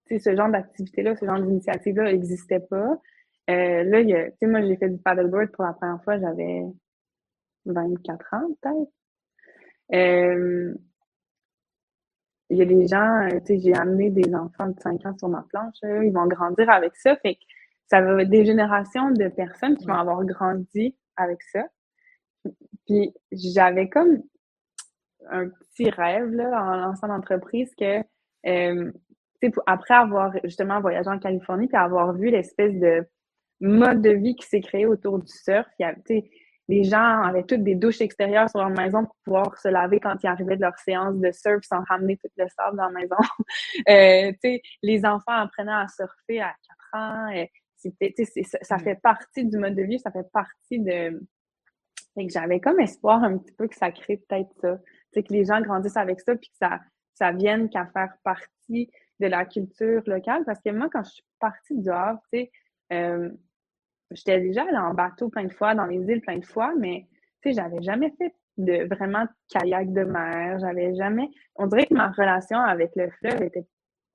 ce 0.09 0.35
genre 0.35 0.49
d'activité-là, 0.49 1.15
ce 1.15 1.25
genre 1.25 1.39
d'initiative-là 1.41 2.11
n'existait 2.11 2.59
pas. 2.59 2.99
Euh, 3.49 3.83
là, 3.83 4.01
y 4.01 4.13
a, 4.13 4.29
moi, 4.43 4.61
j'ai 4.61 4.75
fait 4.77 4.89
du 4.89 4.97
paddleboard 4.97 5.51
pour 5.51 5.65
la 5.65 5.73
première 5.73 6.03
fois, 6.03 6.19
j'avais 6.19 6.63
24 7.65 8.33
ans, 8.33 8.47
peut-être. 8.61 8.91
Euh, 9.93 10.73
il 12.49 12.57
y 12.57 12.61
a 12.61 12.65
des 12.65 12.87
gens, 12.87 13.27
tu 13.45 13.45
sais, 13.45 13.59
j'ai 13.59 13.73
amené 13.75 14.09
des 14.11 14.33
enfants 14.35 14.67
de 14.67 14.79
5 14.79 15.05
ans 15.05 15.17
sur 15.17 15.29
ma 15.29 15.43
planche, 15.49 15.75
ils 15.83 16.11
vont 16.11 16.27
grandir 16.27 16.69
avec 16.69 16.95
ça. 16.95 17.15
Fait 17.17 17.35
que 17.35 17.41
ça 17.87 18.01
va 18.01 18.21
être 18.21 18.29
des 18.29 18.45
générations 18.45 19.11
de 19.11 19.27
personnes 19.29 19.77
qui 19.77 19.85
vont 19.85 19.95
avoir 19.95 20.23
grandi 20.25 20.95
avec 21.17 21.41
ça. 21.43 21.63
Puis 22.85 23.13
j'avais 23.31 23.89
comme 23.89 24.21
un 25.29 25.49
petit 25.49 25.89
rêve 25.89 26.31
là, 26.31 26.63
en 26.63 26.75
lançant 26.75 27.07
l'entreprise 27.07 27.73
que 27.75 28.03
euh, 28.47 28.91
après 29.65 29.93
avoir 29.93 30.33
justement 30.43 30.81
voyagé 30.81 31.09
en 31.09 31.19
Californie, 31.19 31.67
puis 31.67 31.77
avoir 31.77 32.13
vu 32.13 32.29
l'espèce 32.29 32.73
de 32.73 33.07
mode 33.59 34.01
de 34.01 34.11
vie 34.11 34.35
qui 34.35 34.45
s'est 34.45 34.61
créé 34.61 34.85
autour 34.85 35.19
du 35.19 35.31
surf, 35.31 35.67
les 36.67 36.83
gens 36.83 37.21
avaient 37.21 37.43
toutes 37.43 37.63
des 37.63 37.75
douches 37.75 38.01
extérieures 38.01 38.49
sur 38.49 38.59
leur 38.59 38.69
maison 38.69 39.05
pour 39.05 39.15
pouvoir 39.23 39.57
se 39.59 39.67
laver 39.67 39.99
quand 39.99 40.15
ils 40.23 40.27
arrivaient 40.27 40.55
de 40.55 40.61
leur 40.61 40.77
séance 40.79 41.15
de 41.15 41.31
surf 41.31 41.63
sans 41.63 41.83
ramener 41.87 42.17
tout 42.17 42.29
le 42.37 42.45
sable 42.49 42.77
dans 42.77 42.89
la 42.89 42.99
maison. 42.99 43.15
euh, 43.89 44.59
les 44.81 45.05
enfants 45.05 45.33
apprenaient 45.33 45.71
à 45.71 45.87
surfer 45.87 46.41
à 46.41 46.53
4 46.93 47.03
ans. 47.03 47.29
Et 47.29 47.51
ça, 48.63 48.79
fait 48.79 48.95
partie 48.95 49.45
du 49.45 49.57
mode 49.59 49.75
de 49.75 49.83
vie, 49.83 49.99
ça 49.99 50.11
fait 50.11 50.29
partie 50.31 50.79
de... 50.79 51.19
que 52.17 52.29
j'avais 52.29 52.59
comme 52.59 52.79
espoir 52.79 53.23
un 53.23 53.37
petit 53.37 53.53
peu 53.53 53.67
que 53.67 53.75
ça 53.75 53.91
crée 53.91 54.17
peut-être 54.27 54.49
ça. 54.59 54.79
que 55.13 55.33
les 55.33 55.45
gens 55.45 55.61
grandissent 55.61 55.97
avec 55.97 56.19
ça, 56.19 56.35
puis 56.35 56.49
que 56.49 56.57
ça, 56.57 56.79
ça 57.13 57.31
vienne 57.31 57.69
qu'à 57.69 57.85
faire 57.85 58.13
partie 58.23 58.89
de 59.19 59.27
la 59.27 59.45
culture 59.45 60.01
locale. 60.05 60.43
Parce 60.45 60.59
que 60.61 60.69
moi, 60.69 60.89
quand 60.91 61.03
je 61.03 61.11
suis 61.11 61.25
partie 61.39 61.77
du 61.77 61.89
Havre, 61.89 62.21
tu 62.31 62.39
sais, 62.39 62.51
euh, 62.93 63.29
j'étais 64.11 64.39
déjà 64.39 64.63
allée 64.63 64.77
en 64.77 64.93
bateau 64.93 65.29
plein 65.29 65.45
de 65.45 65.53
fois, 65.53 65.75
dans 65.75 65.85
les 65.85 65.97
îles 65.97 66.21
plein 66.21 66.37
de 66.37 66.45
fois, 66.45 66.73
mais 66.77 67.07
tu 67.41 67.49
sais, 67.49 67.61
j'avais 67.61 67.81
jamais 67.81 68.13
fait 68.17 68.33
de 68.57 68.87
vraiment 68.93 69.25
kayak 69.49 69.91
de 69.91 70.03
mer. 70.03 70.59
J'avais 70.59 70.95
jamais. 70.95 71.29
On 71.55 71.67
dirait 71.67 71.85
que 71.85 71.93
ma 71.93 72.09
relation 72.09 72.59
avec 72.59 72.91
le 72.95 73.09
fleuve 73.09 73.41
était 73.41 73.65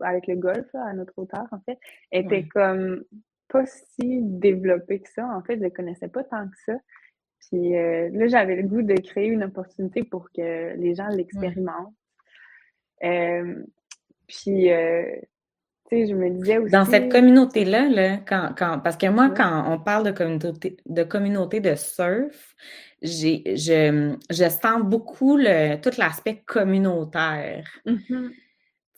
avec 0.01 0.27
le 0.27 0.37
golf 0.37 0.67
à 0.75 0.93
notre 0.95 1.13
hauteur, 1.19 1.47
en 1.53 1.61
fait, 1.61 1.79
était 2.11 2.47
comme 2.49 3.05
pas 3.49 3.67
si 3.67 4.23
développée 4.23 5.01
que 5.01 5.11
ça. 5.11 5.27
En 5.27 5.43
fait, 5.43 5.59
je 5.59 5.65
ne 5.65 5.69
connaissais 5.69 6.09
pas 6.09 6.25
tant 6.25 6.49
que 6.49 6.57
ça. 6.65 6.75
Puis 7.41 7.77
euh, 7.77 8.09
là, 8.13 8.27
j'avais 8.29 8.57
le 8.57 8.69
goût 8.69 8.83
de 8.83 8.95
créer 8.95 9.27
une 9.29 9.45
opportunité 9.45 10.05
pour 10.05 10.31
que 10.31 10.77
les 10.77 10.95
gens 10.95 11.09
l'expérimentent. 11.09 11.95
Euh, 13.03 13.65
puis, 14.31 14.71
euh, 14.71 15.03
tu 15.91 15.99
sais, 15.99 16.07
je 16.07 16.15
me 16.15 16.31
disais 16.31 16.59
aussi... 16.59 16.71
Dans 16.71 16.85
cette 16.85 17.11
communauté-là, 17.11 17.89
là, 17.89 18.17
quand, 18.19 18.55
quand, 18.57 18.79
parce 18.79 18.97
que 18.97 19.09
moi, 19.09 19.31
quand 19.31 19.65
on 19.73 19.79
parle 19.81 20.07
de 20.07 20.13
communauté 20.13 20.77
de, 20.87 21.03
communauté 21.03 21.61
de 21.61 21.75
surf, 21.75 22.55
je, 23.03 24.15
je 24.31 24.49
sens 24.49 24.83
beaucoup 24.85 25.37
le, 25.37 25.81
tout 25.81 25.91
l'aspect 25.99 26.43
communautaire. 26.47 27.69
Mm-hmm. 27.87 28.31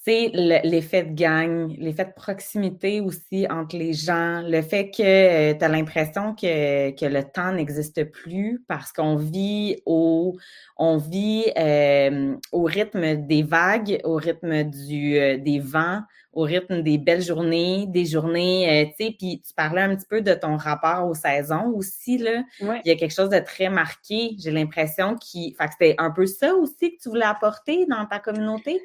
L'effet 0.07 1.05
de 1.05 1.15
gang, 1.15 1.75
l'effet 1.79 2.07
de 2.07 2.13
proximité 2.13 3.01
aussi 3.01 3.47
entre 3.49 3.77
les 3.77 3.93
gens, 3.93 4.43
le 4.43 4.61
fait 4.63 4.91
que 4.91 5.03
euh, 5.03 5.55
tu 5.55 5.65
as 5.65 5.69
l'impression 5.69 6.35
que, 6.35 6.91
que, 6.91 7.07
le 7.07 7.23
temps 7.23 7.53
n'existe 7.53 8.05
plus 8.11 8.65
parce 8.67 8.93
qu'on 8.93 9.15
vit 9.17 9.77
au, 9.87 10.37
on 10.77 10.97
vit 10.97 11.45
euh, 11.57 12.35
au 12.51 12.65
rythme 12.65 13.27
des 13.27 13.45
vagues, 13.45 14.01
au 14.03 14.17
rythme 14.17 14.65
du, 14.65 15.17
euh, 15.19 15.39
des 15.39 15.61
vents, 15.61 16.01
au 16.33 16.43
rythme 16.43 16.83
des 16.83 16.99
belles 16.99 17.23
journées, 17.23 17.87
des 17.87 18.07
journées, 18.07 18.95
tu 18.99 19.05
sais, 19.05 19.15
puis 19.17 19.43
tu 19.47 19.55
parlais 19.55 19.83
un 19.83 19.95
petit 19.95 20.07
peu 20.09 20.23
de 20.23 20.33
ton 20.33 20.57
rapport 20.57 21.07
aux 21.07 21.15
saisons 21.15 21.71
aussi, 21.75 22.17
là. 22.17 22.43
Il 22.59 22.81
y 22.87 22.91
a 22.91 22.97
quelque 22.97 23.15
chose 23.15 23.29
de 23.29 23.39
très 23.39 23.69
marqué, 23.69 24.35
j'ai 24.39 24.51
l'impression, 24.51 25.15
qui, 25.17 25.55
fait 25.59 25.67
que 25.67 25.73
c'était 25.79 25.95
un 25.99 26.11
peu 26.11 26.25
ça 26.25 26.55
aussi 26.55 26.97
que 26.97 27.03
tu 27.03 27.11
voulais 27.11 27.27
apporter 27.27 27.85
dans 27.85 28.07
ta 28.07 28.19
communauté? 28.19 28.81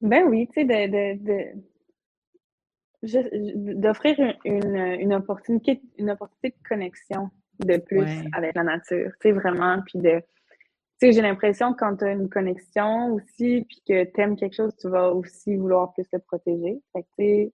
Ben 0.00 0.24
oui, 0.28 0.48
tu 0.48 0.60
sais, 0.60 0.64
de, 0.64 1.24
de, 1.24 1.52
d'offrir 3.80 4.18
une, 4.44 4.76
une, 4.76 5.14
opportunité, 5.14 5.80
une 5.98 6.10
opportunité 6.10 6.50
de 6.50 6.68
connexion 6.68 7.30
de 7.64 7.78
plus 7.78 8.06
avec 8.32 8.54
la 8.54 8.64
nature, 8.64 9.10
tu 9.20 9.28
sais, 9.28 9.32
vraiment, 9.32 9.80
puis 9.86 9.98
de, 9.98 10.20
tu 10.98 11.08
sais, 11.08 11.12
j'ai 11.12 11.22
l'impression 11.22 11.74
que 11.74 11.78
quand 11.78 11.96
tu 11.96 12.04
as 12.04 12.12
une 12.12 12.28
connexion 12.28 13.12
aussi, 13.12 13.66
puis 13.68 13.82
que 13.86 14.04
tu 14.04 14.20
aimes 14.20 14.36
quelque 14.36 14.54
chose, 14.54 14.74
tu 14.76 14.88
vas 14.88 15.12
aussi 15.12 15.56
vouloir 15.56 15.92
plus 15.92 16.08
te 16.08 16.16
protéger. 16.16 16.80
Fait 16.92 17.02
que, 17.02 17.08
tu 17.18 17.24
sais, 17.24 17.52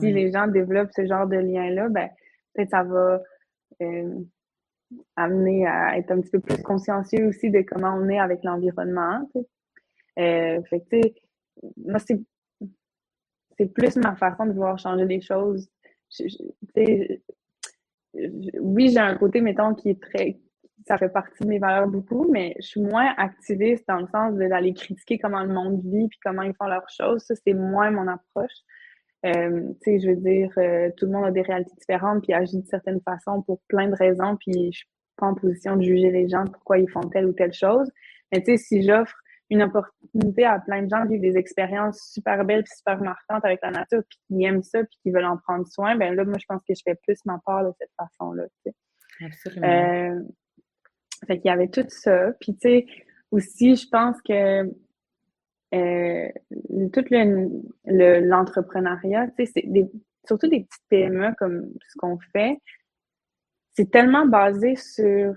si 0.00 0.12
les 0.12 0.32
gens 0.32 0.48
développent 0.48 0.90
ce 0.94 1.06
genre 1.06 1.28
de 1.28 1.36
lien-là, 1.36 1.88
ben, 1.88 2.10
peut-être 2.54 2.70
ça 2.70 2.82
va 2.82 3.22
euh, 3.82 4.14
amener 5.14 5.66
à 5.66 5.96
être 5.96 6.10
un 6.10 6.20
petit 6.20 6.30
peu 6.30 6.40
plus 6.40 6.60
consciencieux 6.62 7.28
aussi 7.28 7.50
de 7.50 7.62
comment 7.62 7.94
on 7.94 8.08
est 8.08 8.18
avec 8.18 8.42
l'environnement, 8.42 9.28
tu 9.32 9.40
sais. 9.40 9.46
Euh, 10.18 10.62
fait 10.64 10.80
que, 10.80 10.88
tu 10.90 11.02
sais, 11.02 11.14
moi, 11.76 11.98
c'est, 11.98 12.20
plus 13.74 13.96
ma 13.96 14.16
façon 14.16 14.46
de 14.46 14.52
voir 14.52 14.78
changer 14.78 15.04
les 15.04 15.20
choses. 15.20 15.68
oui, 18.60 18.88
j'ai 18.88 18.98
un 18.98 19.16
côté, 19.16 19.40
mettons, 19.40 19.74
qui 19.74 19.90
est 19.90 20.02
très. 20.02 20.40
Ça 20.86 20.98
fait 20.98 21.10
partie 21.10 21.44
de 21.44 21.48
mes 21.48 21.60
valeurs 21.60 21.86
beaucoup, 21.86 22.28
mais 22.28 22.56
je 22.58 22.66
suis 22.66 22.80
moins 22.80 23.14
activiste 23.16 23.84
dans 23.86 24.00
le 24.00 24.08
sens 24.08 24.34
d'aller 24.34 24.74
critiquer 24.74 25.18
comment 25.18 25.44
le 25.44 25.52
monde 25.52 25.80
vit 25.84 26.08
puis 26.08 26.18
comment 26.24 26.42
ils 26.42 26.54
font 26.54 26.66
leurs 26.66 26.88
choses. 26.90 27.22
Ça, 27.22 27.34
c'est 27.36 27.54
moins 27.54 27.92
mon 27.92 28.08
approche. 28.08 28.50
Euh, 29.24 29.68
tu 29.82 29.92
sais, 29.92 30.00
je 30.00 30.08
veux 30.08 30.16
dire, 30.16 30.50
euh, 30.58 30.90
tout 30.96 31.06
le 31.06 31.12
monde 31.12 31.26
a 31.26 31.30
des 31.30 31.42
réalités 31.42 31.74
différentes 31.78 32.24
puis 32.24 32.32
agit 32.32 32.60
de 32.60 32.66
certaines 32.66 33.00
façons 33.02 33.42
pour 33.42 33.60
plein 33.68 33.88
de 33.88 33.94
raisons, 33.94 34.36
puis 34.36 34.72
je 34.72 34.78
suis 34.78 34.88
pas 35.16 35.26
en 35.26 35.34
position 35.34 35.76
de 35.76 35.82
juger 35.82 36.10
les 36.10 36.28
gens 36.28 36.44
pourquoi 36.46 36.78
ils 36.78 36.90
font 36.90 37.02
telle 37.02 37.26
ou 37.26 37.32
telle 37.32 37.52
chose. 37.52 37.88
Mais 38.32 38.42
tu 38.42 38.52
sais, 38.52 38.56
si 38.56 38.82
j'offre 38.82 39.21
une 39.52 39.62
opportunité 39.62 40.44
à 40.44 40.58
plein 40.58 40.82
de 40.82 40.88
gens 40.88 41.04
de 41.04 41.10
vivre 41.10 41.20
des 41.20 41.36
expériences 41.36 42.10
super 42.10 42.42
belles 42.44 42.64
puis 42.64 42.72
super 42.74 43.00
marquantes 43.00 43.44
avec 43.44 43.60
la 43.62 43.70
nature, 43.70 44.02
puis 44.08 44.18
qui 44.26 44.44
aiment 44.44 44.62
ça, 44.62 44.82
puis 44.82 44.98
qui 45.02 45.10
veulent 45.10 45.26
en 45.26 45.36
prendre 45.36 45.66
soin, 45.66 45.94
ben 45.96 46.14
là, 46.14 46.24
moi, 46.24 46.38
je 46.38 46.46
pense 46.46 46.62
que 46.66 46.74
je 46.74 46.80
fais 46.82 46.94
plus 46.94 47.18
ma 47.26 47.38
part 47.44 47.64
de 47.64 47.72
cette 47.78 47.90
façon-là. 47.98 48.44
Absolument. 49.20 49.68
Euh, 49.68 50.20
fait 51.26 51.38
qu'il 51.38 51.50
y 51.50 51.52
avait 51.52 51.68
tout 51.68 51.84
ça. 51.88 52.32
Puis, 52.40 52.54
tu 52.54 52.60
sais, 52.60 52.86
aussi, 53.30 53.76
je 53.76 53.86
pense 53.88 54.16
que 54.22 54.72
euh, 55.74 56.28
tout 56.92 57.04
l'entrepreneuriat, 57.84 59.28
tu 59.36 59.44
sais, 59.44 59.52
c'est 59.54 59.90
surtout 60.26 60.48
des 60.48 60.60
petites 60.60 60.88
PME 60.88 61.34
comme 61.38 61.70
ce 61.88 61.98
qu'on 61.98 62.18
fait, 62.32 62.56
c'est 63.74 63.90
tellement 63.90 64.26
basé 64.26 64.76
sur 64.76 65.34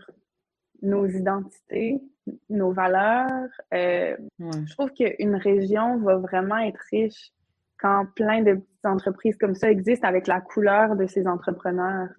nos 0.82 1.08
identités, 1.08 2.02
nos 2.50 2.72
valeurs. 2.72 3.50
Euh, 3.74 4.16
je 4.40 4.74
trouve 4.74 4.92
qu'une 4.92 5.36
région 5.36 5.98
va 5.98 6.18
vraiment 6.18 6.58
être 6.58 6.80
riche 6.92 7.32
quand 7.78 8.06
plein 8.16 8.42
de 8.42 8.54
petites 8.54 8.86
entreprises 8.86 9.38
comme 9.38 9.56
ça 9.56 9.70
existent 9.70 10.08
avec 10.08 10.28
la 10.28 10.42
couleur 10.42 10.96
de 10.96 11.08
ces 11.08 11.28
entrepreneurs. 11.28 12.10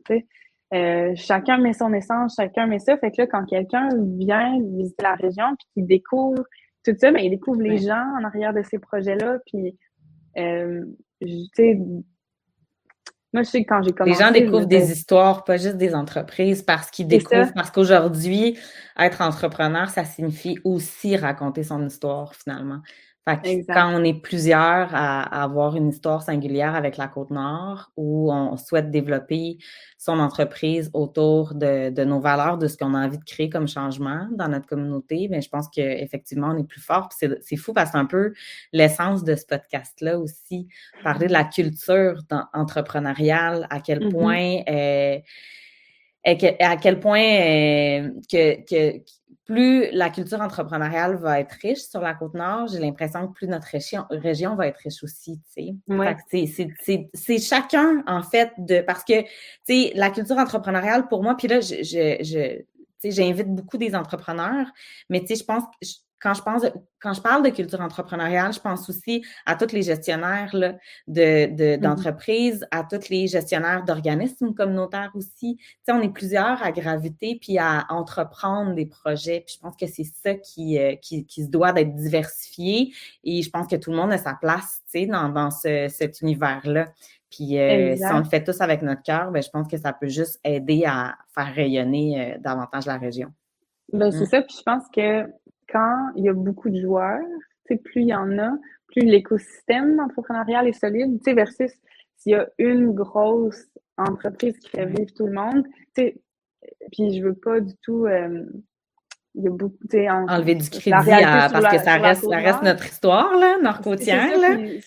Euh, 0.75 1.13
chacun 1.15 1.59
met 1.59 1.73
son 1.73 1.93
essence, 1.93 2.35
chacun 2.37 2.67
met 2.67 2.79
ça. 2.79 2.97
Fait 2.99 3.11
que 3.11 3.23
là, 3.23 3.27
quand 3.27 3.45
quelqu'un 3.45 3.89
vient 4.19 4.61
visiter 4.61 5.03
la 5.03 5.15
région 5.15 5.45
puis 5.57 5.67
qu'il 5.75 5.87
découvre 5.87 6.45
tout 6.85 6.95
ça, 6.99 7.11
ben, 7.11 7.21
il 7.21 7.31
découvre 7.31 7.63
les 7.63 7.79
gens 7.79 8.05
en 8.19 8.25
arrière 8.25 8.53
de 8.53 8.63
ces 8.63 8.79
projets-là. 8.79 9.39
Puis, 9.47 9.77
euh, 10.39 10.85
tu 11.21 11.49
sais, 11.55 11.79
moi, 13.33 13.43
je 13.43 13.51
sais 13.51 13.65
que 13.65 13.69
quand 13.69 13.83
j'ai 13.83 13.93
commencé. 13.93 14.19
Les 14.19 14.25
gens 14.25 14.33
découvrent 14.33 14.67
des 14.67 14.93
histoires, 14.93 15.45
pas 15.45 15.57
juste 15.57 15.77
des 15.77 15.95
entreprises, 15.95 16.63
parce 16.63 16.91
qu'ils 16.91 17.09
découvrent, 17.09 17.53
parce 17.55 17.71
qu'aujourd'hui, 17.71 18.59
être 18.99 19.21
entrepreneur, 19.21 19.91
ça 19.91 20.05
signifie 20.05 20.59
aussi 20.65 21.17
raconter 21.17 21.63
son 21.65 21.85
histoire, 21.87 22.35
finalement 22.35 22.81
quand 23.27 23.93
on 23.93 24.05
est 24.05 24.21
plusieurs 24.21 24.95
à, 24.95 25.43
avoir 25.43 25.77
une 25.77 25.89
histoire 25.89 26.23
singulière 26.23 26.77
avec 26.77 26.97
la 26.97 27.09
Côte-Nord, 27.09 27.91
où 27.97 28.33
on 28.33 28.57
souhaite 28.57 28.91
développer 28.91 29.59
son 29.99 30.21
entreprise 30.21 30.91
autour 30.93 31.55
de, 31.55 32.05
nos 32.05 32.21
valeurs, 32.21 32.57
de 32.57 32.69
ce 32.69 32.77
qu'on 32.77 32.95
a 32.95 33.05
envie 33.05 33.19
de 33.19 33.25
créer 33.25 33.51
comme 33.51 33.67
changement 33.67 34.29
dans 34.33 34.49
notre 34.49 34.67
communauté, 34.67 35.27
bien, 35.29 35.41
je 35.41 35.49
pense 35.49 35.69
qu'effectivement, 35.69 36.53
on 36.55 36.59
est 36.59 36.69
plus 36.69 36.81
fort. 36.81 37.09
C'est 37.13 37.57
fou 37.57 37.73
parce 37.73 37.91
que 37.91 37.93
c'est 37.93 37.99
un 37.99 38.07
peu 38.07 38.33
l'essence 38.73 39.25
de 39.25 39.35
ce 39.35 39.45
podcast-là 39.45 40.19
aussi, 40.19 40.69
parler 41.03 41.27
de 41.27 41.33
la 41.33 41.45
culture 41.45 42.23
entrepreneuriale, 42.53 43.67
à 43.71 43.81
quel 43.81 44.01
mm-hmm. 44.01 44.11
point... 44.11 44.63
Euh, 44.69 45.19
à 46.27 46.77
quel 46.77 46.99
point 46.99 47.23
euh, 47.23 48.11
que, 48.29 48.65
que, 48.65 49.01
plus 49.47 49.91
la 49.93 50.11
culture 50.11 50.41
entrepreneuriale 50.41 51.17
va 51.17 51.41
être 51.41 51.53
riche 51.63 51.83
sur 51.89 52.01
la 52.01 52.15
Côte-Nord, 52.15 52.67
j'ai 52.69 52.81
l'impression 52.81 53.29
que 53.29 53.33
plus 53.33 53.47
notre 53.47 53.69
région, 53.69 54.05
région 54.11 54.57
va 54.57 54.67
être 54.67 54.79
riche 54.79 55.03
aussi, 55.05 55.41
tu 55.57 55.77
sais. 55.89 57.09
C'est 57.15 57.39
chacun, 57.39 58.03
en 58.07 58.23
fait, 58.23 58.53
de... 58.59 58.81
Parce 58.81 59.05
que, 59.05 59.23
tu 59.23 59.29
sais, 59.65 59.93
la 59.95 60.11
culture 60.11 60.37
entrepreneuriale, 60.37 61.07
pour 61.09 61.23
moi, 61.23 61.37
puis 61.37 61.47
là, 61.47 61.61
je, 61.61 61.77
je, 61.77 62.23
je 62.23 62.63
j'invite 63.11 63.49
beaucoup 63.49 63.77
des 63.77 63.95
entrepreneurs, 63.95 64.67
mais 65.09 65.21
tu 65.21 65.29
sais, 65.29 65.37
je 65.37 65.45
pense, 65.45 65.63
quand 66.21 66.35
je 66.35 66.43
pense, 66.43 66.63
quand 67.01 67.13
je 67.13 67.21
parle 67.21 67.43
de 67.45 67.51
culture 67.51 67.81
entrepreneuriale, 67.81 68.53
je 68.53 68.61
pense 68.61 68.89
aussi 68.89 69.25
à 69.45 69.55
tous 69.55 69.73
les 69.73 69.83
gestionnaires 69.83 70.55
de, 71.07 71.75
mmh 71.75 71.77
d'entreprises, 71.77 72.67
à 72.71 72.85
tous 72.85 73.09
les 73.11 73.27
gestionnaires 73.27 73.85
d'organismes 73.85 74.55
communautaires 74.55 75.13
aussi. 75.15 75.57
Tu 75.57 75.65
sais, 75.85 75.93
on 75.93 76.01
est 76.01 76.13
plusieurs 76.13 76.63
à 76.63 76.73
graviter 76.73 77.39
puis 77.41 77.59
à 77.59 77.87
entreprendre 77.91 78.75
des 78.75 78.87
projets. 78.87 79.43
Puis 79.47 79.57
je 79.57 79.61
pense 79.61 79.77
que 79.77 79.87
c'est 79.87 80.05
ça 80.05 80.35
qui, 80.35 80.79
euh, 80.79 80.97
qui, 80.97 81.27
qui, 81.27 81.45
se 81.45 81.51
doit 81.51 81.73
d'être 81.73 81.95
diversifié. 81.95 82.93
Et 83.23 83.43
je 83.43 83.51
pense 83.51 83.67
que 83.67 83.77
tout 83.77 83.91
le 83.91 83.97
monde 83.97 84.13
a 84.13 84.19
sa 84.19 84.35
place, 84.35 84.83
tu 84.91 85.01
sais, 85.01 85.07
dans, 85.07 85.29
dans 85.29 85.51
ce, 85.51 85.89
cet 85.89 86.23
univers-là. 86.23 86.89
Puis 87.31 87.59
euh, 87.59 87.97
si 87.97 88.05
on 88.05 88.19
le 88.19 88.25
fait 88.25 88.43
tous 88.43 88.61
avec 88.61 88.83
notre 88.83 89.03
cœur, 89.03 89.31
ben, 89.31 89.43
je 89.43 89.51
pense 89.51 89.69
que 89.69 89.77
ça 89.77 89.93
peut 89.93 90.09
juste 90.09 90.41
aider 90.45 90.85
à 90.87 91.17
faire 91.35 91.53
rayonner 91.55 92.35
euh, 92.35 92.39
davantage 92.39 92.87
la 92.87 92.97
région. 92.97 93.33
Ben, 93.93 94.11
c'est 94.11 94.23
mmh. 94.23 94.27
ça. 94.27 94.43
Puis 94.43 94.57
je 94.59 94.63
pense 94.63 94.85
que 94.95 95.27
quand 95.71 96.11
il 96.17 96.25
y 96.25 96.29
a 96.29 96.33
beaucoup 96.33 96.71
de 96.71 96.81
joueurs, 96.81 97.21
plus 97.67 98.03
il 98.03 98.09
y 98.09 98.15
en 98.15 98.39
a, 98.39 98.53
plus 98.89 99.03
l'écosystème 99.03 99.99
entrepreneurial 100.01 100.69
est 100.69 100.73
solide, 100.73 101.21
versus 101.27 101.73
s'il 102.17 102.33
y 102.33 102.35
a 102.35 102.49
une 102.59 102.93
grosse 102.93 103.69
entreprise 103.97 104.57
qui 104.59 104.69
fait 104.71 104.87
vivre 104.87 105.13
tout 105.15 105.27
le 105.27 105.33
monde. 105.33 105.65
Puis 105.95 107.17
je 107.17 107.23
veux 107.23 107.35
pas 107.35 107.61
du 107.61 107.75
tout. 107.83 108.07
Euh, 108.07 108.45
il 109.39 109.45
y 109.45 109.49
a 109.49 109.51
beaucoup, 109.51 109.77
Enlever 109.93 110.55
du 110.55 110.71
crédit 110.71 110.91
parce 110.91 111.77
que 111.77 111.79
ça 111.79 111.97
reste, 111.99 112.25
ça 112.27 112.39
reste 112.39 112.63
notre 112.63 112.87
histoire, 112.87 113.37
là, 113.37 113.59
nord-côtière. 113.63 114.31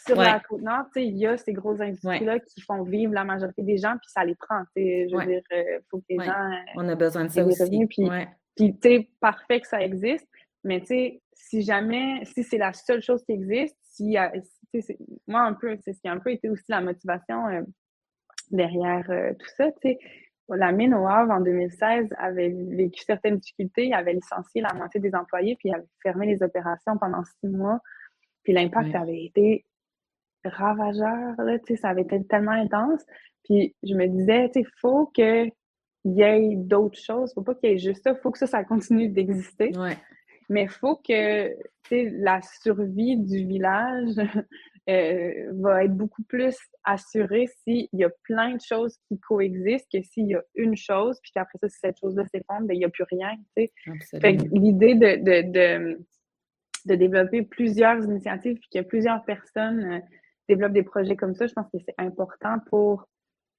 Sur 0.08 0.16
la 0.16 0.40
Côte-Nord, 0.40 0.86
il 0.96 1.18
y 1.18 1.28
a 1.28 1.38
ces 1.38 1.54
grosses 1.54 1.80
industries-là 1.80 2.40
qui 2.40 2.62
font 2.62 2.82
vivre 2.82 3.14
la 3.14 3.24
majorité 3.24 3.62
des 3.62 3.78
gens, 3.78 3.92
puis 3.92 4.10
ça 4.10 4.26
les 4.26 4.34
prend. 4.34 4.64
Je 4.76 5.16
veux 5.16 5.26
dire, 5.26 5.42
il 5.52 5.56
euh, 5.56 5.80
faut 5.92 6.00
que 6.00 6.06
les 6.10 6.18
gens. 6.18 6.50
On 6.76 6.90
a 6.90 6.96
besoin 6.96 7.26
de 7.26 7.30
ça 7.30 7.46
aussi. 7.46 7.86
puis, 7.86 8.10
puis 8.56 8.76
tu 8.80 8.90
sais, 8.90 9.10
parfait 9.20 9.62
que 9.62 9.68
ça 9.68 9.84
existe, 9.84 10.28
mais 10.64 10.82
tu 10.82 10.88
sais, 10.88 11.22
si 11.34 11.62
jamais, 11.62 12.24
si 12.26 12.44
c'est 12.44 12.58
la 12.58 12.74
seule 12.74 13.02
chose 13.02 13.24
qui 13.24 13.32
existe, 13.32 13.78
si, 13.82 14.18
moi, 15.28 15.42
un 15.42 15.54
peu, 15.54 15.78
c'est 15.84 15.94
ce 15.94 16.02
qui 16.02 16.08
a 16.08 16.12
un 16.12 16.20
peu 16.20 16.32
été 16.32 16.50
aussi 16.50 16.66
la 16.68 16.82
motivation 16.82 17.48
euh, 17.48 17.62
derrière 18.52 19.10
euh, 19.10 19.34
tout 19.34 19.50
ça, 19.56 19.72
tu 19.72 19.90
sais. 19.90 20.00
La 20.50 20.72
mine 20.72 20.96
au 20.96 21.08
Havre, 21.08 21.32
en 21.32 21.42
2016, 21.42 22.10
avait 22.18 22.50
vécu 22.50 23.04
certaines 23.04 23.38
difficultés. 23.38 23.86
Il 23.86 23.94
avait 23.94 24.14
licencié 24.14 24.62
la 24.62 24.74
moitié 24.74 25.00
des 25.00 25.14
employés, 25.14 25.56
puis 25.56 25.70
il 25.70 25.76
avait 25.76 25.86
fermé 26.02 26.26
les 26.26 26.42
opérations 26.42 26.98
pendant 26.98 27.24
six 27.24 27.48
mois. 27.48 27.80
Puis 28.42 28.54
l'impact 28.54 28.96
avait 28.96 29.26
été 29.26 29.64
ravageur, 30.44 31.36
là, 31.38 31.60
tu 31.60 31.76
sais, 31.76 31.82
ça 31.82 31.90
avait 31.90 32.02
été 32.02 32.24
tellement 32.26 32.52
intense. 32.52 33.06
Puis 33.44 33.76
je 33.84 33.94
me 33.94 34.08
disais, 34.08 34.48
tu 34.48 34.54
sais, 34.54 34.60
il 34.62 34.80
faut 34.82 35.06
qu'il 35.08 35.52
y 36.06 36.22
ait 36.24 36.56
d'autres 36.56 37.00
choses. 37.00 37.30
Il 37.30 37.32
ne 37.32 37.36
faut 37.36 37.44
pas 37.44 37.54
qu'il 37.54 37.70
y 37.70 37.74
ait 37.74 37.78
juste 37.78 38.04
ça. 38.04 38.12
Il 38.12 38.22
faut 38.22 38.32
que 38.32 38.40
ça, 38.40 38.48
ça 38.48 38.64
continue 38.64 39.10
d'exister. 39.10 39.72
Ouais. 39.78 39.98
Mais 40.50 40.64
il 40.64 40.70
faut 40.70 40.96
que 40.96 41.56
la 41.92 42.42
survie 42.42 43.18
du 43.18 43.46
village 43.46 44.16
euh, 44.90 45.52
va 45.54 45.84
être 45.84 45.96
beaucoup 45.96 46.24
plus 46.24 46.58
assurée 46.84 47.48
s'il 47.64 47.88
y 47.94 48.04
a 48.04 48.10
plein 48.24 48.56
de 48.56 48.62
choses 48.62 48.98
qui 49.08 49.20
coexistent 49.20 49.88
que 49.94 50.02
s'il 50.02 50.28
y 50.28 50.36
a 50.36 50.44
une 50.56 50.76
chose, 50.76 51.20
puis 51.22 51.32
qu'après 51.34 51.58
ça, 51.60 51.70
si 51.70 51.78
cette 51.80 52.00
chose-là 52.00 52.26
s'effondre, 52.26 52.68
ben, 52.68 52.74
il 52.74 52.80
n'y 52.80 52.86
a 52.86 52.90
plus 52.90 53.06
rien. 53.10 53.32
L'idée 53.56 54.96
de, 54.96 55.24
de, 55.24 56.00
de 56.86 56.96
développer 56.96 57.44
plusieurs 57.44 58.04
initiatives, 58.04 58.58
puis 58.58 58.82
que 58.82 58.88
plusieurs 58.88 59.24
personnes 59.26 59.84
euh, 59.84 60.00
développent 60.48 60.74
des 60.74 60.84
projets 60.84 61.16
comme 61.16 61.36
ça. 61.36 61.48
Je 61.48 61.54
pense 61.54 61.70
que 61.72 61.78
c'est 61.86 61.96
important 61.98 62.58
pour 62.70 63.08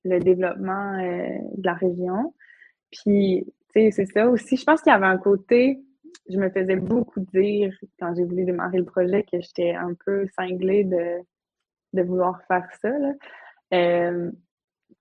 le 0.05 0.19
développement 0.19 0.99
euh, 0.99 1.39
de 1.57 1.65
la 1.65 1.75
région. 1.75 2.35
Puis, 2.91 3.45
tu 3.75 3.81
sais, 3.81 3.91
c'est 3.91 4.12
ça 4.12 4.29
aussi. 4.29 4.57
Je 4.57 4.65
pense 4.65 4.83
qu'il 4.83 4.93
y 4.93 4.97
avait 4.97 5.07
un 5.07 5.19
côté, 5.19 5.81
je 6.28 6.39
me 6.39 6.51
faisais 6.51 6.77
beaucoup 6.77 7.20
dire 7.32 7.74
quand 7.99 8.15
j'ai 8.15 8.24
voulu 8.24 8.45
démarrer 8.45 8.78
le 8.78 8.85
projet 8.85 9.23
que 9.23 9.41
j'étais 9.41 9.73
un 9.73 9.95
peu 10.05 10.27
cinglée 10.37 10.85
de, 10.85 11.19
de 11.93 12.03
vouloir 12.03 12.41
faire 12.49 12.66
ça. 12.81 12.91
Là. 12.91 13.12
Euh, 13.74 14.31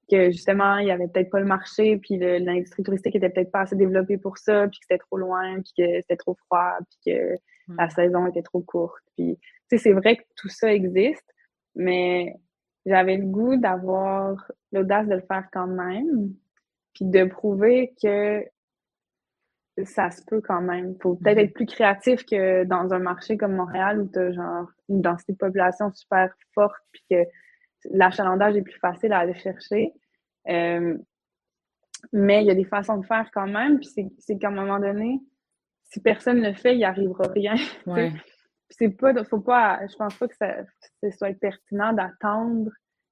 que 0.09 0.31
justement, 0.31 0.77
il 0.77 0.85
n'y 0.85 0.91
avait 0.91 1.07
peut-être 1.07 1.29
pas 1.29 1.39
le 1.39 1.45
marché, 1.45 1.97
puis 1.97 2.17
l'industrie 2.17 2.83
touristique 2.83 3.15
était 3.15 3.29
peut-être 3.29 3.51
pas 3.51 3.61
assez 3.61 3.75
développée 3.75 4.17
pour 4.17 4.37
ça, 4.37 4.67
puis 4.67 4.79
que 4.79 4.85
c'était 4.89 4.97
trop 4.97 5.17
loin, 5.17 5.61
puis 5.61 5.71
que 5.77 6.01
c'était 6.01 6.17
trop 6.17 6.35
froid, 6.45 6.77
puis 6.89 7.13
que 7.13 7.35
la 7.77 7.89
saison 7.89 8.25
était 8.25 8.41
trop 8.41 8.61
courte. 8.61 9.03
Puis, 9.15 9.37
tu 9.37 9.43
sais, 9.69 9.77
c'est 9.77 9.93
vrai 9.93 10.17
que 10.17 10.23
tout 10.35 10.49
ça 10.49 10.73
existe, 10.73 11.25
mais 11.75 12.35
j'avais 12.85 13.17
le 13.17 13.25
goût 13.25 13.55
d'avoir 13.57 14.51
l'audace 14.71 15.07
de 15.07 15.15
le 15.15 15.21
faire 15.21 15.47
quand 15.53 15.67
même, 15.67 16.33
puis 16.93 17.05
de 17.05 17.25
prouver 17.25 17.93
que 18.01 18.43
ça 19.85 20.11
se 20.11 20.23
peut 20.25 20.41
quand 20.41 20.61
même. 20.61 20.95
Faut 21.01 21.15
peut-être 21.15 21.37
mm-hmm. 21.37 21.41
être 21.41 21.53
plus 21.53 21.65
créatif 21.65 22.25
que 22.25 22.63
dans 22.63 22.93
un 22.93 22.99
marché 22.99 23.37
comme 23.37 23.55
Montréal 23.55 24.01
où 24.01 24.07
tu 24.07 24.19
as 24.19 24.31
genre 24.31 24.67
une 24.89 25.01
densité 25.01 25.33
de 25.33 25.37
population 25.37 25.91
super 25.93 26.33
forte, 26.53 26.81
puis 26.91 27.03
que 27.09 27.23
l'achalandage 27.91 28.55
est 28.55 28.61
plus 28.61 28.79
facile 28.79 29.13
à 29.13 29.19
aller 29.19 29.35
chercher. 29.35 29.93
Euh, 30.47 30.97
mais 32.13 32.43
il 32.43 32.47
y 32.47 32.51
a 32.51 32.55
des 32.55 32.65
façons 32.65 32.97
de 32.97 33.05
faire 33.05 33.29
quand 33.33 33.47
même, 33.47 33.79
puis 33.79 33.89
c'est 34.17 34.37
qu'à 34.37 34.47
un 34.47 34.51
moment 34.51 34.79
donné, 34.79 35.19
si 35.83 36.01
personne 36.01 36.41
ne 36.41 36.49
le 36.49 36.55
fait, 36.55 36.73
il 36.73 36.77
n'y 36.77 36.85
arrivera 36.85 37.27
rien. 37.27 37.55
Ouais. 37.85 38.13
c'est 38.69 38.89
pas, 38.89 39.23
faut 39.23 39.41
pas, 39.41 39.79
je 39.87 39.95
pense 39.95 40.15
pas 40.15 40.27
que 40.27 40.35
ça, 40.35 40.63
soit 41.11 41.33
pertinent 41.39 41.93
d'attendre. 41.93 42.71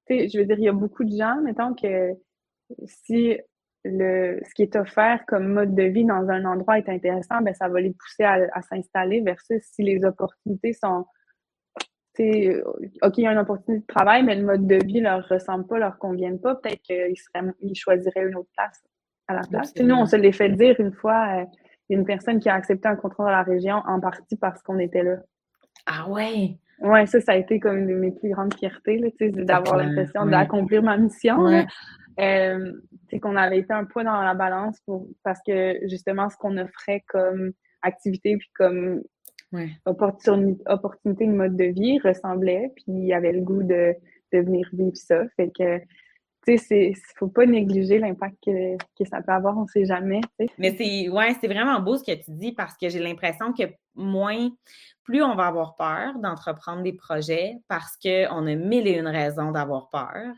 Je 0.10 0.38
veux 0.38 0.46
dire, 0.46 0.58
il 0.58 0.66
y 0.66 0.70
a 0.70 0.74
beaucoup 0.74 1.04
de 1.04 1.16
gens, 1.16 1.42
mettons 1.42 1.74
que 1.74 2.14
si 2.86 3.38
le, 3.90 4.40
ce 4.44 4.54
qui 4.54 4.64
est 4.64 4.76
offert 4.76 5.26
comme 5.28 5.48
mode 5.48 5.76
de 5.76 5.84
vie 5.84 6.06
dans 6.06 6.30
un 6.30 6.46
endroit 6.46 6.78
est 6.78 6.90
intéressant, 6.90 7.42
ben 7.42 7.54
ça 7.54 7.68
va 7.68 7.82
les 7.82 7.94
pousser 7.94 8.24
à, 8.24 8.48
à 8.54 8.62
s'installer 8.62 9.22
versus 9.22 9.62
si 9.64 9.84
les 9.84 10.04
opportunités 10.06 10.74
sont 10.74 11.06
euh, 12.20 12.64
OK, 13.04 13.18
il 13.18 13.24
y 13.24 13.28
a 13.28 13.32
une 13.32 13.38
opportunité 13.38 13.82
de 13.82 13.94
travail, 13.94 14.24
mais 14.24 14.36
le 14.36 14.46
mode 14.46 14.66
de 14.66 14.84
vie 14.84 15.02
leur 15.02 15.28
ressemble 15.28 15.68
pas, 15.68 15.78
leur 15.78 15.98
convient 15.98 16.36
pas, 16.38 16.56
peut-être 16.56 16.82
qu'ils 16.82 17.14
ils 17.62 17.76
choisiraient 17.76 18.28
une 18.28 18.36
autre 18.36 18.50
place 18.56 18.82
à 19.28 19.36
la 19.36 19.42
place. 19.42 19.74
nous, 19.78 19.96
on 19.96 20.06
se 20.06 20.16
l'est 20.16 20.32
fait 20.32 20.50
dire 20.50 20.76
une 20.80 20.94
fois, 20.94 21.42
euh, 21.42 21.46
il 21.90 21.94
y 21.94 21.96
a 21.96 22.00
une 22.00 22.06
personne 22.06 22.40
qui 22.40 22.50
a 22.50 22.54
accepté 22.54 22.88
un 22.88 22.96
contrat 22.96 23.26
dans 23.26 23.32
la 23.32 23.44
région 23.44 23.82
en 23.86 24.00
partie 24.00 24.36
parce 24.38 24.62
qu'on 24.62 24.80
était 24.80 25.04
là. 25.04 25.18
Ah 25.86 26.10
ouais? 26.10 26.58
Ouais, 26.80 27.06
ça, 27.08 27.20
ça 27.22 27.34
a 27.34 27.36
été 27.36 27.60
comme 27.60 27.78
une 27.78 27.88
de 27.88 27.94
mes 27.94 28.12
plus 28.12 28.30
grandes 28.30 28.54
fiertés, 28.54 29.02
d'avoir 29.20 29.78
l'impression 29.78 30.26
d'accomplir 30.26 30.84
ma 30.84 30.98
mission. 30.98 31.38
Euh, 32.20 32.72
c'est 33.10 33.20
qu'on 33.20 33.36
avait 33.36 33.60
été 33.60 33.74
un 33.74 33.86
poids 33.86 34.04
dans 34.04 34.22
la 34.22 34.34
balance 34.34 34.80
pour 34.86 35.08
parce 35.24 35.40
que 35.46 35.78
justement 35.88 36.30
ce 36.30 36.38
qu'on 36.38 36.58
offrait 36.58 37.04
comme 37.08 37.52
activité 37.84 38.38
puis 38.38 38.50
comme 38.56 39.04
ouais. 39.52 39.70
opportunité, 39.86 41.28
de 41.28 41.32
mode 41.32 41.56
de 41.56 41.66
vie 41.66 42.00
ressemblait, 42.00 42.72
puis 42.76 42.86
il 42.88 43.06
y 43.06 43.14
avait 43.14 43.34
le 43.34 43.42
goût 43.42 43.64
de, 43.64 43.94
de 44.34 44.40
venir 44.40 44.68
vivre 44.74 44.96
ça. 44.96 45.24
Fait 45.36 45.52
que, 45.58 45.80
tu 46.48 46.58
sais, 46.58 46.94
faut 47.16 47.28
pas 47.28 47.46
négliger 47.46 48.00
l'impact 48.00 48.38
que, 48.46 48.78
que, 48.78 49.10
ça 49.10 49.22
peut 49.22 49.32
avoir, 49.32 49.58
on 49.58 49.68
sait 49.68 49.86
jamais. 49.86 50.22
Mais 50.58 50.76
c'est 50.78 51.10
ouais, 51.10 51.36
c'est 51.42 51.48
vraiment 51.48 51.80
beau 51.82 51.98
ce 51.98 52.04
que 52.04 52.16
tu 52.16 52.32
dis 52.32 52.54
parce 52.54 52.78
que 52.78 52.90
j'ai 52.90 53.00
l'impression 53.00 53.52
que 53.54 53.64
moins, 53.96 54.50
plus 55.04 55.22
on 55.22 55.36
va 55.36 55.48
avoir 55.48 55.76
peur 55.76 56.18
d'entreprendre 56.20 56.84
des 56.84 56.94
projets 56.94 57.58
parce 57.68 57.98
qu'on 57.98 58.48
a 58.48 58.56
mille 58.56 58.88
et 58.88 58.98
une 58.98 59.08
raisons 59.08 59.52
d'avoir 59.52 59.90
peur. 59.90 60.34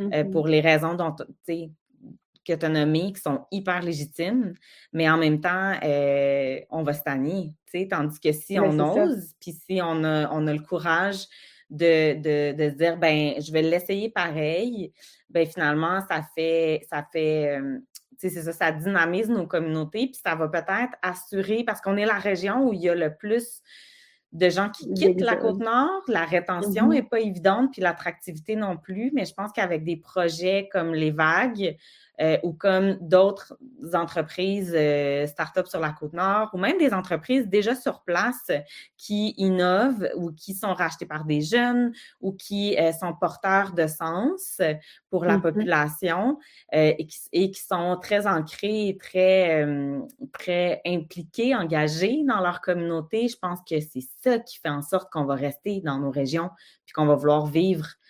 Euh, 0.00 0.04
mm-hmm. 0.04 0.30
pour 0.30 0.48
les 0.48 0.60
raisons 0.60 0.94
dont, 0.94 1.14
tu 1.46 1.68
que 2.44 2.54
tu 2.54 2.66
as 2.66 2.68
nommées 2.68 3.12
qui 3.12 3.20
sont 3.20 3.46
hyper 3.52 3.82
légitimes, 3.82 4.54
mais 4.92 5.08
en 5.08 5.16
même 5.16 5.40
temps, 5.40 5.74
euh, 5.84 6.58
on 6.70 6.82
va 6.82 6.92
se 6.92 7.02
tanner, 7.02 7.54
tandis 7.88 8.18
que 8.18 8.32
si 8.32 8.58
on 8.58 8.78
ose, 8.80 9.32
puis 9.40 9.52
si 9.52 9.80
on 9.80 10.02
a, 10.02 10.28
on 10.32 10.46
a 10.46 10.52
le 10.52 10.58
courage 10.58 11.26
de, 11.72 12.14
de, 12.20 12.52
de 12.56 12.70
dire, 12.70 12.98
ben 12.98 13.34
je 13.40 13.50
vais 13.50 13.62
l'essayer 13.62 14.10
pareil, 14.10 14.92
ben 15.30 15.46
finalement, 15.46 16.00
ça 16.08 16.22
fait, 16.36 16.82
ça 16.88 17.04
fait, 17.10 17.58
euh, 17.58 17.78
c'est 18.18 18.30
ça, 18.30 18.52
ça 18.52 18.70
dynamise 18.70 19.28
nos 19.28 19.46
communautés, 19.46 20.06
puis 20.06 20.20
ça 20.22 20.34
va 20.34 20.48
peut-être 20.48 20.94
assurer, 21.00 21.64
parce 21.64 21.80
qu'on 21.80 21.96
est 21.96 22.04
la 22.04 22.18
région 22.18 22.68
où 22.68 22.72
il 22.74 22.80
y 22.82 22.90
a 22.90 22.94
le 22.94 23.16
plus 23.16 23.62
de 24.32 24.48
gens 24.48 24.70
qui 24.70 24.92
quittent 24.94 25.20
la 25.20 25.36
Côte-Nord. 25.36 26.02
La 26.08 26.24
rétention 26.24 26.88
n'est 26.88 27.00
mm-hmm. 27.00 27.08
pas 27.08 27.20
évidente, 27.20 27.72
puis 27.72 27.82
l'attractivité 27.82 28.56
non 28.56 28.76
plus, 28.76 29.10
mais 29.14 29.24
je 29.24 29.34
pense 29.34 29.52
qu'avec 29.52 29.84
des 29.84 29.96
projets 29.96 30.68
comme 30.72 30.94
les 30.94 31.10
vagues, 31.10 31.76
euh, 32.20 32.36
ou 32.42 32.52
comme 32.52 32.98
d'autres 33.00 33.56
entreprises 33.94 34.74
euh, 34.76 35.26
start-up 35.26 35.66
sur 35.66 35.80
la 35.80 35.90
côte 35.90 36.12
nord, 36.12 36.50
ou 36.52 36.58
même 36.58 36.76
des 36.76 36.92
entreprises 36.92 37.48
déjà 37.48 37.74
sur 37.74 38.02
place 38.02 38.50
qui 38.98 39.34
innovent 39.38 40.08
ou 40.16 40.30
qui 40.30 40.54
sont 40.54 40.74
rachetées 40.74 41.06
par 41.06 41.24
des 41.24 41.40
jeunes 41.40 41.92
ou 42.20 42.32
qui 42.32 42.78
euh, 42.78 42.92
sont 42.92 43.14
porteurs 43.14 43.72
de 43.72 43.86
sens 43.86 44.60
pour 45.08 45.24
la 45.24 45.38
mm-hmm. 45.38 45.40
population 45.40 46.38
et 46.72 47.06
qui, 47.06 47.18
et, 47.32 47.50
qui, 47.50 47.62
sont 47.62 47.98
très 48.00 48.26
ancrés 48.26 48.88
et 48.88 48.96
très, 48.98 49.66
très 50.32 50.82
impliqués, 50.86 51.54
engagés 51.54 52.22
dans 52.26 52.40
leur 52.40 52.60
communauté. 52.60 53.28
Je 53.28 53.38
pense 53.38 53.58
que 53.68 53.80
c'est 53.80 54.06
ça 54.22 54.38
qui 54.38 54.58
fait 54.58 54.68
en 54.68 54.82
sorte 54.82 55.10
qu'on 55.10 55.24
va 55.24 55.34
rester 55.34 55.80
dans 55.80 55.98
nos 55.98 56.10
régions 56.10 56.50
puis 56.84 56.92
qu'on 56.92 57.06
va 57.06 57.14
vouloir 57.14 57.46
vivre 57.46 57.86
euh, 57.86 58.01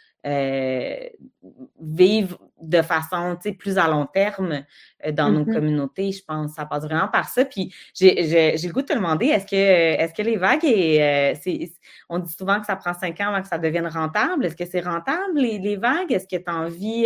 vivre 1.80 2.38
de 2.62 2.80
façon 2.80 3.36
plus 3.58 3.76
à 3.76 3.88
long 3.88 4.06
terme 4.06 4.62
euh, 5.04 5.12
dans 5.12 5.30
nos 5.30 5.44
mm-hmm. 5.44 5.54
communautés. 5.54 6.12
Je 6.12 6.24
pense 6.24 6.54
ça 6.54 6.64
passe 6.64 6.84
vraiment 6.84 7.08
par 7.08 7.28
ça. 7.28 7.44
Puis 7.44 7.74
j'ai 7.94 8.14
le 8.14 8.72
goût 8.72 8.82
de 8.82 8.86
te 8.86 8.94
demander, 8.94 9.26
est-ce 9.26 9.46
que, 9.46 9.56
est 9.56 10.16
que 10.16 10.22
les 10.22 10.36
vagues, 10.36 10.64
et, 10.64 11.02
euh, 11.02 11.66
on 12.08 12.20
dit 12.20 12.32
souvent 12.32 12.60
que 12.60 12.66
ça 12.66 12.76
prend 12.76 12.94
cinq 12.94 13.20
ans 13.20 13.28
avant 13.28 13.42
que 13.42 13.48
ça 13.48 13.58
devienne 13.58 13.86
rentable. 13.86 14.46
Est-ce 14.46 14.56
que 14.56 14.64
c'est 14.64 14.80
rentable, 14.80 15.34
les, 15.34 15.58
les 15.58 15.76
vagues? 15.76 16.12
Est-ce 16.12 16.26
que 16.26 16.40
tu 16.40 16.50
as 16.50 16.54
envie. 16.54 17.04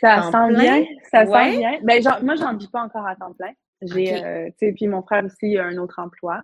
ça 0.00 0.22
sent 0.22 0.54
bien. 0.58 0.84
Ça 1.10 1.26
sent 1.26 1.58
bien. 1.58 1.78
Ben, 1.82 2.02
moi, 2.22 2.34
j'en 2.36 2.56
vis 2.56 2.68
pas 2.68 2.82
encore 2.82 3.06
à 3.06 3.14
temps 3.14 3.34
plein. 3.38 3.52
J'ai, 3.82 4.52
puis 4.74 4.88
mon 4.88 5.02
frère 5.02 5.24
aussi 5.24 5.56
a 5.56 5.66
un 5.66 5.76
autre 5.76 5.98
emploi. 5.98 6.40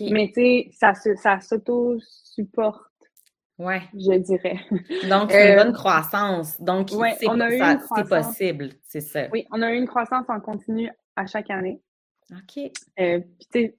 Mais 0.00 0.28
tu 0.28 0.34
sais, 0.34 0.68
ça, 0.72 0.92
ça 0.94 1.40
s'auto-supporte 1.40 2.82
Ouais. 3.58 3.82
Je 3.94 4.18
dirais. 4.18 4.58
Donc, 5.08 5.30
c'est 5.30 5.52
une 5.52 5.56
bonne 5.56 5.68
euh, 5.68 5.72
croissance. 5.72 6.60
Donc, 6.60 6.90
c'est 6.90 8.08
possible, 8.08 8.70
c'est 8.82 9.00
ça. 9.00 9.28
Oui, 9.32 9.46
on 9.50 9.62
a 9.62 9.72
eu 9.72 9.76
une 9.76 9.86
croissance 9.86 10.26
en 10.28 10.40
continu 10.40 10.90
à 11.16 11.26
chaque 11.26 11.50
année. 11.50 11.80
OK. 12.30 12.70
Euh, 13.00 13.20
puis, 13.20 13.48
tu 13.52 13.60
sais, 13.60 13.76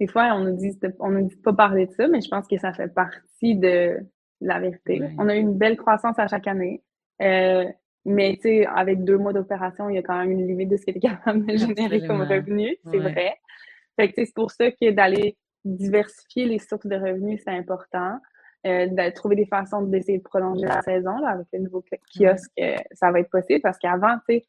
des 0.00 0.06
fois, 0.06 0.34
on 0.34 0.40
nous 0.40 0.56
dit, 0.56 0.78
on 1.00 1.10
nous 1.10 1.26
dit 1.26 1.36
pas 1.36 1.52
parler 1.52 1.86
de 1.86 1.92
ça, 1.92 2.06
mais 2.06 2.20
je 2.20 2.28
pense 2.28 2.46
que 2.46 2.58
ça 2.58 2.72
fait 2.72 2.88
partie 2.88 3.56
de 3.56 3.98
la 4.40 4.60
vérité. 4.60 5.02
On 5.18 5.28
a 5.28 5.36
eu 5.36 5.40
une 5.40 5.56
belle 5.56 5.76
croissance 5.76 6.18
à 6.18 6.28
chaque 6.28 6.46
année. 6.46 6.82
Euh, 7.22 7.64
mais, 8.04 8.34
tu 8.36 8.42
sais, 8.42 8.66
avec 8.66 9.04
deux 9.04 9.18
mois 9.18 9.32
d'opération, 9.32 9.88
il 9.88 9.96
y 9.96 9.98
a 9.98 10.02
quand 10.02 10.18
même 10.18 10.30
une 10.30 10.46
limite 10.46 10.68
de 10.68 10.76
ce 10.76 10.84
qu'il 10.84 10.96
est 10.96 11.00
capable 11.08 11.46
de 11.46 11.56
générer 11.56 12.06
comme 12.06 12.22
revenu. 12.22 12.76
C'est 12.90 12.98
vrai. 12.98 13.36
Fait 13.96 14.12
que, 14.12 14.24
c'est 14.24 14.34
pour 14.34 14.50
ça 14.50 14.70
que 14.70 14.90
d'aller 14.90 15.36
diversifier 15.64 16.44
les 16.44 16.58
sources 16.58 16.86
de 16.86 16.94
revenus, 16.94 17.40
c'est 17.44 17.50
important 17.50 18.18
de 18.64 19.10
trouver 19.10 19.36
des 19.36 19.46
façons 19.46 19.82
d'essayer 19.82 20.18
de 20.18 20.22
prolonger 20.22 20.66
la 20.66 20.82
saison 20.82 21.16
là, 21.18 21.30
avec 21.30 21.46
le 21.52 21.60
nouveau 21.60 21.82
kiosque, 21.82 22.50
euh, 22.60 22.76
ça 22.92 23.10
va 23.10 23.20
être 23.20 23.30
possible 23.30 23.60
parce 23.62 23.78
qu'avant, 23.78 24.16
tu 24.28 24.36
sais, 24.36 24.46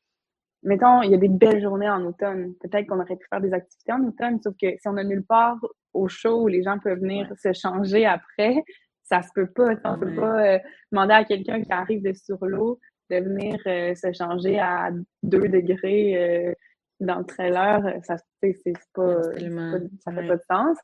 mettons, 0.64 1.02
il 1.02 1.12
y 1.12 1.14
a 1.14 1.18
des 1.18 1.30
belles 1.30 1.62
journées 1.62 1.90
en 1.90 2.04
automne. 2.06 2.54
Peut-être 2.62 2.88
qu'on 2.88 3.00
aurait 3.00 3.16
pu 3.16 3.28
faire 3.30 3.42
des 3.42 3.54
activités 3.54 3.94
en 3.94 4.04
automne, 4.04 4.42
sauf 4.42 4.56
que 4.60 4.72
si 4.78 4.88
on 4.88 4.98
a 4.98 5.04
nulle 5.04 5.26
part 5.26 5.58
au 5.94 6.08
show 6.08 6.44
où 6.44 6.48
les 6.48 6.64
gens 6.64 6.80
peuvent 6.80 7.00
venir 7.00 7.32
se 7.38 7.54
changer 7.54 8.06
après, 8.06 8.64
ça 9.04 9.22
se 9.22 9.30
peut 9.34 9.48
pas. 9.48 9.70
On 9.86 10.00
peut 10.00 10.16
pas 10.16 10.46
euh, 10.46 10.60
demander 10.92 11.14
à 11.14 11.24
quelqu'un 11.24 11.62
qui 11.62 11.72
arrive 11.72 12.02
de 12.02 12.14
sur 12.14 12.44
l'eau 12.46 12.80
de 13.10 13.18
venir 13.18 13.58
euh, 13.66 13.96
se 13.96 14.14
changer 14.14 14.60
à 14.60 14.92
2 15.24 15.40
degrés 15.48 16.56
dans 17.00 17.20
le 17.20 17.26
trailer. 17.26 17.82
Ça, 18.04 18.18
c'est 18.42 18.54
pas, 18.94 19.16
pas, 19.16 19.80
ça 20.04 20.12
fait 20.12 20.28
pas 20.28 20.36
de 20.36 20.44
sens. 20.48 20.78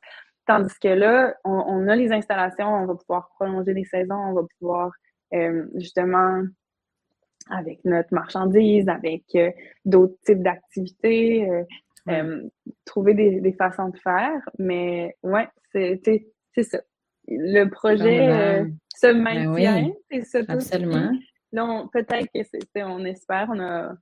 Tandis 0.46 0.78
que 0.80 0.88
là, 0.88 1.34
on, 1.44 1.88
a 1.88 1.96
les 1.96 2.12
installations, 2.12 2.68
on 2.68 2.86
va 2.86 2.94
pouvoir 2.94 3.30
prolonger 3.34 3.74
les 3.74 3.84
saisons, 3.84 4.14
on 4.14 4.32
va 4.32 4.42
pouvoir 4.58 4.92
euh, 5.34 5.66
justement, 5.74 6.42
avec 7.50 7.84
notre 7.84 8.14
marchandise, 8.14 8.88
avec 8.88 9.24
euh, 9.34 9.50
d'autres 9.84 10.16
types 10.24 10.42
d'activités, 10.42 11.50
euh, 12.08 12.42
trouver 12.84 13.14
des, 13.14 13.52
façons 13.58 13.88
de 13.88 13.98
faire. 13.98 14.40
Mais 14.58 15.16
ouais, 15.24 15.48
c'est 15.72 16.00
ça. 16.62 16.78
Le 17.28 17.64
projet 17.64 18.64
se 18.94 19.08
ben 19.08 19.50
maintient, 19.50 19.90
c'est 20.10 20.22
ça 20.22 20.38
Absolument. 20.46 21.10
Peut-être 21.92 22.28
que 22.32 22.42
c'est, 22.44 22.84
on 22.84 23.04
espère, 23.04 23.48
on 23.52 23.58
a 23.58 23.96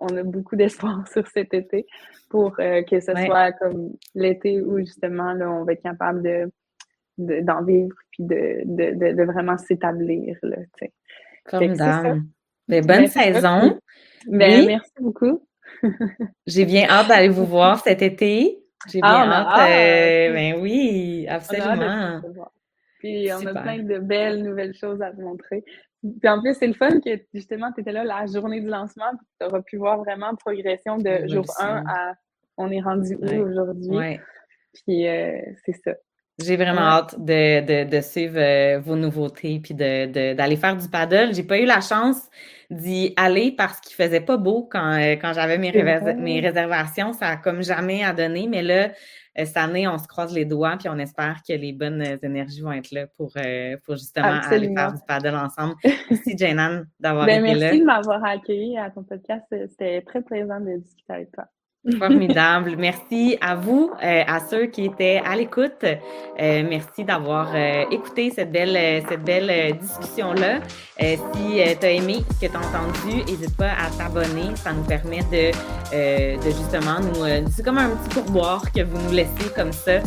on 0.00 0.16
a 0.16 0.22
beaucoup 0.22 0.56
d'espoir 0.56 1.06
sur 1.12 1.26
cet 1.28 1.54
été 1.54 1.86
pour 2.30 2.58
euh, 2.60 2.82
que 2.82 3.00
ce 3.00 3.12
soit 3.12 3.52
comme 3.52 3.90
l'été 4.14 4.60
où 4.60 4.78
justement 4.78 5.32
là, 5.32 5.50
on 5.50 5.64
va 5.64 5.72
être 5.72 5.82
capable 5.82 6.22
de 6.22 6.50
d'en 7.18 7.64
vivre 7.64 7.96
puis 8.12 8.22
de, 8.22 8.62
de, 8.64 9.12
de, 9.12 9.24
vraiment 9.24 9.58
s'établir. 9.58 10.36
Comme. 11.44 11.74
Mais 12.68 12.80
bonne 12.80 13.02
ben, 13.02 13.06
saison. 13.08 13.78
Ben, 14.26 14.66
Merci 14.66 14.92
beaucoup. 15.00 15.42
J'ai 16.46 16.64
bien 16.64 16.86
hâte 16.88 17.08
d'aller 17.08 17.28
vous 17.28 17.46
voir 17.46 17.82
cet 17.82 18.02
été. 18.02 18.58
J'ai 18.86 19.00
ah, 19.02 19.24
bien 19.24 19.32
hâte. 19.32 19.70
Euh, 19.70 20.32
ben 20.32 20.60
oui, 20.60 21.26
absolument. 21.28 22.20
Puis 22.98 23.28
on 23.32 23.46
a 23.46 23.62
plein 23.62 23.82
de 23.82 23.98
belles 23.98 24.42
nouvelles 24.42 24.74
choses 24.74 25.02
à 25.02 25.10
vous 25.10 25.22
montrer. 25.22 25.64
Puis 26.02 26.28
en 26.28 26.40
plus, 26.40 26.54
c'est 26.54 26.66
le 26.66 26.74
fun 26.74 27.00
que 27.00 27.10
justement, 27.34 27.72
tu 27.72 27.80
étais 27.80 27.92
là 27.92 28.04
la 28.04 28.26
journée 28.26 28.60
du 28.60 28.68
lancement, 28.68 29.10
tu 29.40 29.46
auras 29.46 29.62
pu 29.62 29.76
voir 29.76 29.98
vraiment 29.98 30.34
progression 30.36 30.98
de 30.98 31.26
jour 31.26 31.44
1 31.58 31.84
à 31.86 32.14
on 32.56 32.70
est 32.70 32.80
rendu 32.80 33.16
où 33.16 33.24
aujourd'hui. 33.24 34.18
Puis 34.86 35.08
euh, 35.08 35.38
c'est 35.64 35.76
ça. 35.84 35.94
J'ai 36.40 36.56
vraiment 36.56 36.82
hâte 36.82 37.18
de, 37.18 37.84
de, 37.84 38.00
suivre 38.00 38.38
euh, 38.38 38.78
vos 38.78 38.94
nouveautés 38.94 39.58
puis 39.60 39.74
d'aller 39.74 40.56
faire 40.56 40.76
du 40.76 40.88
paddle. 40.88 41.34
J'ai 41.34 41.42
pas 41.42 41.58
eu 41.58 41.64
la 41.64 41.80
chance 41.80 42.28
d'y 42.70 43.14
aller 43.16 43.52
parce 43.56 43.80
qu'il 43.80 43.94
faisait 43.94 44.20
pas 44.20 44.36
beau 44.36 44.68
quand, 44.70 44.92
euh, 44.92 45.12
quand 45.12 45.32
j'avais 45.32 45.58
mes, 45.58 45.72
mes 46.16 46.40
réservations. 46.40 47.12
Ça 47.12 47.28
a 47.28 47.36
comme 47.36 47.62
jamais 47.62 48.04
à 48.04 48.12
donner, 48.12 48.46
mais 48.46 48.62
là, 48.62 48.90
euh, 49.38 49.44
cette 49.44 49.56
année, 49.56 49.88
on 49.88 49.98
se 49.98 50.06
croise 50.06 50.34
les 50.34 50.44
doigts 50.44 50.76
puis 50.78 50.88
on 50.88 50.98
espère 50.98 51.40
que 51.46 51.54
les 51.54 51.72
bonnes 51.72 52.04
énergies 52.22 52.60
vont 52.60 52.72
être 52.72 52.90
là 52.90 53.06
pour, 53.16 53.32
pour 53.84 53.96
justement 53.96 54.40
aller 54.50 54.74
faire 54.74 54.92
du 54.92 55.00
paddle 55.06 55.36
ensemble. 55.36 55.74
Merci, 56.10 56.36
Janan, 56.36 56.86
d'avoir 57.00 57.26
ben, 57.26 57.44
été 57.44 57.54
là. 57.54 57.60
Merci 57.60 57.80
de 57.80 57.84
m'avoir 57.84 58.24
accueilli 58.24 58.76
à 58.76 58.90
ton 58.90 59.02
podcast. 59.02 59.46
C'était 59.50 60.02
très 60.02 60.22
plaisant 60.22 60.60
de 60.60 60.76
discuter 60.76 61.12
avec 61.12 61.32
toi. 61.32 61.48
Formidable. 61.96 62.74
Merci 62.76 63.38
à 63.40 63.54
vous, 63.54 63.90
euh, 64.02 64.22
à 64.26 64.40
ceux 64.40 64.66
qui 64.66 64.84
étaient 64.86 65.22
à 65.24 65.36
l'écoute. 65.36 65.84
Euh, 65.84 66.64
merci 66.68 67.04
d'avoir 67.04 67.48
euh, 67.54 67.84
écouté 67.90 68.30
cette 68.34 68.52
belle, 68.52 69.02
cette 69.08 69.24
belle 69.24 69.76
discussion-là. 69.78 70.60
si 70.98 71.76
tu 71.80 71.86
as 71.86 71.90
aimé 71.90 72.18
ce 72.30 72.46
que 72.46 72.52
tu 72.52 72.56
as 72.56 72.60
entendu, 72.60 73.24
n'hésite 73.26 73.56
pas 73.56 73.70
à 73.70 73.90
t'abonner. 73.96 74.54
Ça 74.56 74.72
nous 74.72 74.82
permet 74.82 75.22
de, 75.32 75.52
de 76.36 76.50
justement 76.50 77.00
nous. 77.00 77.24
c'est 77.50 77.64
comme 77.64 77.78
un 77.78 77.90
petit 77.90 78.20
pourboire 78.20 78.62
que 78.72 78.82
vous 78.82 78.98
nous 79.06 79.12
laissez 79.12 79.50
comme 79.54 79.72
ça 79.72 80.00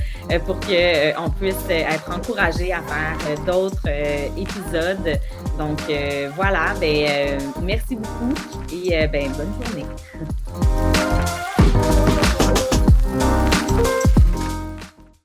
pour 0.46 0.60
qu'on 0.60 1.30
puisse 1.32 1.70
être 1.70 2.12
encouragé 2.12 2.74
à 2.74 2.82
faire 2.82 3.46
d'autres 3.46 3.88
épisodes. 4.38 5.20
Donc 5.58 5.80
voilà, 6.36 6.74
ben, 6.80 7.40
merci 7.62 7.96
beaucoup 7.96 8.34
et 8.72 9.08
ben, 9.08 9.32
bonne 9.32 9.54
journée. 9.66 10.91
Thank 11.74 12.16
you. 12.16 12.21